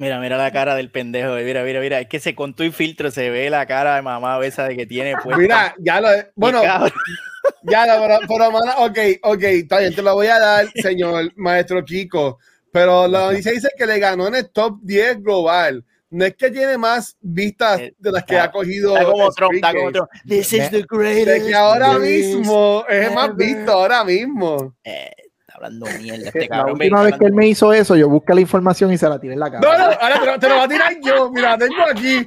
Mira, 0.00 0.18
mira 0.18 0.38
la 0.38 0.50
cara 0.50 0.74
del 0.74 0.90
pendejo. 0.90 1.34
Mira, 1.34 1.62
mira, 1.62 1.78
mira. 1.78 2.00
Es 2.00 2.08
que 2.08 2.20
se 2.20 2.34
con 2.34 2.54
tu 2.54 2.70
filtro 2.72 3.10
se 3.10 3.28
ve 3.28 3.50
la 3.50 3.66
cara 3.66 3.96
de 3.96 4.02
mamá 4.02 4.40
esa 4.46 4.66
de 4.66 4.74
que 4.74 4.86
tiene 4.86 5.14
puesta. 5.22 5.36
Mira, 5.36 5.74
ya 5.78 6.00
lo. 6.00 6.08
Bueno, 6.34 6.62
ya 6.62 7.86
lo, 7.86 8.02
pero, 8.02 8.18
pero, 8.26 8.50
mano, 8.50 8.72
ok, 8.78 8.98
ok, 9.22 9.42
está 9.42 9.78
bien, 9.80 9.94
te 9.94 10.00
lo 10.00 10.14
voy 10.14 10.28
a 10.28 10.38
dar, 10.38 10.66
señor 10.74 11.30
maestro 11.36 11.84
Kiko. 11.84 12.38
Pero 12.72 13.06
la 13.08 13.26
noticia 13.26 13.52
dice 13.52 13.68
que 13.76 13.84
le 13.86 13.98
ganó 13.98 14.28
en 14.28 14.36
el 14.36 14.50
top 14.50 14.78
10 14.82 15.22
global. 15.22 15.84
No 16.08 16.24
es 16.24 16.34
que 16.34 16.50
tiene 16.50 16.78
más 16.78 17.16
vistas 17.20 17.78
Eh, 17.80 17.94
de 17.98 18.10
las 18.10 18.24
que 18.24 18.38
ha 18.38 18.50
cogido. 18.50 18.96
Está 18.96 19.04
como 19.10 19.30
Trump, 19.32 19.52
está 19.54 19.72
como. 19.74 19.92
Trump. 19.92 20.08
This 20.26 20.52
is 20.54 20.70
the 20.70 20.78
De 20.78 20.86
greatest. 20.88 21.46
que 21.46 21.54
ahora 21.54 21.98
mismo 21.98 22.84
es 22.88 23.06
el 23.08 23.14
más 23.14 23.36
visto, 23.36 23.70
ahora 23.72 24.02
mismo. 24.02 24.74
Eh, 24.82 25.10
hablando 25.54 25.86
mierda 25.98 26.26
este 26.26 26.40
la 26.40 26.48
cabrón. 26.48 26.72
última 26.72 27.02
vez 27.02 27.18
que 27.18 27.24
él 27.26 27.32
me 27.32 27.48
hizo 27.48 27.72
eso, 27.72 27.96
yo 27.96 28.08
busqué 28.08 28.34
la 28.34 28.40
información 28.40 28.92
y 28.92 28.98
se 28.98 29.08
la 29.08 29.18
tiré 29.18 29.34
en 29.34 29.40
la 29.40 29.50
cara. 29.50 29.60
No, 29.60 29.78
no, 29.78 29.84
ahora 30.00 30.20
te 30.20 30.26
lo, 30.26 30.38
te 30.38 30.48
lo 30.48 30.54
voy 30.56 30.64
a 30.64 30.68
tirar 30.68 30.92
yo. 31.02 31.30
Mira, 31.32 31.58
tengo 31.58 31.82
aquí. 31.90 32.26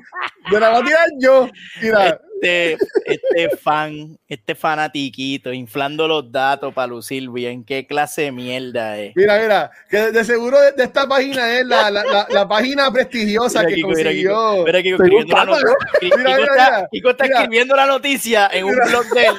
Te 0.49 0.59
la 0.59 0.69
voy 0.69 0.82
a 0.82 0.86
tirar 0.86 1.07
yo. 1.19 1.47
Mira, 1.82 2.19
Este, 2.44 2.78
este 3.06 3.58
fan, 3.58 4.20
este 4.28 4.54
fanatiquito, 4.54 5.54
inflando 5.54 6.08
los 6.10 6.30
datos 6.30 6.74
para 6.74 6.88
lucir 6.88 7.30
bien. 7.30 7.64
¿Qué 7.64 7.88
clase 7.88 8.24
de 8.24 8.32
mierda 8.34 8.98
es? 9.00 9.16
mira, 9.16 9.39
mira. 9.39 9.72
Que 9.89 9.98
de, 9.98 10.12
de 10.12 10.24
seguro 10.26 10.60
de, 10.60 10.74
de 10.74 10.84
esta 10.84 11.08
página 11.08 11.58
es 11.58 11.66
la, 11.66 11.89
la, 11.89 12.04
la, 12.04 12.28
la 12.30 12.48
página 12.48 12.91
prestigiosa 12.91 13.60
Mira, 13.60 13.70
que 13.70 13.76
Kiko, 13.76 13.88
mira, 13.89 14.12
Kiko. 14.12 14.34
consiguió. 14.34 14.66
Mira, 14.66 14.82
Kiko, 14.84 14.96
Estoy 15.04 15.08
escribiendo 15.08 15.36
la 15.36 15.46
buscando, 15.46 15.70
noticia. 15.70 16.00
Kiko 16.02 16.18
Mira, 16.18 16.30
mira, 16.38 16.44
está, 16.52 16.76
mira. 16.76 16.88
Kiko 16.91 17.10
está 17.10 17.24
Mira. 17.24 17.36
escribiendo 17.39 17.76
la 17.78 17.86
noticia 17.86 18.50
en 18.52 18.66
un 18.66 18.72
Mira. 18.72 18.86
blog 18.88 19.06
de 19.10 19.22
él. 19.26 19.36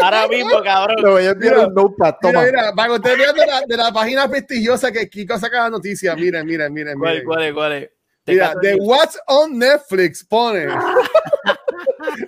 Ahora 0.00 0.28
mismo, 0.28 0.62
cabrón. 0.64 0.96
Le 1.04 1.10
voy 1.10 1.24
a 1.26 1.30
enviar 1.30 1.54
Mira, 1.54 1.66
un 1.68 1.74
notepad, 1.74 2.14
Mira, 2.22 2.32
toma. 2.32 2.44
mira, 2.46 2.72
para 2.74 2.88
que 2.88 2.94
ustedes 2.94 3.18
vean 3.18 3.34
de 3.36 3.46
la, 3.46 3.60
de 3.68 3.76
la 3.76 3.92
página 3.92 4.28
prestigiosa 4.28 4.90
que 4.90 5.08
Kiko 5.08 5.38
saca 5.38 5.62
la 5.62 5.70
noticia. 5.70 6.16
Miren, 6.16 6.44
miren, 6.46 6.72
miren. 6.72 6.98
¿Cuál, 6.98 7.12
miren. 7.12 7.26
cuál 7.26 7.42
es? 7.44 7.54
¿Cuál 7.54 7.72
es? 7.74 7.90
Mira, 8.26 8.54
de 8.60 8.74
What's 8.80 9.18
on 9.26 9.58
Netflix 9.58 10.24
pone. 10.24 10.66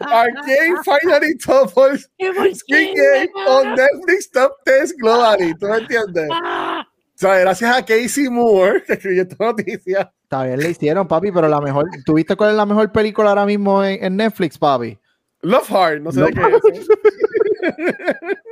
Arcane 0.01 0.77
finally 0.85 1.37
toppled 1.39 2.01
Squid 2.57 2.95
Game 2.95 3.29
on 3.47 3.77
Netflix 3.77 4.31
Top 4.33 4.53
10 4.65 4.97
globally. 4.97 5.55
¿Tú 5.59 5.67
me 5.67 5.79
entiendes? 5.79 6.29
Ah. 6.31 6.87
O 6.87 7.17
sea, 7.17 7.39
gracias 7.39 7.77
a 7.77 7.85
Casey 7.85 8.29
Moore, 8.29 8.83
que 8.85 8.93
escribió 8.95 9.23
esta 9.23 9.45
noticia. 9.45 10.13
Está 10.23 10.45
bien, 10.45 10.59
le 10.59 10.71
hicieron, 10.71 11.07
papi, 11.07 11.31
pero 11.31 11.47
la 11.49 11.61
mejor. 11.61 11.87
¿Tuviste 12.05 12.35
cuál 12.35 12.51
es 12.51 12.57
la 12.57 12.67
mejor 12.67 12.91
película 12.91 13.29
ahora 13.29 13.47
mismo 13.47 13.85
en, 13.85 14.03
en 14.05 14.17
Netflix, 14.17 14.59
papi? 14.59 14.99
Love 15.43 15.71
Hard, 15.73 16.01
no 16.01 16.11
sé 16.11 16.21
Love 16.21 16.31
de 16.31 16.35
qué 16.35 16.41
es. 16.73 16.89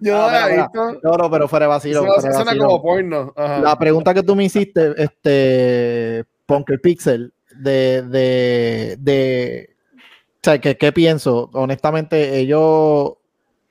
Yo 0.00 0.16
no 0.16 0.30
la 0.30 0.50
he 0.50 0.56
visto. 0.58 1.00
No, 1.02 1.16
no, 1.16 1.30
pero 1.30 1.48
fuera 1.48 1.66
de 1.66 1.70
vacilo. 1.70 2.04
Eso 2.04 2.14
fuera 2.14 2.28
de 2.28 2.34
suena 2.34 2.44
vacilo. 2.44 2.66
como 2.66 2.82
porno. 2.82 3.32
Ajá. 3.36 3.60
La 3.60 3.78
pregunta 3.78 4.14
que 4.14 4.22
tú 4.22 4.36
me 4.36 4.44
hiciste, 4.44 4.94
este, 4.96 6.24
Punker 6.46 6.80
Pixel, 6.80 7.32
de, 7.56 8.02
de, 8.98 9.71
sea, 10.42 10.60
que, 10.60 10.76
¿qué 10.76 10.92
pienso? 10.92 11.50
Honestamente, 11.52 12.38
ellos 12.38 13.14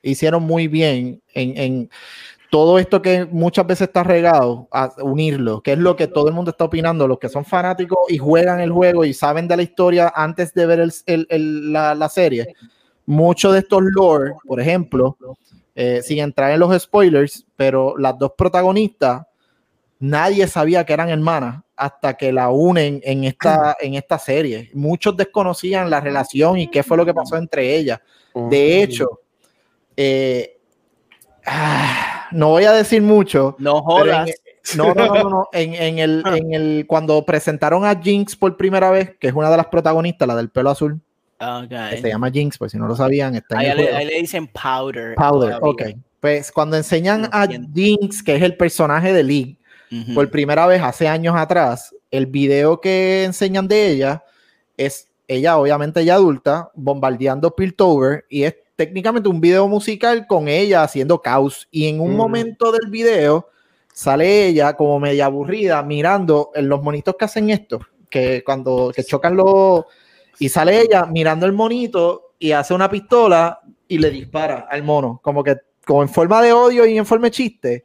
hicieron 0.02 0.42
muy 0.42 0.68
bien 0.68 1.22
en, 1.34 1.56
en 1.58 1.90
todo 2.50 2.78
esto 2.78 3.02
que 3.02 3.24
muchas 3.26 3.66
veces 3.66 3.88
está 3.88 4.02
regado, 4.04 4.68
a 4.72 4.92
unirlo, 5.02 5.62
que 5.62 5.72
es 5.72 5.78
lo 5.78 5.96
que 5.96 6.06
todo 6.06 6.28
el 6.28 6.34
mundo 6.34 6.50
está 6.50 6.64
opinando, 6.64 7.08
los 7.08 7.18
que 7.18 7.28
son 7.30 7.44
fanáticos 7.44 7.98
y 8.08 8.18
juegan 8.18 8.60
el 8.60 8.70
juego 8.72 9.04
y 9.04 9.14
saben 9.14 9.48
de 9.48 9.56
la 9.56 9.62
historia 9.62 10.12
antes 10.14 10.52
de 10.54 10.66
ver 10.66 10.80
el- 10.80 10.92
el- 11.06 11.26
el- 11.30 11.72
la, 11.72 11.94
la 11.94 12.08
serie. 12.08 12.54
Muchos 13.06 13.52
de 13.54 13.60
estos 13.60 13.82
lore, 13.82 14.34
por 14.46 14.60
ejemplo, 14.60 15.16
eh, 15.74 16.00
sin 16.02 16.18
entrar 16.18 16.52
en 16.52 16.60
los 16.60 16.82
spoilers, 16.82 17.46
pero 17.56 17.96
las 17.98 18.18
dos 18.18 18.32
protagonistas, 18.36 19.22
nadie 19.98 20.46
sabía 20.46 20.84
que 20.84 20.92
eran 20.92 21.08
hermanas 21.08 21.62
hasta 21.82 22.14
que 22.14 22.30
la 22.32 22.50
unen 22.50 23.00
en 23.02 23.24
esta, 23.24 23.76
en 23.80 23.94
esta 23.94 24.18
serie. 24.18 24.70
Muchos 24.74 25.16
desconocían 25.16 25.90
la 25.90 26.00
relación 26.00 26.58
y 26.58 26.68
qué 26.68 26.82
fue 26.82 26.96
lo 26.96 27.04
que 27.04 27.12
pasó 27.12 27.36
entre 27.36 27.74
ellas. 27.76 27.98
De 28.34 28.82
hecho, 28.82 29.20
eh, 29.96 30.58
ah, 31.46 32.28
no 32.32 32.50
voy 32.50 32.64
a 32.64 32.72
decir 32.72 33.02
mucho. 33.02 33.56
No 33.58 33.84
pero 33.98 34.12
en- 34.12 34.26
jodas. 34.26 34.30
no, 34.76 34.94
no, 34.94 35.06
no, 35.06 35.14
no, 35.14 35.30
no. 35.30 35.48
En, 35.52 35.74
en 35.74 35.98
el, 35.98 36.22
en 36.26 36.54
el, 36.54 36.84
cuando 36.86 37.24
presentaron 37.24 37.84
a 37.84 38.00
Jinx 38.00 38.36
por 38.36 38.56
primera 38.56 38.90
vez, 38.90 39.16
que 39.18 39.28
es 39.28 39.34
una 39.34 39.50
de 39.50 39.56
las 39.56 39.66
protagonistas, 39.66 40.28
la 40.28 40.36
del 40.36 40.50
pelo 40.50 40.70
azul, 40.70 41.00
que 41.68 41.98
se 42.00 42.08
llama 42.08 42.30
Jinx, 42.30 42.56
por 42.58 42.70
si 42.70 42.78
no 42.78 42.86
lo 42.86 42.94
sabían, 42.94 43.34
está 43.34 43.56
en 43.56 43.60
Ahí 43.60 43.70
el 43.70 43.76
le, 43.78 43.96
ahí 43.96 44.06
le 44.06 44.18
dicen 44.20 44.46
powder. 44.46 45.16
Powder, 45.16 45.58
todavía. 45.58 45.58
ok. 45.60 45.82
Pues 46.20 46.52
cuando 46.52 46.76
enseñan 46.76 47.22
No 47.22 47.28
a. 47.32 47.48
Jinx, 47.74 48.22
que 48.22 48.36
es 48.36 48.42
el 48.42 48.56
personaje 48.56 49.12
de 49.12 49.24
League, 49.24 49.56
Por 50.14 50.30
primera 50.30 50.66
vez 50.66 50.82
hace 50.82 51.06
años 51.06 51.34
atrás, 51.36 51.94
el 52.10 52.26
video 52.26 52.80
que 52.80 53.24
enseñan 53.24 53.68
de 53.68 53.90
ella 53.90 54.24
es 54.76 55.08
ella, 55.28 55.58
obviamente 55.58 56.04
ya 56.04 56.14
adulta, 56.14 56.70
bombardeando 56.74 57.54
Piltover 57.54 58.24
y 58.28 58.44
es 58.44 58.56
técnicamente 58.76 59.28
un 59.28 59.40
video 59.40 59.68
musical 59.68 60.26
con 60.26 60.48
ella 60.48 60.82
haciendo 60.82 61.20
caos. 61.20 61.68
Y 61.70 61.88
en 61.88 62.00
un 62.00 62.16
momento 62.16 62.72
del 62.72 62.90
video 62.90 63.48
sale 63.92 64.46
ella 64.46 64.74
como 64.74 64.98
media 64.98 65.26
aburrida 65.26 65.82
mirando 65.82 66.50
en 66.54 66.68
los 66.68 66.82
monitos 66.82 67.14
que 67.18 67.24
hacen 67.24 67.50
esto, 67.50 67.80
que 68.08 68.42
cuando 68.44 68.92
que 68.94 69.04
chocan 69.04 69.36
los... 69.36 69.84
Y 70.38 70.48
sale 70.48 70.80
ella 70.80 71.04
mirando 71.06 71.46
el 71.46 71.52
monito 71.52 72.34
y 72.38 72.52
hace 72.52 72.74
una 72.74 72.90
pistola 72.90 73.60
y 73.86 73.98
le 73.98 74.10
dispara 74.10 74.66
al 74.70 74.82
mono, 74.82 75.20
como 75.22 75.44
que 75.44 75.56
como 75.86 76.02
en 76.02 76.08
forma 76.08 76.40
de 76.42 76.52
odio 76.52 76.86
y 76.86 76.96
en 76.96 77.06
forma 77.06 77.26
de 77.26 77.30
chiste. 77.30 77.84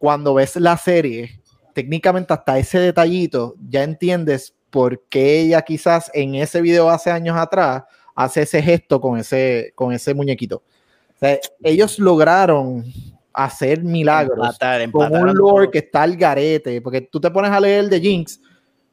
Cuando 0.00 0.32
ves 0.32 0.56
la 0.56 0.78
serie, 0.78 1.42
técnicamente 1.74 2.32
hasta 2.32 2.58
ese 2.58 2.78
detallito, 2.78 3.54
ya 3.68 3.82
entiendes 3.82 4.54
por 4.70 5.02
qué 5.10 5.42
ella 5.42 5.60
quizás 5.60 6.10
en 6.14 6.36
ese 6.36 6.62
video 6.62 6.88
hace 6.88 7.10
años 7.10 7.36
atrás 7.36 7.82
hace 8.14 8.42
ese 8.42 8.62
gesto 8.62 8.98
con 8.98 9.18
ese, 9.18 9.72
con 9.74 9.92
ese 9.92 10.14
muñequito. 10.14 10.62
O 11.16 11.18
sea, 11.18 11.38
ellos 11.62 11.98
lograron 11.98 12.82
hacer 13.34 13.84
milagros 13.84 14.38
Empatar, 14.38 14.90
con 14.90 15.14
un 15.14 15.34
lore 15.34 15.70
que 15.70 15.80
está 15.80 16.04
al 16.04 16.16
garete, 16.16 16.80
porque 16.80 17.02
tú 17.02 17.20
te 17.20 17.30
pones 17.30 17.50
a 17.50 17.60
leer 17.60 17.90
de 17.90 18.00
Jinx 18.00 18.40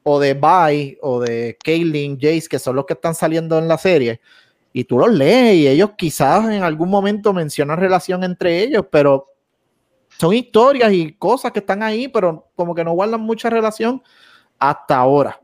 o 0.02 0.20
de 0.20 0.34
Vi 0.34 0.98
o 1.00 1.20
de 1.20 1.56
Caitlyn, 1.64 2.18
Jace, 2.20 2.48
que 2.50 2.58
son 2.58 2.76
los 2.76 2.84
que 2.84 2.92
están 2.92 3.14
saliendo 3.14 3.58
en 3.58 3.66
la 3.66 3.78
serie, 3.78 4.20
y 4.74 4.84
tú 4.84 4.98
los 4.98 5.10
lees 5.10 5.54
y 5.54 5.68
ellos 5.68 5.92
quizás 5.96 6.44
en 6.50 6.64
algún 6.64 6.90
momento 6.90 7.32
mencionan 7.32 7.78
relación 7.78 8.22
entre 8.24 8.62
ellos, 8.62 8.84
pero 8.90 9.26
son 10.18 10.34
historias 10.34 10.92
y 10.92 11.12
cosas 11.12 11.52
que 11.52 11.60
están 11.60 11.82
ahí, 11.82 12.08
pero 12.08 12.48
como 12.56 12.74
que 12.74 12.84
no 12.84 12.92
guardan 12.92 13.20
mucha 13.20 13.48
relación 13.50 14.02
hasta 14.58 14.96
ahora. 14.96 15.40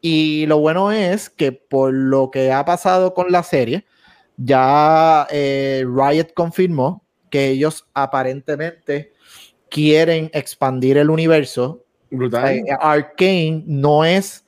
Y 0.00 0.46
lo 0.46 0.58
bueno 0.58 0.92
es 0.92 1.30
que 1.30 1.52
por 1.52 1.92
lo 1.92 2.30
que 2.30 2.52
ha 2.52 2.64
pasado 2.64 3.14
con 3.14 3.30
la 3.30 3.42
serie, 3.42 3.86
ya 4.36 5.26
eh, 5.30 5.84
Riot 5.86 6.28
confirmó 6.34 7.04
que 7.30 7.48
ellos 7.48 7.86
aparentemente 7.94 9.12
quieren 9.68 10.30
expandir 10.32 10.98
el 10.98 11.10
universo. 11.10 11.84
Brutal. 12.10 12.48
Eh, 12.56 12.64
Arcane 12.80 13.62
no 13.66 14.04
es, 14.04 14.44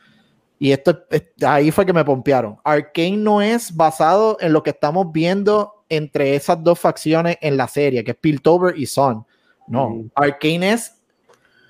y 0.59 0.73
esto 0.73 1.05
es- 1.11 1.25
ahí 1.45 1.71
fue 1.71 1.85
que 1.85 1.93
me 1.93 2.05
pompearon. 2.05 2.57
Arcane 2.65 3.17
no 3.17 3.43
es 3.43 3.75
basado 3.75 4.37
en 4.41 4.53
lo 4.53 4.63
que 4.63 4.71
estamos 4.71 5.11
viendo 5.13 5.85
entre 5.89 6.35
esas 6.35 6.63
dos 6.63 6.79
facciones 6.79 7.37
en 7.41 7.57
la 7.57 7.69
serie, 7.69 8.05
que 8.05 8.13
es 8.13 8.17
Piltover 8.17 8.79
y 8.79 8.87
Sun. 8.87 9.25
No, 9.67 9.91
Mm. 9.91 10.11
Arcane 10.15 10.73
es 10.73 10.95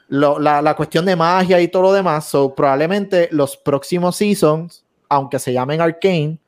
la, 0.08 0.62
la 0.62 0.74
cuestión 0.76 1.04
de 1.04 1.16
magia 1.16 1.60
y 1.60 1.68
todo 1.68 1.82
lo 1.82 1.92
demás. 1.92 2.26
So, 2.26 2.54
probablemente 2.54 3.28
los 3.32 3.56
próximos 3.56 4.16
seasons, 4.16 4.84
aunque 5.08 5.38
se 5.38 5.52
llamen 5.52 5.80
Arcane, 5.80 6.38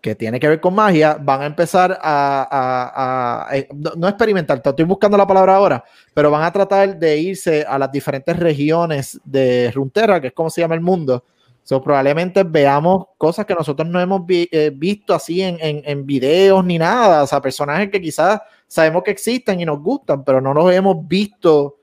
que 0.00 0.14
tiene 0.14 0.40
que 0.40 0.48
ver 0.48 0.60
con 0.60 0.74
magia, 0.74 1.18
van 1.20 1.42
a 1.42 1.46
empezar 1.46 1.98
a, 2.02 3.48
eh, 3.52 3.68
no, 3.96 4.08
experimentar, 4.08 4.62
estoy 4.64 4.84
buscando 4.84 5.16
la 5.16 5.26
palabra 5.26 5.56
ahora, 5.56 5.84
pero 6.14 6.30
van 6.30 6.42
a 6.42 6.52
tratar 6.52 6.98
de 6.98 7.18
irse 7.18 7.64
a 7.68 7.78
las 7.78 7.92
diferentes 7.92 8.36
regiones 8.38 9.20
de 9.24 9.70
Runeterra, 9.72 10.20
que 10.20 10.28
es 10.28 10.32
como 10.32 10.50
se 10.50 10.62
llama 10.62 10.74
el 10.74 10.80
mundo. 10.80 11.24
So, 11.62 11.82
probablemente 11.82 12.42
veamos 12.42 13.06
cosas 13.18 13.44
que 13.44 13.54
nosotros 13.54 13.86
no 13.86 14.00
hemos 14.00 14.22
eh, 14.28 14.72
visto 14.74 15.14
así 15.14 15.42
en, 15.42 15.58
en, 15.60 15.82
en 15.84 16.06
videos 16.06 16.64
ni 16.64 16.78
nada, 16.78 17.22
o 17.22 17.26
sea, 17.26 17.40
personajes 17.40 17.90
que 17.90 18.00
quizás 18.00 18.40
sabemos 18.70 19.02
que 19.02 19.10
existen 19.10 19.60
y 19.60 19.64
nos 19.64 19.82
gustan, 19.82 20.22
pero 20.22 20.40
no 20.40 20.54
los 20.54 20.72
hemos 20.72 21.06
visto 21.08 21.78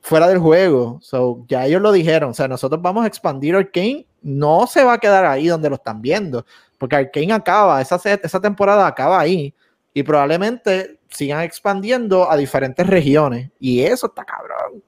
fuera 0.00 0.26
del 0.26 0.38
juego. 0.38 0.98
So, 1.00 1.44
ya 1.46 1.66
ellos 1.66 1.80
lo 1.80 1.92
dijeron, 1.92 2.30
o 2.30 2.34
sea, 2.34 2.48
nosotros 2.48 2.82
vamos 2.82 3.04
a 3.04 3.06
expandir 3.06 3.54
Arkane, 3.54 4.06
no 4.22 4.66
se 4.66 4.82
va 4.82 4.94
a 4.94 4.98
quedar 4.98 5.24
ahí 5.24 5.46
donde 5.46 5.70
lo 5.70 5.76
están 5.76 6.02
viendo, 6.02 6.44
porque 6.78 6.96
Arkane 6.96 7.32
acaba, 7.32 7.80
esa, 7.80 7.94
esa 7.96 8.40
temporada 8.40 8.88
acaba 8.88 9.20
ahí, 9.20 9.54
y 9.94 10.02
probablemente 10.02 10.98
sigan 11.08 11.42
expandiendo 11.42 12.28
a 12.28 12.36
diferentes 12.36 12.84
regiones, 12.84 13.52
y 13.60 13.82
eso 13.82 14.08
está 14.08 14.24
cabrón. 14.24 14.82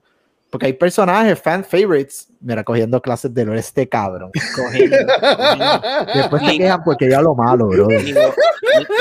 Porque 0.51 0.67
hay 0.67 0.73
personajes, 0.73 1.39
fan 1.41 1.63
favorites, 1.63 2.29
mira, 2.41 2.65
cogiendo 2.65 3.03
clases 3.03 3.35
de 3.35 3.45
lore 3.45 3.61
este 3.61 3.87
cabrón. 3.89 4.31
Cogiendo, 4.57 4.97
cogiendo. 5.21 5.83
Después 6.15 6.43
se 6.43 6.49
Lig- 6.49 6.59
quejan 6.59 6.85
porque 6.85 7.11
ya 7.11 7.21
lo 7.21 7.35
malo, 7.35 7.67
bro. 7.69 7.87
Ligo- 7.89 8.35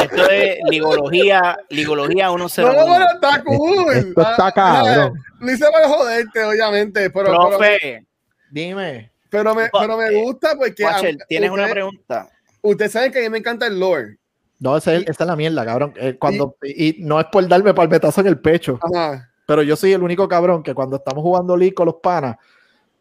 esto 0.04 0.30
es 0.30 0.58
ligología, 0.70 1.58
ligología 1.70 2.26
No, 2.28 2.50
101. 2.50 2.86
bueno, 2.88 3.06
está 3.14 3.44
cool. 3.44 3.94
Esto 3.94 4.22
está 4.22 4.48
Ah, 4.48 4.52
cabrón. 4.54 5.14
Lo 5.40 5.52
hice 5.52 5.66
para 5.72 5.88
joderte, 5.88 6.44
obviamente, 6.44 7.10
pero, 7.12 7.26
pero, 7.28 7.50
Profe, 7.50 8.06
Dime. 8.52 9.12
pero 9.30 9.56
me, 9.56 9.70
pero 9.72 9.98
me 9.98 10.12
gusta 10.22 10.50
porque. 10.58 10.84
Watcher, 10.84 11.16
a- 11.22 11.26
tienes 11.28 11.50
una 11.50 11.68
pregunta. 11.68 12.28
Ustedes 12.62 12.92
saben 12.92 13.12
que 13.12 13.20
a 13.20 13.22
mí 13.22 13.30
me 13.30 13.38
encanta 13.38 13.68
el 13.68 13.80
lore. 13.80 14.18
No, 14.60 14.76
esa 14.76 14.96
es, 14.96 15.04
esa 15.04 15.24
es 15.24 15.28
la 15.28 15.36
mierda, 15.36 15.64
cabrón. 15.64 15.94
Eh, 15.96 16.18
cuando, 16.20 16.58
y, 16.64 16.98
no 17.00 17.20
es 17.20 17.28
por 17.32 17.48
darme 17.48 17.74
palmetazo 17.74 18.20
en 18.22 18.28
el 18.28 18.40
pecho, 18.40 18.80
Ajá. 18.82 19.30
Pero 19.48 19.64
yo 19.64 19.76
soy 19.76 19.94
el 19.94 20.04
único 20.04 20.28
cabrón 20.28 20.62
que 20.62 20.76
cuando 20.76 20.98
estamos 20.98 21.24
jugando 21.24 21.58
League 21.58 21.74
con 21.74 21.88
los 21.88 21.96
panas, 21.96 22.36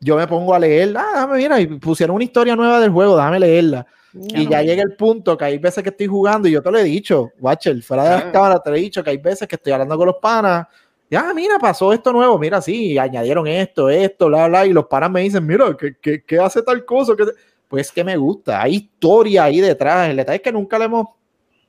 yo 0.00 0.16
me 0.16 0.26
pongo 0.26 0.54
a 0.54 0.58
leer, 0.58 0.94
ah, 0.96 1.10
dame, 1.14 1.36
mira, 1.36 1.60
y 1.60 1.66
pusieron 1.66 2.14
una 2.16 2.24
historia 2.24 2.56
nueva 2.56 2.80
del 2.80 2.90
juego, 2.90 3.16
déjame 3.16 3.40
leerla. 3.40 3.84
Y 4.14 4.48
ya 4.48 4.62
llega 4.62 4.82
el 4.82 4.94
punto 4.96 5.36
que 5.36 5.44
hay 5.44 5.58
veces 5.58 5.82
que 5.82 5.90
estoy 5.90 6.06
jugando 6.06 6.48
y 6.48 6.52
yo 6.52 6.62
te 6.62 6.70
lo 6.70 6.78
he 6.78 6.84
dicho, 6.84 7.30
Watcher, 7.38 7.82
fuera 7.82 8.04
de 8.04 8.10
las 8.10 8.24
Ah. 8.24 8.32
cámaras 8.32 8.62
te 8.62 8.70
lo 8.70 8.76
he 8.76 8.80
dicho 8.80 9.04
que 9.04 9.10
hay 9.10 9.18
veces 9.18 9.46
que 9.46 9.56
estoy 9.56 9.72
hablando 9.74 9.96
con 9.98 10.06
los 10.06 10.16
panas. 10.22 10.66
Y, 11.10 11.16
ah, 11.16 11.32
mira, 11.34 11.58
pasó 11.58 11.92
esto 11.92 12.12
nuevo, 12.12 12.38
mira, 12.38 12.62
sí, 12.62 12.96
añadieron 12.98 13.46
esto, 13.46 13.90
esto, 13.90 14.28
bla, 14.28 14.48
bla, 14.48 14.64
y 14.66 14.72
los 14.72 14.86
panas 14.86 15.10
me 15.10 15.20
dicen, 15.20 15.44
mira, 15.46 15.76
¿qué, 15.78 15.96
qué, 16.00 16.22
qué 16.24 16.38
hace 16.38 16.62
tal 16.62 16.84
cosa? 16.84 17.14
¿Qué 17.16 17.26
te-?" 17.26 17.32
Pues 17.68 17.90
que 17.90 18.04
me 18.04 18.16
gusta, 18.16 18.62
hay 18.62 18.76
historia 18.76 19.44
ahí 19.44 19.60
detrás. 19.60 20.08
El 20.08 20.16
detalle 20.16 20.36
es 20.36 20.42
que 20.42 20.52
nunca 20.52 20.78
le 20.78 20.84
hemos 20.86 21.08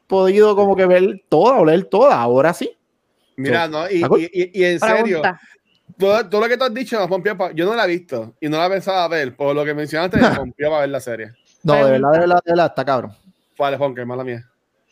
podido 0.06 0.56
como 0.56 0.76
que 0.76 0.86
ver 0.86 1.24
toda 1.28 1.56
o 1.56 1.66
leer 1.66 1.86
toda, 1.86 2.22
ahora 2.22 2.54
sí. 2.54 2.72
Mira, 3.38 3.68
no, 3.68 3.90
y, 3.90 3.96
¿está 3.98 4.08
cool? 4.10 4.22
y, 4.22 4.26
y- 4.44 4.62
y 4.62 4.66
en 4.66 4.80
serio, 4.80 5.22
todo, 5.98 6.28
todo 6.28 6.42
lo 6.42 6.48
que 6.48 6.58
tú 6.58 6.64
has 6.64 6.74
dicho 6.74 7.00
me 7.00 7.08
pompió 7.08 7.38
pa- 7.38 7.52
Yo 7.54 7.66
no 7.66 7.76
la 7.76 7.86
he 7.86 7.88
visto 7.88 8.36
y 8.42 8.50
no 8.50 8.58
la 8.58 8.68
pensaba 8.70 9.08
ver. 9.08 9.36
Por 9.36 9.56
lo 9.56 9.64
que 9.64 9.74
mencionaste, 9.74 10.18
me 10.18 10.30
pompió 10.36 10.70
para 10.70 10.82
ver 10.82 10.90
la 10.90 11.00
serie. 11.00 11.32
No, 11.64 11.74
de 11.86 11.92
verdad, 11.92 12.12
de 12.14 12.20
verdad, 12.20 12.40
de 12.44 12.52
verdad, 12.52 12.66
está 12.68 12.84
cabrón. 12.86 13.12
Vale, 13.58 13.78
Ponker, 13.78 14.06
mala 14.06 14.24
mía. 14.24 14.44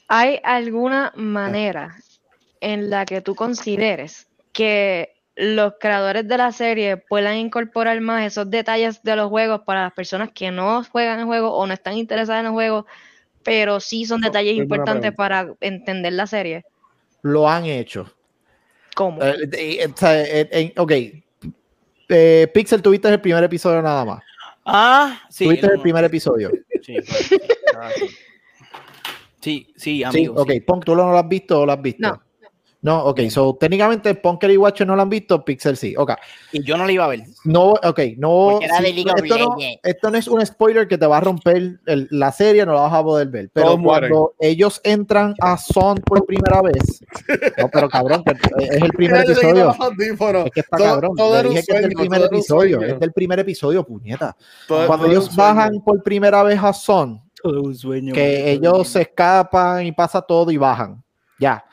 ¿Hay 0.08 0.40
alguna 0.44 1.12
manera 1.16 1.96
en 2.62 2.90
la 2.90 3.06
que 3.06 3.22
tú 3.22 3.36
consideres 3.36 4.28
que 4.54 5.10
los 5.36 5.74
creadores 5.80 6.28
de 6.28 6.38
la 6.38 6.52
serie 6.52 6.98
puedan 6.98 7.36
incorporar 7.38 8.00
más 8.00 8.26
esos 8.26 8.50
detalles 8.50 9.02
de 9.04 9.16
los 9.16 9.30
juegos 9.30 9.62
para 9.66 9.84
las 9.84 9.94
personas 9.94 10.30
que 10.34 10.52
no 10.52 10.84
juegan 10.84 11.20
el 11.20 11.26
juego 11.26 11.54
o 11.54 11.68
no 11.68 11.74
están 11.74 11.98
interesadas 11.98 12.42
en 12.42 12.46
el 12.48 12.52
juego 12.54 12.86
pero 13.44 13.80
sí 13.80 14.06
son 14.06 14.22
detalles 14.22 14.56
importantes 14.56 15.14
para 15.14 15.54
entender 15.62 16.14
la 16.14 16.26
serie. 16.26 16.64
Lo 17.22 17.48
han 17.48 17.66
hecho. 17.66 18.12
¿Cómo? 18.96 19.22
Eh, 19.22 19.36
eh, 19.52 19.84
eh, 19.84 19.94
eh, 20.02 20.50
eh, 20.52 20.74
ok. 20.78 20.92
Eh, 22.10 22.52
Pixel, 22.54 22.82
tuviste 22.82 23.10
el 23.10 23.22
primer 23.22 23.44
episodio 23.44 23.82
nada 23.82 24.06
más. 24.06 24.24
Ah, 24.66 25.22
sí. 25.30 25.46
tuviste 25.46 25.68
no, 25.68 25.74
el 25.74 25.82
primer 25.82 26.04
episodio. 26.06 26.52
Sí, 26.82 26.98
ah, 27.78 27.90
sí. 27.96 28.08
sí, 28.08 28.14
sí, 29.42 29.74
Sí, 29.76 30.04
amigo. 30.04 30.36
ok. 30.42 30.52
sí. 30.52 30.60
Punk, 30.62 30.86
¿tú 30.86 30.96
no 30.96 31.12
lo 31.12 31.18
has 31.18 31.28
visto 31.28 31.62
o 31.62 31.66
lo 31.66 31.72
has 31.74 31.82
visto? 31.82 32.08
No. 32.08 32.22
No, 32.86 33.04
ok. 33.06 33.22
So, 33.32 33.56
técnicamente 33.60 34.14
Punker 34.14 34.52
y 34.52 34.58
Watcher 34.58 34.86
no 34.86 34.96
lo 34.96 35.02
han 35.02 35.10
visto, 35.10 35.44
Pixel 35.44 35.76
sí. 35.76 35.96
Ok. 35.98 36.12
Y 36.52 36.64
yo 36.64 36.78
no 36.78 36.86
le 36.86 36.94
iba 36.94 37.06
a 37.06 37.08
ver. 37.08 37.22
No, 37.44 37.72
ok, 37.72 38.00
no. 38.18 38.62
Era 38.62 38.80
de 38.80 38.94
League 38.94 39.10
of 39.12 39.24
esto, 39.24 39.38
no 39.40 39.56
esto 39.82 40.12
no 40.12 40.18
es 40.20 40.28
un 40.28 40.46
spoiler 40.46 40.88
que 40.88 40.96
te 41.00 41.08
va 41.08 41.18
a 41.18 41.20
romper 41.22 41.80
el- 41.88 42.08
la 42.12 42.32
serie, 42.32 42.64
no 42.64 42.74
la 42.74 42.82
vas 42.82 42.94
a 42.94 43.02
poder 43.04 43.28
ver. 43.30 43.50
Pero 43.52 43.66
Todos 43.66 43.80
mueren. 43.80 44.12
cuando 44.12 44.34
ellos 44.40 44.80
entran 44.84 45.34
a 45.42 45.58
Son 45.58 45.98
por 45.98 46.28
primera 46.28 46.62
vez, 46.62 47.02
no, 47.58 47.70
pero 47.70 47.90
cabrón, 47.90 48.24
que 48.24 48.34
es 48.66 48.82
el 48.84 48.90
primer 48.92 49.24
episodio. 49.24 49.72
Es 49.72 50.52
que 50.52 50.60
está 50.60 50.78
Todo- 50.78 50.86
cabrón. 50.88 51.16
todo 51.18 51.42
dije 51.42 51.54
que 51.54 51.60
es 51.60 51.66
del 51.68 51.82
sueño, 51.92 51.98
primer 51.98 52.22
episodio. 52.24 52.78
sueño. 52.78 52.94
Es 52.94 53.00
del 53.00 53.14
primer 53.14 53.40
episodio, 53.40 53.84
puñeta. 53.84 54.36
Todo- 54.68 54.86
Cuando 54.86 55.08
ellos 55.08 55.26
sueño. 55.26 55.38
bajan 55.38 55.82
por 55.84 56.04
primera 56.04 56.44
vez 56.44 56.60
a 56.62 56.72
Son, 56.72 57.20
Todo 57.42 57.64
un 57.64 57.74
sueño. 57.76 58.14
que 58.14 58.52
ellos 58.52 58.88
se 58.90 59.02
escapan 59.02 59.88
y 59.88 59.92
pasa 59.92 60.22
todo 60.22 60.52
y 60.52 60.58
bajan. 60.58 61.04
Ya. 61.40 61.66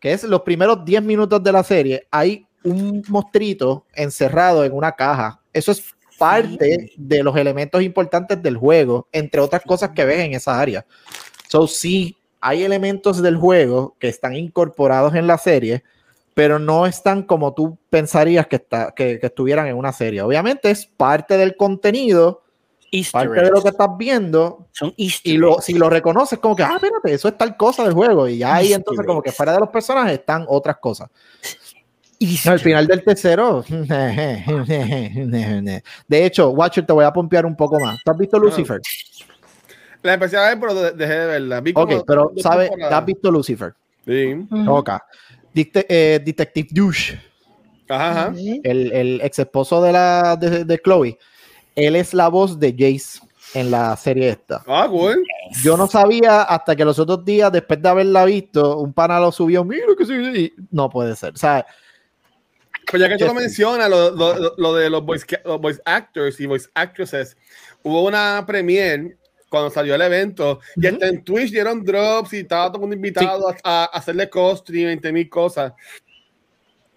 Que 0.00 0.12
es 0.12 0.24
los 0.24 0.42
primeros 0.42 0.84
10 0.84 1.02
minutos 1.02 1.42
de 1.42 1.52
la 1.52 1.62
serie. 1.62 2.06
Hay 2.10 2.46
un 2.64 3.02
monstruito 3.08 3.86
encerrado 3.94 4.64
en 4.64 4.72
una 4.72 4.92
caja. 4.92 5.40
Eso 5.52 5.72
es 5.72 5.84
parte 6.18 6.92
de 6.96 7.22
los 7.22 7.36
elementos 7.36 7.82
importantes 7.82 8.42
del 8.42 8.56
juego, 8.56 9.08
entre 9.12 9.40
otras 9.40 9.62
cosas 9.62 9.90
que 9.90 10.04
ves 10.04 10.20
en 10.20 10.34
esa 10.34 10.60
área. 10.60 10.84
So, 11.48 11.66
sí, 11.66 12.16
hay 12.40 12.64
elementos 12.64 13.22
del 13.22 13.36
juego 13.36 13.96
que 13.98 14.08
están 14.08 14.34
incorporados 14.34 15.14
en 15.14 15.26
la 15.26 15.38
serie, 15.38 15.84
pero 16.34 16.58
no 16.58 16.86
están 16.86 17.22
como 17.22 17.54
tú 17.54 17.78
pensarías 17.90 18.46
que, 18.46 18.56
está, 18.56 18.92
que, 18.94 19.18
que 19.18 19.26
estuvieran 19.26 19.66
en 19.66 19.76
una 19.76 19.92
serie. 19.92 20.22
Obviamente 20.22 20.70
es 20.70 20.86
parte 20.86 21.36
del 21.36 21.56
contenido, 21.56 22.42
Easter 22.90 23.28
parte 23.28 23.42
de 23.42 23.50
lo 23.50 23.62
que 23.62 23.68
estás 23.68 23.88
viendo, 23.98 24.66
Son 24.72 24.92
Easter 24.96 25.32
y 25.32 25.36
lo, 25.38 25.54
eggs. 25.56 25.64
si 25.64 25.74
lo 25.74 25.90
reconoces, 25.90 26.38
como 26.38 26.56
que, 26.56 26.62
ah, 26.62 26.72
espérate, 26.76 27.12
eso 27.12 27.28
es 27.28 27.36
tal 27.38 27.56
cosa 27.56 27.84
del 27.84 27.92
juego. 27.92 28.26
Y 28.28 28.38
ya 28.38 28.54
ahí 28.56 28.66
Easter 28.66 28.78
entonces, 28.78 29.06
como 29.06 29.22
que 29.22 29.32
fuera 29.32 29.52
de 29.52 29.60
los 29.60 29.68
personajes 29.68 30.12
están 30.14 30.44
otras 30.48 30.76
cosas. 30.78 31.08
No, 32.44 32.50
al 32.52 32.58
final 32.58 32.86
del 32.86 33.04
tercero. 33.04 33.64
De 36.08 36.24
hecho, 36.26 36.50
Watcher, 36.50 36.84
te 36.84 36.92
voy 36.92 37.04
a 37.04 37.12
pompear 37.12 37.46
un 37.46 37.56
poco 37.56 37.78
más. 37.78 37.98
¿Tú 38.04 38.10
has 38.10 38.18
visto 38.18 38.38
Lucifer? 38.38 38.80
La 40.02 40.14
empecé 40.14 40.36
a 40.36 40.48
ver, 40.48 40.60
pero 40.60 40.74
de- 40.74 40.92
dejé 40.92 41.12
de 41.12 41.26
verla. 41.26 41.60
Vi 41.60 41.70
Ok, 41.74 41.90
como 41.90 42.04
pero 42.04 42.32
¿sabes? 42.38 42.70
¿Has 42.90 43.04
visto 43.04 43.30
Lucifer? 43.30 43.74
Sí. 44.06 44.46
Ok. 44.66 44.90
Eh, 45.54 46.20
Detective 46.24 46.68
Douche, 46.70 47.20
Ajá, 47.88 48.32
el, 48.36 48.92
el 48.92 49.20
ex 49.22 49.38
esposo 49.40 49.82
de, 49.82 49.92
la, 49.92 50.36
de, 50.36 50.64
de 50.64 50.78
Chloe, 50.78 51.18
él 51.86 51.96
es 51.96 52.12
la 52.14 52.28
voz 52.28 52.58
de 52.58 52.72
Jace 52.72 53.20
en 53.54 53.70
la 53.70 53.96
serie 53.96 54.28
esta. 54.30 54.62
Ah, 54.66 54.86
cool. 54.90 55.22
Yo 55.62 55.76
no 55.76 55.86
sabía 55.86 56.42
hasta 56.42 56.76
que 56.76 56.84
los 56.84 56.98
otros 56.98 57.24
días, 57.24 57.50
después 57.52 57.80
de 57.80 57.88
haberla 57.88 58.24
visto, 58.24 58.78
un 58.78 58.92
pana 58.92 59.18
lo 59.20 59.32
subió, 59.32 59.64
mira 59.64 59.86
que 59.96 60.04
sí, 60.04 60.12
y 60.12 60.52
no 60.70 60.90
puede 60.90 61.14
ser. 61.16 61.34
O 61.34 61.36
sea, 61.38 61.64
Pues 62.90 63.02
ya 63.02 63.08
que 63.08 63.18
tú 63.18 63.24
lo 63.26 63.32
Sí. 63.32 63.36
mencionas, 63.36 63.90
lo, 63.90 64.10
lo- 64.12 64.54
lo 64.56 64.74
de 64.74 64.88
los 64.88 65.04
voice, 65.04 65.26
los 65.44 65.60
voice 65.60 65.80
actors 65.84 66.40
y 66.40 66.46
voice 66.46 66.68
actresses, 66.74 67.36
hubo 67.82 68.04
una 68.06 68.42
premiere 68.46 69.18
cuando 69.50 69.70
salió 69.70 69.94
el 69.94 70.00
evento 70.02 70.60
y 70.76 70.86
Ujú. 70.86 70.94
hasta 70.94 71.08
en 71.08 71.22
Twitch 71.22 71.50
dieron 71.50 71.84
drops 71.84 72.32
y 72.32 72.38
estaba 72.38 72.66
todo 72.68 72.76
el 72.76 72.80
mundo 72.80 72.96
invitado 72.96 73.48
a, 73.48 73.54
a 73.62 73.84
hacerle 73.86 74.28
cosplay, 74.30 74.84
20 74.86 75.12
mil 75.12 75.28
cosas. 75.28 75.72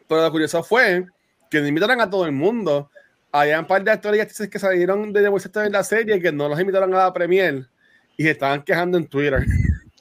Pero 0.08 0.22
lo 0.22 0.32
curioso 0.32 0.64
fue 0.64 1.06
que 1.50 1.58
invitaron 1.60 2.00
a 2.02 2.10
todo 2.10 2.26
el 2.26 2.32
mundo. 2.32 2.90
Había 3.32 3.60
un 3.60 3.68
par 3.68 3.84
de 3.84 3.92
actores 3.92 4.18
y 4.18 4.22
actrices 4.22 4.50
que 4.50 4.60
salieron 4.60 5.14
de 5.14 5.22
The 5.22 5.30
Voice 5.30 5.50
en 5.56 5.72
la 5.72 5.84
serie 5.84 6.20
que 6.20 6.32
no 6.32 6.50
los 6.50 6.60
invitaron 6.60 6.94
a 6.94 6.98
la 6.98 7.14
premiere 7.14 7.66
y 8.18 8.24
se 8.24 8.32
estaban 8.32 8.64
quejando 8.64 8.98
en 8.98 9.08
Twitter. 9.08 9.46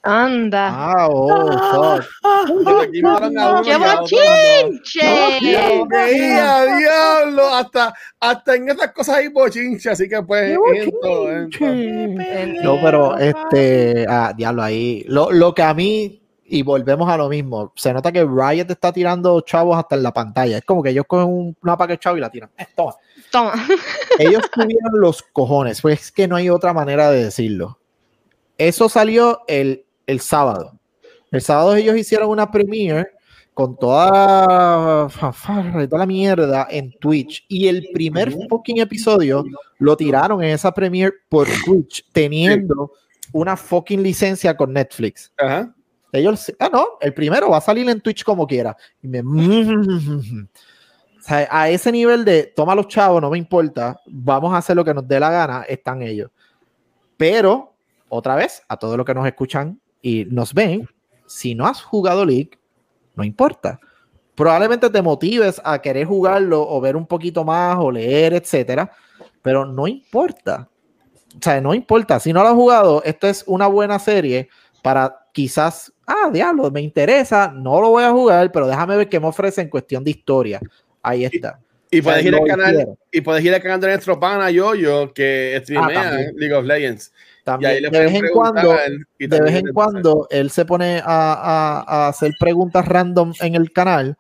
Anda. 0.03 0.69
ah, 0.73 1.09
oh, 1.11 2.01
fuck. 2.01 2.91
¡Qué 3.63 3.77
bochinche! 3.77 5.39
Diablo, 6.79 7.55
hasta, 7.55 7.95
hasta 8.19 8.57
en 8.57 8.71
esas 8.71 8.93
cosas 8.93 9.17
hay 9.17 9.29
bochinche, 9.29 9.91
así 9.91 10.09
que 10.09 10.23
pues 10.23 10.57
entro, 10.75 11.31
entro. 11.31 11.67
No, 12.63 12.81
pero 12.83 13.19
este, 13.19 14.07
ah, 14.09 14.33
diablo, 14.35 14.63
ahí. 14.63 15.05
Lo, 15.07 15.31
lo 15.31 15.55
que 15.55 15.63
a 15.63 15.75
mí, 15.75 16.20
y 16.51 16.63
volvemos 16.63 17.09
a 17.09 17.17
lo 17.17 17.29
mismo, 17.29 17.73
se 17.77 17.93
nota 17.93 18.11
que 18.13 18.25
Riot 18.25 18.67
está 18.69 18.93
tirando 18.93 19.41
chavos 19.43 19.79
hasta 19.79 19.95
en 19.97 20.03
la 20.03 20.13
pantalla. 20.13 20.59
Es 20.59 20.65
como 20.65 20.83
que 20.83 20.91
ellos 20.91 21.05
cogen 21.07 21.29
un- 21.29 21.57
una 21.63 21.77
paca 21.77 21.93
de 21.93 21.99
chavo 21.99 22.17
y 22.17 22.21
la 22.21 22.31
tiran. 22.31 22.51
Eh, 22.59 22.67
toma. 22.75 22.95
Toma. 23.31 23.53
Ellos 24.19 24.43
tuvieron 24.53 25.01
los 25.01 25.23
cojones, 25.23 25.81
pues 25.81 26.01
es 26.01 26.13
que 26.13 26.27
no 26.27 26.35
hay 26.37 26.51
otra 26.51 26.73
manera 26.73 27.11
de 27.11 27.25
decirlo. 27.25 27.79
Eso 28.59 28.89
salió 28.89 29.43
el, 29.47 29.85
el 30.07 30.21
sábado. 30.21 30.79
El 31.31 31.41
sábado 31.41 31.77
ellos 31.77 31.97
hicieron 31.97 32.29
una 32.29 32.51
premiere 32.51 33.09
con 33.55 33.77
toda, 33.77 35.09
toda 35.09 35.99
la 35.99 36.07
mierda 36.07 36.67
en 36.71 36.93
Twitch. 36.99 37.45
Y 37.49 37.69
el 37.69 37.89
primer 37.93 38.33
fucking 38.49 38.79
episodio 38.81 39.45
lo 39.79 39.97
tiraron 39.97 40.43
en 40.43 40.51
esa 40.51 40.73
premiere 40.73 41.13
por 41.29 41.47
Twitch, 41.65 42.05
teniendo 42.13 42.93
una 43.33 43.57
fucking 43.57 44.03
licencia 44.03 44.57
con 44.57 44.73
Netflix. 44.73 45.33
Ajá. 45.39 45.73
Ellos, 46.13 46.53
ah, 46.59 46.69
no, 46.73 46.87
el 47.01 47.15
primero 47.15 47.51
va 47.51 47.59
a 47.59 47.61
salir 47.61 47.89
en 47.89 48.01
Twitch 48.01 48.25
como 48.25 48.47
quiera. 48.47 48.77
A 51.29 51.69
ese 51.69 51.93
nivel 51.93 52.25
de 52.25 52.45
toma 52.45 52.75
los 52.75 52.89
chavos, 52.89 53.21
no 53.21 53.31
me 53.31 53.37
importa, 53.39 54.01
vamos 54.07 54.55
a 54.55 54.57
hacer 54.57 54.75
lo 54.75 54.85
que 54.85 54.95
nos 54.95 55.07
dé 55.07 55.21
la 55.21 55.31
gana, 55.31 55.63
están 55.69 56.03
ellos. 56.03 56.31
Pero, 57.17 57.75
otra 58.09 58.35
vez, 58.35 58.63
a 58.67 58.77
todos 58.79 58.97
los 58.97 59.05
que 59.05 59.15
nos 59.15 59.27
escuchan 59.27 59.79
y 60.01 60.25
nos 60.25 60.55
ven, 60.55 60.89
si 61.27 61.55
no 61.55 61.67
has 61.67 61.83
jugado 61.83 62.25
League, 62.25 62.51
no 63.15 63.23
importa. 63.23 63.79
Probablemente 64.35 64.89
te 64.89 65.03
motives 65.03 65.61
a 65.63 65.81
querer 65.81 66.07
jugarlo 66.07 66.67
o 66.67 66.81
ver 66.81 66.97
un 66.97 67.07
poquito 67.07 67.45
más 67.45 67.77
o 67.79 67.93
leer, 67.93 68.33
etcétera, 68.33 68.91
pero 69.43 69.67
no 69.67 69.87
importa. 69.87 70.69
O 71.37 71.39
sea, 71.41 71.61
no 71.61 71.75
importa. 71.75 72.19
Si 72.19 72.33
no 72.33 72.43
lo 72.43 72.49
has 72.49 72.55
jugado, 72.55 73.03
esto 73.05 73.29
es 73.29 73.45
una 73.47 73.67
buena 73.67 73.99
serie 73.99 74.49
para 74.83 75.20
quizás, 75.33 75.93
ah, 76.07 76.31
diablo, 76.33 76.71
me 76.71 76.81
interesa, 76.81 77.53
no 77.55 77.81
lo 77.81 77.91
voy 77.91 78.05
a 78.05 78.11
jugar, 78.11 78.51
pero 78.53 78.67
déjame 78.67 78.97
ver 78.97 79.09
qué 79.09 79.21
me 79.21 79.27
ofrece 79.27 79.61
en 79.61 79.69
cuestión 79.69 80.05
de 80.05 80.11
historia. 80.11 80.61
Ahí 81.03 81.25
está. 81.25 81.59
Y 81.91 81.97
sea, 81.97 82.05
puedes 82.05 82.25
ir 82.25 82.35
al 82.35 82.45
canal, 82.47 82.99
y 83.11 83.21
puedes 83.21 83.45
ir 83.45 83.53
al 83.53 83.61
canal 83.63 83.81
de 83.81 83.89
nuestro 83.89 84.21
pana 84.21 84.51
Yoyo 84.51 85.13
que 85.13 85.59
streamea 85.65 86.03
también. 86.03 86.33
League 86.37 86.55
of 86.55 86.65
Legends. 86.65 87.13
Y 87.41 87.45
También, 87.45 87.73
ahí 87.73 87.81
le 87.81 87.91
de 87.91 87.99
vez 88.01 88.15
en 88.15 88.29
cuando, 88.33 88.79
él, 88.79 89.07
y 89.19 89.27
de 89.27 89.41
vez 89.41 89.55
en 89.57 89.73
cuando 89.73 90.27
él 90.31 90.51
se 90.51 90.65
pone 90.65 90.99
a, 90.99 91.03
a- 91.05 91.85
a 91.87 92.09
hacer 92.09 92.33
preguntas 92.39 92.87
random 92.87 93.33
en 93.41 93.55
el 93.57 93.73
canal, 93.73 94.17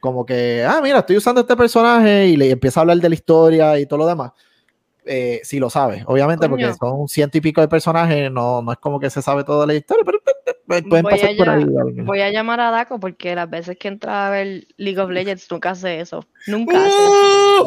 como 0.00 0.26
que, 0.26 0.64
ah, 0.68 0.80
mira, 0.82 0.98
estoy 0.98 1.16
usando 1.16 1.40
este 1.40 1.56
personaje 1.56 2.26
y 2.26 2.36
le 2.36 2.50
empieza 2.50 2.80
a 2.80 2.82
hablar 2.82 2.98
de 2.98 3.08
la 3.08 3.14
historia 3.14 3.78
y 3.78 3.86
todo 3.86 4.00
lo 4.00 4.06
demás. 4.06 4.32
Eh, 5.08 5.40
si 5.44 5.58
lo 5.60 5.70
sabe, 5.70 6.02
obviamente, 6.06 6.48
Coño. 6.48 6.66
porque 6.68 6.78
son 6.78 7.06
ciento 7.08 7.38
y 7.38 7.40
pico 7.40 7.60
de 7.60 7.68
personajes, 7.68 8.30
no, 8.30 8.60
no 8.62 8.72
es 8.72 8.78
como 8.78 8.98
que 8.98 9.08
se 9.08 9.22
sabe 9.22 9.44
toda 9.44 9.64
la 9.66 9.74
historia, 9.74 10.04
pero 10.04 10.18
pueden 10.88 11.04
Voy 11.04 11.12
pasar 11.12 11.30
a 11.30 11.36
por 11.36 11.48
ahí. 11.48 11.64
Voy 12.02 12.20
a 12.22 12.30
llamar 12.30 12.58
a 12.60 12.70
Daco 12.72 12.98
porque 12.98 13.34
las 13.36 13.48
veces 13.48 13.76
que 13.78 13.86
entra 13.86 14.26
a 14.26 14.30
ver 14.30 14.66
League 14.76 14.98
of 15.00 15.10
Legends 15.10 15.48
nunca 15.50 15.70
hace 15.70 16.00
eso. 16.00 16.24
Nunca 16.48 16.76
hace. 16.76 16.90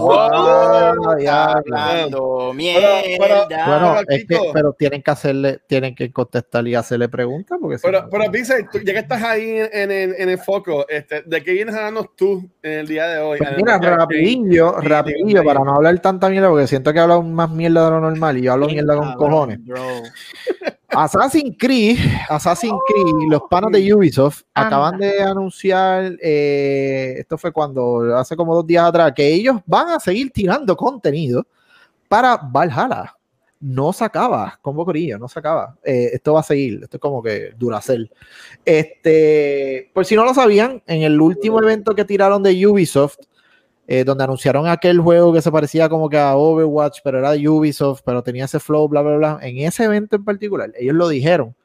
¡Uh! 0.01 0.11
Ah, 0.11 0.93
ya, 1.19 1.45
Hablando 1.53 2.37
pero- 2.37 2.53
mierda. 2.53 3.65
Bueno, 3.67 3.95
es 4.07 4.25
que, 4.25 4.37
pero 4.53 4.73
tienen 4.77 5.01
que 5.01 5.11
hacerle, 5.11 5.59
tienen 5.67 5.95
que 5.95 6.11
contestarle 6.11 6.71
y 6.71 6.75
hacerle 6.75 7.09
preguntas, 7.09 7.57
porque 7.61 7.77
si 7.77 7.83
Pero, 7.87 8.01
no- 8.03 8.09
pero 8.09 8.31
Pixel, 8.31 8.67
tú- 8.71 8.79
ya 8.79 8.93
que 8.93 8.99
estás 8.99 9.23
ahí 9.23 9.49
en, 9.49 9.69
en 9.71 9.91
el, 9.91 10.15
en 10.17 10.29
el 10.29 10.37
foco, 10.37 10.85
este, 10.89 11.23
¿de 11.23 11.43
qué 11.43 11.53
vienes 11.53 11.75
hablando 11.75 12.11
tú 12.15 12.49
en 12.61 12.71
el 12.79 12.87
día 12.87 13.07
de 13.07 13.19
hoy? 13.19 13.37
Pues 13.39 13.49
Además 13.49 13.79
mira, 13.79 13.79
que- 13.79 13.95
rapidillo, 13.97 14.75
sí, 14.81 14.87
rapidillo, 14.87 15.43
para 15.43 15.59
no 15.61 15.75
hablar 15.75 15.99
tanta 15.99 16.29
mierda, 16.29 16.49
porque 16.49 16.67
siento 16.67 16.93
que 16.93 16.99
más 17.33 17.49
mierda 17.49 17.85
de 17.85 17.91
lo 17.91 18.01
normal 18.01 18.37
y 18.37 18.43
yo 18.43 18.53
hablo 18.53 18.67
mierda 18.67 18.95
con 18.95 19.13
cojones. 19.13 19.63
bro. 19.65 19.81
Assassin's 20.89 21.55
Creed, 21.57 21.97
Assassin's 22.29 22.79
Creed, 22.87 23.29
los 23.29 23.43
panos 23.49 23.71
de 23.71 23.93
Ubisoft 23.93 24.41
Anda. 24.53 24.67
acaban 24.67 24.99
de 24.99 25.21
anunciar, 25.21 26.17
eh, 26.21 27.15
esto 27.19 27.37
fue 27.37 27.51
cuando, 27.51 28.17
hace 28.17 28.35
como 28.35 28.55
dos 28.55 28.65
días 28.65 28.85
atrás, 28.85 29.13
que 29.15 29.27
ellos 29.27 29.57
van 29.65 29.89
a 29.89 29.99
seguir 29.99 30.31
tirando 30.31 30.75
contenido 30.75 31.45
para 32.07 32.37
Valhalla. 32.37 33.15
No 33.61 33.91
se 33.91 34.05
acaba, 34.05 34.57
como 34.61 34.85
Corillo, 34.85 35.19
no 35.19 35.27
se 35.27 35.37
acaba. 35.37 35.77
Eh, 35.83 36.11
esto 36.13 36.33
va 36.33 36.39
a 36.39 36.43
seguir, 36.43 36.79
esto 36.81 36.95
es 36.95 37.01
como 37.01 37.21
que 37.21 37.51
Duracell. 37.57 38.09
Este, 38.63 39.91
por 39.93 40.05
si 40.05 40.15
no 40.15 40.23
lo 40.23 40.33
sabían, 40.33 40.81
en 40.87 41.03
el 41.03 41.19
último 41.19 41.61
evento 41.61 41.93
que 41.93 42.05
tiraron 42.05 42.41
de 42.41 42.65
Ubisoft, 42.65 43.17
eh, 43.91 44.03
donde 44.03 44.23
anunciaron 44.23 44.67
aquel 44.67 44.99
juego 44.99 45.33
que 45.33 45.41
se 45.41 45.51
parecía 45.51 45.89
como 45.89 46.09
que 46.09 46.17
a 46.19 46.35
Overwatch, 46.35 46.99
pero 47.03 47.17
era 47.17 47.31
de 47.31 47.49
Ubisoft, 47.49 48.01
pero 48.05 48.21
tenía 48.21 48.45
ese 48.45 48.59
flow, 48.59 48.87
bla, 48.87 49.01
bla, 49.01 49.17
bla. 49.17 49.39
En 49.41 49.57
ese 49.57 49.85
evento 49.85 50.15
en 50.15 50.23
particular, 50.23 50.71
ellos 50.77 50.93
lo 50.95 51.07
dijeron. 51.09 51.55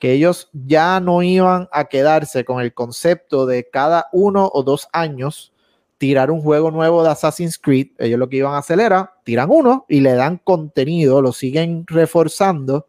que 0.00 0.12
ellos 0.12 0.50
ya 0.52 0.98
no 0.98 1.22
iban 1.22 1.68
a 1.72 1.84
quedarse 1.84 2.44
con 2.44 2.60
el 2.60 2.74
concepto 2.74 3.46
de 3.46 3.68
cada 3.70 4.08
uno 4.12 4.50
o 4.52 4.64
dos 4.64 4.88
años 4.92 5.52
tirar 5.98 6.32
un 6.32 6.42
juego 6.42 6.72
nuevo 6.72 7.04
de 7.04 7.10
Assassin's 7.10 7.56
Creed. 7.58 7.88
Ellos 7.98 8.18
lo 8.18 8.28
que 8.28 8.38
iban 8.38 8.54
a 8.54 8.58
hacer 8.58 8.80
tiran 9.22 9.48
uno 9.50 9.84
y 9.88 10.00
le 10.00 10.14
dan 10.14 10.38
contenido, 10.38 11.22
lo 11.22 11.32
siguen 11.32 11.84
reforzando 11.86 12.88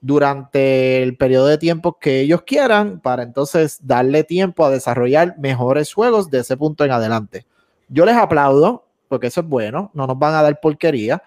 durante 0.00 1.00
el 1.02 1.16
periodo 1.16 1.46
de 1.46 1.58
tiempo 1.58 1.98
que 2.00 2.22
ellos 2.22 2.42
quieran 2.42 2.98
para 3.00 3.22
entonces 3.22 3.78
darle 3.82 4.24
tiempo 4.24 4.64
a 4.64 4.70
desarrollar 4.70 5.38
mejores 5.38 5.94
juegos 5.94 6.28
de 6.28 6.40
ese 6.40 6.56
punto 6.56 6.84
en 6.84 6.90
adelante. 6.90 7.46
Yo 7.88 8.04
les 8.04 8.16
aplaudo 8.16 8.86
porque 9.08 9.28
eso 9.28 9.40
es 9.40 9.46
bueno, 9.46 9.90
no 9.94 10.06
nos 10.06 10.18
van 10.18 10.34
a 10.34 10.42
dar 10.42 10.60
porquería. 10.60 11.22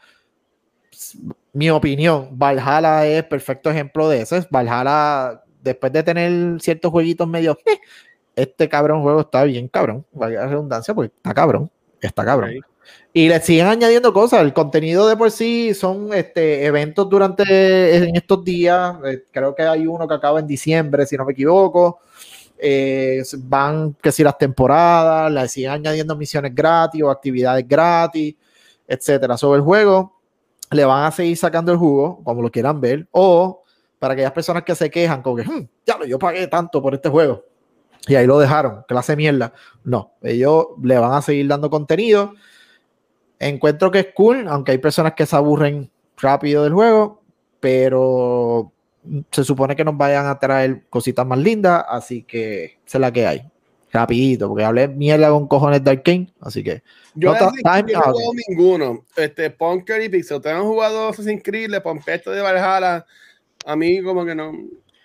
Mi 1.54 1.70
opinión, 1.70 2.30
Valhalla 2.32 3.06
es 3.06 3.24
perfecto 3.24 3.70
ejemplo 3.70 4.10
de 4.10 4.22
eso. 4.22 4.38
Valhalla, 4.50 5.44
después 5.62 5.92
de 5.92 6.04
tener 6.04 6.62
ciertos 6.62 6.92
jueguitos 6.92 7.28
medio, 7.28 7.58
eh, 7.66 7.80
este 8.36 8.70
cabrón 8.70 9.02
juego 9.02 9.22
está 9.22 9.44
bien 9.44 9.68
cabrón, 9.68 10.06
vaya 10.12 10.46
redundancia, 10.46 10.94
porque 10.94 11.14
está 11.16 11.34
cabrón, 11.34 11.70
está 12.02 12.26
cabrón. 12.26 12.52
Y 13.14 13.28
le 13.28 13.40
siguen 13.42 13.68
añadiendo 13.68 14.14
cosas. 14.14 14.42
El 14.42 14.54
contenido 14.54 15.08
de 15.08 15.16
por 15.16 15.32
sí 15.32 15.74
son 15.74 16.14
este, 16.14 16.66
eventos 16.66 17.10
durante 17.10 17.96
en 17.98 18.16
estos 18.16 18.44
días. 18.44 18.96
Eh, 19.06 19.24
creo 19.32 19.56
que 19.56 19.64
hay 19.64 19.88
uno 19.88 20.08
que 20.08 20.14
acaba 20.14 20.40
en 20.40 20.48
diciembre, 20.48 21.06
si 21.06 21.18
no 21.18 21.26
me 21.26 21.34
equivoco. 21.34 22.00
Eh, 22.62 23.24
van, 23.40 23.94
que 24.02 24.12
si 24.12 24.24
las 24.24 24.38
temporadas, 24.38 25.32
le 25.32 25.48
siguen 25.48 25.72
añadiendo 25.72 26.16
misiones 26.16 26.54
gratis 26.54 27.02
o 27.02 27.10
actividades 27.10 27.68
gratis, 27.68 28.36
etcétera. 28.88 29.38
Sobre 29.38 29.60
el 29.60 29.64
juego, 29.64 30.20
le 30.72 30.86
van 30.86 31.06
a 31.06 31.12
seguir 31.12 31.38
sacando 31.38 31.72
el 31.72 31.78
jugo, 31.78 32.22
como 32.24 32.42
lo 32.42 32.52
quieran 32.52 32.82
ver, 32.82 33.08
o 33.12 33.64
para 33.98 34.14
aquellas 34.14 34.32
personas 34.32 34.64
que 34.64 34.76
se 34.76 34.90
quejan, 34.90 35.22
como 35.22 35.38
que, 35.38 35.44
hmm, 35.44 35.68
ya 35.86 35.98
lo, 35.98 36.06
yo 36.06 36.20
pagué 36.20 36.48
tanto 36.48 36.82
por 36.82 36.94
este 36.94 37.10
juego 37.10 37.44
y 38.08 38.16
ahí 38.16 38.26
lo 38.26 38.40
dejaron, 38.40 38.84
clase 38.88 39.16
mierda. 39.16 39.54
No, 39.84 40.14
ellos 40.22 40.68
le 40.82 40.98
van 40.98 41.14
a 41.14 41.22
seguir 41.22 41.48
dando 41.48 41.70
contenido. 41.70 42.34
Encuentro 43.40 43.92
que 43.92 44.00
es 44.00 44.08
cool, 44.16 44.48
aunque 44.48 44.72
hay 44.72 44.78
personas 44.78 45.14
que 45.14 45.26
se 45.26 45.36
aburren 45.36 45.92
rápido 46.18 46.64
del 46.64 46.74
juego, 46.74 47.22
pero 47.60 48.72
se 49.32 49.44
supone 49.44 49.76
que 49.76 49.84
nos 49.84 49.98
vayan 49.98 50.28
a 50.28 50.40
traer 50.40 50.84
cositas 50.90 51.26
más 51.26 51.40
lindas, 51.40 51.84
así 51.88 52.24
que 52.24 52.80
se 52.86 53.00
la 53.00 53.12
que 53.12 53.26
hay. 53.26 53.44
Rapidito, 53.92 54.48
porque 54.48 54.64
hablé 54.64 54.88
mierda 54.88 55.30
con 55.30 55.48
cojones 55.48 55.84
de 55.84 55.92
Arkane, 55.92 56.32
así 56.42 56.64
que. 56.64 56.84
Yo 57.16 57.34
no, 57.34 57.38
he 57.38 57.82
jugado 57.82 58.14
ninguno. 58.48 59.06
Este, 59.16 59.50
Punker 59.50 60.02
y 60.04 60.10
Pixel, 60.10 60.38
¿ustedes 60.38 60.56
han 60.56 60.64
jugado 60.64 61.10
Assassin's 61.10 61.42
Creed, 61.44 61.70
Le 61.70 61.82
Pompesto 61.82 62.30
de 62.30 62.42
Valhalla? 62.42 63.06
A 63.66 63.76
mí 63.76 64.02
como 64.04 64.26
que 64.26 64.36
no... 64.36 64.52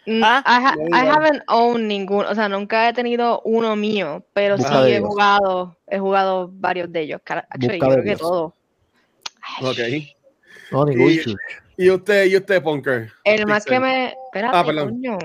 Mm, 0.07 0.21
ah, 0.23 0.75
I, 0.93 1.07
haven't 1.07 1.43
owned 1.49 1.87
ninguno, 1.87 2.29
o 2.29 2.35
sea, 2.35 2.47
nunca 2.47 2.91
he 2.91 2.93
tenido 2.93 3.41
uno 3.47 3.75
mío, 3.75 4.23
pero 4.35 4.59
sí 4.59 4.65
he 4.87 5.01
jugado, 5.01 5.79
he 5.87 5.99
jugado 5.99 6.51
varios 6.53 6.93
de 6.93 7.01
ellos. 7.01 7.23
Actually, 7.25 7.81
yo 7.81 7.89
creo 7.89 8.05
que 8.05 8.17
todo. 8.17 8.55
Ok. 9.63 9.79
No, 10.73 10.91
y, 10.91 11.37
usted, 11.91 12.27
y 12.27 12.37
usted, 12.37 12.63
Punker. 12.63 13.11
El 13.25 13.47
más 13.47 13.65
que 13.65 13.81
me. 13.81 14.15
Espérate, 14.27 14.57
ah, 14.57 14.65
perdón. 14.65 14.91
Coño. 14.91 15.19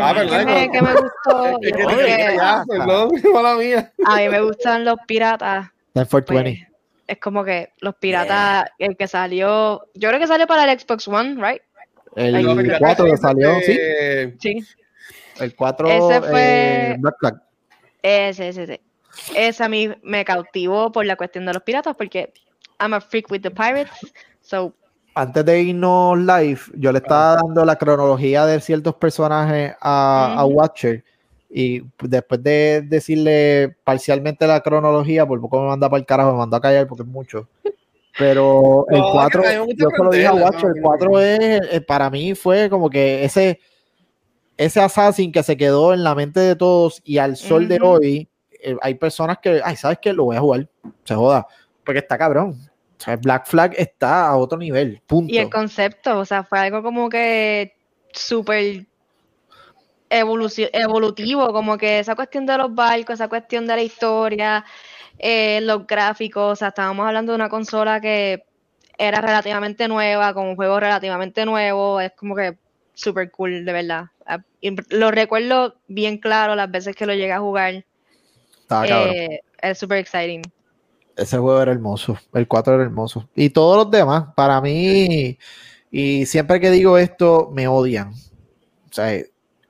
Ah, 0.00 0.14
perdón. 0.14 0.46
Que, 0.46 0.70
que 0.70 0.82
me 0.82 0.92
gustó. 0.92 1.58
A 4.06 4.16
mí 4.16 4.28
me 4.28 4.40
gustan 4.40 4.84
los 4.84 4.96
piratas. 5.06 5.68
Pues, 5.92 6.24
es 7.06 7.18
como 7.18 7.44
que 7.44 7.72
los 7.80 7.94
piratas, 7.96 8.70
el 8.78 8.96
que 8.96 9.08
salió. 9.08 9.88
Yo 9.94 10.08
creo 10.08 10.20
que 10.20 10.26
salió 10.26 10.46
para 10.46 10.70
el 10.70 10.78
Xbox 10.78 11.08
One, 11.08 11.36
¿right? 11.36 11.62
El 12.14 12.78
4 12.78 13.04
que 13.06 13.16
salió, 13.16 13.60
¿sí? 13.60 13.78
Sí. 14.40 14.64
El 15.38 15.54
4 15.54 15.88
ese 15.88 16.20
fue... 16.22 16.90
Eh, 16.92 16.96
Black 16.98 17.16
Flag. 17.18 17.42
Ese, 18.02 18.48
ese, 18.48 18.62
ese. 18.64 18.80
Ese 19.34 19.64
a 19.64 19.68
mí 19.68 19.90
me 20.02 20.24
cautivó 20.24 20.92
por 20.92 21.04
la 21.04 21.16
cuestión 21.16 21.46
de 21.46 21.52
los 21.52 21.62
piratas, 21.62 21.94
porque 21.96 22.32
I'm 22.78 22.94
a 22.94 23.00
freak 23.00 23.30
with 23.30 23.40
the 23.40 23.50
pirates. 23.50 24.12
So. 24.40 24.74
Antes 25.18 25.46
de 25.46 25.62
irnos 25.62 26.18
live, 26.18 26.60
yo 26.74 26.92
le 26.92 26.98
estaba 26.98 27.36
dando 27.36 27.64
la 27.64 27.76
cronología 27.76 28.44
de 28.44 28.60
ciertos 28.60 28.96
personajes 28.96 29.74
a, 29.80 30.34
a 30.36 30.44
Watcher. 30.44 31.02
Y 31.48 31.82
después 32.02 32.42
de 32.42 32.82
decirle 32.86 33.78
parcialmente 33.82 34.46
la 34.46 34.60
cronología, 34.60 35.24
por 35.24 35.40
poco 35.40 35.62
me 35.62 35.68
manda 35.68 35.88
para 35.88 36.00
el 36.00 36.04
carajo, 36.04 36.32
me 36.32 36.36
mandó 36.36 36.58
a 36.58 36.60
callar 36.60 36.86
porque 36.86 37.02
es 37.02 37.08
mucho. 37.08 37.48
Pero 38.18 38.84
el 38.90 39.00
4, 39.00 39.42
yo 39.74 39.88
solo 39.96 40.10
dije 40.10 40.26
a 40.26 40.34
Watcher, 40.34 40.72
el 40.76 40.82
4 40.82 41.20
es, 41.20 41.60
eh, 41.72 41.80
para 41.80 42.10
mí 42.10 42.34
fue 42.34 42.68
como 42.68 42.90
que 42.90 43.24
ese, 43.24 43.58
ese 44.58 44.80
Assassin 44.82 45.32
que 45.32 45.42
se 45.42 45.56
quedó 45.56 45.94
en 45.94 46.04
la 46.04 46.14
mente 46.14 46.40
de 46.40 46.56
todos 46.56 47.00
y 47.06 47.16
al 47.16 47.38
sol 47.38 47.68
de 47.68 47.78
hoy, 47.80 48.28
eh, 48.62 48.76
hay 48.82 48.96
personas 48.96 49.38
que, 49.38 49.62
ay, 49.64 49.76
¿sabes 49.76 49.96
qué? 50.02 50.12
Lo 50.12 50.24
voy 50.24 50.36
a 50.36 50.40
jugar, 50.40 50.68
se 51.04 51.14
joda, 51.14 51.46
porque 51.84 52.00
está 52.00 52.18
cabrón. 52.18 52.54
O 52.98 53.02
sea, 53.02 53.16
Black 53.16 53.46
Flag 53.46 53.74
está 53.76 54.28
a 54.28 54.36
otro 54.36 54.58
nivel, 54.58 55.02
punto. 55.06 55.32
Y 55.32 55.38
el 55.38 55.50
concepto, 55.50 56.18
o 56.18 56.24
sea, 56.24 56.44
fue 56.44 56.58
algo 56.58 56.82
como 56.82 57.08
que 57.08 57.74
súper 58.12 58.86
evolutivo, 60.08 61.52
como 61.52 61.76
que 61.76 61.98
esa 61.98 62.14
cuestión 62.14 62.46
de 62.46 62.56
los 62.56 62.74
barcos, 62.74 63.14
esa 63.14 63.28
cuestión 63.28 63.66
de 63.66 63.76
la 63.76 63.82
historia, 63.82 64.64
eh, 65.18 65.60
los 65.62 65.86
gráficos, 65.86 66.52
o 66.52 66.56
sea, 66.56 66.68
estábamos 66.68 67.06
hablando 67.06 67.32
de 67.32 67.36
una 67.36 67.48
consola 67.48 68.00
que 68.00 68.44
era 68.98 69.20
relativamente 69.20 69.88
nueva, 69.88 70.32
con 70.32 70.46
un 70.46 70.56
juego 70.56 70.80
relativamente 70.80 71.44
nuevo, 71.44 72.00
es 72.00 72.12
como 72.12 72.34
que 72.34 72.56
súper 72.94 73.30
cool, 73.30 73.64
de 73.64 73.72
verdad. 73.72 74.06
Ah, 74.24 74.38
lo 74.88 75.10
recuerdo 75.10 75.76
bien 75.86 76.18
claro 76.18 76.54
las 76.54 76.70
veces 76.70 76.96
que 76.96 77.06
lo 77.06 77.14
llegué 77.14 77.32
a 77.32 77.40
jugar. 77.40 77.84
Eh, 78.88 79.40
es 79.60 79.78
súper 79.78 79.98
exciting. 79.98 80.42
Ese 81.16 81.38
juego 81.38 81.62
era 81.62 81.72
hermoso, 81.72 82.18
el 82.34 82.46
4 82.46 82.74
era 82.74 82.84
hermoso. 82.84 83.26
Y 83.34 83.50
todos 83.50 83.76
los 83.76 83.90
demás, 83.90 84.26
para 84.36 84.60
mí, 84.60 85.38
y 85.90 86.26
siempre 86.26 86.60
que 86.60 86.70
digo 86.70 86.98
esto, 86.98 87.50
me 87.54 87.66
odian. 87.68 88.10
O 88.10 88.92
sea, 88.92 89.18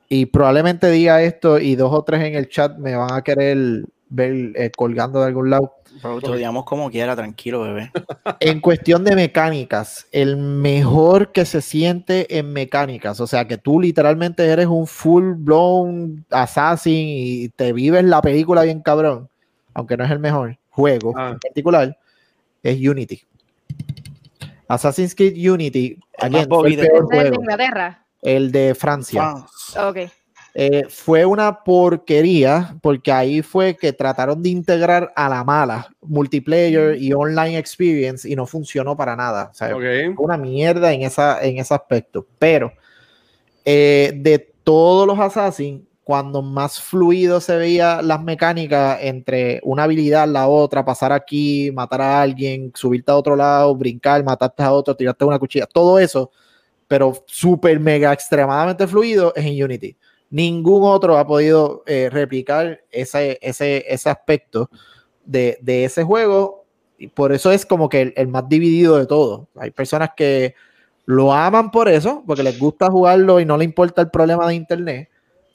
y 0.08 0.26
probablemente 0.26 0.90
diga 0.90 1.22
esto 1.22 1.58
y 1.58 1.76
dos 1.76 1.92
o 1.92 2.02
tres 2.02 2.22
en 2.22 2.34
el 2.34 2.48
chat 2.48 2.76
me 2.78 2.96
van 2.96 3.12
a 3.12 3.22
querer 3.22 3.84
ver 4.08 4.52
eh, 4.54 4.70
colgando 4.76 5.20
de 5.20 5.26
algún 5.26 5.50
lado. 5.50 5.72
Pero 6.02 6.20
te 6.20 6.30
odiamos 6.30 6.64
como 6.64 6.90
quiera, 6.90 7.16
tranquilo, 7.16 7.62
bebé. 7.62 7.90
En 8.40 8.60
cuestión 8.60 9.04
de 9.04 9.14
mecánicas, 9.14 10.06
el 10.12 10.36
mejor 10.36 11.32
que 11.32 11.44
se 11.44 11.62
siente 11.62 12.38
en 12.38 12.52
mecánicas, 12.52 13.20
o 13.20 13.26
sea 13.26 13.46
que 13.46 13.56
tú 13.56 13.80
literalmente 13.80 14.44
eres 14.44 14.66
un 14.66 14.86
full 14.86 15.32
blown 15.36 16.26
assassin 16.30 17.06
y 17.08 17.48
te 17.50 17.72
vives 17.72 18.04
la 18.04 18.20
película 18.20 18.62
bien 18.62 18.80
cabrón, 18.80 19.28
aunque 19.74 19.96
no 19.96 20.04
es 20.04 20.10
el 20.10 20.18
mejor 20.18 20.58
juego 20.76 21.14
ah. 21.16 21.30
en 21.32 21.38
particular, 21.38 21.98
es 22.62 22.76
Unity. 22.76 23.22
Assassin's 24.68 25.14
Creed 25.14 25.50
Unity, 25.50 25.98
el, 26.18 26.32
de 26.32 26.90
Inglaterra. 27.34 28.04
el 28.20 28.52
de 28.52 28.74
Francia. 28.74 29.46
Okay. 29.88 30.10
Eh, 30.58 30.86
fue 30.88 31.24
una 31.24 31.62
porquería 31.62 32.76
porque 32.82 33.12
ahí 33.12 33.42
fue 33.42 33.76
que 33.76 33.92
trataron 33.92 34.42
de 34.42 34.48
integrar 34.48 35.12
a 35.14 35.28
la 35.28 35.44
mala 35.44 35.94
multiplayer 36.00 36.96
y 36.96 37.12
online 37.12 37.58
experience 37.58 38.28
y 38.28 38.34
no 38.34 38.46
funcionó 38.46 38.96
para 38.96 39.14
nada. 39.14 39.50
O 39.50 39.54
sea, 39.54 39.70
fue 39.70 40.14
una 40.18 40.36
mierda 40.36 40.92
en, 40.92 41.02
esa, 41.02 41.42
en 41.42 41.58
ese 41.58 41.74
aspecto. 41.74 42.26
Pero 42.38 42.72
eh, 43.64 44.12
de 44.16 44.38
todos 44.64 45.06
los 45.06 45.18
Assassin, 45.18 45.85
cuando 46.06 46.40
más 46.40 46.80
fluido 46.80 47.40
se 47.40 47.56
veía 47.56 48.00
las 48.00 48.22
mecánicas 48.22 48.98
entre 49.02 49.60
una 49.64 49.82
habilidad, 49.84 50.28
la 50.28 50.46
otra, 50.48 50.84
pasar 50.84 51.12
aquí, 51.12 51.70
matar 51.74 52.00
a 52.00 52.22
alguien, 52.22 52.72
subirte 52.74 53.10
a 53.10 53.16
otro 53.16 53.34
lado, 53.34 53.74
brincar, 53.74 54.22
matarte 54.24 54.62
a 54.62 54.72
otro, 54.72 54.94
tirarte 54.94 55.24
una 55.24 55.38
cuchilla, 55.38 55.66
todo 55.66 55.98
eso, 55.98 56.30
pero 56.88 57.12
súper 57.26 57.80
mega 57.80 58.12
extremadamente 58.12 58.86
fluido 58.86 59.32
es 59.34 59.44
en 59.46 59.64
Unity 59.64 59.96
ningún 60.30 60.82
otro 60.84 61.18
ha 61.18 61.26
podido 61.26 61.82
eh, 61.86 62.08
replicar 62.10 62.82
ese, 62.90 63.38
ese, 63.40 63.84
ese 63.88 64.10
aspecto 64.10 64.70
de, 65.24 65.58
de, 65.60 65.84
ese 65.84 66.02
juego. 66.02 66.64
Y 66.98 67.08
por 67.08 67.32
eso 67.32 67.50
es 67.50 67.66
como 67.66 67.88
que 67.88 68.12
el, 68.16 68.28
más 68.28 68.48
dividido 68.48 68.96
de 68.96 69.06
todo. 69.06 69.48
Hay 69.56 69.70
personas 69.70 70.10
que 70.16 70.54
lo 71.04 71.32
aman 71.32 71.70
por 71.70 71.88
eso, 71.88 72.24
porque 72.26 72.42
les 72.42 72.58
gusta 72.58 72.90
jugarlo 72.90 73.38
y 73.40 73.44
no 73.44 73.56
le 73.56 73.64
importa 73.64 74.02
el 74.02 74.10
problema 74.10 74.48
de 74.48 74.54
internet. 74.54 75.10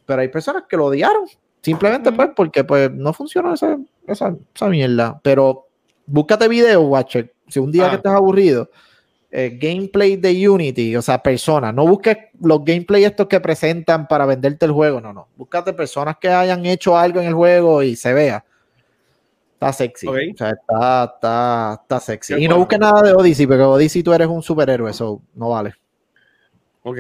Pero 0.06 0.22
hay 0.22 0.28
personas 0.28 0.64
que 0.68 0.78
lo 0.78 0.86
odiaron. 0.86 1.26
Simplemente 1.62 2.12
pues 2.12 2.30
porque 2.36 2.64
pues 2.64 2.92
no 2.92 3.14
funciona 3.14 3.54
esa, 3.54 3.78
esa, 4.08 4.36
esa 4.54 4.68
mierda. 4.68 5.20
Pero 5.24 5.68
búscate 6.06 6.48
video, 6.48 6.82
Watcher. 6.82 7.34
Si 7.48 7.60
un 7.60 7.72
día 7.72 7.86
que 7.86 7.92
ah. 7.92 7.96
estés 7.96 8.12
aburrido, 8.12 8.70
eh, 9.34 9.58
gameplay 9.62 10.18
de 10.18 10.50
Unity, 10.50 10.96
o 10.98 11.02
sea, 11.02 11.24
personas. 11.24 11.74
No 11.74 11.88
busques 11.88 12.18
los 12.42 12.66
gameplay 12.66 13.06
estos 13.06 13.28
que 13.28 13.40
presentan 13.40 14.06
para 14.06 14.26
venderte 14.26 14.66
el 14.66 14.72
juego, 14.72 15.00
no, 15.00 15.14
no. 15.14 15.30
Búscate 15.38 15.72
personas 15.72 16.18
que 16.20 16.28
hayan 16.28 16.66
hecho 16.66 16.98
algo 16.98 17.22
en 17.22 17.28
el 17.28 17.34
juego 17.34 17.82
y 17.82 17.96
se 17.96 18.14
vea. 18.14 18.44
Está 19.54 19.72
sexy. 19.72 20.08
O 20.08 20.14
sea, 20.36 20.50
está, 20.50 21.04
está, 21.14 21.80
está 21.82 22.00
sexy. 22.00 22.34
y 22.44 22.48
no 22.48 22.58
busques 22.58 22.80
nada 22.80 23.04
de 23.04 23.14
Odyssey, 23.14 23.48
porque 23.48 23.62
Odyssey 23.62 24.04
tú 24.04 24.12
eres 24.12 24.28
un 24.28 24.42
superhéroe, 24.42 24.92
eso 24.92 25.22
no 25.36 25.50
vale. 25.50 25.76
Ok. 26.84 26.98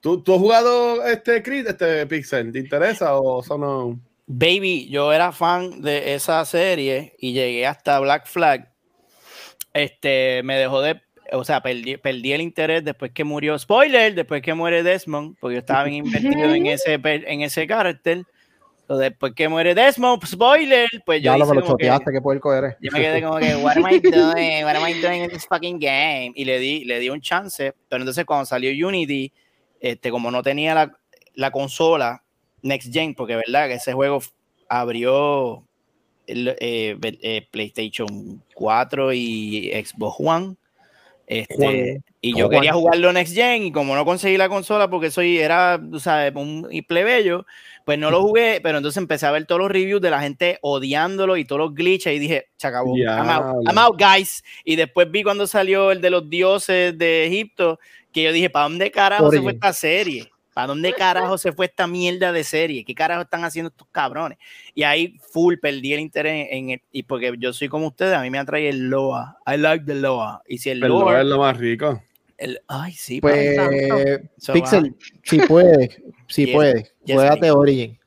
¿Tú, 0.00 0.22
¿Tú 0.22 0.34
has 0.34 0.40
jugado 0.40 1.06
este 1.06 1.42
Creed, 1.42 1.68
este 1.68 2.06
Pixel? 2.06 2.52
¿Te 2.52 2.58
interesa 2.58 3.16
o 3.18 3.40
eso 3.40 3.56
no? 3.56 4.00
Baby, 4.26 4.88
yo 4.88 5.12
era 5.12 5.32
fan 5.32 5.82
de 5.82 6.14
esa 6.14 6.44
serie 6.44 7.14
y 7.18 7.32
llegué 7.32 7.66
hasta 7.66 7.98
Black 8.00 8.26
Flag. 8.26 8.70
Este, 9.72 10.42
me 10.44 10.56
dejó 10.56 10.80
de, 10.82 11.00
o 11.32 11.44
sea, 11.44 11.60
perdí, 11.60 11.96
perdí 11.96 12.32
el 12.32 12.40
interés 12.40 12.84
después 12.84 13.12
que 13.12 13.24
murió, 13.24 13.58
spoiler, 13.58 14.14
después 14.14 14.42
que 14.42 14.54
muere 14.54 14.82
Desmond, 14.82 15.36
porque 15.40 15.54
yo 15.54 15.58
estaba 15.60 15.84
bien 15.84 16.06
invertido 16.06 16.54
en 16.54 16.66
ese, 16.66 17.00
en 17.02 17.40
ese 17.40 17.66
carácter. 17.66 18.24
Después 18.98 19.32
que 19.34 19.48
muere 19.48 19.74
Desmond, 19.74 20.24
spoiler, 20.26 20.88
pues 21.06 21.20
yo 21.22 21.32
Ya 21.32 21.38
lo 21.38 21.44
hice 21.44 21.54
me 21.54 21.60
lo 21.60 21.66
como 21.66 21.76
que- 21.76 21.84
choteaste, 21.86 22.12
qué 22.12 22.20
puerco 22.20 22.54
eres. 22.54 22.74
yo 22.80 22.90
me 22.92 23.00
quedé 23.00 23.22
como 23.22 23.38
que, 23.38 23.54
what 23.56 23.76
am 23.76 23.86
I 23.90 23.98
doing? 24.00 24.64
What 24.64 24.76
am 24.76 24.88
I 24.88 24.94
doing 25.00 25.22
in 25.24 25.30
this 25.30 25.46
fucking 25.46 25.78
game? 25.78 26.32
Y 26.34 26.44
le 26.44 26.58
di, 26.58 26.84
le 26.84 26.98
di 26.98 27.08
un 27.10 27.20
chance, 27.20 27.72
pero 27.88 28.02
entonces 28.02 28.24
cuando 28.24 28.46
salió 28.46 28.88
Unity, 28.88 29.32
este, 29.80 30.10
como 30.10 30.30
no 30.30 30.42
tenía 30.42 30.74
la, 30.74 30.96
la 31.34 31.50
consola 31.50 32.22
Next 32.62 32.92
Gen, 32.92 33.14
porque 33.14 33.36
verdad 33.36 33.68
que 33.68 33.74
ese 33.74 33.92
juego 33.92 34.20
abrió 34.68 35.64
el, 36.26 36.48
eh, 36.60 36.96
eh, 37.00 37.46
PlayStation 37.50 38.42
4 38.54 39.12
y 39.12 39.70
Xbox 39.84 40.16
One. 40.18 40.56
Este, 41.26 41.54
Juan. 41.56 41.76
y 42.20 42.30
yo 42.36 42.46
Juan. 42.46 42.50
quería 42.58 42.72
jugarlo 42.72 43.12
Next 43.12 43.34
Gen, 43.34 43.62
y 43.62 43.72
como 43.72 43.94
no 43.94 44.04
conseguí 44.04 44.36
la 44.36 44.48
consola 44.48 44.90
porque 44.90 45.10
soy, 45.12 45.38
era, 45.38 45.80
tú 45.90 46.00
sabes, 46.00 46.34
un 46.34 46.68
plebeyo, 46.88 47.46
pues 47.84 47.98
no 47.98 48.10
lo 48.10 48.22
jugué, 48.22 48.60
pero 48.62 48.78
entonces 48.78 48.98
empecé 48.98 49.26
a 49.26 49.30
ver 49.30 49.46
todos 49.46 49.60
los 49.60 49.70
reviews 49.70 50.00
de 50.00 50.10
la 50.10 50.20
gente 50.20 50.58
odiándolo 50.62 51.36
y 51.36 51.44
todos 51.44 51.60
los 51.60 51.74
glitches 51.74 52.14
y 52.14 52.18
dije, 52.18 52.48
se 52.56 52.66
acabó, 52.66 52.96
I'm 52.96 53.28
out, 53.28 53.66
I'm 53.66 53.78
out, 53.78 54.00
guys. 54.00 54.44
Y 54.64 54.76
después 54.76 55.10
vi 55.10 55.22
cuando 55.22 55.46
salió 55.46 55.90
el 55.90 56.00
de 56.00 56.10
los 56.10 56.28
dioses 56.28 56.96
de 56.96 57.26
Egipto, 57.26 57.78
que 58.12 58.22
yo 58.22 58.32
dije, 58.32 58.50
¿para 58.50 58.68
dónde 58.68 58.90
carajo 58.90 59.30
se 59.30 59.40
fue 59.40 59.52
esta 59.52 59.72
serie? 59.72 60.30
¿Para 60.52 60.66
dónde 60.66 60.92
carajo 60.92 61.38
se 61.38 61.52
fue 61.52 61.66
esta 61.66 61.86
mierda 61.86 62.32
de 62.32 62.42
serie? 62.42 62.84
¿Qué 62.84 62.94
carajo 62.94 63.22
están 63.22 63.44
haciendo 63.44 63.68
estos 63.68 63.86
cabrones? 63.92 64.38
Y 64.74 64.82
ahí 64.82 65.16
full 65.32 65.54
perdí 65.56 65.94
el 65.94 66.00
interés 66.00 66.48
en 66.50 66.70
el, 66.70 66.82
y 66.90 67.04
porque 67.04 67.32
yo 67.38 67.52
soy 67.52 67.68
como 67.68 67.86
ustedes, 67.86 68.14
a 68.14 68.22
mí 68.22 68.30
me 68.30 68.38
atrae 68.38 68.68
el 68.68 68.88
Loa. 68.88 69.38
I 69.46 69.56
like 69.56 69.84
the 69.84 69.94
Loa. 69.94 70.42
Y 70.48 70.58
si 70.58 70.70
el 70.70 70.82
El 70.82 70.88
lore, 70.88 71.20
es 71.20 71.26
lo 71.26 71.38
más 71.38 71.56
rico. 71.56 72.02
El, 72.40 72.60
ay, 72.68 72.92
sí, 72.92 73.20
Pues. 73.20 73.56
So, 74.38 74.52
Pixel, 74.54 74.96
si 75.22 75.38
puedes, 75.40 76.00
si 76.26 76.46
Yes, 76.46 76.54
puedes, 76.54 76.94
yes, 77.04 77.16
please. 77.38 77.50
Origin. 77.50 77.98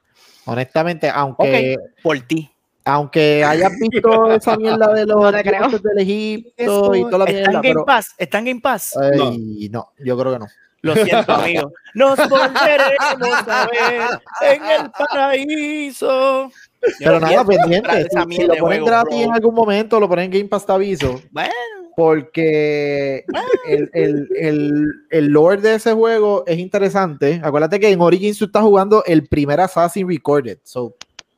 Honestamente, 0.46 1.10
aunque, 1.10 1.78
por 2.02 2.20
ti. 2.22 2.52
aunque 2.84 3.44
hayas 3.46 3.72
visto 3.80 4.32
esa 4.36 4.58
mierda 4.58 4.92
de 4.94 5.06
los 5.06 5.22
No 5.22 5.80
del 5.80 6.00
Egipto 6.00 6.96
y 6.96 7.02
toda 7.04 7.20
la 7.20 7.26
¿Está 7.26 7.30
en 7.32 7.36
mierda, 7.36 7.52
Game 7.54 7.62
pero 7.62 7.86
Pass? 7.86 8.08
¿Está 8.18 8.40
en 8.40 8.46
Game 8.46 8.62
Pass? 8.62 8.98
ay, 8.98 9.70
no. 9.72 9.92
yo 10.04 10.18
creo 10.18 10.34
que 10.34 10.40
no. 10.40 10.48
Lo 10.82 10.96
siento, 10.96 11.32
amigo. 11.32 11.72
Nos 11.94 12.18
volveremos 12.28 13.48
a 13.48 13.68
ver 13.68 14.02
en 14.42 14.66
el 14.66 14.92
paraíso. 14.92 16.52
Pero 17.00 17.20
nada, 17.22 17.46
pendiente. 17.46 18.04
Si, 18.04 18.10
si 18.20 18.26
mierda 18.26 18.56
lo 18.56 18.60
ponen 18.60 18.82
juego, 18.82 18.86
gratis 18.88 19.16
bro. 19.16 19.24
en 19.24 19.32
algún 19.32 19.56
momento, 19.56 20.00
lo 20.02 20.10
ponen 20.10 20.26
en 20.26 20.32
Game 20.32 20.50
Pass, 20.50 20.66
te 20.66 20.74
aviso. 20.74 21.22
Bueno, 21.32 21.54
Porque 21.96 23.26
el, 23.68 23.90
el, 23.94 24.28
el, 24.36 24.88
el 25.10 25.26
lore 25.28 25.62
de 25.62 25.76
ese 25.76 25.94
juego 25.94 26.44
es 26.48 26.58
interesante. 26.60 27.40
Acuérdate 27.44 27.80
que 27.80 27.90
en 27.90 28.02
Origins 28.02 28.38
tú 28.38 28.46
estás 28.46 28.64
jugando 28.64 29.04
el 29.06 29.28
primer 29.28 29.60
Assassin 29.60 30.08
Recorded. 30.08 30.58
So, 30.64 30.96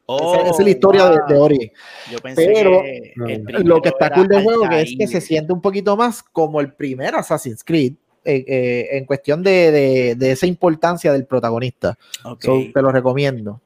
esa, 0.08 0.42
esa 0.42 0.52
es 0.60 0.64
la 0.64 0.70
historia 0.70 1.06
de, 1.06 1.12
de 1.12 1.20
Oh, 1.36 1.38
wow. 1.38 1.42
Origin. 1.44 1.72
Yo 2.12 2.20
pensé 2.20 2.52
Pero, 2.54 2.82
que 2.82 3.14
el 3.38 3.64
Lo 3.64 3.82
que 3.82 3.90
está 3.90 4.14
cool 4.14 4.28
del 4.28 4.44
juego 4.44 4.70
que 4.70 4.82
es 4.82 4.96
que 4.98 5.08
se 5.08 5.22
siente 5.22 5.52
un 5.54 5.62
poquito 5.62 5.98
más 5.98 6.22
como 6.24 6.62
el 6.62 6.74
primer 6.74 7.16
Assassin's 7.16 7.64
Creed. 7.64 7.94
eh, 8.28 8.44
eh, 8.48 8.98
en 8.98 9.06
cuestión 9.06 9.44
de, 9.44 9.72
de, 9.72 10.16
de 10.16 10.32
esa 10.32 10.48
importancia 10.48 11.14
del 11.14 11.26
protagonista. 11.26 11.96
Ok. 12.24 12.44
So, 12.44 12.64
te 12.74 12.82
lo 12.82 12.92
recomiendo. 12.92 13.62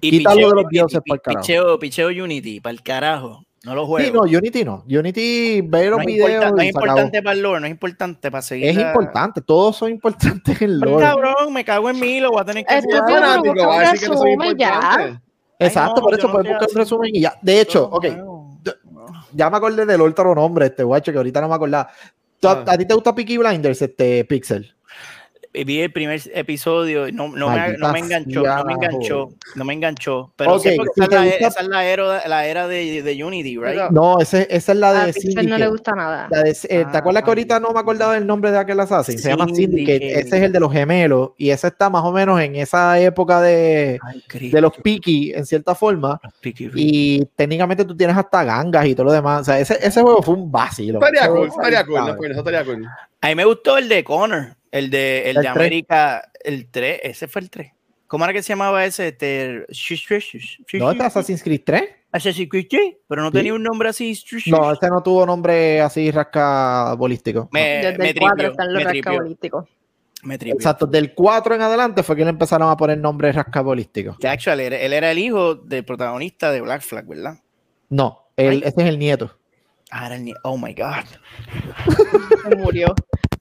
Y 0.00 0.10
quítalo 0.10 0.36
picheo 0.36 0.48
de 0.50 0.54
los 0.62 0.70
dioses 0.70 1.00
pi- 1.02 1.10
pa'l 1.10 1.20
carajo. 1.20 1.40
Picheo, 1.40 1.78
picheo 1.80 2.08
Unity, 2.24 2.60
para 2.60 2.72
el 2.72 2.82
carajo. 2.82 3.44
No 3.64 3.74
lo 3.74 3.86
juego. 3.86 4.06
Sí, 4.06 4.12
no, 4.12 4.38
Unity 4.38 4.64
no. 4.64 4.84
Unity, 4.86 5.60
ve 5.62 5.86
los 5.88 5.96
no 5.98 6.00
es, 6.00 6.06
videos. 6.06 6.52
no 6.52 6.60
es 6.60 6.68
importante 6.68 7.22
para 7.22 7.34
el 7.36 7.42
lore, 7.42 7.60
no 7.60 7.66
es 7.66 7.70
importante 7.72 8.30
para 8.30 8.42
seguir. 8.42 8.66
Es 8.68 8.76
la- 8.76 8.82
importante, 8.88 9.40
todos 9.40 9.76
son 9.76 9.90
importantes 9.90 10.60
en 10.60 10.70
el 10.70 10.78
lore. 10.80 11.04
cabrón, 11.04 11.52
me 11.52 11.64
cago 11.64 11.88
en 11.90 11.98
mí, 11.98 12.20
lo 12.20 12.30
voy 12.30 12.40
a 12.42 12.44
tener 12.44 12.64
que 12.66 12.80
pero 12.82 13.06
Fanático, 13.06 13.66
va 13.66 13.74
a 13.74 13.76
un 13.76 13.82
decir 13.92 14.00
que 14.00 14.08
no 14.08 14.16
soy 14.18 14.30
resumen 14.36 14.56
ya. 14.58 14.74
importante. 14.74 15.20
Exacto, 15.58 15.94
no, 15.96 16.02
por 16.02 16.14
eso 16.18 16.26
no 16.26 16.32
puedes 16.32 16.46
estoy 16.50 16.58
buscar 16.66 16.76
un 16.76 16.82
resumen 16.84 17.10
y 17.14 17.20
ya. 17.20 17.34
De 17.40 17.60
hecho, 17.60 17.88
No, 17.90 17.96
ok, 17.96 18.04
no. 18.16 18.60
ya 19.32 19.48
me 19.50 19.56
acordé 19.56 19.86
del 19.86 20.00
otro 20.00 20.34
nombre, 20.34 20.66
este 20.66 20.82
guacho, 20.82 21.10
que 21.12 21.18
ahorita 21.18 21.40
no 21.40 21.48
me 21.48 21.54
acordaba. 21.54 21.88
¿Tú- 22.40 22.48
Ah. 22.48 22.64
¿A 22.66 22.76
ti 22.76 22.84
te 22.86 22.92
gusta 22.92 23.14
Peaky 23.14 23.38
Blinders, 23.38 23.80
este 23.80 24.24
Pixel? 24.26 24.73
Vi 25.64 25.80
el 25.80 25.92
primer 25.92 26.20
episodio 26.34 27.06
y 27.06 27.12
no, 27.12 27.28
no, 27.28 27.48
me, 27.50 27.76
no 27.78 27.92
me 27.92 28.00
enganchó, 28.00 28.42
no 28.42 28.64
me 28.64 28.72
enganchó, 28.72 29.28
no 29.54 29.64
me 29.64 29.74
enganchó. 29.74 30.32
Pero 30.34 30.58
si 30.58 30.70
esa, 30.70 30.82
es 30.82 30.88
la, 30.96 31.06
gusta- 31.06 31.46
esa 31.46 31.60
es 31.60 31.68
la 31.68 31.84
era, 31.86 32.26
la 32.28 32.46
era 32.46 32.66
de, 32.66 33.02
de 33.02 33.24
Unity, 33.24 33.56
right? 33.58 33.90
No, 33.90 34.18
ese, 34.18 34.48
esa 34.50 34.72
es 34.72 34.78
la 34.78 34.88
A 35.02 35.06
de 35.06 35.12
Pixel 35.12 35.34
no 35.34 35.40
Syndicate. 35.42 35.62
le 35.64 35.68
gusta 35.68 35.92
nada. 35.92 36.28
La 36.30 36.42
de- 36.42 36.50
eh, 36.50 36.56
¿Te 36.68 36.76
Ah, 36.84 36.98
acuerdas 36.98 37.22
que 37.22 37.30
ahorita 37.30 37.60
no 37.60 37.70
me 37.72 37.78
acordaba 37.80 38.14
del 38.14 38.26
nombre 38.26 38.50
de 38.50 38.58
aquel 38.58 38.80
Assassin? 38.80 39.18
Se 39.18 39.28
llama 39.28 39.44
Syndicate. 39.46 39.98
Syndicate. 39.98 40.20
Ese 40.26 40.36
es 40.38 40.42
el 40.42 40.52
de 40.52 40.60
los 40.60 40.72
gemelos. 40.72 41.30
Y 41.38 41.50
ese 41.50 41.68
está 41.68 41.88
más 41.88 42.02
o 42.02 42.10
menos 42.10 42.40
en 42.40 42.56
esa 42.56 42.98
época 42.98 43.40
de, 43.40 44.00
Ay, 44.02 44.50
de 44.50 44.60
los 44.60 44.72
Peaky, 44.78 45.32
en 45.34 45.46
cierta 45.46 45.74
forma. 45.74 46.20
Rick. 46.42 46.72
Y 46.74 47.24
técnicamente 47.36 47.84
tú 47.84 47.96
tienes 47.96 48.16
hasta 48.16 48.42
gangas 48.42 48.86
y 48.86 48.94
todo 48.94 49.04
lo 49.04 49.12
demás. 49.12 49.42
O 49.42 49.44
sea, 49.44 49.60
ese, 49.60 49.78
ese 49.80 50.02
juego 50.02 50.22
fue 50.22 50.34
un 50.34 50.50
vacilo. 50.50 50.98
Estaría 50.98 51.28
cool, 51.28 51.46
estaría 51.48 51.84
cool, 51.86 51.94
no, 52.00 52.24
eso 52.24 52.38
estaría 52.40 52.64
cool. 52.64 52.86
A 53.20 53.28
mí 53.28 53.34
me 53.34 53.44
gustó 53.44 53.78
el 53.78 53.88
de 53.88 54.04
Connor, 54.04 54.54
el 54.74 54.90
de, 54.90 55.30
el 55.30 55.36
El 55.38 55.42
de. 55.42 55.48
América, 55.48 56.30
el 56.42 56.66
3, 56.70 57.00
ese 57.04 57.28
fue 57.28 57.42
el 57.42 57.50
3. 57.50 57.72
¿Cómo 58.06 58.24
era 58.24 58.32
que 58.34 58.42
se 58.42 58.50
llamaba 58.50 58.84
ese? 58.84 59.08
Este, 59.08 59.64
shush, 59.70 60.06
shush, 60.06 60.36
shush, 60.36 60.58
shush, 60.68 60.80
¿No 60.80 60.90
está 60.90 61.06
Assassin's 61.06 61.42
Creed 61.42 61.62
3? 61.64 61.82
Assassin's 62.12 62.48
Creed 62.48 62.66
3, 62.70 62.96
pero 63.08 63.22
no 63.22 63.28
Sí. 63.28 63.34
tenía 63.34 63.54
un 63.54 63.62
nombre 63.62 63.88
así. 63.88 64.12
shush, 64.14 64.48
No, 64.50 64.72
ese 64.72 64.88
no 64.88 65.02
tuvo 65.02 65.24
nombre 65.26 65.80
así 65.80 66.10
rasca 66.10 66.94
bolístico. 66.96 67.48
me, 67.50 67.60
Desde 67.82 67.98
me 67.98 68.10
el 68.10 68.18
4 68.18 68.36
tripió, 68.36 68.50
están 68.52 68.72
los 68.74 68.84
rascabolísticos. 68.84 69.68
me 70.22 70.38
tripió. 70.38 70.54
Exacto, 70.54 70.86
del 70.86 71.12
4 71.14 71.54
en 71.56 71.62
adelante 71.62 72.02
fue 72.02 72.14
que 72.14 72.22
le 72.24 72.30
empezaron 72.30 72.68
a 72.70 72.76
poner 72.76 72.98
nombre 72.98 73.32
rasca 73.32 73.62
bolístico. 73.62 74.16
Que 74.20 74.28
actually, 74.28 74.64
él, 74.64 74.72
él 74.74 74.92
era 74.92 75.10
el 75.10 75.18
hijo 75.18 75.54
del 75.56 75.84
protagonista 75.84 76.52
de 76.52 76.60
Black 76.60 76.82
Flag, 76.82 77.06
¿verdad? 77.06 77.38
No, 77.88 78.28
Ay. 78.36 78.58
ese 78.64 78.82
es 78.82 78.88
el 78.88 78.98
nieto. 78.98 79.36
Ah, 79.90 80.06
era 80.06 80.16
el 80.16 80.24
ni- 80.24 80.34
Oh 80.44 80.56
my 80.58 80.74
God. 80.74 81.04
Se 82.48 82.56
murió. 82.56 82.94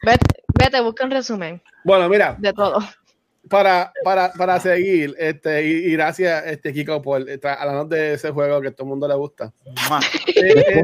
Vete, 0.04 0.44
vete, 0.60 0.82
busca 0.82 1.06
un 1.06 1.12
resumen 1.12 1.62
Bueno, 1.84 2.10
mira, 2.10 2.36
de 2.40 2.52
todo. 2.54 2.80
para, 3.50 3.92
para, 4.04 4.32
para 4.34 4.60
seguir, 4.60 5.16
este, 5.18 5.66
y, 5.66 5.72
y 5.88 5.92
gracias, 5.94 6.46
este, 6.48 6.74
Kiko, 6.74 7.02
por 7.02 7.22
tra- 7.26 7.58
hablarnos 7.60 7.90
de 7.90 8.14
ese 8.14 8.32
juego 8.32 8.60
que 8.62 8.68
a 8.70 8.72
todo 8.72 8.84
el 8.86 8.90
mundo 8.90 9.08
le 9.08 9.16
gusta. 9.16 9.52
Eh, 10.36 10.84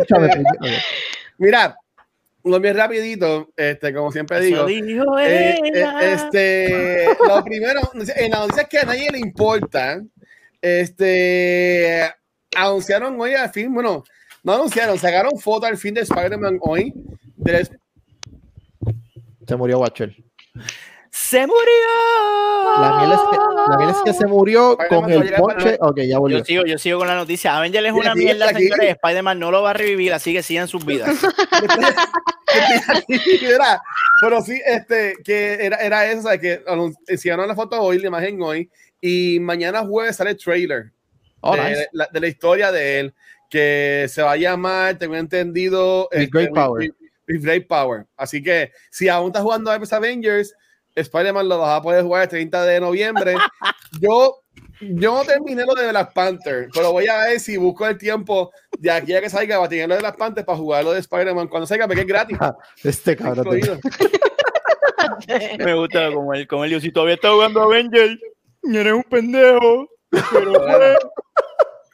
mira, 1.38 1.76
lo 2.44 2.60
bien 2.60 2.76
rapidito, 2.78 3.50
este, 3.56 3.94
como 3.94 4.12
siempre 4.12 4.40
digo. 4.42 4.68
Eh, 4.70 5.60
eh, 5.74 5.86
este, 6.14 7.06
lo 7.28 7.44
primero, 7.44 7.82
en 8.16 8.32
las 8.32 8.40
noticias 8.40 8.68
que 8.70 8.80
a 8.80 8.84
nadie 8.86 9.10
le 9.12 9.20
importa, 9.20 10.02
este, 10.62 12.02
anunciaron 12.56 13.20
hoy 13.20 13.34
al 13.34 13.50
fin, 13.52 13.74
bueno, 13.74 14.04
no 14.44 14.54
anunciaron, 14.54 14.98
sacaron 14.98 15.38
foto 15.40 15.66
al 15.66 15.78
fin 15.78 15.94
de 15.94 16.02
Spider-Man 16.02 16.58
hoy. 16.62 16.94
del- 17.36 17.68
Se 19.50 19.56
murió 19.56 19.80
Watcher. 19.80 20.16
¡Se 21.10 21.40
murió! 21.48 21.60
La 22.80 22.98
miel 23.00 23.12
es 23.14 23.20
que, 23.32 23.38
la 23.72 23.78
miel 23.78 23.90
es 23.90 23.98
que 24.06 24.14
se 24.14 24.28
murió 24.28 24.78
Spider-Man 24.80 25.12
con 25.12 25.12
el 25.12 25.34
ponche. 25.34 25.78
Ok, 25.82 26.00
ya 26.02 26.20
volvió. 26.20 26.38
Yo 26.38 26.46
sigo, 26.46 26.66
yo 26.66 26.78
sigo 26.78 27.00
con 27.00 27.08
la 27.08 27.16
noticia. 27.16 27.58
Avenger 27.58 27.84
es 27.88 27.94
una 27.94 28.14
mierda, 28.14 28.48
señores. 28.50 28.92
Spider-Man 28.92 29.40
no 29.40 29.50
lo 29.50 29.64
va 29.64 29.72
a 29.72 29.74
revivir, 29.74 30.14
así 30.14 30.34
que 30.34 30.44
sigan 30.44 30.68
sus 30.68 30.86
vidas. 30.86 31.10
Era, 33.42 33.82
pero 34.22 34.42
sí, 34.42 34.60
este, 34.66 35.16
que 35.24 35.66
era, 35.66 35.78
era 35.78 36.06
eso, 36.12 36.24
¿sabes? 36.24 36.40
que 36.40 36.64
hicieron 37.08 37.48
la 37.48 37.56
foto 37.56 37.80
hoy, 37.80 38.00
la 38.00 38.08
imagen 38.08 38.42
hoy, 38.42 38.70
y 39.00 39.40
mañana 39.40 39.86
jueves 39.86 40.16
sale 40.16 40.32
el 40.32 40.38
trailer 40.38 40.92
Oh, 41.42 41.56
de, 41.56 41.70
nice. 41.70 41.90
la, 41.94 42.10
de 42.12 42.20
la 42.20 42.28
historia 42.28 42.72
de 42.72 43.00
él, 43.00 43.14
que 43.50 44.08
se 44.10 44.22
va 44.22 44.34
a 44.34 44.38
llamar, 44.38 44.98
tengo 44.98 45.16
entendido, 45.16 46.10
With 46.12 46.22
este, 46.22 46.38
Great 46.38 46.54
Power. 46.54 46.94
Great 47.38 47.68
Power. 47.68 48.06
Así 48.18 48.42
que 48.42 48.72
si 48.90 49.08
aún 49.08 49.28
estás 49.28 49.44
jugando 49.44 49.72
a 49.72 49.76
Avengers, 49.76 50.54
Spider-Man 50.96 51.48
lo 51.48 51.60
vas 51.60 51.78
a 51.78 51.82
poder 51.82 52.04
jugar 52.04 52.24
el 52.24 52.30
30 52.30 52.66
de 52.66 52.80
noviembre. 52.80 53.36
yo, 54.02 54.42
yo 54.82 55.14
no 55.14 55.24
terminé 55.24 55.66
lo 55.66 55.76
de 55.76 55.90
Black 55.90 56.14
Panther, 56.14 56.68
pero 56.74 56.92
voy 56.92 57.08
a 57.08 57.26
ver 57.26 57.40
si 57.40 57.58
busco 57.58 57.88
el 57.88 57.98
tiempo 57.98 58.52
de 58.78 58.92
aquí 58.92 59.14
a 59.14 59.22
que 59.22 59.30
salga 59.30 59.68
tener 59.68 59.88
lo 59.88 59.96
de 59.96 60.02
Black 60.02 60.18
Panther 60.18 60.46
para 60.46 60.58
jugarlo 60.58 60.94
de 60.94 61.00
Spider-Man 61.00 61.48
cuando 61.48 61.68
salga, 61.68 61.88
porque 61.88 62.02
es 62.02 62.08
gratis. 62.08 62.38
Este 62.84 63.16
cabrón. 63.16 63.60
Me 65.60 65.74
gusta 65.74 66.12
como 66.12 66.34
él, 66.34 66.48
como 66.48 66.64
él 66.64 66.72
dijo, 66.72 66.82
si 66.82 66.92
todavía 66.92 67.16
está 67.16 67.32
jugando 67.32 67.62
Avenger, 67.62 68.18
eres 68.64 68.94
un 68.94 69.04
pendejo. 69.04 69.90
Pero 70.10 70.54
pues, 70.54 70.98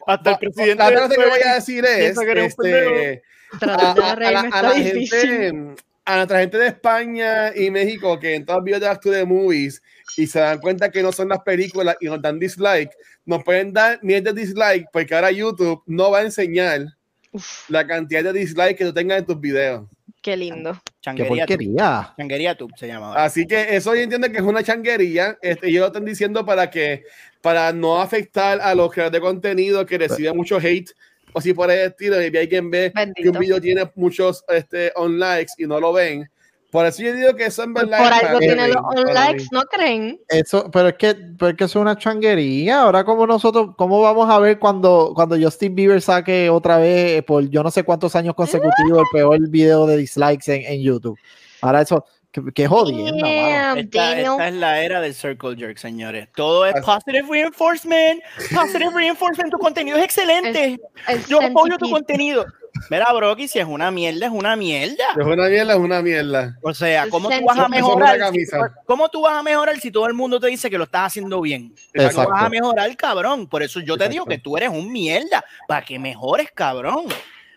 hasta 0.07 0.31
el 0.31 0.37
presidente. 0.37 0.75
La 0.75 1.05
otra 1.05 1.09
que 1.09 1.29
voy 1.29 1.39
a 1.45 1.55
decir 1.55 1.85
es, 1.85 2.17
este, 2.17 2.21
a, 2.21 3.21
Tratar 3.59 3.95
de 3.95 4.03
a- 4.03 4.11
a 4.11 4.15
reírme 4.15 4.39
a 4.39 4.45
está 4.45 4.61
la 4.61 4.73
difícil. 4.73 5.19
gente, 5.19 5.83
a 6.05 6.15
nuestra 6.17 6.39
gente 6.39 6.57
de 6.57 6.67
España 6.67 7.55
y 7.55 7.71
México 7.71 8.19
que 8.19 8.35
en 8.35 8.45
todos 8.45 8.57
los 8.59 8.65
videos 8.65 8.81
de 8.81 8.87
Back 8.87 9.01
to 9.01 9.11
the 9.11 9.25
Movies 9.25 9.81
y 10.17 10.27
se 10.27 10.39
dan 10.39 10.59
cuenta 10.59 10.91
que 10.91 11.01
no 11.01 11.11
son 11.11 11.29
las 11.29 11.39
películas 11.39 11.95
y 11.99 12.05
nos 12.05 12.21
dan 12.21 12.37
dislike, 12.39 12.91
nos 13.25 13.43
pueden 13.43 13.73
dar 13.73 13.99
miles 14.03 14.23
de 14.23 14.33
dislike 14.33 14.87
porque 14.93 15.15
ahora 15.15 15.31
YouTube 15.31 15.81
no 15.87 16.11
va 16.11 16.19
a 16.19 16.21
enseñar 16.23 16.85
Uf, 17.31 17.69
la 17.69 17.85
cantidad 17.87 18.23
de 18.23 18.33
dislike 18.33 18.77
que 18.77 18.85
tú 18.85 18.93
tengas 18.93 19.19
en 19.19 19.25
tus 19.25 19.39
videos. 19.39 19.85
qué 20.21 20.35
lindo. 20.37 20.73
Qué 20.73 20.91
Changuería 21.01 21.45
Tube. 21.45 21.55
porquería. 21.55 22.13
Changuería 22.17 22.55
Tube 22.57 22.73
se 22.77 22.87
llama. 22.87 23.09
ahora. 23.09 23.23
Así 23.25 23.45
que 23.45 23.75
eso 23.75 23.93
yo 23.95 24.01
entiendo 24.01 24.27
que 24.31 24.37
es 24.37 24.43
una 24.43 24.63
changuería. 24.63 25.37
Este, 25.41 25.67
ellos 25.69 25.81
lo 25.81 25.87
están 25.87 26.05
diciendo 26.05 26.43
para 26.45 26.69
que 26.71 27.03
para 27.41 27.71
no 27.73 28.01
afectar 28.01 28.59
a 28.61 28.73
los 28.73 28.91
creadores 28.91 29.19
de 29.19 29.21
contenido 29.21 29.85
que 29.85 29.99
reciben 29.99 30.35
mucho 30.35 30.57
hate 30.57 30.89
o 31.35 31.41
si 31.41 31.53
por 31.53 31.69
el 31.69 31.79
estilo, 31.89 32.21
y 32.21 32.35
hay 32.35 32.47
quien 32.47 32.71
ve 32.71 32.91
que 32.93 32.99
Bendito. 33.01 33.31
un 33.31 33.39
video 33.39 33.59
tiene 33.59 33.91
muchos 33.95 34.43
este, 34.47 34.91
on 34.95 35.19
likes 35.19 35.51
y 35.57 35.67
no 35.67 35.79
lo 35.81 35.91
ven. 35.91 36.29
Por 36.71 36.85
eso 36.85 37.03
yo 37.03 37.13
digo 37.13 37.35
que 37.35 37.45
eso 37.45 37.63
en 37.63 37.73
Por, 37.73 37.87
verdad 37.89 38.03
por 38.03 38.13
algo 38.13 38.25
para 38.25 38.39
tiene 38.39 38.67
mí, 38.67 38.73
los 38.73 39.05
mí. 39.05 39.13
likes, 39.13 39.43
¿no 39.51 39.61
creen? 39.63 40.19
Eso, 40.29 40.69
pero 40.71 40.89
es 40.89 40.95
que, 40.95 41.13
pero 41.37 41.49
es 41.51 41.57
que 41.57 41.63
eso 41.65 41.79
es 41.79 41.81
una 41.81 41.97
changuería. 41.97 42.81
Ahora, 42.81 43.03
como 43.05 43.27
nosotros, 43.27 43.71
¿cómo 43.77 44.01
vamos 44.01 44.29
a 44.29 44.39
ver 44.39 44.59
cuando, 44.59 45.11
cuando 45.15 45.37
Justin 45.39 45.75
Bieber 45.75 46.01
saque 46.01 46.49
otra 46.49 46.77
vez 46.77 47.19
eh, 47.19 47.23
por 47.23 47.47
yo 47.49 47.63
no 47.63 47.71
sé 47.71 47.83
cuántos 47.83 48.15
años 48.15 48.33
consecutivos 48.35 48.99
el 48.99 49.05
peor 49.11 49.49
video 49.49 49.85
de 49.87 49.97
dislikes 49.97 50.53
en, 50.53 50.65
en 50.65 50.81
YouTube? 50.81 51.17
Ahora 51.61 51.81
eso, 51.81 52.05
que. 52.53 52.67
Damn, 52.67 53.77
Esta, 53.77 54.47
es 54.47 54.53
la 54.53 54.81
era 54.81 55.01
del 55.01 55.13
circle 55.13 55.55
jerk, 55.55 55.77
señores. 55.77 56.27
Todo 56.35 56.65
es 56.65 56.73
positive 56.81 57.27
reinforcement. 57.29 58.21
Positive 58.53 58.91
reinforcement. 58.93 59.51
Tu 59.51 59.57
contenido 59.57 59.97
es 59.97 60.03
excelente. 60.03 60.79
El 61.07 61.25
Yo 61.25 61.41
apoyo 61.41 61.77
tu 61.77 61.89
contenido. 61.89 62.45
Mira, 62.89 63.11
Brocky, 63.13 63.47
si 63.47 63.59
es 63.59 63.65
una 63.65 63.89
mierda, 63.89 64.27
es 64.27 64.31
una 64.31 64.55
mierda. 64.55 65.05
Es 65.17 65.25
una 65.25 65.47
mierda, 65.47 65.73
es 65.73 65.79
una 65.79 66.01
mierda. 66.01 66.57
O 66.61 66.73
sea, 66.73 67.07
¿cómo 67.09 67.29
tú 67.29 67.45
vas 67.45 67.57
a 67.57 67.67
mejorar? 67.67 68.19
Si-. 68.31 68.45
¿Cómo 68.85 69.09
tú 69.09 69.21
vas 69.21 69.39
a 69.39 69.43
mejorar 69.43 69.79
si 69.79 69.91
todo 69.91 70.07
el 70.07 70.13
mundo 70.13 70.39
te 70.39 70.47
dice 70.47 70.69
que 70.69 70.77
lo 70.77 70.83
estás 70.83 71.07
haciendo 71.07 71.41
bien? 71.41 71.73
Exacto. 71.93 72.23
No 72.23 72.29
vas 72.29 72.43
a 72.43 72.49
mejorar, 72.49 72.95
cabrón. 72.97 73.47
Por 73.47 73.63
eso 73.63 73.79
yo 73.79 73.97
te 73.97 74.09
digo 74.09 74.25
que 74.25 74.37
tú 74.37 74.57
eres 74.57 74.69
un 74.69 74.91
mierda. 74.91 75.43
Para 75.67 75.85
que 75.85 75.97
mejores, 75.97 76.51
cabrón. 76.53 77.05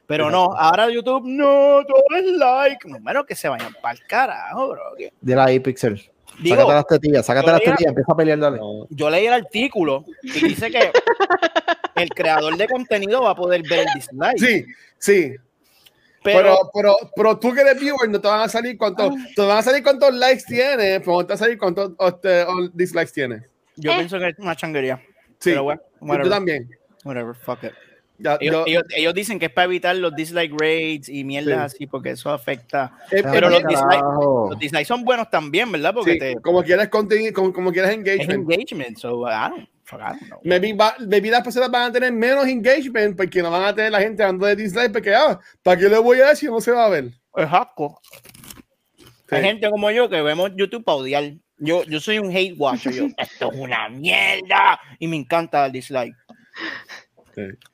Pero 0.09 0.31
no, 0.31 0.55
ahora 0.57 0.89
YouTube, 0.91 1.23
no, 1.27 1.83
todo 1.87 2.03
es 2.17 2.25
like. 2.25 2.89
Bueno, 3.01 3.25
que 3.27 3.37
se 3.37 3.47
vayan 3.49 3.73
para 3.83 3.95
el 3.95 4.05
carajo, 4.07 4.71
bro. 4.71 4.83
Dile 5.21 5.41
ahí, 5.41 5.61
Pixel. 5.61 6.01
Digo, 6.41 6.57
sácate 6.57 6.73
las 6.75 6.87
tetillas, 6.87 7.27
sácate 7.27 7.51
las 7.51 7.61
tetillas, 7.61 7.89
empieza 7.91 8.13
a 8.13 8.17
pelear, 8.17 8.39
dale. 8.39 8.59
yo 8.91 9.11
leí 9.11 9.27
el 9.27 9.33
artículo 9.35 10.05
y 10.23 10.31
dice 10.49 10.71
que 10.71 10.93
el 11.97 12.09
creador 12.11 12.57
de 12.57 12.67
contenido 12.69 13.23
va 13.23 13.31
a 13.31 13.35
poder 13.35 13.63
ver 13.69 13.81
el 13.81 13.87
dislike. 13.95 14.39
Sí, 14.39 14.65
sí. 14.99 15.35
pero, 16.23 16.39
Pero, 16.41 16.57
pero, 16.73 16.97
pero 17.15 17.39
tú 17.39 17.53
que 17.53 17.61
eres 17.63 17.79
viewer, 17.81 18.09
no 18.09 18.21
te 18.21 18.29
van 18.29 18.41
a 18.41 18.49
salir 18.49 18.79
cuántos, 18.79 19.13
te 19.35 19.43
van 19.43 19.59
a 19.59 19.63
salir 19.63 19.83
cuántos 19.83 20.15
likes 20.15 20.45
tienes, 20.47 21.01
pero 21.01 21.13
no 21.17 21.27
te 21.27 21.33
van 21.33 21.35
a 21.35 21.37
salir 21.39 21.59
cuántos 21.59 21.93
este, 21.99 22.47
dislikes 22.73 23.13
tienes. 23.13 23.43
yo 23.77 23.91
Eh. 23.93 23.97
pienso 23.97 24.19
que 24.19 24.29
es 24.29 24.39
una 24.39 24.55
changuería. 24.57 24.97
Sí, 25.41 25.51
Pero 25.51 25.65
bueno, 25.65 25.83
yo 26.25 26.31
también. 26.31 26.71
whatever, 27.05 27.35
fuck 27.35 27.65
it. 27.65 27.73
Ya, 28.21 28.37
Ellos, 28.41 28.55
yo- 28.55 28.65
ellos- 28.67 28.83
ellos 28.97 29.15
dicen 29.15 29.39
que 29.39 29.47
es 29.47 29.53
para 29.53 29.67
evitar 29.67 29.95
los 29.95 30.15
dislike 30.15 30.51
rates 30.53 31.09
y 31.09 31.23
mierdas 31.25 31.71
Sí. 31.73 31.77
así, 31.77 31.87
porque 31.87 32.11
eso 32.11 32.31
afecta. 32.31 32.93
eh, 33.13 33.23
pero 33.23 33.47
eh, 33.49 33.51
los 33.53 33.61
eh, 33.61 33.67
dislikes-. 33.69 34.49
Los 34.51 34.59
dislikes 34.59 34.85
son 34.87 35.05
buenos 35.05 35.31
también, 35.31 35.71
¿verdad? 35.71 35.95
Porque 35.95 36.13
sí, 36.15 36.19
te, 36.19 36.35
como 36.37 36.63
quieras 36.65 36.89
contenido, 36.89 37.33
como, 37.33 37.53
como 37.53 37.71
quieras 37.73 37.93
es 37.93 37.97
engagement. 37.99 38.51
engagement. 38.51 38.99
So, 38.99 39.23
I 39.29 39.49
don't, 39.51 39.69
I 39.93 39.97
don't 39.97 40.21
know. 40.29 40.41
Maybe, 40.43 40.73
va- 40.73 40.97
maybe 40.99 41.31
las 41.31 41.43
personas 41.43 41.71
van 41.71 41.91
a 41.91 41.93
tener 41.93 42.13
menos 42.13 42.47
engagement 42.49 43.17
porque 43.17 43.41
no 43.41 43.51
van 43.53 43.63
a 43.65 43.75
tener 43.75 43.93
la 43.93 44.01
gente 44.01 44.23
dando 44.23 44.47
de 44.47 44.57
dislike 44.57 44.93
porque, 44.93 45.15
ah, 45.15 45.39
¿para 45.63 45.79
qué 45.81 45.89
le 45.89 45.99
voy 45.99 46.21
a 46.21 46.35
si 46.35 46.47
no 46.47 46.61
se 46.61 46.73
va 46.73 46.87
a 46.87 46.89
ver? 46.89 47.05
Es 47.37 47.49
asco. 47.53 48.01
Hay 49.31 49.43
Sí. 49.43 49.47
gente 49.47 49.71
como 49.71 49.91
yo 49.93 50.09
que 50.09 50.21
vemos 50.23 50.51
YouTube 50.57 50.83
para 50.85 50.97
odiar. 50.97 51.25
Yo, 51.59 51.85
yo 51.85 52.01
soy 52.01 52.19
un 52.19 52.35
hate 52.37 52.55
watcher. 52.59 52.93
Yo, 52.93 53.05
esto 53.17 53.53
es 53.53 53.59
una 53.59 53.89
mierda. 53.89 54.81
Y 54.99 55.07
me 55.07 55.17
encanta 55.17 55.67
el 55.67 55.73
dislike. 55.73 56.15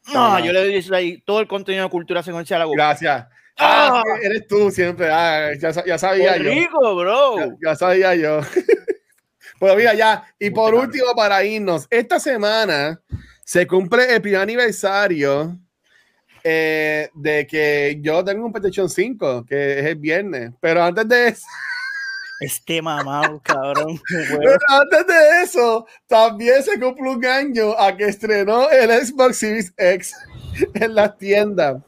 Sí. 0.04 0.12
No, 0.14 0.38
yo 0.44 0.52
le 0.52 0.60
doy 0.64 0.74
dislike. 0.74 1.24
Todo 1.24 1.40
el 1.40 1.48
contenido 1.48 1.84
de 1.84 1.90
cultura 1.90 2.22
secuencial 2.22 2.62
hago. 2.62 2.72
Gracias. 2.72 3.26
Ah. 3.56 4.02
Ah, 4.02 4.02
eres 4.22 4.46
tú 4.48 4.70
siempre. 4.70 5.08
Ah, 5.10 5.52
ya, 5.58 5.72
sa- 5.72 5.84
ya 5.86 5.96
sabía 5.96 6.34
¡Qué 6.34 6.44
yo. 6.44 6.50
rico, 6.50 6.96
bro! 6.96 7.38
Ya, 7.38 7.48
ya 7.70 7.74
sabía 7.76 8.14
yo. 8.16 8.40
Pero 9.60 9.76
mira, 9.76 9.94
ya. 9.94 10.24
Y 10.38 10.50
por 10.50 10.74
último, 10.74 11.14
para 11.14 11.42
irnos, 11.44 11.86
esta 11.88 12.18
semana 12.18 13.00
se 13.44 13.66
cumple 13.66 14.12
el 14.14 14.20
primer 14.20 14.40
aniversario 14.40 15.56
eh, 16.42 17.08
de 17.14 17.46
que 17.46 17.98
yo 18.00 18.24
tengo 18.24 18.44
un 18.44 18.52
PlayStation 18.52 18.88
5, 18.90 19.46
que 19.46 19.78
es 19.78 19.86
el 19.86 19.96
viernes. 19.96 20.50
Pero 20.60 20.82
antes 20.82 21.08
de 21.08 21.28
eso, 21.28 21.46
Este 22.44 22.82
mamado, 22.82 23.40
cabrón. 23.42 23.98
huevo. 24.10 24.38
pero 24.38 24.58
antes 24.68 25.06
de 25.06 25.42
eso, 25.42 25.86
también 26.06 26.62
se 26.62 26.78
cumple 26.78 27.10
un 27.10 27.24
año 27.24 27.72
a 27.78 27.96
que 27.96 28.04
estrenó 28.04 28.68
el 28.70 28.90
Xbox 28.90 29.38
Series 29.38 29.72
X 29.76 30.14
en 30.74 30.94
las 30.94 31.16
tiendas. 31.16 31.82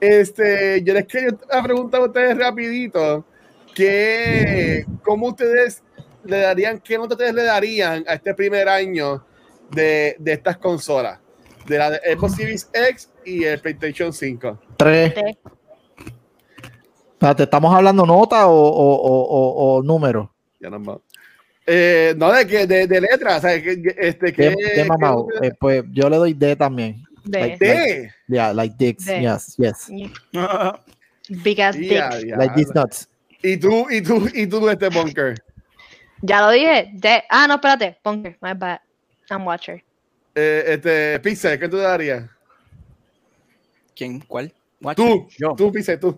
Este, 0.00 0.82
yo 0.82 0.94
les 0.94 1.06
quería 1.06 1.30
preguntar 1.62 2.00
a 2.00 2.04
ustedes 2.04 2.38
rapidito 2.38 3.24
que 3.74 4.84
cómo 5.04 5.28
ustedes 5.28 5.82
le 6.24 6.38
darían, 6.38 6.80
qué 6.80 6.96
nota 6.96 7.14
ustedes 7.14 7.34
le 7.34 7.44
darían 7.44 8.04
a 8.06 8.14
este 8.14 8.34
primer 8.34 8.68
año 8.68 9.24
de, 9.70 10.16
de 10.18 10.32
estas 10.32 10.56
consolas, 10.56 11.18
de 11.66 11.78
la 11.78 11.90
de 11.90 11.98
Xbox 12.16 12.36
Series 12.36 12.70
X 12.72 13.10
y 13.24 13.44
el 13.44 13.60
PlayStation 13.60 14.12
5. 14.12 14.58
Tres. 14.76 15.14
Espérate, 17.18 17.42
¿estamos 17.42 17.74
hablando 17.74 18.06
nota 18.06 18.46
o, 18.46 18.54
o, 18.54 18.94
o, 18.94 19.22
o, 19.22 19.76
o 19.78 19.82
número? 19.82 20.32
Ya 20.60 20.70
no. 20.70 21.02
Eh, 21.66 22.14
no, 22.16 22.30
de, 22.32 22.46
que 22.46 22.64
de, 22.64 22.86
de 22.86 23.00
letras, 23.00 23.38
o 23.38 23.40
sea, 23.48 23.60
que, 23.60 23.82
este, 23.98 24.32
que, 24.32 24.54
¿Qué, 24.56 24.72
qué 24.76 24.84
mamado? 24.84 25.26
que- 25.26 25.48
Eh, 25.48 25.52
pues 25.58 25.82
yo 25.90 26.08
le 26.08 26.16
doy 26.16 26.32
D 26.32 26.54
también. 26.54 27.02
de- 27.24 27.56
de- 27.58 28.12
Yeah, 28.28 28.54
like 28.54 28.76
dicks. 28.78 29.04
D. 29.04 29.20
Yes, 29.20 29.56
yes. 29.58 29.88
Big 31.42 31.60
ass 31.60 31.74
dick. 31.76 31.90
Ya, 31.90 32.10
ya. 32.24 32.36
Like 32.36 32.54
these 32.54 32.72
nuts. 32.72 33.08
Y 33.42 33.56
tú, 33.56 33.86
y 33.90 34.00
tú, 34.00 34.28
y 34.32 34.46
tú, 34.46 34.68
este 34.68 34.88
bunker. 34.88 35.34
Ya 36.22 36.40
lo 36.42 36.50
dije. 36.52 36.90
De... 36.94 37.24
Ah, 37.28 37.48
no, 37.48 37.54
espérate. 37.56 37.98
Bunker. 38.04 38.38
My 38.40 38.54
bad. 38.54 38.78
I'm 39.28 39.44
watcher. 39.44 39.82
Eh, 40.36 40.64
este, 40.68 41.18
Pixel, 41.18 41.58
¿qué 41.58 41.68
tú 41.68 41.78
le 41.78 41.82
darías? 41.82 42.30
¿Quién? 43.96 44.20
¿Cuál? 44.20 44.52
Watch 44.80 44.96
Tú. 44.96 45.28
Yo. 45.36 45.54
tú, 45.56 45.72
Pixel, 45.72 45.98
tú. 45.98 46.16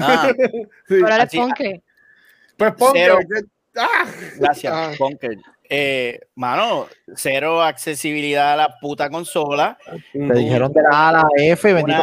Ah, 0.00 0.32
Sí. 0.32 0.66
Pero 0.88 1.06
eres 1.08 1.18
así- 1.20 1.38
bunker. 1.38 1.82
Pues 2.56 2.76
Bunker. 2.76 3.02
Cero. 3.02 3.18
¿qué- 3.28 3.80
¡Ah! 3.80 4.04
gracias, 4.38 4.72
Ah. 4.74 4.92
Bunker. 4.98 5.36
Eh, 5.74 6.20
mano, 6.34 6.86
cero 7.16 7.62
accesibilidad 7.62 8.52
a 8.52 8.56
la 8.56 8.78
puta 8.78 9.08
consola. 9.08 9.78
Te 10.12 10.34
dijeron 10.34 10.70
de 10.72 10.82
la 10.82 10.88
A 10.90 11.08
a 11.08 11.12
la 11.12 11.24
F, 11.38 11.72
bendito. 11.72 11.98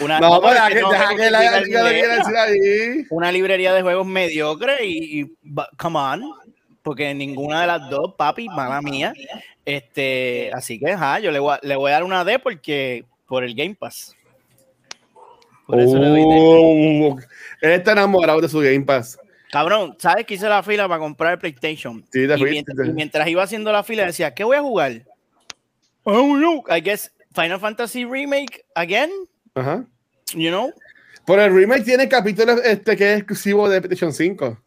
una, 0.00 0.20
No, 0.20 0.52
es 0.52 0.60
una 3.10 3.32
librería 3.32 3.72
de 3.72 3.82
juegos 3.82 4.06
mediocre 4.06 4.84
y, 4.84 5.20
y 5.20 5.24
but- 5.42 5.68
come 5.78 5.98
on, 5.98 6.22
porque 6.82 7.14
ninguna 7.14 7.62
de 7.62 7.66
las 7.66 7.90
dos, 7.90 8.14
papi, 8.16 8.48
mala 8.48 8.80
mía. 8.82 9.12
Este, 9.64 10.50
así 10.54 10.78
que 10.78 10.92
ajá, 10.92 11.18
yo 11.18 11.30
le 11.30 11.38
voy, 11.38 11.54
a, 11.54 11.60
le 11.66 11.76
voy 11.76 11.90
a 11.90 11.94
dar 11.94 12.04
una 12.04 12.24
D 12.24 12.38
porque 12.38 13.04
por 13.26 13.44
el 13.44 13.54
Game 13.54 13.74
Pass. 13.74 14.15
Por 15.66 15.80
eso 15.80 15.96
le 15.98 16.08
doy 16.08 16.20
D. 16.20 16.26
Oh, 16.28 17.18
él 17.60 17.70
está 17.72 17.92
enamorado 17.92 18.40
de 18.40 18.48
su 18.48 18.60
Game 18.60 18.82
Pass. 18.82 19.18
Cabrón, 19.50 19.96
¿sabes 19.98 20.26
que 20.26 20.34
hice 20.34 20.48
la 20.48 20.62
fila 20.62 20.86
para 20.88 21.00
comprar 21.00 21.32
el 21.32 21.38
PlayStation? 21.38 22.04
Sí, 22.12 22.24
y, 22.24 22.44
mientras, 22.44 22.88
y 22.88 22.92
mientras 22.92 23.28
iba 23.28 23.42
haciendo 23.42 23.72
la 23.72 23.82
fila 23.82 24.04
decía, 24.06 24.34
¿qué 24.34 24.44
voy 24.44 24.56
a 24.56 24.62
jugar? 24.62 25.02
Oh, 26.04 26.36
no, 26.36 26.62
I 26.74 26.80
guess 26.80 27.10
Final 27.34 27.58
Fantasy 27.60 28.04
Remake 28.04 28.64
again, 28.74 29.10
Ajá. 29.54 29.84
you 30.34 30.50
know? 30.50 30.70
Pero 31.26 31.42
el 31.42 31.52
remake 31.54 31.84
tiene 31.84 32.08
capítulos 32.08 32.60
este, 32.64 32.96
que 32.96 33.12
es 33.12 33.18
exclusivo 33.18 33.68
de 33.68 33.80
PlayStation 33.80 34.12
5. 34.12 34.58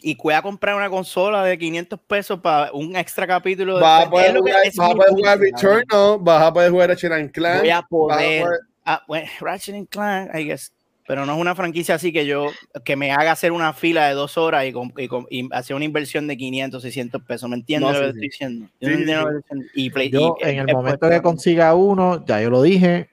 Y 0.00 0.16
voy 0.16 0.34
a 0.34 0.42
comprar 0.42 0.74
una 0.74 0.88
consola 0.90 1.44
de 1.44 1.58
500 1.58 1.98
pesos 2.00 2.40
para 2.40 2.72
un 2.72 2.96
extra 2.96 3.26
capítulo. 3.26 3.76
de- 3.76 3.82
Vas 3.82 4.06
a 4.06 4.10
poder 4.10 4.36
jugar, 4.36 4.54
vas 4.76 4.78
a 4.78 4.94
poder. 4.94 5.38
Returnal, 5.40 6.18
vas 6.20 6.42
a 6.42 6.52
poder 6.52 6.70
jugar 6.70 6.90
and 7.12 7.32
Clank. 7.32 7.60
voy 7.60 7.70
a 7.70 7.78
a 7.78 7.86
poder. 7.86 8.46
Ah, 8.88 9.02
bueno, 9.06 9.28
Ratchet 9.40 9.74
and 9.74 9.88
Clank, 9.88 10.34
I 10.34 10.44
guess. 10.44 10.72
Pero 11.06 11.24
no 11.24 11.34
es 11.34 11.40
una 11.40 11.54
franquicia 11.54 11.94
así 11.94 12.12
que 12.12 12.26
yo, 12.26 12.48
que 12.84 12.94
me 12.94 13.12
haga 13.12 13.32
hacer 13.32 13.50
una 13.52 13.72
fila 13.72 14.08
de 14.08 14.12
dos 14.14 14.36
horas 14.36 14.66
y, 14.66 14.74
y 14.98 15.08
y 15.40 15.48
hacer 15.52 15.74
una 15.74 15.86
inversión 15.86 16.26
de 16.26 16.36
500, 16.36 16.82
600 16.82 17.22
pesos. 17.22 17.48
¿Me 17.48 17.56
entiendes 17.56 17.90
No, 17.92 17.98
lo 17.98 18.00
que 18.00 18.04
sí, 18.04 18.08
estoy 18.10 18.20
sí. 18.20 18.28
diciendo? 18.28 18.66
Yo 18.78 18.88
Sí, 18.88 18.90
no 18.90 18.90
sí, 18.90 19.00
entiendo 19.00 19.22
sí. 19.22 19.26
lo 19.26 19.30
que 19.32 19.38
estoy 19.38 19.58
diciendo. 19.60 19.72
Y 19.74 19.90
Play- 19.90 20.10
Yo, 20.10 20.36
y- 20.38 20.44
en 20.50 20.58
el 20.68 20.74
momento 20.74 20.98
pues, 21.00 21.12
que 21.12 21.22
consiga 21.22 21.74
uno, 21.74 22.22
ya 22.26 22.42
yo 22.42 22.50
lo 22.50 22.60
dije, 22.60 23.08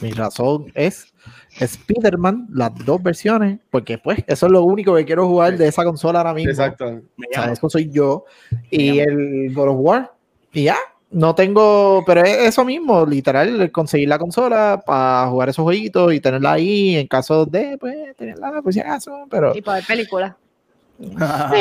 mi 0.00 0.12
razón 0.12 0.70
es 0.76 1.12
Spider-Man, 1.58 2.46
las 2.52 2.72
dos 2.84 3.02
versiones, 3.02 3.58
porque 3.70 3.98
pues 3.98 4.20
eso 4.28 4.46
es 4.46 4.52
lo 4.52 4.62
único 4.62 4.94
que 4.94 5.04
quiero 5.04 5.26
jugar 5.26 5.58
de 5.58 5.66
esa 5.66 5.82
consola 5.82 6.20
ahora 6.20 6.34
mismo. 6.34 6.50
Exacto. 6.52 6.86
O 6.86 7.02
sea, 7.32 7.50
eso 7.52 7.68
soy 7.68 7.90
yo. 7.90 8.24
Y 8.70 9.00
el 9.00 9.52
God 9.52 9.68
of 9.70 9.76
War, 9.80 10.12
y 10.52 10.64
ya, 10.64 10.76
no 11.10 11.34
tengo, 11.34 12.02
pero 12.06 12.22
es 12.22 12.38
eso 12.48 12.64
mismo, 12.64 13.04
literal, 13.06 13.70
conseguir 13.72 14.08
la 14.08 14.18
consola 14.18 14.82
para 14.84 15.28
jugar 15.28 15.48
esos 15.48 15.62
jueguitos 15.64 16.14
y 16.14 16.20
tenerla 16.20 16.52
ahí 16.52 16.96
en 16.96 17.06
caso 17.08 17.46
de, 17.46 17.76
pues, 17.78 18.16
tenerla 18.16 18.62
por 18.62 18.72
si 18.72 18.80
acaso, 18.80 19.26
pero 19.30 19.52
Y 19.54 19.62
para 19.62 19.84
películas. 19.84 20.34
Las 21.00 21.52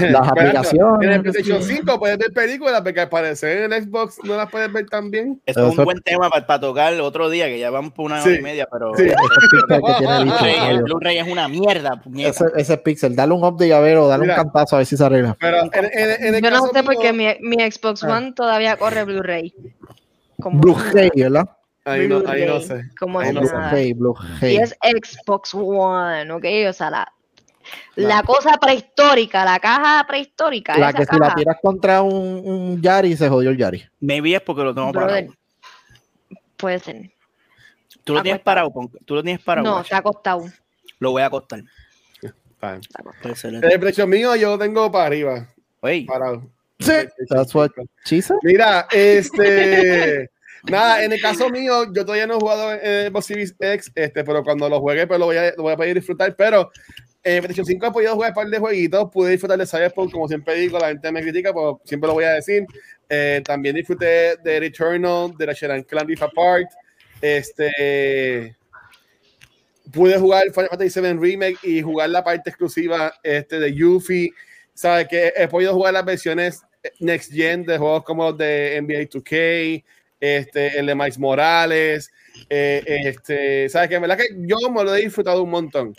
En 0.00 0.06
el 0.08 0.16
aplicaciones. 0.16 1.18
PlayStation 1.20 1.62
5 1.62 1.98
puedes 1.98 2.18
ver 2.18 2.32
películas, 2.32 2.80
porque 2.82 3.00
al 3.00 3.08
parecer 3.08 3.62
en 3.64 3.72
el 3.72 3.82
Xbox 3.84 4.18
no 4.24 4.36
las 4.36 4.50
puedes 4.50 4.72
ver 4.72 4.86
tan 4.86 5.10
bien. 5.10 5.40
Eso 5.46 5.60
es 5.66 5.72
Eso- 5.72 5.80
un 5.80 5.84
buen 5.86 6.00
tema 6.02 6.28
para, 6.30 6.60
tocar 6.60 6.92
el 6.92 7.00
otro 7.00 7.30
día, 7.30 7.46
que 7.46 7.58
ya 7.58 7.70
vamos 7.70 7.92
por 7.92 8.06
una 8.06 8.20
Sí. 8.22 8.28
hora 8.28 8.38
y 8.38 8.42
media, 8.42 8.68
pero 8.70 8.92
Sí. 8.94 9.02
el 9.04 9.08
Ese 9.10 9.16
pixel 9.18 9.60
que 9.68 9.92
tiene 9.98 10.24
bicho, 10.24 10.36
Blu-ray- 10.36 10.54
el 10.54 10.60
Mario. 10.60 10.82
Blu-ray 10.84 11.18
es 11.18 11.28
una 11.28 11.48
mierda. 11.48 12.02
Ese, 12.16 12.44
ese 12.56 12.76
pixel, 12.78 13.16
dale 13.16 13.32
un 13.32 13.42
update 13.44 13.74
a 13.74 13.80
ver 13.80 13.96
o 13.96 14.06
dale 14.08 14.22
Mira. 14.22 14.34
un 14.34 14.42
cantazo 14.44 14.76
a 14.76 14.78
ver 14.80 14.86
si 14.86 14.96
se 14.96 15.04
arregla. 15.04 15.36
Pero 15.40 15.58
en, 15.62 15.70
en- 15.72 16.24
en 16.26 16.34
el 16.34 16.42
Yo 16.42 16.50
no 16.50 16.66
sé 16.66 16.72
mío- 16.74 16.84
por 16.84 16.98
qué 16.98 17.12
mi, 17.12 17.26
mi 17.40 17.56
Xbox 17.70 18.04
Ah. 18.04 18.16
One 18.18 18.32
todavía 18.34 18.76
corre 18.76 19.04
Blu-ray. 19.04 19.54
Como 20.40 20.60
Blu-ray, 20.60 21.10
¿verdad? 21.16 21.48
Ahí 21.84 22.06
no, 22.06 22.22
ahí 22.28 22.44
no 22.46 22.60
sé. 22.60 22.82
Como 22.98 23.20
Ahí 23.20 23.32
no 23.32 23.42
sé. 23.44 23.54
nada. 23.54 23.70
Blu-ray, 23.96 24.54
Y 24.54 24.56
es 24.58 24.76
Xbox 24.82 25.54
One, 25.54 26.30
¿ok? 26.30 26.44
O 26.68 26.72
sea, 26.74 26.90
la, 26.90 27.12
la 27.96 28.22
cosa 28.22 28.56
prehistórica, 28.58 29.44
la 29.44 29.58
caja 29.58 30.04
prehistórica. 30.06 30.78
La 30.78 30.90
esa 30.90 30.98
que 30.98 31.04
si 31.06 31.18
la 31.18 31.34
tiras 31.34 31.56
contra 31.62 32.02
un, 32.02 32.42
un 32.44 32.82
Yari, 32.82 33.16
se 33.16 33.28
jodió 33.28 33.50
el 33.50 33.56
Yari. 33.56 33.84
Maybe 34.00 34.34
es 34.34 34.42
porque 34.42 34.62
lo 34.62 34.74
tengo 34.74 34.92
brother, 34.92 35.26
parado. 35.26 35.34
puede 36.56 36.78
ser. 36.78 37.10
Tú 38.04 38.14
lo 38.14 38.22
tienes 38.22 38.40
parado, 38.40 38.72
tú 39.04 39.14
lo 39.14 39.22
tienes 39.22 39.42
parado. 39.42 39.68
No, 39.68 39.80
está 39.80 39.98
acostado. 39.98 40.44
Lo 40.98 41.12
voy 41.12 41.22
a 41.22 41.26
acostar. 41.26 41.62
Ser. 43.34 43.54
El 43.54 43.80
PlayStation 43.80 44.10
mío 44.10 44.36
yo 44.36 44.50
lo 44.50 44.58
tengo 44.58 44.92
para 44.92 45.06
arriba, 45.06 45.48
Oye, 45.80 46.04
parado. 46.06 46.42
Sí, 46.78 46.92
that's 47.28 47.54
what 47.54 47.70
she 48.04 48.20
said. 48.20 48.36
Mira, 48.42 48.86
este. 48.90 50.30
Nada, 50.64 51.02
en 51.02 51.12
el 51.12 51.20
caso 51.20 51.48
mío, 51.48 51.84
yo 51.92 52.04
todavía 52.04 52.26
no 52.26 52.34
he 52.34 52.40
jugado 52.40 52.72
en 52.72 52.80
el 52.84 53.10
Xbox 53.10 53.26
Series 53.26 53.54
X, 53.58 53.92
este, 53.94 54.24
pero 54.24 54.44
cuando 54.44 54.68
lo 54.68 54.80
juegue, 54.80 55.06
pues 55.06 55.18
lo 55.18 55.26
voy 55.26 55.36
a, 55.36 55.54
lo 55.56 55.62
voy 55.62 55.72
a 55.72 55.76
poder 55.76 55.94
disfrutar. 55.94 56.36
Pero 56.36 56.70
en 57.22 57.42
PlayStation 57.42 57.66
5 57.66 57.86
he 57.86 57.90
podido 57.90 58.14
jugar 58.14 58.30
un 58.30 58.34
par 58.34 58.46
de 58.48 58.58
jueguitos, 58.58 59.10
pude 59.10 59.32
disfrutar 59.32 59.58
de 59.58 59.66
Cyberpunk, 59.66 60.10
como 60.12 60.26
siempre 60.26 60.54
digo, 60.54 60.78
la 60.78 60.88
gente 60.88 61.12
me 61.12 61.20
critica, 61.20 61.52
pero 61.52 61.80
siempre 61.84 62.08
lo 62.08 62.14
voy 62.14 62.24
a 62.24 62.32
decir. 62.32 62.64
Eh, 63.08 63.42
también 63.44 63.74
disfruté 63.74 64.36
de 64.36 64.60
Returnal, 64.60 65.36
de 65.36 65.46
Ratchet 65.46 65.70
and 65.70 65.86
Clank 65.86 66.08
Rift 66.08 66.22
Apart. 66.22 66.68
Este. 67.20 68.56
Pude 69.92 70.18
jugar 70.18 70.44
Final 70.52 70.68
Fantasy 70.70 71.00
VII 71.00 71.12
Remake 71.14 71.58
y 71.64 71.82
jugar 71.82 72.10
la 72.10 72.22
parte 72.22 72.48
exclusiva 72.48 73.12
este, 73.22 73.58
de 73.58 73.74
Yuffie. 73.74 74.32
¿Sabes? 74.72 75.08
Que 75.08 75.32
he 75.36 75.48
podido 75.48 75.74
jugar 75.74 75.92
las 75.92 76.04
versiones 76.04 76.62
Next 77.00 77.32
Gen 77.32 77.64
de 77.64 77.76
juegos 77.76 78.04
como 78.04 78.30
los 78.30 78.38
de 78.38 78.80
NBA 78.80 79.10
2K, 79.10 79.84
este, 80.20 80.78
el 80.78 80.86
de 80.86 80.94
Miles 80.94 81.18
Morales. 81.18 82.10
eh, 82.48 83.02
este, 83.04 83.68
¿Sabes? 83.68 83.90
En 83.90 84.00
verdad 84.00 84.16
que 84.16 84.28
yo 84.38 84.56
me 84.70 84.84
lo 84.84 84.94
he 84.94 85.02
disfrutado 85.02 85.42
un 85.42 85.50
montón. 85.50 85.94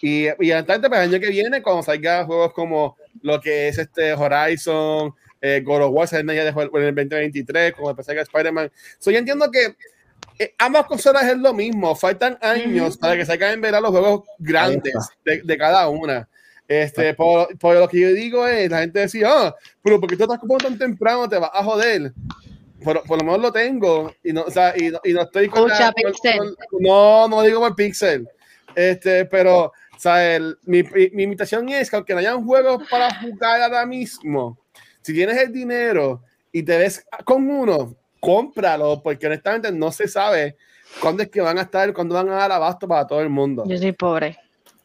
Y, 0.00 0.26
y 0.40 0.52
antes, 0.52 0.78
pues, 0.78 0.92
el 0.92 1.10
año 1.14 1.20
que 1.20 1.30
viene, 1.30 1.62
cuando 1.62 1.82
salgan 1.82 2.26
juegos 2.26 2.52
como 2.52 2.96
lo 3.22 3.40
que 3.40 3.68
es 3.68 3.78
este 3.78 4.12
Horizon, 4.14 5.12
eh, 5.40 5.62
God 5.64 5.82
of 5.82 5.90
War, 5.92 6.08
en 6.12 6.30
el 6.30 6.54
2023, 6.54 7.72
como 7.72 7.88
después 7.88 8.06
salga 8.06 8.22
Spider-Man. 8.22 8.70
So, 8.98 9.10
yo 9.10 9.18
entiendo 9.18 9.50
que 9.50 9.74
eh, 10.38 10.54
ambas 10.58 10.86
consolas 10.86 11.24
es 11.24 11.36
lo 11.38 11.52
mismo. 11.52 11.96
Faltan 11.96 12.38
años 12.40 12.90
Ujú. 12.94 13.00
para 13.00 13.16
que 13.16 13.26
salgan 13.26 13.54
en 13.54 13.60
verano 13.60 13.90
los 13.90 13.98
juegos 14.00 14.22
grandes 14.38 14.94
de, 15.24 15.42
de 15.42 15.58
cada 15.58 15.88
una. 15.88 16.28
Este, 16.68 17.14
por, 17.14 17.56
por 17.58 17.74
lo 17.76 17.88
que 17.88 17.98
yo 18.00 18.08
digo 18.12 18.46
es, 18.46 18.70
la 18.70 18.80
gente 18.80 19.00
decía, 19.00 19.28
ah, 19.30 19.54
pero 19.82 19.98
porque 19.98 20.16
tú 20.16 20.24
estás 20.24 20.38
comprando 20.38 20.68
tan 20.68 20.78
temprano, 20.78 21.28
te 21.28 21.38
vas 21.38 21.50
a 21.52 21.64
joder. 21.64 22.12
Por, 22.84 23.02
por 23.04 23.18
lo 23.18 23.24
menos 23.24 23.40
lo 23.40 23.50
tengo 23.52 24.12
y 24.22 24.32
no, 24.32 24.42
o 24.42 24.50
sea, 24.52 24.72
y, 24.76 24.90
no- 24.90 25.00
y 25.02 25.12
no 25.12 25.22
estoy 25.22 25.48
con 25.48 25.66
la- 25.68 25.92
con- 25.92 26.12
Pixel. 26.12 26.38
con- 26.38 26.82
no, 26.82 27.26
no 27.26 27.42
digo 27.42 27.58
por 27.58 27.74
Pixel. 27.74 28.28
Este, 28.76 29.24
pero, 29.24 29.72
o 29.98 30.00
sea, 30.00 30.36
el- 30.36 30.56
mi, 30.64 30.82
mi, 30.84 31.10
mi 31.12 31.22
invitación 31.24 31.68
es 31.70 31.90
que 31.90 31.96
aunque 31.96 32.12
no 32.14 32.20
hayan 32.20 32.44
juegos 32.44 32.84
para 32.88 33.12
jugar 33.20 33.60
ahora 33.62 33.84
mismo, 33.84 34.56
si 35.02 35.12
tienes 35.12 35.36
el 35.38 35.52
dinero 35.52 36.22
y 36.52 36.62
te 36.62 36.78
ves 36.78 37.04
con 37.24 37.50
uno, 37.50 37.96
cómpralo, 38.20 39.02
porque 39.02 39.26
honestamente 39.26 39.72
no 39.72 39.90
se 39.90 40.06
sabe 40.06 40.56
cuándo 41.00 41.22
es 41.24 41.28
que 41.30 41.40
van 41.40 41.58
a 41.58 41.62
estar, 41.62 41.92
cuándo 41.92 42.14
van 42.14 42.28
a 42.28 42.34
dar 42.36 42.52
abasto 42.52 42.86
para 42.86 43.06
todo 43.06 43.20
el 43.20 43.28
mundo. 43.28 43.64
Yo 43.66 43.76
soy 43.76 43.92
pobre. 43.92 44.38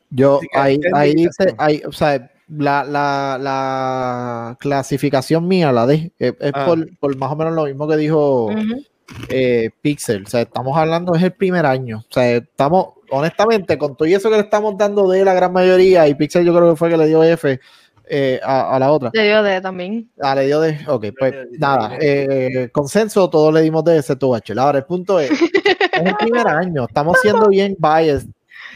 Yo, 0.10 0.40
ahí, 0.54 0.80
ahí 0.94 1.14
dice, 1.16 1.46
caso. 1.46 1.56
ahí, 1.60 1.82
o 1.86 1.92
sea, 1.92 2.30
la, 2.48 2.84
la, 2.84 3.38
la 3.40 4.58
clasificación 4.60 5.48
mía, 5.48 5.72
la 5.72 5.86
de, 5.88 6.12
es, 6.20 6.34
es 6.40 6.52
Ah. 6.54 6.66
por, 6.66 6.98
por 6.98 7.16
más 7.18 7.32
o 7.32 7.36
menos 7.36 7.54
lo 7.54 7.66
mismo 7.66 7.88
que 7.88 7.98
dijo 7.98 8.46
Ujú. 8.46 8.84
eh, 9.30 9.70
Pixel. 9.82 10.24
O 10.26 10.30
sea, 10.30 10.42
estamos 10.42 10.78
hablando, 10.78 11.16
es 11.16 11.24
el 11.24 11.34
primer 11.34 11.66
año. 11.66 12.04
O 12.08 12.14
sea, 12.14 12.30
estamos, 12.36 12.93
honestamente, 13.14 13.78
con 13.78 13.96
todo 13.96 14.08
y 14.08 14.14
eso 14.14 14.30
que 14.30 14.38
le 14.38 14.42
estamos 14.44 14.78
dando 14.78 15.08
de 15.08 15.24
la 15.24 15.34
gran 15.34 15.54
mayoría, 15.54 16.08
y 16.08 16.16
Pixel 16.16 16.46
yo 16.46 16.54
creo 16.56 16.72
que 16.72 16.76
fue 16.76 16.90
que 16.90 16.98
le 16.98 17.08
dio 17.08 17.24
F 17.24 17.60
eh, 18.06 18.40
a, 18.44 18.76
a 18.76 18.80
la 18.80 18.92
otra. 18.92 19.12
Le 19.14 19.24
dio 19.24 19.44
de 19.44 19.62
también. 19.62 20.10
Ah, 20.20 20.36
le 20.36 20.46
dio 20.48 20.60
de. 20.60 20.80
Ok, 20.88 21.06
pues 21.18 21.34
nada. 21.58 21.98
eh, 22.02 22.70
consenso, 22.72 23.30
todos 23.30 23.54
le 23.54 23.62
dimos 23.62 23.84
de 23.84 23.98
ese 23.98 24.14
H. 24.14 24.54
Ahora, 24.58 24.80
el 24.80 24.86
punto 24.86 25.20
es: 25.20 25.32
es 25.94 26.06
el 26.06 26.16
primer 26.16 26.48
año. 26.48 26.86
Estamos 26.86 27.18
siendo 27.22 27.48
bien 27.48 27.76
biased 27.78 28.28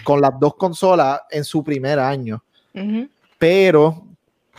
con 0.03 0.21
las 0.21 0.31
dos 0.39 0.55
consolas 0.55 1.21
en 1.29 1.43
su 1.43 1.63
primer 1.63 1.99
año. 1.99 2.43
Pero, 3.39 4.03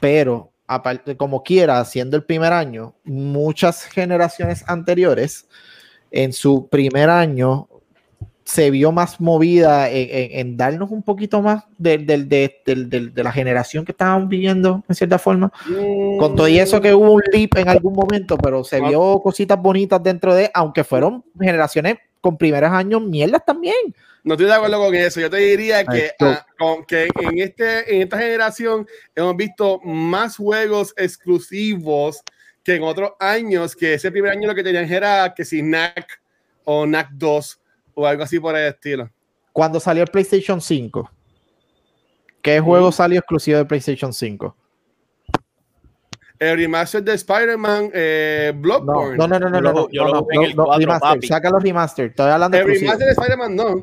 pero, 0.01 0.51
aparte, 0.67 1.17
como 1.17 1.43
quiera, 1.43 1.85
siendo 1.85 2.17
el 2.17 2.25
primer 2.25 2.53
año, 2.53 2.95
muchas 3.05 3.85
generaciones 3.85 4.65
anteriores, 4.67 5.47
en 6.11 6.33
su 6.33 6.69
primer 6.69 7.11
año, 7.11 7.69
se 8.49 8.70
vio 8.70 8.93
más 8.93 9.20
movida 9.20 9.91
en, 9.91 10.09
en- 10.11 10.39
en 10.41 10.57
darnos 10.57 10.91
un 10.91 11.03
poquito 11.03 11.43
más 11.43 11.65
de, 11.77 11.99
del- 11.99 12.27
del- 12.31 13.12
de 13.12 13.23
la 13.23 13.31
generación 13.31 13.85
que 13.85 13.93
estábamos 13.93 14.27
viviendo, 14.27 14.83
en 14.89 14.95
cierta 14.95 15.19
forma. 15.19 15.53
Con 16.19 16.35
todo 16.35 16.49
y 16.49 16.59
eso 16.59 16.81
que 16.81 16.95
hubo 16.95 17.12
un 17.12 17.23
leap 17.31 17.59
en 17.59 17.69
algún 17.69 17.93
momento, 17.93 18.39
pero 18.39 18.65
se 18.65 18.81
vio 18.81 19.20
cositas 19.23 19.61
bonitas 19.61 20.03
dentro 20.03 20.35
de, 20.35 20.51
aunque 20.55 20.83
fueron 20.83 21.23
generaciones 21.39 21.97
con 22.23 22.39
primeros 22.39 22.70
años 22.73 23.03
mierdas 23.03 23.45
también. 23.45 23.77
No 24.25 24.33
estoy 24.33 24.47
de 24.47 24.55
acuerdo 24.55 24.79
con 24.79 24.95
eso. 24.95 25.20
Yo 25.20 25.29
te 25.29 25.37
diría 25.37 25.85
que, 25.85 26.12
ah, 26.20 26.47
con, 26.59 26.85
que 26.87 27.09
en, 27.20 27.39
este, 27.41 27.95
en 27.97 28.03
esta 28.03 28.16
generación 28.19 28.87
hemos 29.15 29.37
visto 29.37 29.79
más 29.85 30.37
juegos 30.39 30.95
exclusivos 30.97 32.23
que 32.62 32.77
en 32.77 32.83
otros 32.83 33.11
años, 33.20 33.77
que 33.77 33.93
ese 33.95 34.11
primer 34.11 34.33
año 34.33 34.47
lo 34.49 34.55
que 34.55 34.62
tenían 34.62 34.91
era 34.91 35.35
que 35.35 35.45
si 35.45 35.62
NAC 35.62 36.20
o 36.65 36.87
NAC 36.87 37.11
2 37.12 37.61
o 37.99 38.07
algo 38.07 38.23
así 38.23 38.39
por 38.39 38.57
el 38.57 38.69
estilo. 38.69 39.11
Cuando 39.53 39.81
salió 39.81 40.05
el 40.05 40.09
PlayStation 40.09 40.61
5, 40.61 41.11
¿qué 42.41 42.61
juego 42.61 42.93
salió 42.93 43.19
exclusivo 43.19 43.59
de 43.59 43.65
PlayStation 43.65 44.12
5? 44.12 44.57
El 46.39 46.57
remaster 46.57 47.03
de 47.03 47.15
Spider-Man, 47.15 47.91
eh, 47.93 48.53
No, 48.55 48.61
Bloodborne. 48.61 49.16
no, 49.16 49.27
no, 49.27 49.39
no, 49.41 49.51
no, 49.51 49.59
Yo 49.61 49.62
no, 49.73 49.89
yo 49.91 50.05
lo 50.05 50.12
no, 50.12 50.19
jugué 50.20 50.35
en 50.37 50.41
no, 50.43 50.47
el 50.47 50.57
no, 50.57 50.65
4, 50.66 50.79
remaster, 50.81 51.09
papi. 51.16 51.27
saca 51.27 51.51
los 51.51 51.62
remaster, 51.62 52.07
estoy 52.07 52.31
hablando 52.31 52.57
de 52.57 52.62
El 52.62 52.70
exclusivo. 52.70 52.93
remaster 52.93 53.07
de 53.07 53.12
Spider-Man 53.12 53.57
no. 53.57 53.75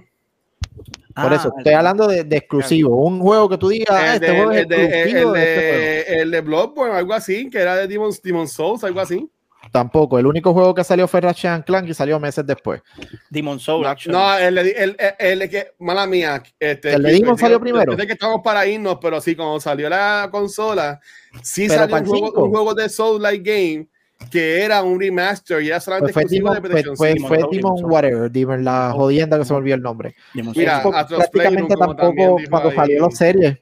Por 1.21 1.31
Ah, 1.31 1.35
eso, 1.35 1.53
estoy 1.57 1.73
hablando 1.73 2.07
de, 2.07 2.23
de 2.23 2.37
exclusivo, 2.37 2.95
un 3.05 3.19
juego 3.19 3.49
que 3.49 3.57
tú 3.57 3.67
digas, 3.69 3.89
ah, 3.91 4.07
El 4.07 4.13
este 4.15 4.27
de, 4.27 4.35
juego 4.37 4.51
es 4.51 4.61
el 4.61 4.67
de- 4.67 4.83
exclusivo 4.85 5.35
el 5.35 5.41
de 5.41 5.55
este 5.55 6.05
juego. 6.07 6.21
el 6.21 6.31
de 6.31 6.41
Bloodborne, 6.41 6.95
algo 6.95 7.13
así, 7.13 7.49
que 7.49 7.57
era 7.59 7.75
de 7.75 7.87
Demon's, 7.87 8.21
Demon's 8.21 8.51
Souls, 8.53 8.83
algo 8.85 9.01
así. 9.01 9.29
Tampoco, 9.75 10.17
el 10.17 10.25
único 10.25 10.53
juego 10.53 10.73
que 10.73 10.85
salió 10.85 11.05
fue 11.05 11.19
Ratchet 11.19 11.51
and 11.51 11.65
Clank 11.65 11.89
y 11.89 11.93
salió 11.93 12.17
meses 12.17 12.45
después. 12.47 12.81
Demon 13.29 13.59
Soul, 13.59 13.85
No, 14.07 14.37
el, 14.37 14.57
el, 14.57 14.69
el, 14.77 14.95
el 15.19 15.49
que, 15.49 15.73
mala 15.79 16.07
mía. 16.07 16.41
Este, 16.57 16.93
¿El 16.93 17.03
de 17.03 17.11
Demon 17.11 17.37
salió 17.37 17.59
primero? 17.59 17.93
sé 17.97 18.07
que 18.07 18.13
estamos 18.13 18.39
para 18.41 18.65
irnos, 18.65 18.97
pero 19.01 19.19
sí, 19.19 19.35
cuando 19.35 19.59
salió 19.59 19.89
la 19.89 20.29
consola, 20.31 21.01
sí 21.43 21.67
Pero 21.67 21.81
salió 21.81 21.97
un 21.97 22.05
juego, 22.05 22.31
un 22.45 22.49
juego 22.51 22.73
de 22.73 22.87
Soul 22.87 23.21
Like 23.21 23.43
Game 23.43 23.87
que 24.31 24.61
era 24.63 24.81
un 24.81 24.97
remaster 24.97 25.61
y 25.61 25.67
era 25.67 25.81
solamente 25.81 26.13
Pues 26.13 26.13
fue 26.13 26.21
exclusivo 26.21 26.53
Demon, 26.53 26.63
de 26.63 26.69
fue, 26.69 26.69
PlayStation 26.69 26.97
fue, 27.27 27.37
5. 27.39 27.49
fue 27.49 27.57
Demon 27.57 27.91
whatever, 27.91 28.31
Demon, 28.31 28.63
la 28.63 28.91
jodienda 28.93 29.37
que 29.37 29.43
se 29.43 29.51
me 29.51 29.57
olvidó 29.57 29.75
el 29.75 29.81
nombre. 29.81 30.15
Mira, 30.33 30.81
prácticamente 30.81 31.75
tampoco 31.75 32.37
cuando 32.49 32.71
salió 32.71 33.01
la 33.01 33.11
serie. 33.11 33.61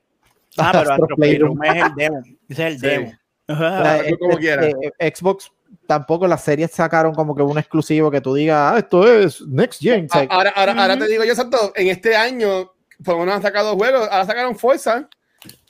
Ah, 0.60 0.70
pero 0.72 0.80
Astro 0.92 0.94
Astro 1.06 1.16
Playroom. 1.16 1.58
Playroom 1.58 1.64
es 1.64 1.86
el 1.88 1.96
demo. 1.96 2.22
Ese 2.50 2.68
es 2.68 2.74
el 2.76 2.80
Sí. 2.80 2.86
demo. 2.88 3.14
O 3.50 3.52
Ajá. 3.52 3.84
sea, 3.84 3.94
Ah, 3.96 4.16
como 4.20 4.32
este, 4.32 4.42
quiera. 4.42 4.68
eh, 5.00 5.14
Xbox 5.16 5.52
tampoco 5.88 6.28
las 6.28 6.44
series 6.44 6.72
sacaron 6.72 7.14
como 7.14 7.36
que 7.36 7.44
un 7.44 7.58
exclusivo 7.58 8.10
que 8.10 8.22
tú 8.22 8.34
digas, 8.34 8.74
ah, 8.74 8.80
esto 8.80 9.08
es 9.12 9.42
Next 9.42 9.82
Gen. 9.82 10.08
Ah, 10.12 10.26
Ahora, 10.30 10.54
ahora, 10.56 10.74
ahora 10.74 10.98
te 10.98 11.08
digo 11.08 11.24
yo, 11.24 11.36
Santo, 11.36 11.74
en 11.76 11.88
este 11.88 12.16
año, 12.16 12.72
por 13.04 13.16
lo 13.16 13.20
menos 13.22 13.36
han 13.36 13.42
sacado 13.42 13.76
juegos, 13.76 14.08
ahora 14.10 14.26
sacaron 14.26 14.56
Forza, 14.58 15.08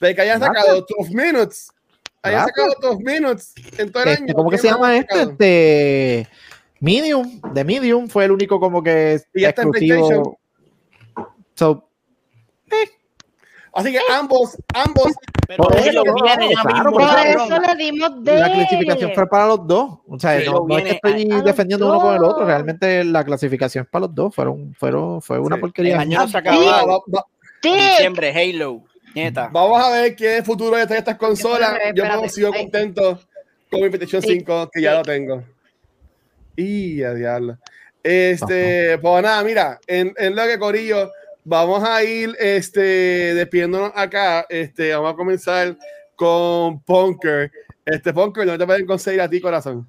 de 0.00 0.14
que 0.14 0.20
hayan 0.20 0.40
sacado 0.40 0.86
12 0.98 1.14
Minutes. 1.14 1.70
Hayan 2.22 2.46
sacado 2.46 2.74
12 2.80 3.02
Minutes 3.04 3.54
en 3.78 3.92
todo 3.92 4.02
el 4.04 4.08
este, 4.10 4.22
año. 4.24 4.34
¿Cómo 4.34 4.50
que 4.50 4.56
¿Qué 4.56 4.62
se 4.62 4.68
llama 4.68 4.96
este? 4.96 5.22
Este 5.22 6.28
Medium, 6.80 7.40
de 7.52 7.64
Medium 7.64 8.08
fue 8.08 8.24
el 8.24 8.32
único 8.32 8.60
como 8.60 8.82
que 8.82 9.20
Y 9.34 9.42
ya 9.42 9.50
está 9.50 9.62
en 9.62 9.68
exclusivo. 9.68 10.38
So, 11.54 11.88
Así 13.74 13.92
que 13.92 13.98
ambos, 14.12 14.56
ambos. 14.74 15.12
Pero 15.48 15.64
Por 15.64 15.76
eso, 15.76 15.90
ellos 15.90 16.04
no, 16.06 16.14
vienen 16.24 16.48
ya 16.50 16.62
claro, 16.62 16.74
mismo, 16.76 16.90
por 16.92 17.00
Por 17.02 17.10
cabrón. 17.14 17.52
eso 17.52 17.60
le 17.60 17.84
dimos 17.84 18.24
de. 18.24 18.38
La 18.38 18.52
clasificación 18.52 19.12
fue 19.14 19.28
para 19.28 19.46
los 19.48 19.66
dos. 19.66 19.98
O 20.08 20.18
sea, 20.18 20.40
Sí, 20.40 20.46
no, 20.46 20.64
no 20.66 20.78
es 20.78 20.84
que 20.84 20.90
estoy 20.92 21.12
a- 21.30 21.34
a 21.34 21.36
los 21.38 21.44
defendiendo 21.44 21.88
uno 21.88 22.00
con 22.00 22.14
el 22.14 22.24
otro. 22.24 22.44
Realmente 22.46 23.04
la 23.04 23.24
clasificación 23.24 23.84
es 23.84 23.90
para 23.90 24.06
los 24.06 24.14
dos. 24.14 24.34
Fueron, 24.34 24.74
fueron, 24.78 25.20
fue 25.20 25.38
una 25.38 25.56
Sí. 25.56 25.60
porquería. 25.60 25.94
El 25.94 26.00
año 26.00 26.18
no 26.20 26.28
se 26.28 26.32
Va- 26.34 26.38
acaba. 26.40 26.84
va- 26.86 26.98
va- 27.14 27.26
Dick. 27.62 27.74
Diciembre, 27.74 28.32
Halo. 28.34 28.82
Nieta. 29.14 29.48
vamos 29.52 29.82
a 29.82 29.90
ver 29.90 30.16
qué 30.16 30.42
futuro 30.42 30.76
de 30.76 30.96
estas 30.96 31.16
consolas. 31.16 31.72
Espérate, 31.74 32.00
Yo 32.00 32.20
me 32.22 32.28
sigo 32.28 32.52
contento 32.52 33.20
con 33.70 33.80
mi 33.82 33.88
PlayStation 33.88 34.22
Sí. 34.22 34.28
5, 34.38 34.68
que 34.72 34.82
ya 34.82 34.90
Sí. 34.92 34.96
lo 34.98 35.02
tengo. 35.02 35.44
Y 36.56 37.02
a 37.02 37.12
diablo. 37.14 37.58
Este, 38.02 38.98
pues 38.98 39.22
nada, 39.22 39.42
mira, 39.42 39.78
en, 39.86 40.12
en 40.16 40.36
lo 40.36 40.42
que 40.46 40.58
Corillo, 40.58 41.10
vamos 41.44 41.84
a 41.84 42.02
ir 42.02 42.34
este, 42.38 43.34
despidiéndonos 43.34 43.92
acá. 43.94 44.46
Este, 44.48 44.94
vamos 44.94 45.12
a 45.12 45.16
comenzar 45.16 45.76
con 46.16 46.80
Punker. 46.80 47.52
Este, 47.84 48.12
Punker, 48.12 48.46
¿dónde 48.46 48.58
te 48.58 48.66
pueden 48.66 48.86
conseguir 48.86 49.20
a 49.20 49.28
ti, 49.28 49.40
corazón? 49.40 49.86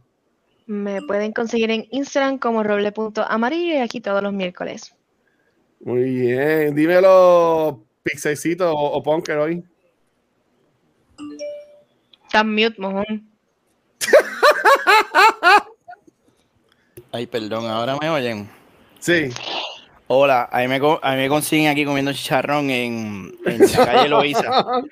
Me 0.67 1.01
pueden 1.03 1.31
conseguir 1.31 1.71
en 1.71 1.87
Instagram 1.91 2.37
como 2.39 2.63
roble.amarillo 2.63 3.73
y 3.75 3.77
aquí 3.77 4.01
todos 4.01 4.21
los 4.21 4.33
miércoles. 4.33 4.95
Muy 5.79 6.03
bien, 6.03 6.75
dímelo, 6.75 7.83
Pixelcito 8.03 8.71
o, 8.71 8.97
o 8.97 9.03
Punker 9.03 9.37
hoy. 9.37 9.63
Está 12.25 12.43
mute, 12.43 12.75
mojón. 12.79 13.29
Ay, 17.11 17.27
perdón, 17.27 17.67
ahora 17.67 17.97
me 18.01 18.09
oyen. 18.09 18.49
Sí. 18.99 19.29
Hola, 20.07 20.47
a 20.51 20.59
mí 20.59 20.67
me, 20.67 20.79
co- 20.79 20.99
a 21.01 21.11
mí 21.11 21.17
me 21.17 21.29
consiguen 21.29 21.67
aquí 21.67 21.83
comiendo 21.83 22.13
chicharrón 22.13 22.69
en, 22.69 23.33
en 23.45 23.59
la 23.59 23.85
calle 23.85 24.09
Loíza. 24.09 24.43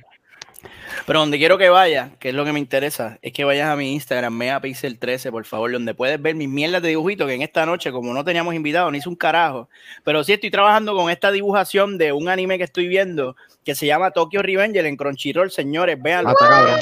Pero 1.06 1.20
donde 1.20 1.38
quiero 1.38 1.58
que 1.58 1.70
vayas, 1.70 2.12
que 2.18 2.30
es 2.30 2.36
lo 2.36 2.46
que 2.46 2.54
me 2.54 2.60
interesa, 2.60 3.18
es 3.22 3.34
que 3.34 3.44
vayas 3.44 3.68
a 3.70 3.76
mi 3.76 3.92
Instagram, 3.94 4.40
megapixel13, 4.40 5.32
por 5.32 5.44
favor, 5.44 5.70
donde 5.72 5.94
puedes 5.94 6.22
ver 6.22 6.34
mis 6.34 6.48
mierdas 6.48 6.82
de 6.82 6.90
dibujitos, 6.90 7.28
que 7.28 7.34
en 7.34 7.42
esta 7.42 7.66
noche, 7.66 7.92
como 7.92 8.14
no 8.14 8.24
teníamos 8.24 8.56
invitado, 8.56 8.90
ni 8.90 9.00
hice 9.00 9.10
un 9.10 9.16
carajo, 9.18 9.68
pero 10.06 10.24
sí 10.24 10.32
estoy 10.32 10.50
trabajando 10.50 10.96
con 10.96 11.10
esta 11.12 11.30
dibujación 11.32 11.98
de 11.98 12.14
un 12.14 12.30
anime 12.30 12.58
que 12.58 12.64
estoy 12.64 12.88
viendo, 12.88 13.36
que 13.66 13.76
se 13.76 13.86
llama 13.86 14.12
Tokyo 14.12 14.42
Revenger 14.42 14.86
en 14.86 14.96
Crunchyroll, 14.96 15.52
señores, 15.52 16.02
véanlo. 16.02 16.34
Ah. 16.40 16.80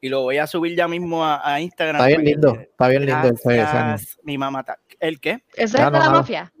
Y 0.00 0.08
lo 0.08 0.22
voy 0.22 0.38
a 0.38 0.46
subir 0.48 0.76
ya 0.76 0.88
mismo 0.88 1.24
a, 1.24 1.40
a 1.48 1.60
Instagram. 1.60 1.96
Está 1.96 2.06
bien 2.08 2.24
lindo. 2.24 2.58
Está 2.60 2.88
bien 2.88 3.06
lindo. 3.06 3.32
Gracias, 3.44 4.18
Mi 4.24 4.36
mamá 4.36 4.60
está. 4.60 4.78
¿El 4.98 5.20
qué? 5.20 5.44
¿Ese 5.54 5.78
Ya 5.78 5.86
es 5.86 5.92
de 5.92 5.98
la 5.98 6.10
mafia? 6.10 6.52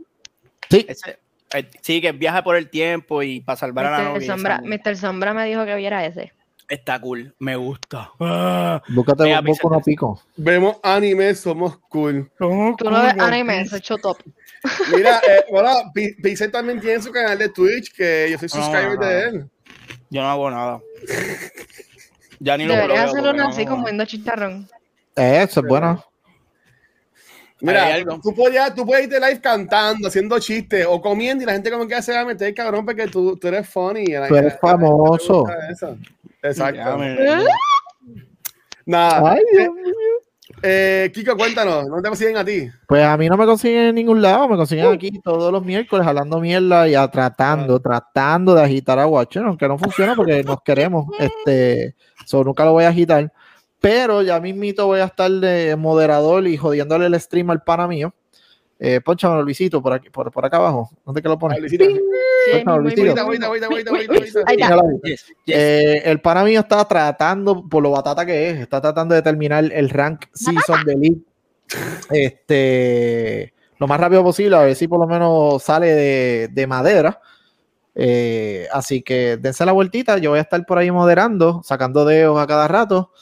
Sí, 0.70 0.86
Ese- 0.88 1.18
eh, 1.54 1.70
sí, 1.80 2.00
que 2.00 2.12
viaja 2.12 2.42
por 2.42 2.56
el 2.56 2.68
tiempo 2.70 3.22
y 3.22 3.40
para 3.40 3.56
salvar 3.56 3.86
a 3.86 3.90
la 3.90 3.98
Mr. 3.98 4.12
novia. 4.14 4.26
Sombra. 4.26 4.60
Mr. 4.64 4.96
Sombra 4.96 5.34
me 5.34 5.44
dijo 5.46 5.64
que 5.64 5.74
viera 5.76 6.04
ese. 6.04 6.32
Está 6.68 7.00
cool, 7.00 7.32
me 7.38 7.54
gusta. 7.54 8.10
Ah. 8.18 8.82
búscate 8.88 9.22
un 9.38 9.44
poco 9.44 9.70
no 9.70 9.80
pico. 9.80 10.20
Vemos 10.36 10.78
anime, 10.82 11.32
somos 11.36 11.78
cool. 11.88 12.28
Tú 12.38 12.90
no 12.90 13.02
ves 13.02 13.14
anime, 13.20 13.60
eso 13.60 13.76
es 13.76 13.82
top. 14.02 14.18
Mira, 14.92 15.20
eh, 15.28 15.44
bueno, 15.48 15.68
Pixel 15.94 16.50
también 16.50 16.80
tiene 16.80 17.00
su 17.00 17.12
canal 17.12 17.38
de 17.38 17.50
Twitch, 17.50 17.94
que 17.94 18.28
yo 18.32 18.38
soy 18.38 18.48
subscriber 18.48 18.94
no, 18.94 19.00
no. 19.00 19.06
de 19.06 19.22
él. 19.22 19.50
Yo 20.10 20.22
no 20.22 20.28
hago 20.30 20.50
nada. 20.50 20.80
Ya 22.38 22.56
ni 22.58 22.66
lo 22.66 22.74
Deberías 22.74 23.10
pruebo, 23.12 23.28
hacerlo 23.30 23.48
así 23.48 23.64
no- 23.64 23.70
comiendo 23.76 24.04
chicharrón. 24.04 24.68
Eh, 25.16 25.42
Eso 25.48 25.60
es 25.60 25.66
bueno. 25.66 26.04
Mira, 27.60 28.04
tú 28.22 28.34
podías, 28.34 28.74
tú 28.74 28.84
puedes 28.84 29.04
irte 29.04 29.18
live 29.18 29.40
cantando, 29.40 30.08
haciendo 30.08 30.38
chistes 30.38 30.86
o 30.88 31.00
comiendo 31.00 31.42
y 31.42 31.46
la 31.46 31.52
gente 31.54 31.70
como 31.70 31.88
que 31.88 32.00
se 32.02 32.12
va 32.12 32.20
a 32.20 32.24
meter, 32.26 32.52
cabrón, 32.54 32.84
porque 32.84 33.06
tú, 33.08 33.36
tú 33.36 33.48
eres 33.48 33.66
funny. 33.68 34.04
Tú 34.28 34.34
eres 34.36 34.58
famoso. 34.60 35.46
Exacto. 36.42 36.98
Me- 36.98 37.44
Nada. 38.84 39.32
Ay, 39.32 39.40
Dios 39.52 39.74
mío. 39.74 39.84
Eh, 40.62 41.10
Kiko, 41.12 41.36
cuéntanos, 41.36 41.86
¿dónde 41.88 42.02
te 42.02 42.08
consiguen 42.08 42.36
a 42.36 42.44
ti? 42.44 42.70
Pues 42.86 43.04
a 43.04 43.16
mí 43.16 43.28
no 43.28 43.36
me 43.36 43.44
consiguen 43.44 43.86
en 43.88 43.94
ningún 43.96 44.22
lado, 44.22 44.48
me 44.48 44.56
consiguen 44.56 44.86
aquí 44.86 45.20
todos 45.22 45.52
los 45.52 45.64
miércoles 45.64 46.06
hablando 46.06 46.40
mierda 46.40 46.88
y 46.88 46.94
a- 46.94 47.08
tratando, 47.10 47.80
tratando 47.80 48.54
de 48.54 48.62
agitar 48.62 48.98
a 48.98 49.06
Watcher, 49.06 49.42
aunque 49.42 49.66
no 49.68 49.76
funciona 49.76 50.14
porque 50.14 50.42
nos 50.44 50.62
queremos, 50.62 51.06
este, 51.18 51.94
so, 52.24 52.42
nunca 52.44 52.64
lo 52.64 52.72
voy 52.72 52.84
a 52.84 52.88
agitar, 52.88 53.30
pero 53.86 54.20
ya 54.20 54.40
mismito 54.40 54.86
voy 54.86 54.98
a 54.98 55.04
estar 55.04 55.30
de 55.30 55.76
moderador 55.76 56.44
y 56.48 56.56
jodiéndole 56.56 57.06
el 57.06 57.20
stream 57.20 57.50
al 57.50 57.62
pana 57.62 57.86
mío. 57.86 58.12
Eh, 58.80 59.00
Pónchamelo, 59.00 59.44
Luisito, 59.44 59.80
por, 59.80 59.92
aquí, 59.92 60.10
por, 60.10 60.32
por 60.32 60.44
acá 60.44 60.56
abajo. 60.56 60.90
¿Dónde 61.04 61.22
que 61.22 61.28
lo 61.28 61.38
pones? 61.38 61.60
Yes. 64.90 65.32
Eh, 65.46 66.02
el 66.04 66.20
pana 66.20 66.42
mío 66.42 66.58
está 66.58 66.84
tratando, 66.84 67.64
por 67.68 67.80
lo 67.80 67.92
batata 67.92 68.26
que 68.26 68.50
es, 68.50 68.58
está 68.58 68.80
tratando 68.80 69.14
de 69.14 69.22
terminar 69.22 69.70
el 69.72 69.88
rank 69.88 70.24
season 70.34 70.84
de 70.84 70.96
League 70.96 71.20
este, 72.10 73.54
lo 73.78 73.86
más 73.86 74.00
rápido 74.00 74.24
posible, 74.24 74.56
a 74.56 74.62
ver 74.62 74.74
si 74.74 74.88
por 74.88 74.98
lo 74.98 75.06
menos 75.06 75.62
sale 75.62 75.94
de, 75.94 76.48
de 76.48 76.66
madera. 76.66 77.20
Eh, 77.94 78.66
así 78.72 79.00
que 79.02 79.36
dense 79.36 79.64
la 79.64 79.70
vueltita, 79.70 80.18
yo 80.18 80.30
voy 80.30 80.40
a 80.40 80.42
estar 80.42 80.66
por 80.66 80.76
ahí 80.76 80.90
moderando, 80.90 81.62
sacando 81.62 82.04
dedos 82.04 82.40
a 82.40 82.48
cada 82.48 82.66
rato. 82.66 83.12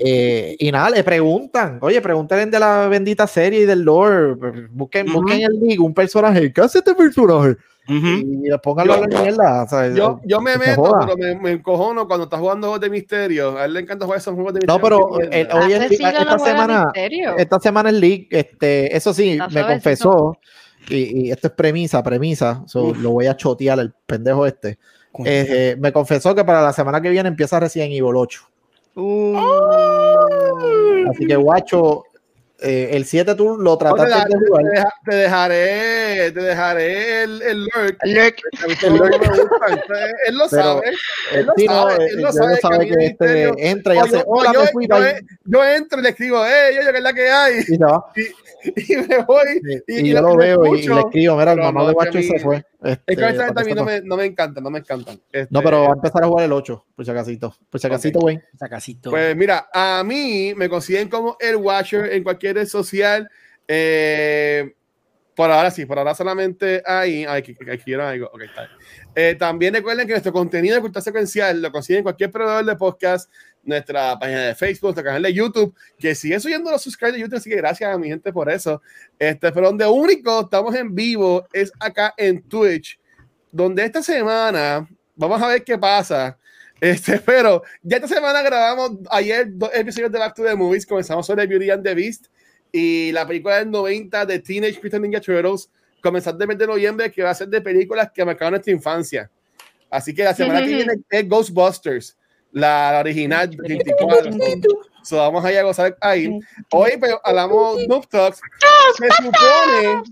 Eh, 0.00 0.56
y 0.58 0.70
nada, 0.72 0.90
le 0.90 1.02
preguntan, 1.04 1.78
oye, 1.80 2.00
pregúntenle 2.00 2.46
de 2.46 2.58
la 2.58 2.88
bendita 2.88 3.26
serie 3.26 3.60
y 3.60 3.64
del 3.64 3.82
lore, 3.82 4.34
busquen, 4.70 5.08
Ujú. 5.08 5.20
busquen 5.22 5.42
el 5.42 5.60
League, 5.60 5.78
un 5.78 5.94
personaje, 5.94 6.52
¿qué 6.52 6.60
hace 6.60 6.78
este 6.78 6.94
personaje? 6.94 7.56
Ujú. 7.88 8.06
Y 8.08 8.50
pónganlo 8.62 8.94
a 8.94 9.00
la 9.00 9.06
mierda. 9.06 9.62
o 9.62 9.68
sea, 9.68 9.88
Yo, 9.94 10.20
yo 10.24 10.40
me 10.40 10.56
meto, 10.58 10.82
joda. 10.82 11.06
pero 11.06 11.16
me, 11.16 11.40
me 11.40 11.50
encojono 11.52 12.06
cuando 12.08 12.24
estás 12.24 12.40
jugando 12.40 12.66
juegos 12.66 12.80
de 12.80 12.90
misterio. 12.90 13.56
A 13.56 13.64
él 13.64 13.74
le 13.74 13.80
encanta 13.80 14.04
jugar 14.06 14.18
esos 14.18 14.34
juegos 14.34 14.54
de 14.54 14.60
No, 14.66 14.74
misterio. 14.78 14.98
pero 15.08 15.18
Qué 15.18 15.24
el- 15.40 15.46
mierda. 15.46 15.60
hoy 15.66 15.72
en 15.72 15.82
Hace 15.82 15.96
día- 15.96 16.08
esta 16.10 16.24
no 16.24 16.38
semana- 16.44 16.92
esta 17.38 17.60
semana 17.60 17.88
en 17.90 18.00
League, 18.00 18.28
este, 18.30 18.96
eso 18.96 19.14
sí, 19.14 19.38
me 19.52 19.62
confesó, 19.66 20.36
y, 20.88 21.26
y 21.26 21.30
esto 21.30 21.46
es 21.46 21.52
premisa, 21.54 22.02
premisa, 22.02 22.62
so, 22.66 22.92
lo 22.94 23.10
voy 23.10 23.26
a 23.26 23.36
chotear 23.36 23.78
el 23.78 23.92
pendejo 24.04 24.46
este. 24.46 24.78
Eh, 25.24 25.46
eh, 25.48 25.76
me 25.78 25.92
confesó 25.92 26.34
que 26.34 26.44
para 26.44 26.60
la 26.62 26.72
semana 26.72 27.00
que 27.00 27.08
viene 27.08 27.28
empieza 27.28 27.58
Resident 27.60 27.92
Evil 27.92 28.16
8. 28.16 28.42
Uh. 28.96 29.36
Así 31.10 31.26
que, 31.26 31.36
guacho, 31.36 32.04
eh, 32.60 32.88
el 32.92 33.04
7 33.04 33.34
tú 33.34 33.58
lo 33.58 33.76
trataste 33.76 34.28
de 34.38 34.46
jugar. 34.48 34.64
te 34.64 34.70
deja- 34.70 34.92
te 35.04 35.14
dejaré, 35.16 36.32
te 36.32 36.40
dejaré 36.40 37.22
el, 37.24 37.42
el 37.42 37.60
lurk. 37.64 37.98
No 38.88 39.04
me 39.04 39.08
gustan. 39.10 39.80
Él 40.26 40.36
lo 40.38 40.46
Pero- 40.48 40.62
sabe. 40.62 40.88
Eh, 41.34 41.42
lo 41.42 41.52
sí, 41.56 41.66
no, 41.66 41.72
sabe, 41.74 41.94
eh, 42.04 42.08
él 42.10 42.22
lo 42.22 42.28
él 42.28 42.34
sabe 42.34 42.54
que 42.54 42.60
sabe 42.62 42.86
que 42.88 43.04
este 43.06 43.68
entra 43.70 43.94
y 43.94 43.98
O 43.98 44.00
hace, 44.02 44.16
yo, 44.16 44.24
hola, 44.26 44.52
yo- 44.54 44.60
me 44.62 44.66
fui, 44.68 44.86
yo- 44.88 44.96
bye", 44.96 45.20
yo 45.44 45.64
entro 45.64 45.98
y 45.98 46.02
le 46.02 46.08
escribo, 46.08 46.44
eh, 46.46 46.74
yo, 46.74 46.82
yo, 46.82 46.90
que 46.92 46.96
es 46.98 47.02
la 47.04 47.12
que 47.12 47.28
hay. 47.28 47.54
y 47.68 47.76
va. 47.76 48.04
Y 48.64 48.96
me 48.96 49.18
voy. 49.24 49.60
Y, 49.86 49.94
Y- 49.94 49.98
y 50.06 50.10
y 50.10 50.12
yo 50.14 50.22
lo- 50.22 50.34
lo 50.34 50.44
y 50.44 50.48
lo 50.48 50.60
veo 50.62 50.74
y, 50.76 50.80
y 50.80 50.88
le 50.88 51.00
escribo, 51.00 51.36
mira, 51.36 51.52
el 51.52 51.58
mamá 51.60 51.86
de 51.86 51.92
guacho 51.92 52.18
y 52.18 52.22
se 52.24 52.38
fue. 52.40 52.64
Este, 52.82 53.12
Es 53.12 53.18
que 53.18 53.24
honestamente 53.24 53.54
para 53.54 53.64
a 53.64 53.68
mí 53.68 53.74
no 53.74 53.84
me, 53.84 54.00
no 54.02 54.16
me 54.16 54.24
encantan, 54.26 54.62
no 54.64 54.70
me 54.70 54.78
encantan. 54.80 55.20
Este, 55.32 55.48
No, 55.50 55.62
pero 55.62 55.82
va 55.82 55.88
a 55.88 55.92
empezar 55.96 56.22
a 56.22 56.26
jugar 56.28 56.44
el 56.44 56.52
8, 56.52 56.84
por 56.94 57.04
si 57.04 57.10
acasito. 57.10 57.56
Por 57.70 57.80
si 57.80 57.86
acasito, 57.86 58.18
güey. 58.20 58.40
Sacacito. 58.58 59.10
Pues 59.10 59.34
mira, 59.36 59.68
a 59.72 60.02
mí 60.04 60.52
me 60.56 60.68
consiguen 60.68 61.08
como 61.08 61.36
el 61.40 61.56
Watcher 61.56 62.12
en 62.12 62.22
cualquier 62.22 62.56
red 62.56 62.66
social. 62.66 63.28
Eh, 63.66 64.74
por 65.34 65.50
ahora 65.50 65.70
sí, 65.70 65.84
por 65.84 65.98
ahora 65.98 66.14
solamente 66.14 66.82
ahí. 66.86 67.24
Ay, 67.28 67.42
que, 67.42 67.54
que- 67.54 67.64
que 67.64 67.78
quiero 67.78 68.06
algo. 68.06 68.26
Ok, 68.32 68.42
está. 68.42 68.68
Eh, 69.14 69.34
también 69.38 69.74
recuerden 69.74 70.06
que 70.06 70.12
nuestro 70.14 70.32
contenido 70.32 70.74
de 70.76 70.80
cultura 70.80 71.02
secuencial 71.02 71.60
lo 71.60 71.70
consiguen 71.70 71.98
en 71.98 72.04
cualquier 72.04 72.30
proveedor 72.30 72.64
de 72.64 72.76
podcast, 72.76 73.30
nuestra 73.66 74.18
página 74.18 74.46
de 74.46 74.54
Facebook, 74.54 74.88
nuestro 74.88 75.04
canal 75.04 75.22
de 75.22 75.34
YouTube, 75.34 75.74
que 75.98 76.14
sigue 76.14 76.40
subiendo 76.40 76.70
los 76.70 76.82
subscribers 76.82 77.14
de 77.14 77.20
YouTube, 77.20 77.36
así 77.36 77.50
que 77.50 77.56
gracias 77.56 77.92
a 77.92 77.98
mi 77.98 78.08
gente 78.08 78.32
por 78.32 78.50
eso. 78.50 78.80
Este, 79.18 79.52
pero 79.52 79.66
donde 79.66 79.86
único 79.86 80.40
estamos 80.40 80.74
en 80.74 80.94
vivo 80.94 81.46
es 81.52 81.72
acá 81.78 82.14
en 82.16 82.42
Twitch, 82.42 82.98
donde 83.50 83.84
esta 83.84 84.02
semana, 84.02 84.88
vamos 85.14 85.42
a 85.42 85.48
ver 85.48 85.64
qué 85.64 85.76
pasa. 85.76 86.38
Este, 86.80 87.18
pero 87.26 87.62
ya 87.82 87.96
esta 87.96 88.08
semana 88.08 88.42
grabamos 88.42 88.92
ayer 89.10 89.46
dos 89.50 89.70
episodios 89.74 90.12
de 90.12 90.18
Back 90.18 90.34
to 90.34 90.44
the 90.44 90.54
Movies. 90.54 90.86
Comenzamos 90.86 91.26
sobre 91.26 91.46
Beauty 91.46 91.70
and 91.70 91.82
the 91.82 91.94
Beast 91.94 92.26
y 92.72 93.12
la 93.12 93.26
película 93.26 93.58
del 93.58 93.70
90 93.70 94.26
de 94.26 94.38
Teenage 94.38 94.80
Mutant 94.82 95.02
Ninja 95.02 95.20
Turtles. 95.20 95.70
Comenzando 96.02 96.44
el 96.44 96.48
mes 96.48 96.58
de 96.58 96.66
noviembre, 96.66 97.10
que 97.10 97.22
va 97.22 97.30
a 97.30 97.34
ser 97.34 97.48
de 97.48 97.60
películas 97.60 98.10
que 98.14 98.24
marcaron 98.24 98.52
nuestra 98.52 98.72
infancia. 98.72 99.30
Así 99.90 100.14
que 100.14 100.22
la 100.24 100.34
semana 100.34 100.60
que 100.60 100.66
viene 100.68 100.94
es 101.08 101.28
Ghostbusters, 101.28 102.16
la, 102.52 102.98
original 103.00 103.48
24. 103.48 104.30
So, 105.02 105.18
vamos 105.18 105.44
a 105.44 105.52
ir 105.52 105.58
a 105.58 105.62
gozar 105.62 105.96
ahí. 106.00 106.38
Hoy 106.72 106.92
pero 107.00 107.20
hablamos 107.22 107.86
Noob 107.86 108.08
Talks. 108.08 108.40
Se 108.98 109.08
supone, 109.22 110.02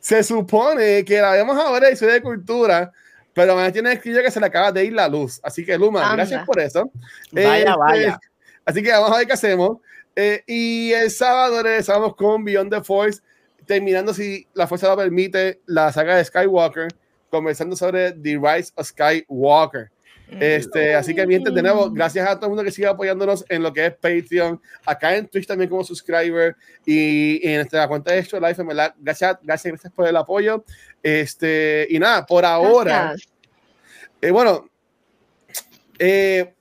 se 0.00 0.22
supone 0.24 1.04
que 1.04 1.20
la 1.20 1.36
vamos 1.36 1.56
a 1.56 1.70
ver 1.70 1.84
en 1.84 1.96
Ciudad 1.96 2.14
de 2.14 2.22
Cultura, 2.22 2.90
pero 3.32 3.54
me 3.54 3.70
tiene 3.70 3.92
escrito 3.92 4.20
que 4.20 4.30
se 4.30 4.40
le 4.40 4.46
acaba 4.46 4.72
de 4.72 4.86
ir 4.86 4.92
la 4.92 5.08
luz. 5.08 5.40
Así 5.42 5.64
que, 5.64 5.78
Luma, 5.78 6.02
Anda. 6.02 6.16
gracias 6.16 6.44
por 6.44 6.58
eso. 6.58 6.90
Vaya, 7.30 7.58
Este, 7.58 7.76
vaya. 7.78 8.20
Así 8.64 8.82
que 8.82 8.90
vamos 8.90 9.12
a 9.12 9.18
ver 9.18 9.26
qué 9.26 9.32
hacemos. 9.34 9.78
Eh, 10.16 10.42
y 10.48 10.92
el 10.92 11.12
sábado 11.12 11.62
regresamos 11.62 12.16
con 12.16 12.44
Beyond 12.44 12.72
the 12.72 12.82
Force, 12.82 13.20
terminando, 13.66 14.12
si 14.12 14.48
la 14.52 14.66
fuerza 14.66 14.88
lo 14.88 14.96
permite, 14.96 15.60
la 15.66 15.92
saga 15.92 16.16
de 16.16 16.24
Skywalker, 16.24 16.88
conversando 17.30 17.76
sobre 17.76 18.10
The 18.10 18.36
Rise 18.36 18.72
of 18.74 18.88
Skywalker. 18.88 19.92
Este, 20.30 20.94
así 20.94 21.14
que, 21.14 21.26
mi 21.26 21.34
gente, 21.34 21.50
de 21.50 21.62
nuevo, 21.62 21.90
gracias 21.90 22.28
a 22.28 22.36
todo 22.36 22.46
el 22.46 22.50
mundo 22.50 22.64
que 22.64 22.70
sigue 22.70 22.86
apoyándonos 22.86 23.44
en 23.48 23.62
lo 23.62 23.72
que 23.72 23.86
es 23.86 23.92
Patreon, 23.94 24.60
acá 24.84 25.16
en 25.16 25.26
Twitch 25.26 25.46
también 25.46 25.70
como 25.70 25.82
subscriber 25.82 26.54
y, 26.84 27.46
en 27.48 27.56
nuestra 27.56 27.88
cuenta 27.88 28.12
de 28.12 28.20
Extra 28.20 28.38
Life, 28.38 28.62
gracias, 28.98 29.38
gracias, 29.42 29.72
gracias 29.72 29.92
por 29.92 30.06
el 30.06 30.16
apoyo. 30.16 30.64
Este, 31.02 31.86
y 31.90 31.98
nada, 31.98 32.26
por 32.26 32.44
ahora, 32.44 33.14
eh, 34.20 34.30
bueno, 34.30 34.68
eh, 35.98 36.54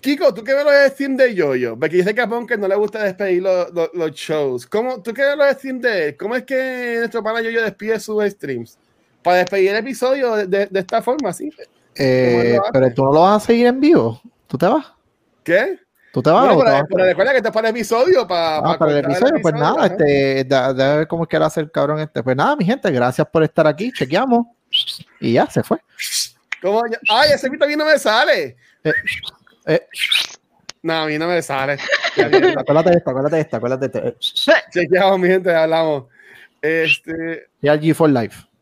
Kiko, 0.00 0.32
¿tú 0.34 0.44
qué 0.44 0.54
me 0.54 0.62
lo 0.62 0.70
de 0.70 0.88
Steam 0.90 1.16
de 1.16 1.34
Yoyo? 1.34 1.78
Porque 1.78 1.96
dice 1.96 2.14
que 2.14 2.20
a 2.20 2.28
que 2.46 2.58
no 2.58 2.68
le 2.68 2.76
gusta 2.76 3.02
despedir 3.02 3.42
los, 3.42 3.72
los, 3.94 4.10
shows. 4.12 4.66
¿Cómo, 4.66 5.02
¿Tú 5.02 5.14
qué 5.14 5.22
me 5.22 5.36
lo 5.36 5.44
de 5.44 5.54
Steam 5.54 5.80
de 5.80 6.08
él? 6.08 6.16
¿Cómo 6.16 6.36
es 6.36 6.44
que 6.44 6.96
nuestro 6.98 7.22
pana 7.22 7.40
Yoyo 7.40 7.62
despide 7.62 7.98
sus 7.98 8.22
streams? 8.24 8.78
Para 9.22 9.38
despedir 9.38 9.70
el 9.70 9.76
episodio 9.76 10.36
de, 10.36 10.66
de 10.66 10.80
esta 10.80 11.00
forma, 11.00 11.32
¿sí? 11.32 11.50
Eh, 11.96 12.58
pero 12.72 12.92
tú 12.92 13.04
no 13.04 13.12
lo 13.12 13.20
vas 13.20 13.42
a 13.42 13.46
seguir 13.46 13.66
en 13.66 13.80
vivo. 13.80 14.20
¿Tú 14.46 14.58
te 14.58 14.66
vas? 14.66 14.92
¿Qué? 15.42 15.78
¿Tú 16.12 16.22
te 16.22 16.30
vas? 16.30 16.56
pero, 16.88 17.04
recuerda 17.04 17.32
que 17.32 17.42
te 17.42 17.50
para 17.50 17.68
el 17.68 17.74
episodio 17.74 18.26
para. 18.26 18.58
Ah, 18.58 18.78
para, 18.78 18.92
el 18.92 19.04
episodio, 19.04 19.34
pues 19.42 19.54
nada, 19.54 19.86
este, 19.86 20.44
de, 20.44 20.74
ver 20.74 21.08
cómo 21.08 21.26
quiere 21.26 21.44
hacer 21.44 21.70
cabrón 21.70 21.98
este. 21.98 22.22
Pues 22.22 22.36
nada, 22.36 22.54
mi 22.54 22.64
gente, 22.64 22.90
gracias 22.90 23.26
por 23.28 23.42
estar 23.42 23.66
aquí. 23.66 23.90
Chequeamos. 23.92 24.46
Y 25.20 25.32
ya, 25.32 25.50
se 25.50 25.62
fue. 25.62 25.78
¿Cómo? 26.62 26.82
Ay, 27.10 27.30
ese 27.34 27.50
pito 27.50 27.64
a 27.64 27.68
mí 27.68 27.74
no 27.76 27.84
me 27.84 27.98
sale. 27.98 28.56
Eh, 28.84 28.92
eh. 29.66 29.86
No, 30.82 31.02
a 31.02 31.06
mí 31.06 31.18
no 31.18 31.26
me 31.26 31.42
sale. 31.42 31.78
acuérdate 32.56 32.90
de 32.90 32.96
esto, 32.96 33.10
acuérdate 33.10 33.36
de 33.36 33.42
esto, 33.42 33.56
acuérdate 33.56 33.88
de 33.88 34.08
esto. 34.08 34.52
Chequeamos, 34.70 35.18
mi 35.18 35.28
gente, 35.28 35.54
hablamos. 35.54 36.04
Este. 36.62 37.48
Y 37.60 37.68
al 37.68 37.80
G4 37.80 38.22
Life. 38.22 38.53